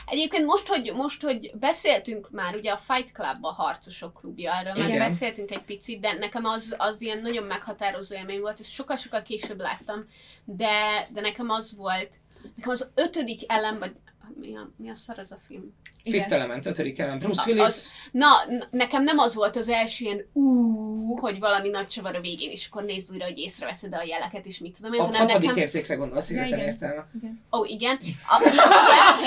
Egyébként 0.06 0.44
most 0.44 0.68
hogy, 0.68 0.92
most, 0.94 1.22
hogy 1.22 1.50
beszéltünk 1.54 2.30
már 2.30 2.54
ugye 2.54 2.70
a 2.70 2.76
Fight 2.76 3.12
Club 3.12 3.44
a 3.44 3.52
harcosok 3.52 4.14
klubja, 4.14 4.52
már 4.64 4.76
Igen. 4.76 4.98
beszéltünk 4.98 5.50
egy 5.50 5.62
picit, 5.62 6.00
de 6.00 6.12
nekem 6.12 6.44
az, 6.44 6.74
az 6.78 7.00
ilyen 7.00 7.20
nagyon 7.20 7.44
meghatározó 7.44 8.14
élmény 8.14 8.40
volt, 8.40 8.60
ezt 8.60 8.70
sokkal-sokkal 8.70 9.22
később 9.22 9.60
láttam, 9.60 10.06
de, 10.44 11.08
de 11.12 11.20
nekem 11.20 11.50
az 11.50 11.76
volt, 11.76 12.14
nekem 12.56 12.70
az 12.70 12.90
ötödik 12.94 13.52
elem, 13.52 13.78
vagy 13.78 13.92
mi 14.40 14.56
a, 14.56 14.70
mi 14.76 14.90
a 14.90 14.94
szar 14.94 15.18
az 15.18 15.32
a 15.32 15.36
film? 15.46 15.72
Igen. 16.02 16.20
Fifth 16.20 16.34
Element, 16.34 16.66
ötödik 16.66 16.98
elem. 16.98 17.18
Bruce 17.18 17.42
Willis. 17.46 17.62
az- 17.62 17.88
Na, 18.10 18.28
nekem 18.70 19.02
nem 19.02 19.18
az 19.18 19.34
volt 19.34 19.56
az 19.56 19.68
első 19.68 20.04
ilyen 20.04 20.26
ú, 20.32 21.16
hogy 21.18 21.38
valami 21.38 21.68
nagy 21.68 21.86
csavar 21.86 22.14
a 22.14 22.20
végén, 22.20 22.50
és 22.50 22.66
akkor 22.70 22.82
nézd 22.84 23.12
újra, 23.12 23.24
hogy 23.24 23.38
észreveszed 23.38 23.94
a 23.94 24.02
jeleket, 24.06 24.46
és 24.46 24.58
mit 24.58 24.76
tudom 24.76 24.92
én, 24.92 25.00
A 25.00 25.04
hanem 25.04 25.20
hatodik 25.20 25.46
nekem... 25.46 25.62
érzékre 25.62 25.94
gondolsz, 25.94 26.30
Ja, 26.30 26.44
igen, 26.44 26.58
értelme. 26.58 27.06
Ó, 27.52 27.64
igen. 27.64 27.98
A, 28.28 28.40
igen, 28.42 28.54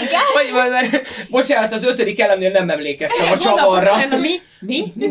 igen. 0.08 0.22
Vagy, 0.34 0.52
vagy, 0.52 0.70
vagy, 0.90 1.02
bocsánat, 1.30 1.72
az 1.72 1.84
ötödik 1.84 2.20
elemnél 2.20 2.52
nem 2.52 2.70
emlékeztem 2.70 3.32
a 3.32 3.38
csavarra. 3.38 4.18
mi? 4.18 4.36
Mi? 4.60 4.94
Mi? 4.96 5.08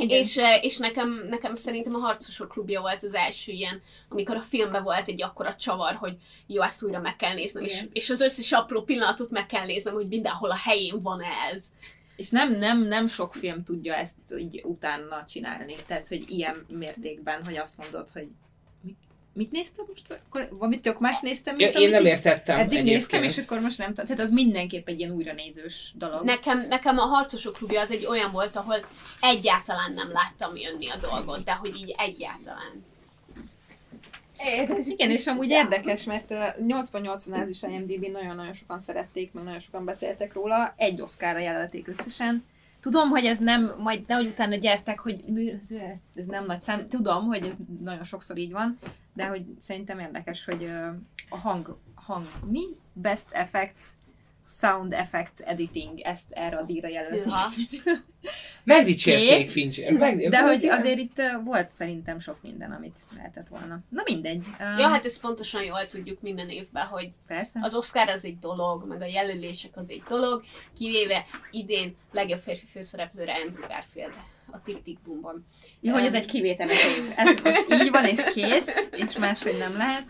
Igen. 0.00 0.18
És, 0.18 0.40
és 0.60 0.78
nekem, 0.78 1.26
nekem 1.28 1.54
szerintem 1.54 1.94
a 1.94 1.98
Harcosok 1.98 2.48
klubja 2.48 2.80
volt 2.80 3.02
az 3.02 3.14
első 3.14 3.52
ilyen, 3.52 3.80
amikor 4.08 4.36
a 4.36 4.40
filmben 4.40 4.82
volt 4.82 5.08
egy 5.08 5.22
akkora 5.22 5.52
csavar, 5.52 5.94
hogy 5.94 6.16
jó, 6.46 6.62
ezt 6.62 6.82
újra 6.82 7.00
meg 7.00 7.16
kell 7.16 7.34
néznem, 7.34 7.64
és, 7.64 7.74
Igen. 7.74 7.90
és 7.92 8.10
az 8.10 8.20
összes 8.20 8.52
apró 8.52 8.82
pillanatot 8.82 9.30
meg 9.30 9.46
kell 9.46 9.64
néznem, 9.64 9.94
hogy 9.94 10.08
mindenhol 10.08 10.50
a 10.50 10.58
helyén 10.64 11.02
van 11.02 11.20
ez. 11.52 11.64
És 12.16 12.30
nem, 12.30 12.58
nem, 12.58 12.82
nem 12.82 13.06
sok 13.06 13.34
film 13.34 13.64
tudja 13.64 13.94
ezt 13.94 14.16
így 14.38 14.60
utána 14.64 15.24
csinálni. 15.28 15.74
Tehát, 15.86 16.08
hogy 16.08 16.30
ilyen 16.30 16.66
mértékben, 16.68 17.44
hogy 17.44 17.56
azt 17.56 17.78
mondod, 17.78 18.10
hogy 18.10 18.28
mit 19.32 19.50
néztem 19.50 19.84
most? 19.88 20.20
Akkor 20.28 20.48
valamit 20.50 20.82
tök 20.82 20.98
más 20.98 21.20
néztem, 21.20 21.58
Ja, 21.58 21.66
mint 21.66 21.78
én 21.78 21.90
nem 21.90 22.06
értettem 22.06 22.58
Eddig 22.58 22.78
egyébként. 22.78 22.96
néztem, 22.96 23.22
és 23.22 23.38
akkor 23.38 23.60
most 23.60 23.78
nem. 23.78 23.94
Tehát 23.94 24.20
az 24.20 24.30
mindenképp 24.30 24.88
egy 24.88 24.98
ilyen 24.98 25.10
újranézős 25.10 25.92
dolog. 25.94 26.24
Nekem, 26.24 26.66
nekem 26.68 26.98
a 26.98 27.02
Harcosok 27.02 27.52
klubja 27.52 27.80
az 27.80 27.90
egy 27.90 28.06
olyan 28.06 28.30
volt, 28.32 28.56
ahol 28.56 28.76
egyáltalán 29.20 29.92
nem 29.92 30.12
láttam 30.12 30.56
jönni 30.56 30.88
a 30.88 30.96
dolgot, 30.96 31.44
de 31.44 31.52
hogy 31.52 31.76
így 31.76 31.94
egyáltalán. 31.98 32.84
Igen, 34.86 35.10
és 35.10 35.26
amúgy 35.26 35.50
érdekes, 35.50 36.04
mert 36.04 36.30
ö, 36.30 36.44
88 36.66 37.26
az 37.26 37.48
is 37.48 37.62
IMDb 37.62 38.04
nagyon-nagyon 38.06 38.52
sokan 38.52 38.78
szerették, 38.78 39.32
meg 39.32 39.44
nagyon 39.44 39.60
sokan 39.60 39.84
beszéltek 39.84 40.32
róla, 40.32 40.74
egy 40.76 41.00
Oscarra 41.00 41.38
jelölték 41.38 41.88
összesen. 41.88 42.44
Tudom, 42.80 43.08
hogy 43.08 43.24
ez 43.24 43.38
nem, 43.38 43.74
majd 43.78 44.04
nehogy 44.06 44.26
utána 44.26 44.54
gyertek, 44.54 44.98
hogy 44.98 45.24
ez, 46.14 46.26
nem 46.26 46.46
nagy 46.46 46.62
szám. 46.62 46.88
Tudom, 46.88 47.24
hogy 47.24 47.44
ez 47.46 47.56
nagyon 47.80 48.04
sokszor 48.04 48.38
így 48.38 48.52
van, 48.52 48.78
de 49.14 49.26
hogy 49.26 49.44
szerintem 49.58 49.98
érdekes, 49.98 50.44
hogy 50.44 50.70
a 51.28 51.36
hang, 51.36 51.76
hang 51.94 52.26
mi? 52.46 52.64
Best 52.92 53.30
Effects, 53.30 53.84
Sound 54.50 54.92
Effects 54.92 55.40
Editing, 55.40 56.00
ezt 56.00 56.30
erre 56.30 56.56
a 56.56 56.62
díjra 56.62 56.88
jelölték. 56.88 57.82
Megdicsérték. 58.64 59.50
Fincher. 59.50 59.92
Meg, 59.92 60.28
De 60.28 60.42
hogy 60.42 60.66
azért 60.66 60.98
itt 60.98 61.22
volt 61.44 61.72
szerintem 61.72 62.18
sok 62.18 62.42
minden, 62.42 62.72
amit 62.72 62.98
lehetett 63.16 63.48
volna. 63.48 63.80
Na 63.88 64.02
mindegy. 64.04 64.46
Ja, 64.58 64.88
hát 64.88 65.04
ezt 65.04 65.20
pontosan 65.20 65.64
jól 65.64 65.86
tudjuk 65.86 66.20
minden 66.20 66.48
évben, 66.48 66.86
hogy 66.86 67.08
persze. 67.26 67.60
az 67.62 67.74
Oscar 67.74 68.08
az 68.08 68.24
egy 68.24 68.38
dolog, 68.38 68.86
meg 68.88 69.00
a 69.02 69.06
jelölések 69.06 69.76
az 69.76 69.90
egy 69.90 70.02
dolog, 70.08 70.42
kivéve 70.78 71.26
idén 71.50 71.96
legjobb 72.12 72.40
férfi 72.40 72.66
főszereplőre 72.66 73.32
Andrew 73.32 73.66
Garfield 73.66 74.14
a 74.50 74.62
Tick 74.62 75.00
Boomban. 75.04 75.46
Ja, 75.80 75.92
hogy 75.92 76.04
ez 76.04 76.14
egy 76.14 76.26
kivételes 76.26 76.84
év. 76.86 77.12
Ez 77.16 77.40
most 77.42 77.82
így 77.82 77.90
van, 77.90 78.04
és 78.04 78.24
kész, 78.24 78.88
és 78.92 79.16
máshogy 79.18 79.58
nem 79.58 79.76
lehet. 79.76 80.04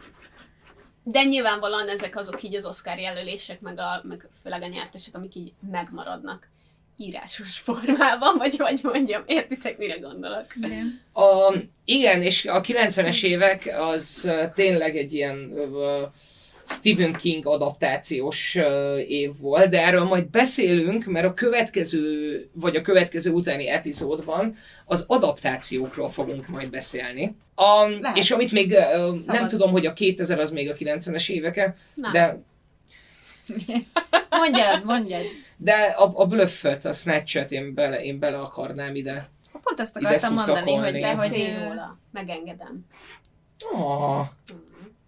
De 1.10 1.22
nyilvánvalóan 1.22 1.88
ezek 1.88 2.16
azok 2.16 2.42
így 2.42 2.54
az 2.54 2.66
Oscar 2.66 2.98
jelölések, 2.98 3.60
meg, 3.60 3.78
a, 3.78 4.02
meg 4.04 4.28
főleg 4.42 4.62
a 4.62 4.66
nyertesek, 4.66 5.14
amik 5.14 5.34
így 5.34 5.52
megmaradnak 5.70 6.48
írásos 6.96 7.58
formában, 7.66 8.36
vagy 8.36 8.56
hogy 8.56 8.80
mondjam, 8.82 9.22
értitek, 9.26 9.78
mire 9.78 9.98
gondolok? 9.98 10.46
Igen. 10.56 11.00
A, 11.12 11.54
igen, 11.84 12.22
és 12.22 12.44
a 12.44 12.60
90-es 12.60 13.22
évek 13.22 13.74
az 13.78 14.30
tényleg 14.54 14.96
egy 14.96 15.12
ilyen 15.12 15.36
uh, 15.36 16.02
Stephen 16.70 17.12
King 17.12 17.46
adaptációs 17.46 18.58
év 19.08 19.30
volt, 19.38 19.68
de 19.68 19.86
erről 19.86 20.04
majd 20.04 20.28
beszélünk, 20.28 21.04
mert 21.04 21.26
a 21.26 21.34
következő, 21.34 22.48
vagy 22.52 22.76
a 22.76 22.82
következő 22.82 23.32
utáni 23.32 23.68
epizódban 23.68 24.56
az 24.84 25.04
adaptációkról 25.08 26.10
fogunk 26.10 26.48
majd 26.48 26.70
beszélni. 26.70 27.36
A, 27.54 27.88
Lehet. 27.88 28.16
és 28.16 28.30
amit 28.30 28.52
még 28.52 28.70
uh, 28.70 28.96
nem 28.96 29.18
Szabad. 29.18 29.48
tudom, 29.48 29.70
hogy 29.70 29.86
a 29.86 29.92
2000 29.92 30.38
az 30.38 30.50
még 30.50 30.70
a 30.70 30.74
90-es 30.74 31.30
éveke, 31.30 31.76
Na, 31.94 32.10
de 32.12 32.38
Mondjad, 34.40 34.84
mondjad. 34.84 35.22
de 35.56 35.72
a, 35.72 36.12
a 36.14 36.26
bluffet, 36.26 36.84
a 36.84 36.92
snatchet 36.92 37.52
én 37.52 37.74
bele, 37.74 38.04
én 38.04 38.18
bele 38.18 38.38
akarnám 38.38 38.94
ide. 38.94 39.28
Pont 39.62 39.90
Ide 39.94 40.08
akartam 40.08 40.34
mondani, 40.34 40.74
hogy, 40.74 41.00
de, 41.00 41.08
hogy, 41.08 41.16
beszélj 41.16 41.54
ö, 41.54 41.68
róla, 41.68 41.98
megengedem. 42.12 42.86
Oh, 43.72 44.26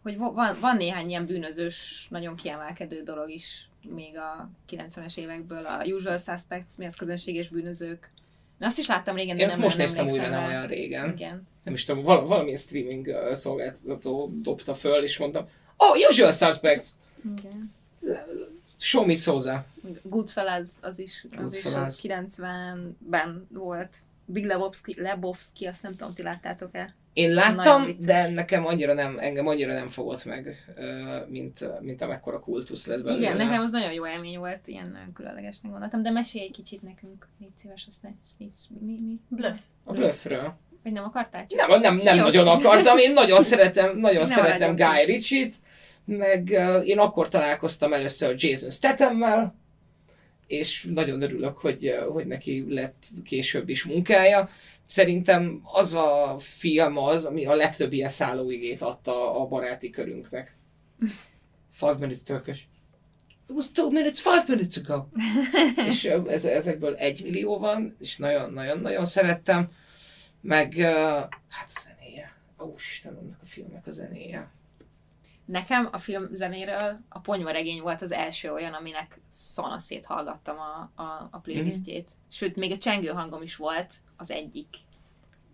hogy 0.02 0.16
van, 0.16 0.58
van 0.60 0.76
néhány 0.76 1.08
ilyen 1.08 1.26
bűnözős, 1.26 2.06
nagyon 2.10 2.36
kiemelkedő 2.36 3.02
dolog 3.02 3.30
is 3.30 3.68
még 3.88 4.18
a 4.18 4.50
90-es 4.70 5.16
évekből. 5.18 5.66
A 5.66 5.84
Usual 5.84 6.18
Suspects, 6.18 6.76
mi 6.78 6.84
az 6.84 6.94
közönséges 6.94 7.48
bűnözők. 7.48 8.10
Én 8.60 8.66
azt 8.68 8.78
is 8.78 8.86
láttam 8.86 9.16
régen, 9.16 9.36
de 9.36 9.42
én 9.42 9.48
nem 9.48 9.60
most 9.60 9.76
nem 9.76 9.86
néztem 9.86 10.08
újra, 10.08 10.28
nem 10.28 10.44
olyan 10.44 10.66
régen. 10.66 11.12
Igen. 11.12 11.46
nem 11.64 11.74
is 11.74 11.84
tudom, 11.84 12.02
val- 12.02 12.28
valamilyen 12.28 12.58
streaming 12.58 13.08
szolgáltató 13.32 14.30
dobta 14.42 14.74
föl, 14.74 15.02
és 15.02 15.18
mondtam, 15.18 15.48
oh, 15.76 15.96
usual 16.08 16.32
suspects, 16.32 16.86
Igen. 17.38 17.72
show 18.78 19.04
me 19.06 19.14
Souza. 19.14 19.64
Goodfellas 20.02 20.68
az 20.80 20.98
is, 20.98 21.26
az 21.36 21.56
is 21.56 21.62
Goodfellas. 21.62 21.88
az 21.88 22.00
90-ben 22.02 23.46
volt. 23.52 23.96
Big 24.24 24.44
Lebowski, 24.46 25.00
Lebowski, 25.00 25.66
azt 25.66 25.82
nem 25.82 25.92
tudom, 25.92 26.14
ti 26.14 26.22
láttátok-e? 26.22 26.94
Én 27.12 27.32
láttam, 27.32 27.96
de 27.98 28.28
nekem 28.28 28.66
annyira 28.66 28.92
nem, 28.92 29.18
engem 29.18 29.46
annyira 29.46 29.72
nem 29.72 29.88
fogott 29.88 30.24
meg, 30.24 30.72
mint, 31.28 31.80
mint 31.80 32.02
amekkora 32.02 32.40
kultusz 32.40 32.86
lett 32.86 33.02
belőle. 33.02 33.20
Igen, 33.20 33.36
nekem 33.36 33.62
az 33.62 33.70
nagyon 33.70 33.92
jó 33.92 34.06
élmény 34.06 34.38
volt, 34.38 34.66
ilyen 34.68 34.90
nagyon 34.92 35.12
különlegesnek 35.12 35.70
gondoltam, 35.70 36.02
de 36.02 36.10
mesélj 36.10 36.44
egy 36.44 36.50
kicsit 36.50 36.82
nekünk, 36.82 37.28
légy 37.40 37.56
szíves, 37.56 37.86
a 37.86 37.90
snatch, 37.90 38.36
snitch, 38.36 38.70
mi, 38.80 38.98
mi? 39.00 39.20
Bluff. 39.28 39.58
A 39.84 39.92
bluffről. 39.92 40.54
Vagy 40.82 40.92
nem 40.92 41.04
akartál? 41.04 41.46
Csak 41.46 41.68
Nem, 41.68 41.80
nem, 41.80 41.96
nem 41.96 42.16
Jó. 42.16 42.22
nagyon 42.22 42.48
akartam, 42.48 42.98
én 42.98 43.12
nagyon 43.12 43.42
szeretem, 43.52 43.98
nagyon 43.98 44.24
Csak 44.24 44.26
szeretem 44.26 44.76
Guy 44.76 45.04
Ritchie-t, 45.04 45.54
meg 46.04 46.48
uh, 46.52 46.88
én 46.88 46.98
akkor 46.98 47.28
találkoztam 47.28 47.92
először 47.92 48.34
Jason 48.38 48.70
Stathammel, 48.70 49.54
és 50.46 50.88
nagyon 50.94 51.22
örülök, 51.22 51.58
hogy, 51.58 51.88
uh, 51.88 52.12
hogy 52.12 52.26
neki 52.26 52.64
lett 52.68 53.02
később 53.24 53.68
is 53.68 53.84
munkája. 53.84 54.48
Szerintem 54.86 55.60
az 55.64 55.94
a 55.94 56.36
film 56.38 56.96
az, 56.96 57.24
ami 57.24 57.46
a 57.46 57.54
legtöbb 57.54 57.92
ilyen 57.92 58.08
szállóigét 58.08 58.82
adta 58.82 59.40
a 59.40 59.46
baráti 59.46 59.90
körünknek. 59.90 60.56
Five 61.72 61.96
minutes 61.98 62.22
Turkish. 62.22 62.62
It 63.48 63.56
was 63.56 63.70
two 63.70 63.90
minutes, 63.90 64.20
five 64.20 64.44
minutes 64.48 64.76
ago. 64.76 65.06
és 65.88 66.04
ez, 66.04 66.44
ezekből 66.44 66.94
egy 66.94 67.22
millió 67.22 67.58
van, 67.58 67.96
és 67.98 68.16
nagyon-nagyon-nagyon 68.16 69.04
szerettem. 69.04 69.70
Meg, 70.40 70.74
uh, 70.76 70.84
hát 71.48 71.70
a 71.74 71.80
zenéje. 71.80 72.36
Ó, 72.60 72.74
Isten, 72.76 73.16
annak 73.16 73.38
a 73.42 73.46
filmnek 73.46 73.86
a 73.86 73.90
zenéje. 73.90 74.50
Nekem 75.44 75.88
a 75.92 75.98
film 75.98 76.28
zenéről 76.32 77.00
a 77.08 77.18
ponyvaregény 77.18 77.80
volt 77.80 78.02
az 78.02 78.12
első 78.12 78.52
olyan, 78.52 78.72
aminek 78.72 79.20
szanaszét 79.28 80.04
hallgattam 80.04 80.56
a, 80.58 81.02
a, 81.02 81.28
a 81.30 81.38
playlistjét. 81.38 82.10
Sőt, 82.30 82.56
még 82.56 82.72
a 82.72 82.78
csengő 82.78 83.08
hangom 83.08 83.42
is 83.42 83.56
volt 83.56 83.92
az 84.22 84.30
egyik 84.30 84.66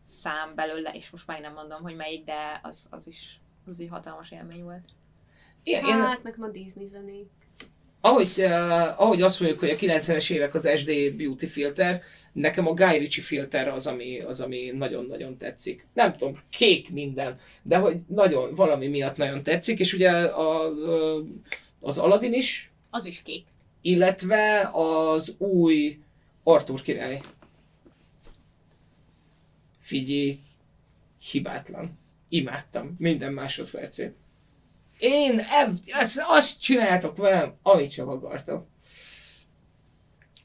szám 0.04 0.54
belőle, 0.54 0.90
és 0.90 1.10
most 1.10 1.26
már 1.26 1.40
nem 1.40 1.52
mondom, 1.52 1.82
hogy 1.82 1.96
melyik, 1.96 2.24
de 2.24 2.60
az, 2.62 2.86
az 2.90 3.06
is 3.06 3.40
az 3.66 3.80
egy 3.80 3.88
hatalmas 3.90 4.30
élmény 4.30 4.62
volt. 4.62 4.84
Én, 5.62 5.84
én, 5.84 6.00
Hát, 6.00 6.22
nekem 6.22 6.42
a 6.42 6.48
Disney 6.48 6.86
zenék. 6.86 7.26
ahogy, 8.00 8.32
uh, 8.36 9.00
ahogy 9.00 9.22
azt 9.22 9.40
mondjuk, 9.40 9.60
hogy 9.60 9.70
a 9.70 9.76
90-es 9.76 10.30
évek 10.30 10.54
az 10.54 10.68
SD 10.76 10.90
Beauty 11.16 11.46
filter, 11.46 12.02
nekem 12.32 12.66
a 12.66 12.74
Guy 12.74 12.98
Ritchie 12.98 13.24
filter 13.24 13.68
az, 13.68 13.86
ami, 13.86 14.20
az, 14.20 14.40
ami 14.40 14.70
nagyon-nagyon 14.74 15.36
tetszik. 15.36 15.86
Nem 15.92 16.16
tudom, 16.16 16.42
kék 16.50 16.90
minden, 16.90 17.38
de 17.62 17.76
hogy 17.78 17.96
nagyon, 18.06 18.54
valami 18.54 18.86
miatt 18.86 19.16
nagyon 19.16 19.42
tetszik, 19.42 19.78
és 19.78 19.92
ugye 19.92 20.10
a, 20.10 20.68
a, 20.68 21.22
az 21.80 21.98
Aladdin 21.98 22.32
is, 22.32 22.70
Az 22.90 23.04
is 23.06 23.22
kék. 23.22 23.46
illetve 23.80 24.70
az 24.72 25.34
új 25.38 25.98
Arthur 26.42 26.82
király. 26.82 27.20
Figyelj, 29.88 30.40
hibátlan. 31.30 31.98
Imádtam 32.28 32.94
minden 32.98 33.32
másodpercét. 33.32 34.14
Én 34.98 35.40
ezt, 35.86 36.22
azt 36.26 36.60
csináltok 36.60 37.16
velem, 37.16 37.54
amit 37.62 37.90
csak 37.90 38.08
akartok. 38.08 38.66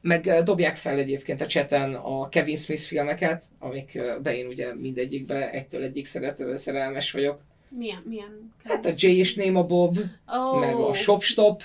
Meg 0.02 0.44
dobják 0.44 0.78
fel 0.78 0.98
egyébként 0.98 1.41
a 1.41 1.45
cseten 1.45 1.95
a 1.95 2.30
Kevin 2.30 2.57
Smith 2.57 2.82
filmeket, 2.82 3.44
amikbe 3.60 4.36
én 4.38 4.48
ugye 4.48 4.74
mindegyikbe 4.74 5.52
egytől 5.52 5.84
egyik 5.84 6.06
szeret, 6.06 6.57
szerelmes 6.57 7.11
vagyok. 7.11 7.41
Milyen, 7.70 8.02
milyen? 8.06 8.53
Hát 8.64 8.86
a 8.86 8.91
Jay 8.95 9.18
és 9.18 9.36
Néma 9.36 9.65
Bob, 9.65 9.98
oh. 10.28 10.60
meg 10.60 10.76
a 10.76 10.94
Shopstop. 10.94 11.64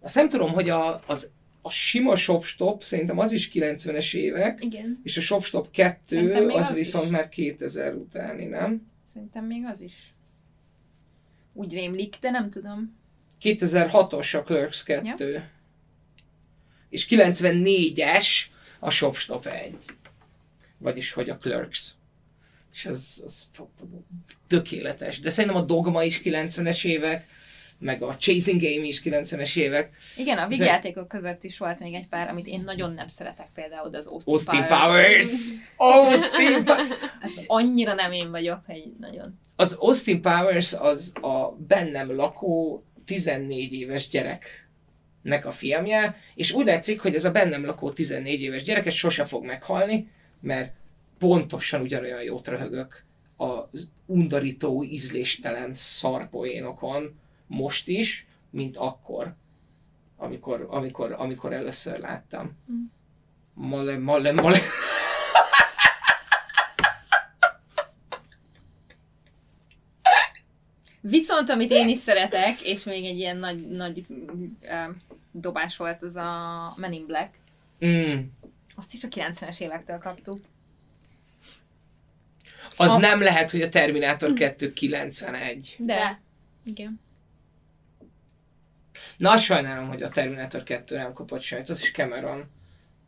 Azt 0.00 0.14
nem 0.14 0.28
tudom, 0.28 0.52
hogy 0.52 0.68
a, 0.68 1.02
az, 1.06 1.30
a 1.62 1.70
sima 1.70 2.16
Shopstop, 2.16 2.82
szerintem 2.82 3.18
az 3.18 3.32
is 3.32 3.50
90-es 3.52 4.14
évek, 4.14 4.64
Igen. 4.64 5.00
és 5.02 5.16
a 5.16 5.20
Shopstop 5.20 5.70
2 5.70 6.16
Szerintem 6.16 6.44
még 6.44 6.56
az 6.56 6.66
az 6.66 6.74
viszont 6.74 7.04
is. 7.04 7.10
már 7.10 7.28
2000 7.28 7.94
utáni, 7.94 8.46
nem? 8.46 8.86
Szerintem 9.12 9.44
még 9.44 9.64
az 9.64 9.80
is. 9.80 10.14
Úgy 11.52 11.72
rémlik, 11.72 12.16
de 12.20 12.30
nem 12.30 12.50
tudom. 12.50 12.96
2006-os 13.42 14.38
a 14.38 14.42
Clerks 14.42 14.82
2. 14.82 15.30
Ja. 15.32 15.48
És 16.88 17.06
94-es 17.10 18.26
a 18.78 18.90
Shopstop 18.90 19.46
1. 19.46 19.76
Vagyis, 20.78 21.12
hogy 21.12 21.30
a 21.30 21.36
Clerks. 21.36 21.94
És 22.72 22.86
ez, 22.86 23.22
az 23.24 23.48
tökéletes. 24.46 25.20
De 25.20 25.30
szerintem 25.30 25.60
a 25.62 25.64
Dogma 25.64 26.04
is 26.04 26.20
90-es 26.24 26.84
évek, 26.84 27.26
meg 27.80 28.02
a 28.02 28.16
Chasing 28.16 28.60
Game 28.60 28.86
is 28.86 29.02
90-es 29.04 29.56
évek. 29.56 29.90
Igen, 30.16 30.38
a 30.38 30.46
vígjátékok 30.46 31.08
között 31.08 31.44
is 31.44 31.58
volt 31.58 31.80
még 31.80 31.94
egy 31.94 32.06
pár, 32.06 32.28
amit 32.28 32.46
én 32.46 32.62
nagyon 32.64 32.92
nem 32.92 33.08
szeretek, 33.08 33.48
például 33.54 33.90
de 33.90 33.98
az 33.98 34.06
Austin, 34.06 34.32
Austin 34.32 34.66
Powers. 34.66 35.28
Powers! 35.76 36.18
Austin 36.20 36.64
Powers! 36.64 36.88
Ez 37.20 37.32
annyira 37.46 37.94
nem 37.94 38.12
én 38.12 38.30
vagyok, 38.30 38.60
hogy 38.66 38.82
nagyon. 38.98 39.38
Az 39.56 39.72
Austin 39.72 40.20
Powers 40.20 40.72
az 40.72 41.12
a 41.20 41.56
bennem 41.66 42.14
lakó 42.14 42.84
14 43.04 43.72
éves 43.72 44.08
gyereknek 44.08 45.46
a 45.46 45.50
filmje, 45.50 46.16
és 46.34 46.52
úgy 46.52 46.66
látszik, 46.66 47.00
hogy 47.00 47.14
ez 47.14 47.24
a 47.24 47.30
bennem 47.30 47.64
lakó 47.64 47.90
14 47.90 48.40
éves 48.40 48.62
gyerek 48.62 48.90
sose 48.90 49.24
fog 49.24 49.44
meghalni, 49.44 50.10
mert 50.40 50.72
pontosan 51.18 51.80
ugyanolyan 51.80 52.22
jót 52.22 52.48
röhögök 52.48 53.04
az 53.36 53.88
undorító, 54.06 54.84
ízléstelen 54.84 55.72
szarpoénokon 55.72 57.18
most 57.50 57.88
is, 57.88 58.26
mint 58.50 58.76
akkor, 58.76 59.34
amikor, 60.16 60.66
amikor, 60.70 61.12
amikor 61.12 61.52
először 61.52 61.98
láttam. 61.98 62.56
Mm. 62.72 62.84
Male, 63.54 63.98
male, 63.98 64.32
male. 64.32 64.58
Viszont 71.00 71.48
amit 71.50 71.70
én 71.70 71.88
is 71.88 71.98
szeretek, 71.98 72.60
és 72.60 72.84
még 72.84 73.04
egy 73.04 73.18
ilyen 73.18 73.36
nagy, 73.36 73.68
nagy 73.68 74.04
uh, 74.08 74.94
dobás 75.32 75.76
volt, 75.76 76.02
az 76.02 76.16
a 76.16 76.74
Men 76.76 76.92
in 76.92 77.06
Black. 77.06 77.34
Mm. 77.86 78.18
Azt 78.76 78.92
is 78.92 79.04
a 79.04 79.08
90-es 79.08 79.60
évektől 79.60 79.98
kaptuk. 79.98 80.40
Az 82.76 82.90
A- 82.90 82.98
nem 82.98 83.20
lehet, 83.20 83.50
hogy 83.50 83.62
a 83.62 83.68
Terminátor 83.68 84.32
2 84.32 84.72
91. 84.72 85.76
De. 85.78 85.94
De. 85.94 86.20
Igen. 86.64 87.00
Na, 89.20 89.36
sajnálom, 89.36 89.88
hogy 89.88 90.02
a 90.02 90.08
Terminátor 90.08 90.62
2 90.62 90.96
nem 90.96 91.12
kapott 91.12 91.40
semmit, 91.40 91.68
az 91.68 91.82
is 91.82 91.92
Cameron. 91.92 92.50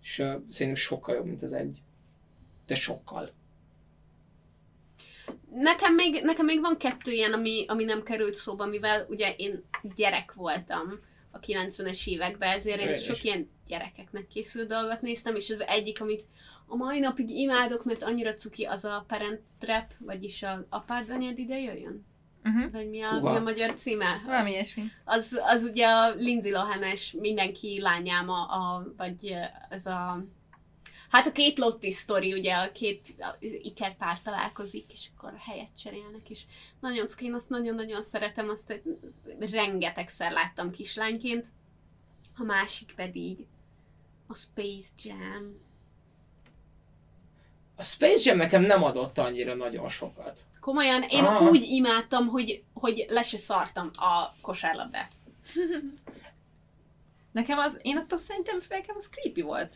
És 0.02 0.18
uh, 0.18 0.34
szerintem 0.48 0.82
sokkal 0.82 1.14
jobb, 1.14 1.26
mint 1.26 1.42
az 1.42 1.52
egy. 1.52 1.82
De 2.66 2.74
sokkal. 2.74 3.32
Nekem 5.54 5.94
még, 5.94 6.20
nekem 6.22 6.44
még 6.44 6.60
van 6.60 6.76
kettő 6.76 7.12
ilyen, 7.12 7.32
ami, 7.32 7.64
ami 7.68 7.84
nem 7.84 8.02
került 8.02 8.34
szóba, 8.34 8.66
mivel 8.66 9.06
ugye 9.08 9.34
én 9.36 9.64
gyerek 9.94 10.32
voltam 10.32 10.94
a 11.30 11.40
90-es 11.40 12.06
években, 12.06 12.50
ezért 12.50 12.80
én 12.80 12.86
Én 12.86 12.92
is. 12.92 13.02
sok 13.02 13.22
ilyen 13.22 13.50
gyerekeknek 13.66 14.26
készült 14.26 14.68
dolgot 14.68 15.00
néztem, 15.00 15.36
és 15.36 15.50
az 15.50 15.64
egyik, 15.66 16.00
amit 16.00 16.26
a 16.66 16.76
mai 16.76 16.98
napig 16.98 17.30
imádok, 17.30 17.84
mert 17.84 18.02
annyira 18.02 18.32
cuki, 18.32 18.64
az 18.64 18.84
a 18.84 19.04
Parent 19.08 19.42
Trap, 19.58 19.92
vagyis 19.98 20.42
a 20.42 20.66
apád 20.68 21.10
anyád 21.10 21.38
ide 21.38 21.58
jöjjön? 21.58 22.06
Uh-huh. 22.44 22.72
Vagy 22.72 22.88
mi 22.88 23.02
a, 23.02 23.20
mi 23.20 23.28
a 23.28 23.40
magyar 23.40 23.72
címe? 23.72 24.22
Valami 24.26 24.48
Az, 24.48 24.52
ilyesmi. 24.52 24.90
az, 25.04 25.40
az 25.42 25.62
ugye 25.62 25.86
a 25.86 26.10
Lindsay 26.14 26.52
Lohan-es 26.52 27.12
mindenki 27.12 27.80
lányáma, 27.80 28.44
a, 28.44 28.92
vagy 28.96 29.36
ez 29.68 29.86
a 29.86 30.24
Hát 31.12 31.26
a 31.26 31.32
két 31.32 31.58
Lotti 31.58 31.90
sztori, 31.90 32.32
ugye 32.32 32.54
a 32.54 32.72
két 32.72 33.14
ikerpár 33.62 34.20
találkozik, 34.20 34.92
és 34.92 35.08
akkor 35.16 35.34
helyet 35.38 35.76
cserélnek, 35.78 36.30
és 36.30 36.40
nagyon 36.80 37.06
cuki, 37.06 37.24
én 37.24 37.34
azt 37.34 37.48
nagyon-nagyon 37.48 38.02
szeretem, 38.02 38.48
azt 38.48 38.70
egy, 38.70 38.82
rengetegszer 39.50 40.32
láttam 40.32 40.70
kislányként. 40.70 41.48
A 42.36 42.42
másik 42.42 42.92
pedig 42.96 43.46
a 44.26 44.34
Space 44.34 44.90
Jam. 45.02 45.60
A 47.76 47.82
Space 47.82 48.28
Jam 48.30 48.36
nekem 48.38 48.62
nem 48.62 48.82
adott 48.82 49.18
annyira 49.18 49.54
nagyon 49.54 49.88
sokat. 49.88 50.44
Komolyan, 50.62 51.02
én 51.02 51.24
Aha. 51.24 51.48
úgy 51.48 51.62
imádtam, 51.62 52.26
hogy, 52.26 52.62
hogy 52.74 53.06
le 53.08 53.22
se 53.22 53.36
szartam 53.36 53.90
a 53.94 54.34
kosárlabdát. 54.40 55.12
Nekem 57.32 57.58
az, 57.58 57.78
én 57.82 57.96
attól 57.96 58.18
szerintem 58.18 58.60
nekem 58.68 58.96
az 58.98 59.08
creepy 59.10 59.42
volt. 59.42 59.74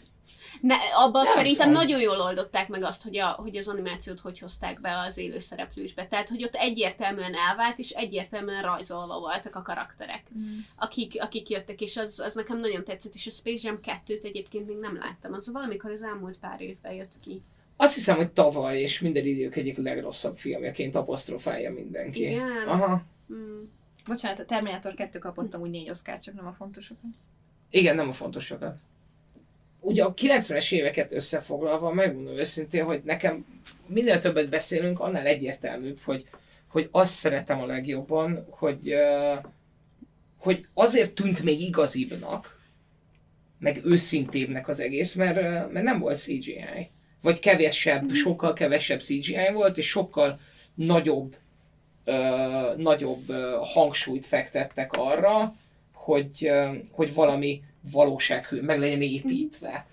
Ne, 0.61 0.75
abban 0.75 1.23
Nem 1.23 1.33
szerintem 1.33 1.69
tudom. 1.69 1.83
nagyon 1.83 2.01
jól 2.01 2.21
oldották 2.21 2.69
meg 2.69 2.85
azt, 2.85 3.03
hogy, 3.03 3.19
a, 3.19 3.29
hogy 3.29 3.57
az 3.57 3.69
animációt 3.69 4.21
hogy 4.21 4.39
hozták 4.39 4.81
be 4.81 4.99
az 4.99 5.17
élő 5.17 5.39
szereplősbe. 5.39 6.07
Tehát, 6.07 6.29
hogy 6.29 6.45
ott 6.45 6.55
egyértelműen 6.55 7.35
elvált, 7.35 7.79
és 7.79 7.91
egyértelműen 7.91 8.63
rajzolva 8.63 9.19
voltak 9.19 9.57
a 9.57 9.63
karakterek, 9.63 10.25
Mm. 10.39 10.59
akik, 10.77 11.23
akik 11.23 11.49
jöttek, 11.49 11.81
és 11.81 11.97
az, 11.97 12.21
az 12.21 12.35
nekem 12.35 12.59
nagyon 12.59 12.85
tetszett, 12.85 13.15
és 13.15 13.27
a 13.27 13.31
Space 13.31 13.69
Jam 13.69 13.79
2-t 13.83 14.25
egyébként 14.25 14.67
még 14.67 14.77
nem 14.77 14.97
láttam. 14.97 15.33
Az 15.33 15.51
valamikor 15.51 15.91
az 15.91 16.03
elmúlt 16.03 16.39
pár 16.39 16.61
évben 16.61 16.93
jött 16.93 17.21
ki. 17.21 17.43
Azt 17.77 17.95
hiszem, 17.95 18.17
hogy 18.17 18.31
tavaly 18.31 18.81
és 18.81 19.01
minden 19.01 19.27
idők 19.27 19.57
egyik 19.57 19.77
legrosszabb 19.77 20.37
filmjeként 20.37 20.97
apostrofálja 20.97 21.73
mindenki. 21.73 22.31
Igen. 22.31 22.67
Aha. 22.67 23.03
Mm. 23.33 23.63
Bocsánat, 24.07 24.39
a 24.41 24.45
Terminator 24.45 24.95
2 24.95 25.19
kapott 25.19 25.55
amúgy 25.55 25.71
négy 25.71 25.91
oszkár, 25.91 26.19
csak 26.19 26.35
nem 26.35 26.47
a 26.47 26.53
fontosokat. 26.53 27.11
Igen, 27.71 27.95
nem 27.95 28.09
a 28.09 28.13
fontosokat. 28.13 28.77
Ugye 29.81 30.05
a 30.05 30.15
90-es 30.15 30.73
éveket 30.73 31.13
összefoglalva, 31.13 31.93
megmondom 31.93 32.37
őszintén, 32.37 32.85
hogy 32.85 33.03
nekem 33.05 33.47
minél 33.87 34.19
többet 34.19 34.49
beszélünk, 34.49 35.01
annál 35.01 35.27
egyértelműbb, 35.27 35.99
hogy, 35.99 36.29
hogy 36.69 36.89
azt 36.91 37.13
szeretem 37.13 37.61
a 37.61 37.67
legjobban, 37.67 38.47
hogy, 38.51 38.95
hogy 40.39 40.67
azért 40.75 41.15
tűnt 41.15 41.43
még 41.43 41.61
igazibbnak, 41.61 42.61
meg 43.59 43.81
őszintébbnek 43.85 44.69
az 44.69 44.81
egész, 44.81 45.15
mert, 45.15 45.73
mert 45.73 45.85
nem 45.85 45.99
volt 45.99 46.19
CGI. 46.19 46.91
Vagy 47.23 47.39
kevesebb, 47.39 48.13
sokkal 48.13 48.53
kevesebb 48.53 49.01
CGI 49.01 49.53
volt, 49.53 49.79
és 49.79 49.89
sokkal 49.89 50.39
nagyobb, 50.75 51.37
uh, 52.05 52.77
nagyobb 52.77 53.33
hangsúlyt 53.63 54.27
fektettek 54.27 54.93
arra, 54.93 55.55
hogy, 55.93 56.29
uh, 56.41 56.77
hogy 56.91 57.15
valami 57.15 57.63
valóság 57.93 58.49
meg 58.63 58.79
legyen 58.79 59.03
építve. 59.03 59.87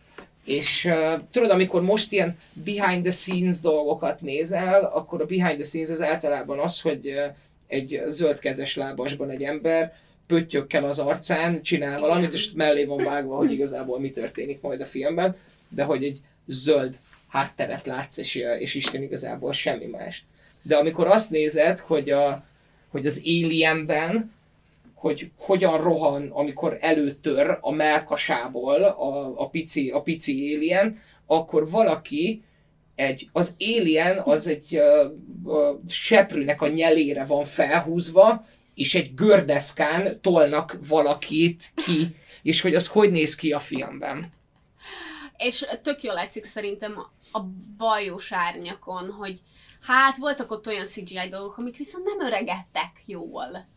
És 0.46 0.86
uh, 0.86 1.22
tudod, 1.32 1.50
amikor 1.50 1.82
most 1.82 2.12
ilyen 2.12 2.38
behind 2.54 3.04
the 3.04 3.12
scenes 3.12 3.60
dolgokat 3.60 4.22
nézel, 4.22 4.84
akkor 4.84 5.22
a 5.22 5.26
behind 5.26 5.56
the 5.56 5.64
scenes 5.64 5.90
az 5.90 6.02
általában 6.02 6.60
az, 6.60 6.82
hogy 6.82 7.08
uh, 7.08 7.36
egy 7.68 8.02
zöldkezes 8.08 8.76
lábasban 8.76 9.30
egy 9.30 9.44
ember 9.44 9.94
pöttyökkel 10.28 10.84
az 10.84 11.00
arcán 11.00 11.62
csinál 11.62 12.00
valamit, 12.00 12.34
és 12.34 12.52
mellé 12.52 12.86
van 12.86 13.04
vágva, 13.04 13.36
hogy 13.36 13.52
igazából 13.52 14.00
mi 14.00 14.10
történik 14.10 14.62
majd 14.62 14.82
a 14.82 14.86
filmben, 14.86 15.36
de 15.70 15.84
hogy 15.84 16.04
egy 16.04 16.22
zöld 16.46 16.98
hátteret 17.34 17.86
látsz, 17.86 18.18
és, 18.18 18.36
és 18.60 18.74
Isten 18.74 19.02
igazából 19.02 19.54
semmi 19.54 19.86
más. 19.86 20.26
De 20.62 20.76
amikor 20.76 21.08
azt 21.08 21.30
nézed, 21.30 21.80
hogy, 21.80 22.10
a, 22.10 22.44
hogy 22.90 23.06
az 23.06 23.22
Alienben 23.26 24.32
hogy 24.94 25.32
hogyan 25.38 25.82
rohan, 25.82 26.30
amikor 26.32 26.78
előtör 26.82 27.58
a 27.62 27.72
melkasából 27.72 28.84
a, 28.84 29.42
a, 29.42 29.50
pici, 29.50 29.90
a 29.90 30.02
pici 30.02 30.56
alien, 30.56 31.02
akkor 31.26 31.70
valaki 31.70 32.44
egy, 32.96 33.30
az 33.32 33.56
alien 33.60 34.20
az 34.20 34.48
egy 34.48 34.80
uh, 34.80 35.12
uh, 35.54 35.80
seprűnek 35.88 36.62
a 36.62 36.68
nyelére 36.68 37.26
van 37.26 37.46
felhúzva, 37.46 38.46
és 38.76 38.96
egy 38.96 39.14
gördeszkán 39.14 40.20
tolnak 40.22 40.80
valakit 40.88 41.64
ki, 41.76 42.16
és 42.42 42.62
hogy 42.62 42.76
az 42.76 42.88
hogy 42.88 43.12
néz 43.12 43.36
ki 43.36 43.52
a 43.52 43.60
filmben. 43.60 44.32
És 45.44 45.66
tök 45.82 46.04
jól 46.04 46.14
látszik 46.14 46.44
szerintem 46.44 47.08
a 47.32 47.42
bajos 47.78 48.32
árnyakon, 48.32 49.12
hogy 49.12 49.42
hát 49.82 50.18
voltak 50.18 50.52
ott 50.52 50.68
olyan 50.68 50.86
CGI 50.86 51.28
dolgok, 51.30 51.58
amik 51.58 51.78
viszont 51.78 52.06
nem 52.06 52.28
öregedtek 52.28 53.02
jól. 53.06 53.68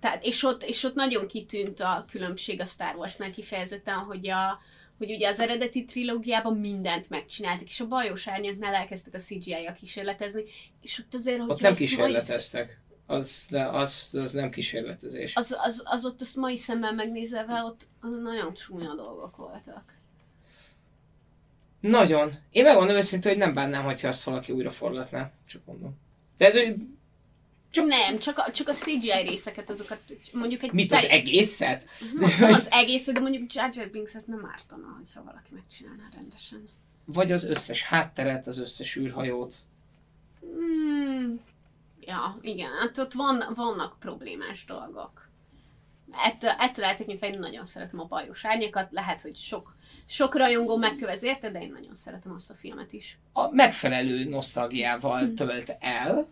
Tehát, 0.00 0.24
és, 0.24 0.42
ott, 0.42 0.62
és 0.62 0.82
ott 0.82 0.94
nagyon 0.94 1.26
kitűnt 1.26 1.80
a 1.80 2.04
különbség 2.10 2.60
a 2.60 2.64
Star 2.64 2.94
Warsnál 2.96 3.30
kifejezetten, 3.30 3.94
hogy, 3.94 4.28
a, 4.28 4.60
hogy 4.98 5.10
ugye 5.10 5.28
az 5.28 5.40
eredeti 5.40 5.84
trilógiában 5.84 6.56
mindent 6.56 7.10
megcsináltak, 7.10 7.68
és 7.68 7.80
a 7.80 7.86
bajos 7.86 8.28
árnyaknál 8.28 8.74
elkezdtek 8.74 9.14
a 9.14 9.18
CGI-jal 9.18 9.72
kísérletezni, 9.72 10.44
és 10.82 10.98
ott 10.98 11.14
azért, 11.14 11.40
hogy 11.40 11.50
Ott 11.50 11.60
nem 11.60 11.74
kísérleteztek. 11.74 12.80
Az, 13.06 13.46
az, 13.50 14.08
az 14.12 14.32
nem 14.32 14.50
kísérletezés. 14.50 15.36
Az, 15.36 15.56
az, 15.60 15.82
az 15.84 16.04
ott 16.04 16.20
azt 16.20 16.36
mai 16.36 16.56
szemmel 16.56 16.92
megnézelve, 16.92 17.62
ott 17.62 17.88
nagyon 18.22 18.54
csúnya 18.54 18.94
dolgok 18.94 19.36
voltak. 19.36 19.95
Nagyon. 21.88 22.32
Én 22.50 22.62
megmondom 22.62 22.96
őszintén, 22.96 23.30
hogy 23.30 23.40
nem 23.40 23.54
bánnám, 23.54 23.84
hogyha 23.84 24.08
azt 24.08 24.22
valaki 24.22 24.52
újra 24.52 24.70
forgatná. 24.70 25.30
Csak 25.46 25.64
mondom. 25.64 25.98
De, 26.38 26.50
de 26.50 26.74
Csak 27.70 27.86
nem, 27.86 28.18
csak 28.18 28.38
a, 28.38 28.50
csak 28.50 28.68
a 28.68 28.72
CGI 28.72 29.22
részeket, 29.22 29.70
azokat 29.70 29.98
mondjuk 30.32 30.62
egy... 30.62 30.72
mit, 30.72 30.92
az 30.92 31.04
egészet? 31.04 31.84
Nem 32.38 32.52
az 32.52 32.68
egész, 32.70 33.06
de 33.06 33.20
mondjuk 33.20 33.52
Jar 33.52 33.68
Jar 33.72 33.88
Binks-et 33.88 34.26
nem 34.26 34.48
ártana, 34.52 34.94
hogyha 34.96 35.22
valaki 35.22 35.50
megcsinálná 35.52 36.08
rendesen. 36.14 36.64
Vagy 37.04 37.32
az 37.32 37.44
összes 37.44 37.82
hátteret, 37.82 38.46
az 38.46 38.58
összes 38.58 38.96
űrhajót. 38.96 39.54
Hmm. 40.40 41.40
Ja, 42.00 42.38
igen, 42.40 42.70
hát 42.80 42.98
ott 42.98 43.12
van, 43.12 43.44
vannak 43.54 43.96
problémás 43.98 44.64
dolgok. 44.64 45.25
Ettől, 46.24 46.50
ettől 46.58 46.84
eltekintve 46.84 47.28
én 47.28 47.38
nagyon 47.38 47.64
szeretem 47.64 48.00
a 48.00 48.04
bajos 48.04 48.44
árnyakat, 48.44 48.88
lehet, 48.92 49.20
hogy 49.20 49.36
sok, 49.36 49.76
sok 50.06 50.36
rajongó 50.36 50.76
megkövez 50.76 51.22
érte, 51.22 51.50
de 51.50 51.58
én 51.60 51.70
nagyon 51.72 51.94
szeretem 51.94 52.32
azt 52.32 52.50
a 52.50 52.54
filmet 52.54 52.92
is. 52.92 53.18
A 53.32 53.50
megfelelő 53.50 54.24
nosztalgiával 54.28 55.34
tölt 55.34 55.76
el. 55.80 56.28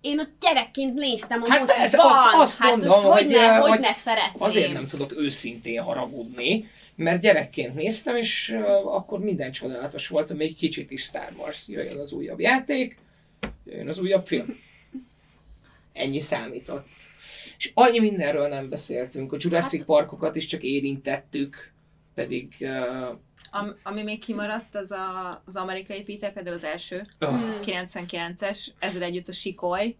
Én 0.00 0.18
ott 0.18 0.32
gyerekként 0.40 0.94
néztem 0.94 1.42
a 1.42 1.48
Hát 1.50 1.58
moziban, 1.60 1.80
persze, 1.80 1.98
azt- 2.00 2.34
azt 2.34 2.58
hát 2.58 2.70
mondom, 2.70 2.90
az 2.90 3.02
hogy, 3.02 3.22
hogy, 3.22 3.28
ne, 3.28 3.56
hogy 3.56 3.70
hogy 3.70 3.80
ne 3.80 3.92
szeretném. 3.92 4.42
Azért 4.42 4.72
nem 4.72 4.86
tudok 4.86 5.12
őszintén 5.16 5.82
haragudni, 5.82 6.70
mert 6.94 7.20
gyerekként 7.20 7.74
néztem, 7.74 8.16
és 8.16 8.48
uh, 8.56 8.94
akkor 8.94 9.18
minden 9.18 9.52
csodálatos 9.52 10.08
volt, 10.08 10.32
még 10.32 10.56
kicsit 10.56 10.90
is 10.90 11.02
Star 11.02 11.32
Wars. 11.36 11.68
Jöjjön 11.68 11.98
az 11.98 12.12
újabb 12.12 12.40
játék, 12.40 12.98
jöjjön 13.64 13.88
az 13.88 13.98
újabb 13.98 14.26
film. 14.26 14.58
Ennyi 15.92 16.20
számított. 16.20 16.86
És 17.58 17.70
annyi 17.74 17.98
mindenről 17.98 18.48
nem 18.48 18.68
beszéltünk. 18.68 19.32
A 19.32 19.36
Jurassic 19.38 19.78
Hát- 19.78 19.86
Parkokat 19.86 20.36
is 20.36 20.46
csak 20.46 20.62
érintettük, 20.62 21.72
pedig 22.14 22.54
uh, 22.60 23.18
Am, 23.50 23.74
ami 23.82 24.02
még 24.02 24.24
kimaradt, 24.24 24.74
az 24.74 24.90
a, 24.90 25.42
az 25.46 25.56
amerikai 25.56 26.02
Peter, 26.02 26.32
például 26.32 26.54
az 26.56 26.64
első, 26.64 27.06
oh, 27.20 27.34
az 27.34 27.60
99-es, 27.64 28.66
ezzel 28.78 29.02
együtt 29.02 29.28
a 29.28 29.32
Sikoly, 29.32 29.96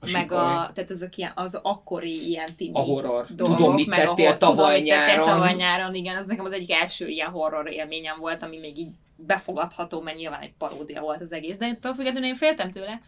a 0.00 0.08
meg 0.12 0.22
sikoly, 0.22 0.38
a, 0.38 0.70
tehát 0.74 0.90
azok 0.90 1.16
ilyen, 1.16 1.32
az 1.34 1.60
akkori 1.62 2.28
ilyen 2.28 2.48
tini 2.56 2.74
a 2.74 2.80
horror. 2.80 3.26
dolgok, 3.30 3.56
tudom, 3.56 3.74
mit 3.74 3.86
meg 3.86 3.98
a 3.98 4.02
tettél 4.02 4.26
hor- 4.26 4.38
tudom, 4.38 4.56
tavaly 4.56 4.82
tettél 4.82 4.96
nyáron. 4.96 5.26
tavaly 5.26 5.54
nyáron, 5.54 5.94
igen, 5.94 6.16
az 6.16 6.26
nekem 6.26 6.44
az 6.44 6.52
egyik 6.52 6.72
első 6.72 7.06
ilyen 7.06 7.30
horror 7.30 7.70
élményem 7.72 8.18
volt, 8.18 8.42
ami 8.42 8.58
még 8.58 8.78
így 8.78 8.90
befogadható, 9.16 10.00
mert 10.00 10.16
nyilván 10.16 10.40
egy 10.40 10.52
paródia 10.58 11.00
volt 11.00 11.20
az 11.20 11.32
egész, 11.32 11.56
de 11.56 11.66
attól 11.66 11.94
függetlenül 11.94 12.28
én 12.28 12.34
féltem 12.34 12.70
tőle, 12.70 13.00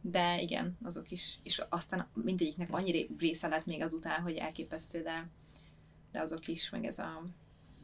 de 0.00 0.40
igen, 0.40 0.78
azok 0.82 1.10
is, 1.10 1.38
és 1.42 1.62
aztán 1.68 2.06
mindegyiknek 2.24 2.72
annyi 2.72 2.90
ré- 2.90 3.10
része 3.18 3.48
lett 3.48 3.66
még 3.66 3.82
azután, 3.82 4.20
hogy 4.20 4.36
elképesztő, 4.36 5.02
de, 5.02 5.28
de 6.12 6.20
azok 6.20 6.48
is, 6.48 6.70
meg 6.70 6.84
ez 6.84 6.98
a 6.98 7.22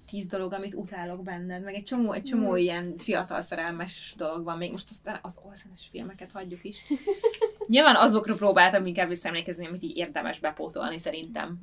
tíz 0.06 0.26
dolog, 0.26 0.52
amit 0.52 0.74
utálok 0.74 1.22
benned, 1.22 1.62
meg 1.62 1.74
egy 1.74 1.82
csomó, 1.82 2.12
egy 2.12 2.22
csomó 2.22 2.52
Mm. 2.52 2.56
ilyen 2.56 2.94
fiatal 2.98 3.40
szerelmes 3.40 4.14
dolog 4.16 4.44
van 4.44 4.56
még, 4.58 4.70
most 4.70 4.90
aztán 4.90 5.18
az 5.22 5.38
olszenes 5.42 5.88
filmeket 5.90 6.30
hagyjuk 6.30 6.64
is. 6.64 6.78
Nyilván 7.66 7.96
azokra 7.96 8.34
próbáltam 8.34 8.86
inkább 8.86 9.08
visszaemlékezni, 9.08 9.66
amit 9.66 9.82
így 9.82 9.96
érdemes 9.96 10.38
bepótolni 10.38 10.98
szerintem. 10.98 11.60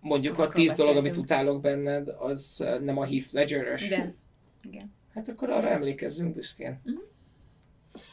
Mondjuk 0.00 0.38
a 0.38 0.48
tíz 0.48 0.74
dolog, 0.74 0.96
amit 0.96 1.16
utálok 1.16 1.60
benned, 1.60 2.08
az 2.18 2.64
nem 2.80 2.98
a 2.98 3.04
Heath 3.06 3.32
Ledger-ös. 3.32 3.88
De, 3.88 4.14
igen. 4.62 4.92
Hát 5.14 5.28
akkor 5.28 5.50
arra 5.50 5.68
emlékezzünk 5.68 6.34
büszkén. 6.34 6.80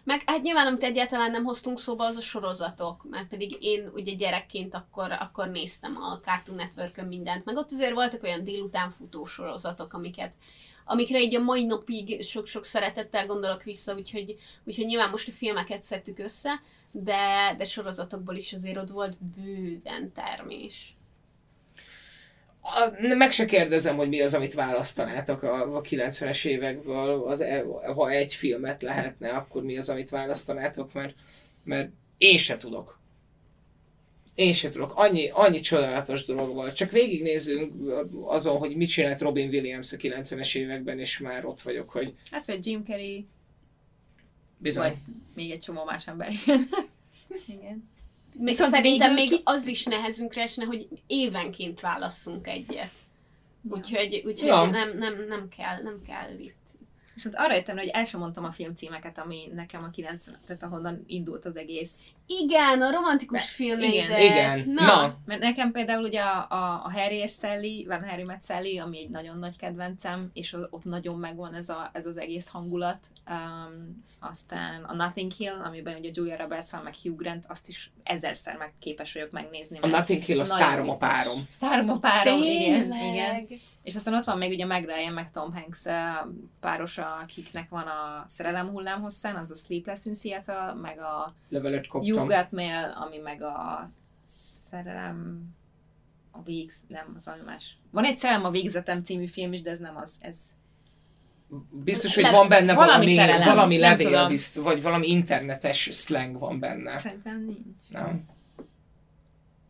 Meg 0.04 0.24
hát 0.26 0.42
nyilván, 0.42 0.68
amit 0.68 0.84
egyáltalán 0.84 1.32
nem 1.32 1.44
hoztunk 1.44 1.80
szóba, 1.80 2.06
az 2.06 2.16
a 2.16 2.22
sorozatok, 2.22 3.06
mert 3.10 3.28
pedig 3.28 3.58
én 3.60 3.90
ugye 3.94 4.14
gyerekként 4.14 4.76
akkor, 4.76 5.12
akkor 5.12 5.48
néztem 5.48 5.98
a 5.98 6.20
Cartoon 6.20 6.58
network 6.58 7.08
mindent, 7.08 7.46
meg 7.46 7.56
ott 7.56 7.72
azért 7.72 7.94
voltak 7.94 8.24
olyan 8.24 8.44
délután 8.44 8.90
futó 8.90 9.26
sorozatok, 9.26 9.94
amiket, 9.94 10.34
amikre 10.86 11.22
így 11.22 11.36
a 11.36 11.44
mai 11.44 11.66
napig 11.66 12.24
sok-sok 12.24 12.66
szeretettel 12.66 13.26
gondolok 13.26 13.64
vissza, 13.64 13.96
úgyhogy, 13.96 14.36
úgyhogy 14.64 14.86
nyilván 14.86 15.10
most 15.10 15.28
a 15.28 15.32
filmeket 15.32 15.84
szedtük 15.84 16.20
össze, 16.20 16.62
de, 16.92 17.56
de 17.58 17.66
sorozatokból 17.66 18.36
is 18.36 18.54
azért 18.54 18.78
ott 18.78 18.90
volt 18.90 19.18
bőven 19.24 20.12
termés. 20.12 20.96
A, 22.68 22.92
meg 23.16 23.32
se 23.32 23.46
kérdezem, 23.46 23.96
hogy 23.96 24.10
mi 24.10 24.22
az, 24.22 24.34
amit 24.34 24.54
választanátok 24.54 25.44
a, 25.44 25.76
a 25.76 25.82
90-es 25.82 26.46
évekből, 26.46 27.24
az, 27.28 27.42
e- 27.42 27.66
ha 27.96 28.10
egy 28.10 28.34
filmet 28.34 28.82
lehetne, 28.82 29.30
akkor 29.30 29.64
mi 29.64 29.78
az, 29.78 29.90
amit 29.90 30.10
választanátok, 30.10 30.94
mert, 30.94 31.16
mert 31.64 31.90
én 32.18 32.38
se 32.38 32.58
tudok. 32.58 33.00
Én 34.36 34.54
se 34.54 34.70
tudok. 34.70 34.94
Annyi, 34.96 35.30
annyi 35.34 35.60
csodálatos 35.60 36.26
dolog 36.26 36.54
volt. 36.54 36.76
Csak 36.76 36.92
végignézzünk 36.92 37.74
azon, 38.24 38.58
hogy 38.58 38.76
mit 38.76 38.90
csinált 38.90 39.22
Robin 39.22 39.48
Williams 39.50 39.94
a 39.94 39.98
90-es 39.98 40.56
években, 40.56 41.00
és 41.00 41.20
már 41.20 41.46
ott 41.46 41.62
vagyok, 41.62 41.90
hogy 41.90 42.14
Hát 42.32 42.46
vagy 42.46 42.66
Jim 42.68 42.84
Carrey, 42.84 43.26
bizony. 44.58 44.90
vagy 44.90 44.98
még 45.36 45.52
egy 45.52 45.60
csomó 45.60 45.84
más 45.84 46.08
ember. 46.08 46.32
igen. 47.48 47.90
Még 48.38 48.48
Viszont 48.48 48.72
szerintem 48.74 49.14
még 49.14 49.30
ki- 49.30 49.41
az 49.44 49.68
is 49.68 49.84
nehezünkre 49.84 50.41
esne, 50.41 50.66
hogy 50.66 50.88
évenként 51.07 51.80
válasszunk 51.80 52.48
egyet. 52.48 52.91
Úgyhogy, 53.70 54.22
úgyhogy 54.26 54.48
Ja. 54.48 54.66
nem, 54.66 54.98
nem, 54.98 55.26
nem, 55.28 55.48
kell, 55.57 55.82
nem 55.82 56.02
kell 56.07 56.40
itt. 56.40 56.56
Viszont 57.14 57.36
arra 57.36 57.53
jöttem, 57.56 57.78
hogy 57.78 57.88
el 57.88 58.06
sem 58.06 58.20
mondtam 58.20 58.44
a 58.44 58.52
filmcímeket, 58.52 59.18
ami 59.20 59.49
nekem 59.53 59.84
a 59.84 59.90
90, 59.90 60.40
tehát 60.45 60.64
ahonnan 60.64 61.03
indult 61.07 61.45
az 61.45 61.57
egész. 61.57 62.03
Igen, 62.28 62.82
a 62.82 62.92
romantikus 62.92 63.42
De- 63.42 63.48
filmeidet. 63.48 64.20
Igen. 64.20 64.70
Na, 64.70 64.86
Na. 64.86 65.16
Mert 65.26 65.42
nekem 65.42 65.72
például 65.72 66.04
ugye 66.04 66.22
a, 66.22 66.48
a, 66.50 66.82
a 66.86 66.92
Harry 66.92 67.16
és 67.16 67.32
Sally, 67.32 67.86
Van 67.88 68.04
Harry 68.10 68.24
met 68.24 68.44
Sally, 68.44 68.80
ami 68.80 69.00
egy 69.00 69.10
nagyon 69.10 69.38
nagy 69.38 69.58
kedvencem, 69.58 70.30
és 70.34 70.54
ott 70.70 70.84
nagyon 70.84 71.20
megvan 71.20 71.54
ez, 71.54 71.70
a, 71.70 71.90
ez 71.94 72.06
az 72.06 72.18
egész 72.18 72.48
hangulat. 72.48 73.08
Um, 73.30 74.04
aztán 74.20 74.84
a 74.84 74.94
Nothing 74.94 75.32
Hill, 75.32 75.62
amiben 75.64 75.98
ugye 75.98 76.10
Julia 76.14 76.38
roberts 76.38 76.72
meg 76.84 76.94
Hugh 77.04 77.18
Grant, 77.18 77.46
azt 77.48 77.68
is 77.68 77.92
ezerszer 78.04 78.58
meg 78.58 78.74
képes 78.80 79.14
vagyok 79.14 79.32
megnézni. 79.32 79.80
A 79.82 79.88
Nothing 79.88 80.22
Hill, 80.22 80.40
a 80.40 80.44
sztárom 80.44 80.90
a 80.90 80.98
párom. 80.98 81.46
Sztárom 81.48 81.90
a 81.90 81.98
párom, 81.98 82.42
igen, 82.42 82.90
Tényleg? 82.90 83.44
igen. 83.44 83.60
És 83.86 83.96
aztán 83.96 84.14
ott 84.14 84.24
van 84.24 84.38
még 84.38 84.52
ugye 84.52 84.66
Meg 84.66 84.86
Ryan, 84.86 85.14
meg 85.14 85.32
Tom 85.32 85.54
Hanks 85.54 85.84
párosa, 86.60 87.18
akiknek 87.22 87.70
van 87.70 87.88
a 87.88 88.26
Szerelem 88.28 88.70
hullám 88.70 89.02
hosszán, 89.02 89.36
az 89.36 89.52
a 89.52 89.56
Sleepless 89.56 90.06
in 90.06 90.14
Seattle, 90.14 90.74
meg 90.82 91.00
a 91.00 91.34
Levelet 91.50 91.88
You've 92.16 92.50
Mail, 92.50 92.98
ami 93.06 93.18
meg 93.18 93.42
a 93.42 93.90
Szerelem 94.70 95.44
a 96.32 96.44
végz... 96.44 96.76
nem, 96.88 97.14
az 97.18 97.26
valami 97.26 97.44
más. 97.46 97.78
Van 97.92 98.04
egy 98.04 98.18
Szerelem 98.18 98.46
a 98.46 98.50
végzetem 98.52 99.04
című 99.04 99.28
film 99.28 99.54
is, 99.54 99.62
de 99.62 99.70
ez 99.70 99.80
nem 99.80 99.98
az, 99.98 100.18
ez... 100.20 100.38
Biztos, 101.84 102.16
hogy 102.16 102.24
Le- 102.24 102.32
van 102.32 102.48
benne 102.48 102.74
valami 102.74 102.92
valami, 102.92 103.16
szerelem, 103.16 103.56
valami 103.56 103.78
levél, 103.78 104.08
tudom. 104.08 104.28
bizt, 104.28 104.56
vagy 104.56 104.82
valami 104.82 105.08
internetes 105.08 105.90
slang 105.92 106.40
van 106.40 106.60
benne. 106.60 106.98
Szerintem 106.98 107.44
nincs. 107.46 107.90
Nem? 107.90 108.26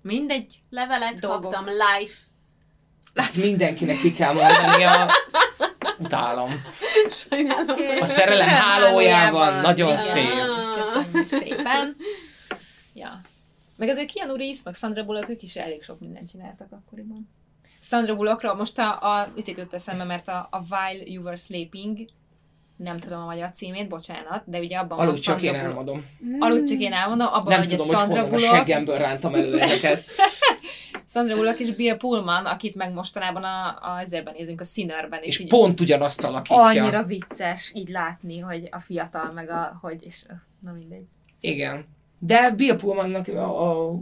Mindegy. 0.02 0.62
Levelet 0.70 1.20
Dolgok. 1.20 1.42
kaptam, 1.42 1.66
live. 1.66 2.14
Mindenkinek 3.48 3.98
ki 3.98 4.12
kell 4.12 4.34
mondania. 4.34 5.10
Utálom. 5.98 6.62
Sajnálom. 7.10 7.78
A 8.02 8.06
szerelem 8.06 8.48
hálójában 8.48 9.54
nagyon 9.54 9.98
szép. 9.98 10.30
Köszönjük 10.76 11.28
szépen. 11.30 11.96
Meg 13.78 13.90
azért 13.90 14.12
Keanu 14.14 14.36
Reeves, 14.36 14.64
meg 14.64 14.74
Sandra 14.76 15.04
Bullock, 15.04 15.30
ők 15.30 15.42
is 15.42 15.56
elég 15.56 15.84
sok 15.84 16.00
mindent 16.00 16.30
csináltak 16.30 16.72
akkoriban. 16.72 17.30
Sandra 17.82 18.16
Bullockról 18.16 18.56
most 18.56 18.80
a, 18.80 19.20
a 19.20 19.32
viszét 19.36 19.58
jött 19.58 19.74
eszembe, 19.74 20.04
mert 20.04 20.28
a, 20.28 20.48
a 20.52 20.58
While 20.70 21.04
You 21.06 21.24
Were 21.24 21.36
Sleeping, 21.36 22.10
nem 22.76 23.00
tudom 23.00 23.22
a 23.22 23.26
magyar 23.26 23.52
címét, 23.52 23.88
bocsánat, 23.88 24.44
de 24.46 24.60
ugye 24.60 24.78
abban 24.78 24.98
van 24.98 25.06
a 25.06 25.10
Aludt 25.10 25.22
csak 25.22 25.42
én 25.42 25.54
Sandra 25.54 25.74
Bullock. 25.74 25.98
elmondom. 26.22 26.40
Aludt 26.40 26.68
csak 26.68 26.80
én 26.80 26.94
elmondom, 26.94 27.28
abban 27.28 27.44
Nem 27.46 27.58
van 27.58 27.66
tudom, 27.68 27.88
hogy 27.88 27.96
Sandra 27.96 28.22
a 28.22 28.30
Bullock, 28.30 28.56
seggemből 28.56 28.98
rántam 28.98 29.36
elő 29.36 29.60
ezeket. 29.60 30.04
Sandra 31.08 31.36
Bullock 31.36 31.60
és 31.60 31.76
Bill 31.76 31.98
Pullman, 31.98 32.46
akit 32.46 32.76
meg 32.76 32.94
mostanában 32.94 33.44
a, 33.44 33.68
a 33.82 34.00
ezerben 34.00 34.34
nézünk, 34.38 34.62
a 34.62 34.64
Sinnerben, 34.64 35.22
és, 35.22 35.28
És 35.28 35.40
így 35.40 35.48
pont 35.48 35.80
ugyanazt 35.80 36.24
alakítja. 36.24 36.64
annyira 36.64 37.04
vicces 37.04 37.72
így 37.76 37.90
látni, 37.90 38.40
hogy 38.40 38.68
a 38.72 38.80
fiatal, 38.80 39.32
meg 39.32 39.50
a, 39.50 39.78
hogy, 39.82 40.04
és 40.04 40.26
na 40.60 40.72
mindegy. 40.72 41.06
Igen. 41.40 41.86
De 42.20 42.52
Bill 42.52 42.76
Pullmannak 42.76 43.28
a, 43.28 43.90
a 43.90 44.00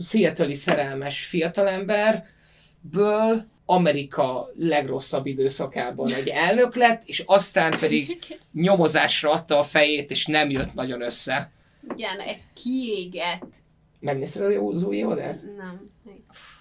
Seattle-i 0.00 0.54
szerelmes 0.54 1.26
fiatalemberből 1.26 3.44
Amerika 3.66 4.50
legrosszabb 4.54 5.26
időszakában 5.26 6.12
egy 6.12 6.28
elnök 6.28 6.74
lett, 6.74 7.02
és 7.04 7.22
aztán 7.26 7.78
pedig 7.78 8.18
nyomozásra 8.52 9.30
adta 9.30 9.58
a 9.58 9.62
fejét, 9.62 10.10
és 10.10 10.26
nem 10.26 10.50
jött 10.50 10.74
nagyon 10.74 11.02
össze. 11.02 11.50
Igen, 11.96 12.20
egy 12.20 12.42
kiégett. 12.54 13.54
Megnézted 14.00 14.56
az 14.56 14.82
új 14.82 14.96
évadát? 14.96 15.42
Nem, 15.56 15.90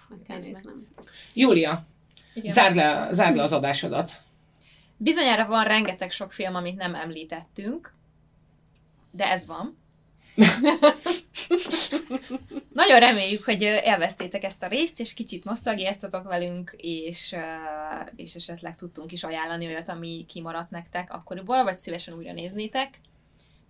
meg 0.10 0.20
kell 0.28 0.38
néznem. 0.38 0.88
Júlia, 1.34 1.86
zárd 2.36 2.76
le, 2.76 3.08
zárd 3.12 3.36
le 3.36 3.42
az 3.42 3.54
adásodat. 3.54 4.12
Bizonyára 4.98 5.46
van 5.46 5.64
rengeteg 5.64 6.12
sok 6.12 6.32
film, 6.32 6.56
amit 6.56 6.78
nem 6.78 6.96
említettünk, 6.96 7.94
de 9.12 9.32
ez 9.32 9.46
van. 9.46 9.78
Nagyon 12.74 13.00
reméljük, 13.00 13.44
hogy 13.44 13.62
élveztétek 13.62 14.44
ezt 14.44 14.64
a 14.64 14.68
részt, 14.68 15.00
és 15.00 15.14
kicsit 15.14 15.44
nosztalgiáztatok 15.44 16.24
velünk, 16.24 16.76
és, 16.78 17.36
és 18.16 18.36
esetleg 18.36 18.76
tudtunk 18.76 19.12
is 19.12 19.24
ajánlani 19.24 19.66
olyat, 19.66 19.90
ami 19.90 20.26
kimaradt 20.28 20.70
nektek 20.70 21.14
akkoriból, 21.14 21.64
vagy 21.64 21.78
szívesen 21.78 22.14
újra 22.14 22.34
néznétek. 22.34 23.00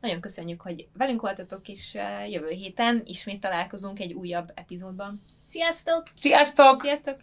Nagyon 0.02 0.20
köszönjük, 0.20 0.62
hogy 0.62 0.88
velünk 0.98 1.22
voltatok, 1.22 1.68
és 1.68 1.98
jövő 2.30 2.50
héten 2.50 3.02
ismét 3.06 3.42
találkozunk 3.42 4.00
egy 4.00 4.14
újabb 4.14 4.52
epizódban. 4.56 5.22
Sziasztok! 5.48 6.04
Sziasztok! 6.16 6.82
Sziasztok! 6.82 7.16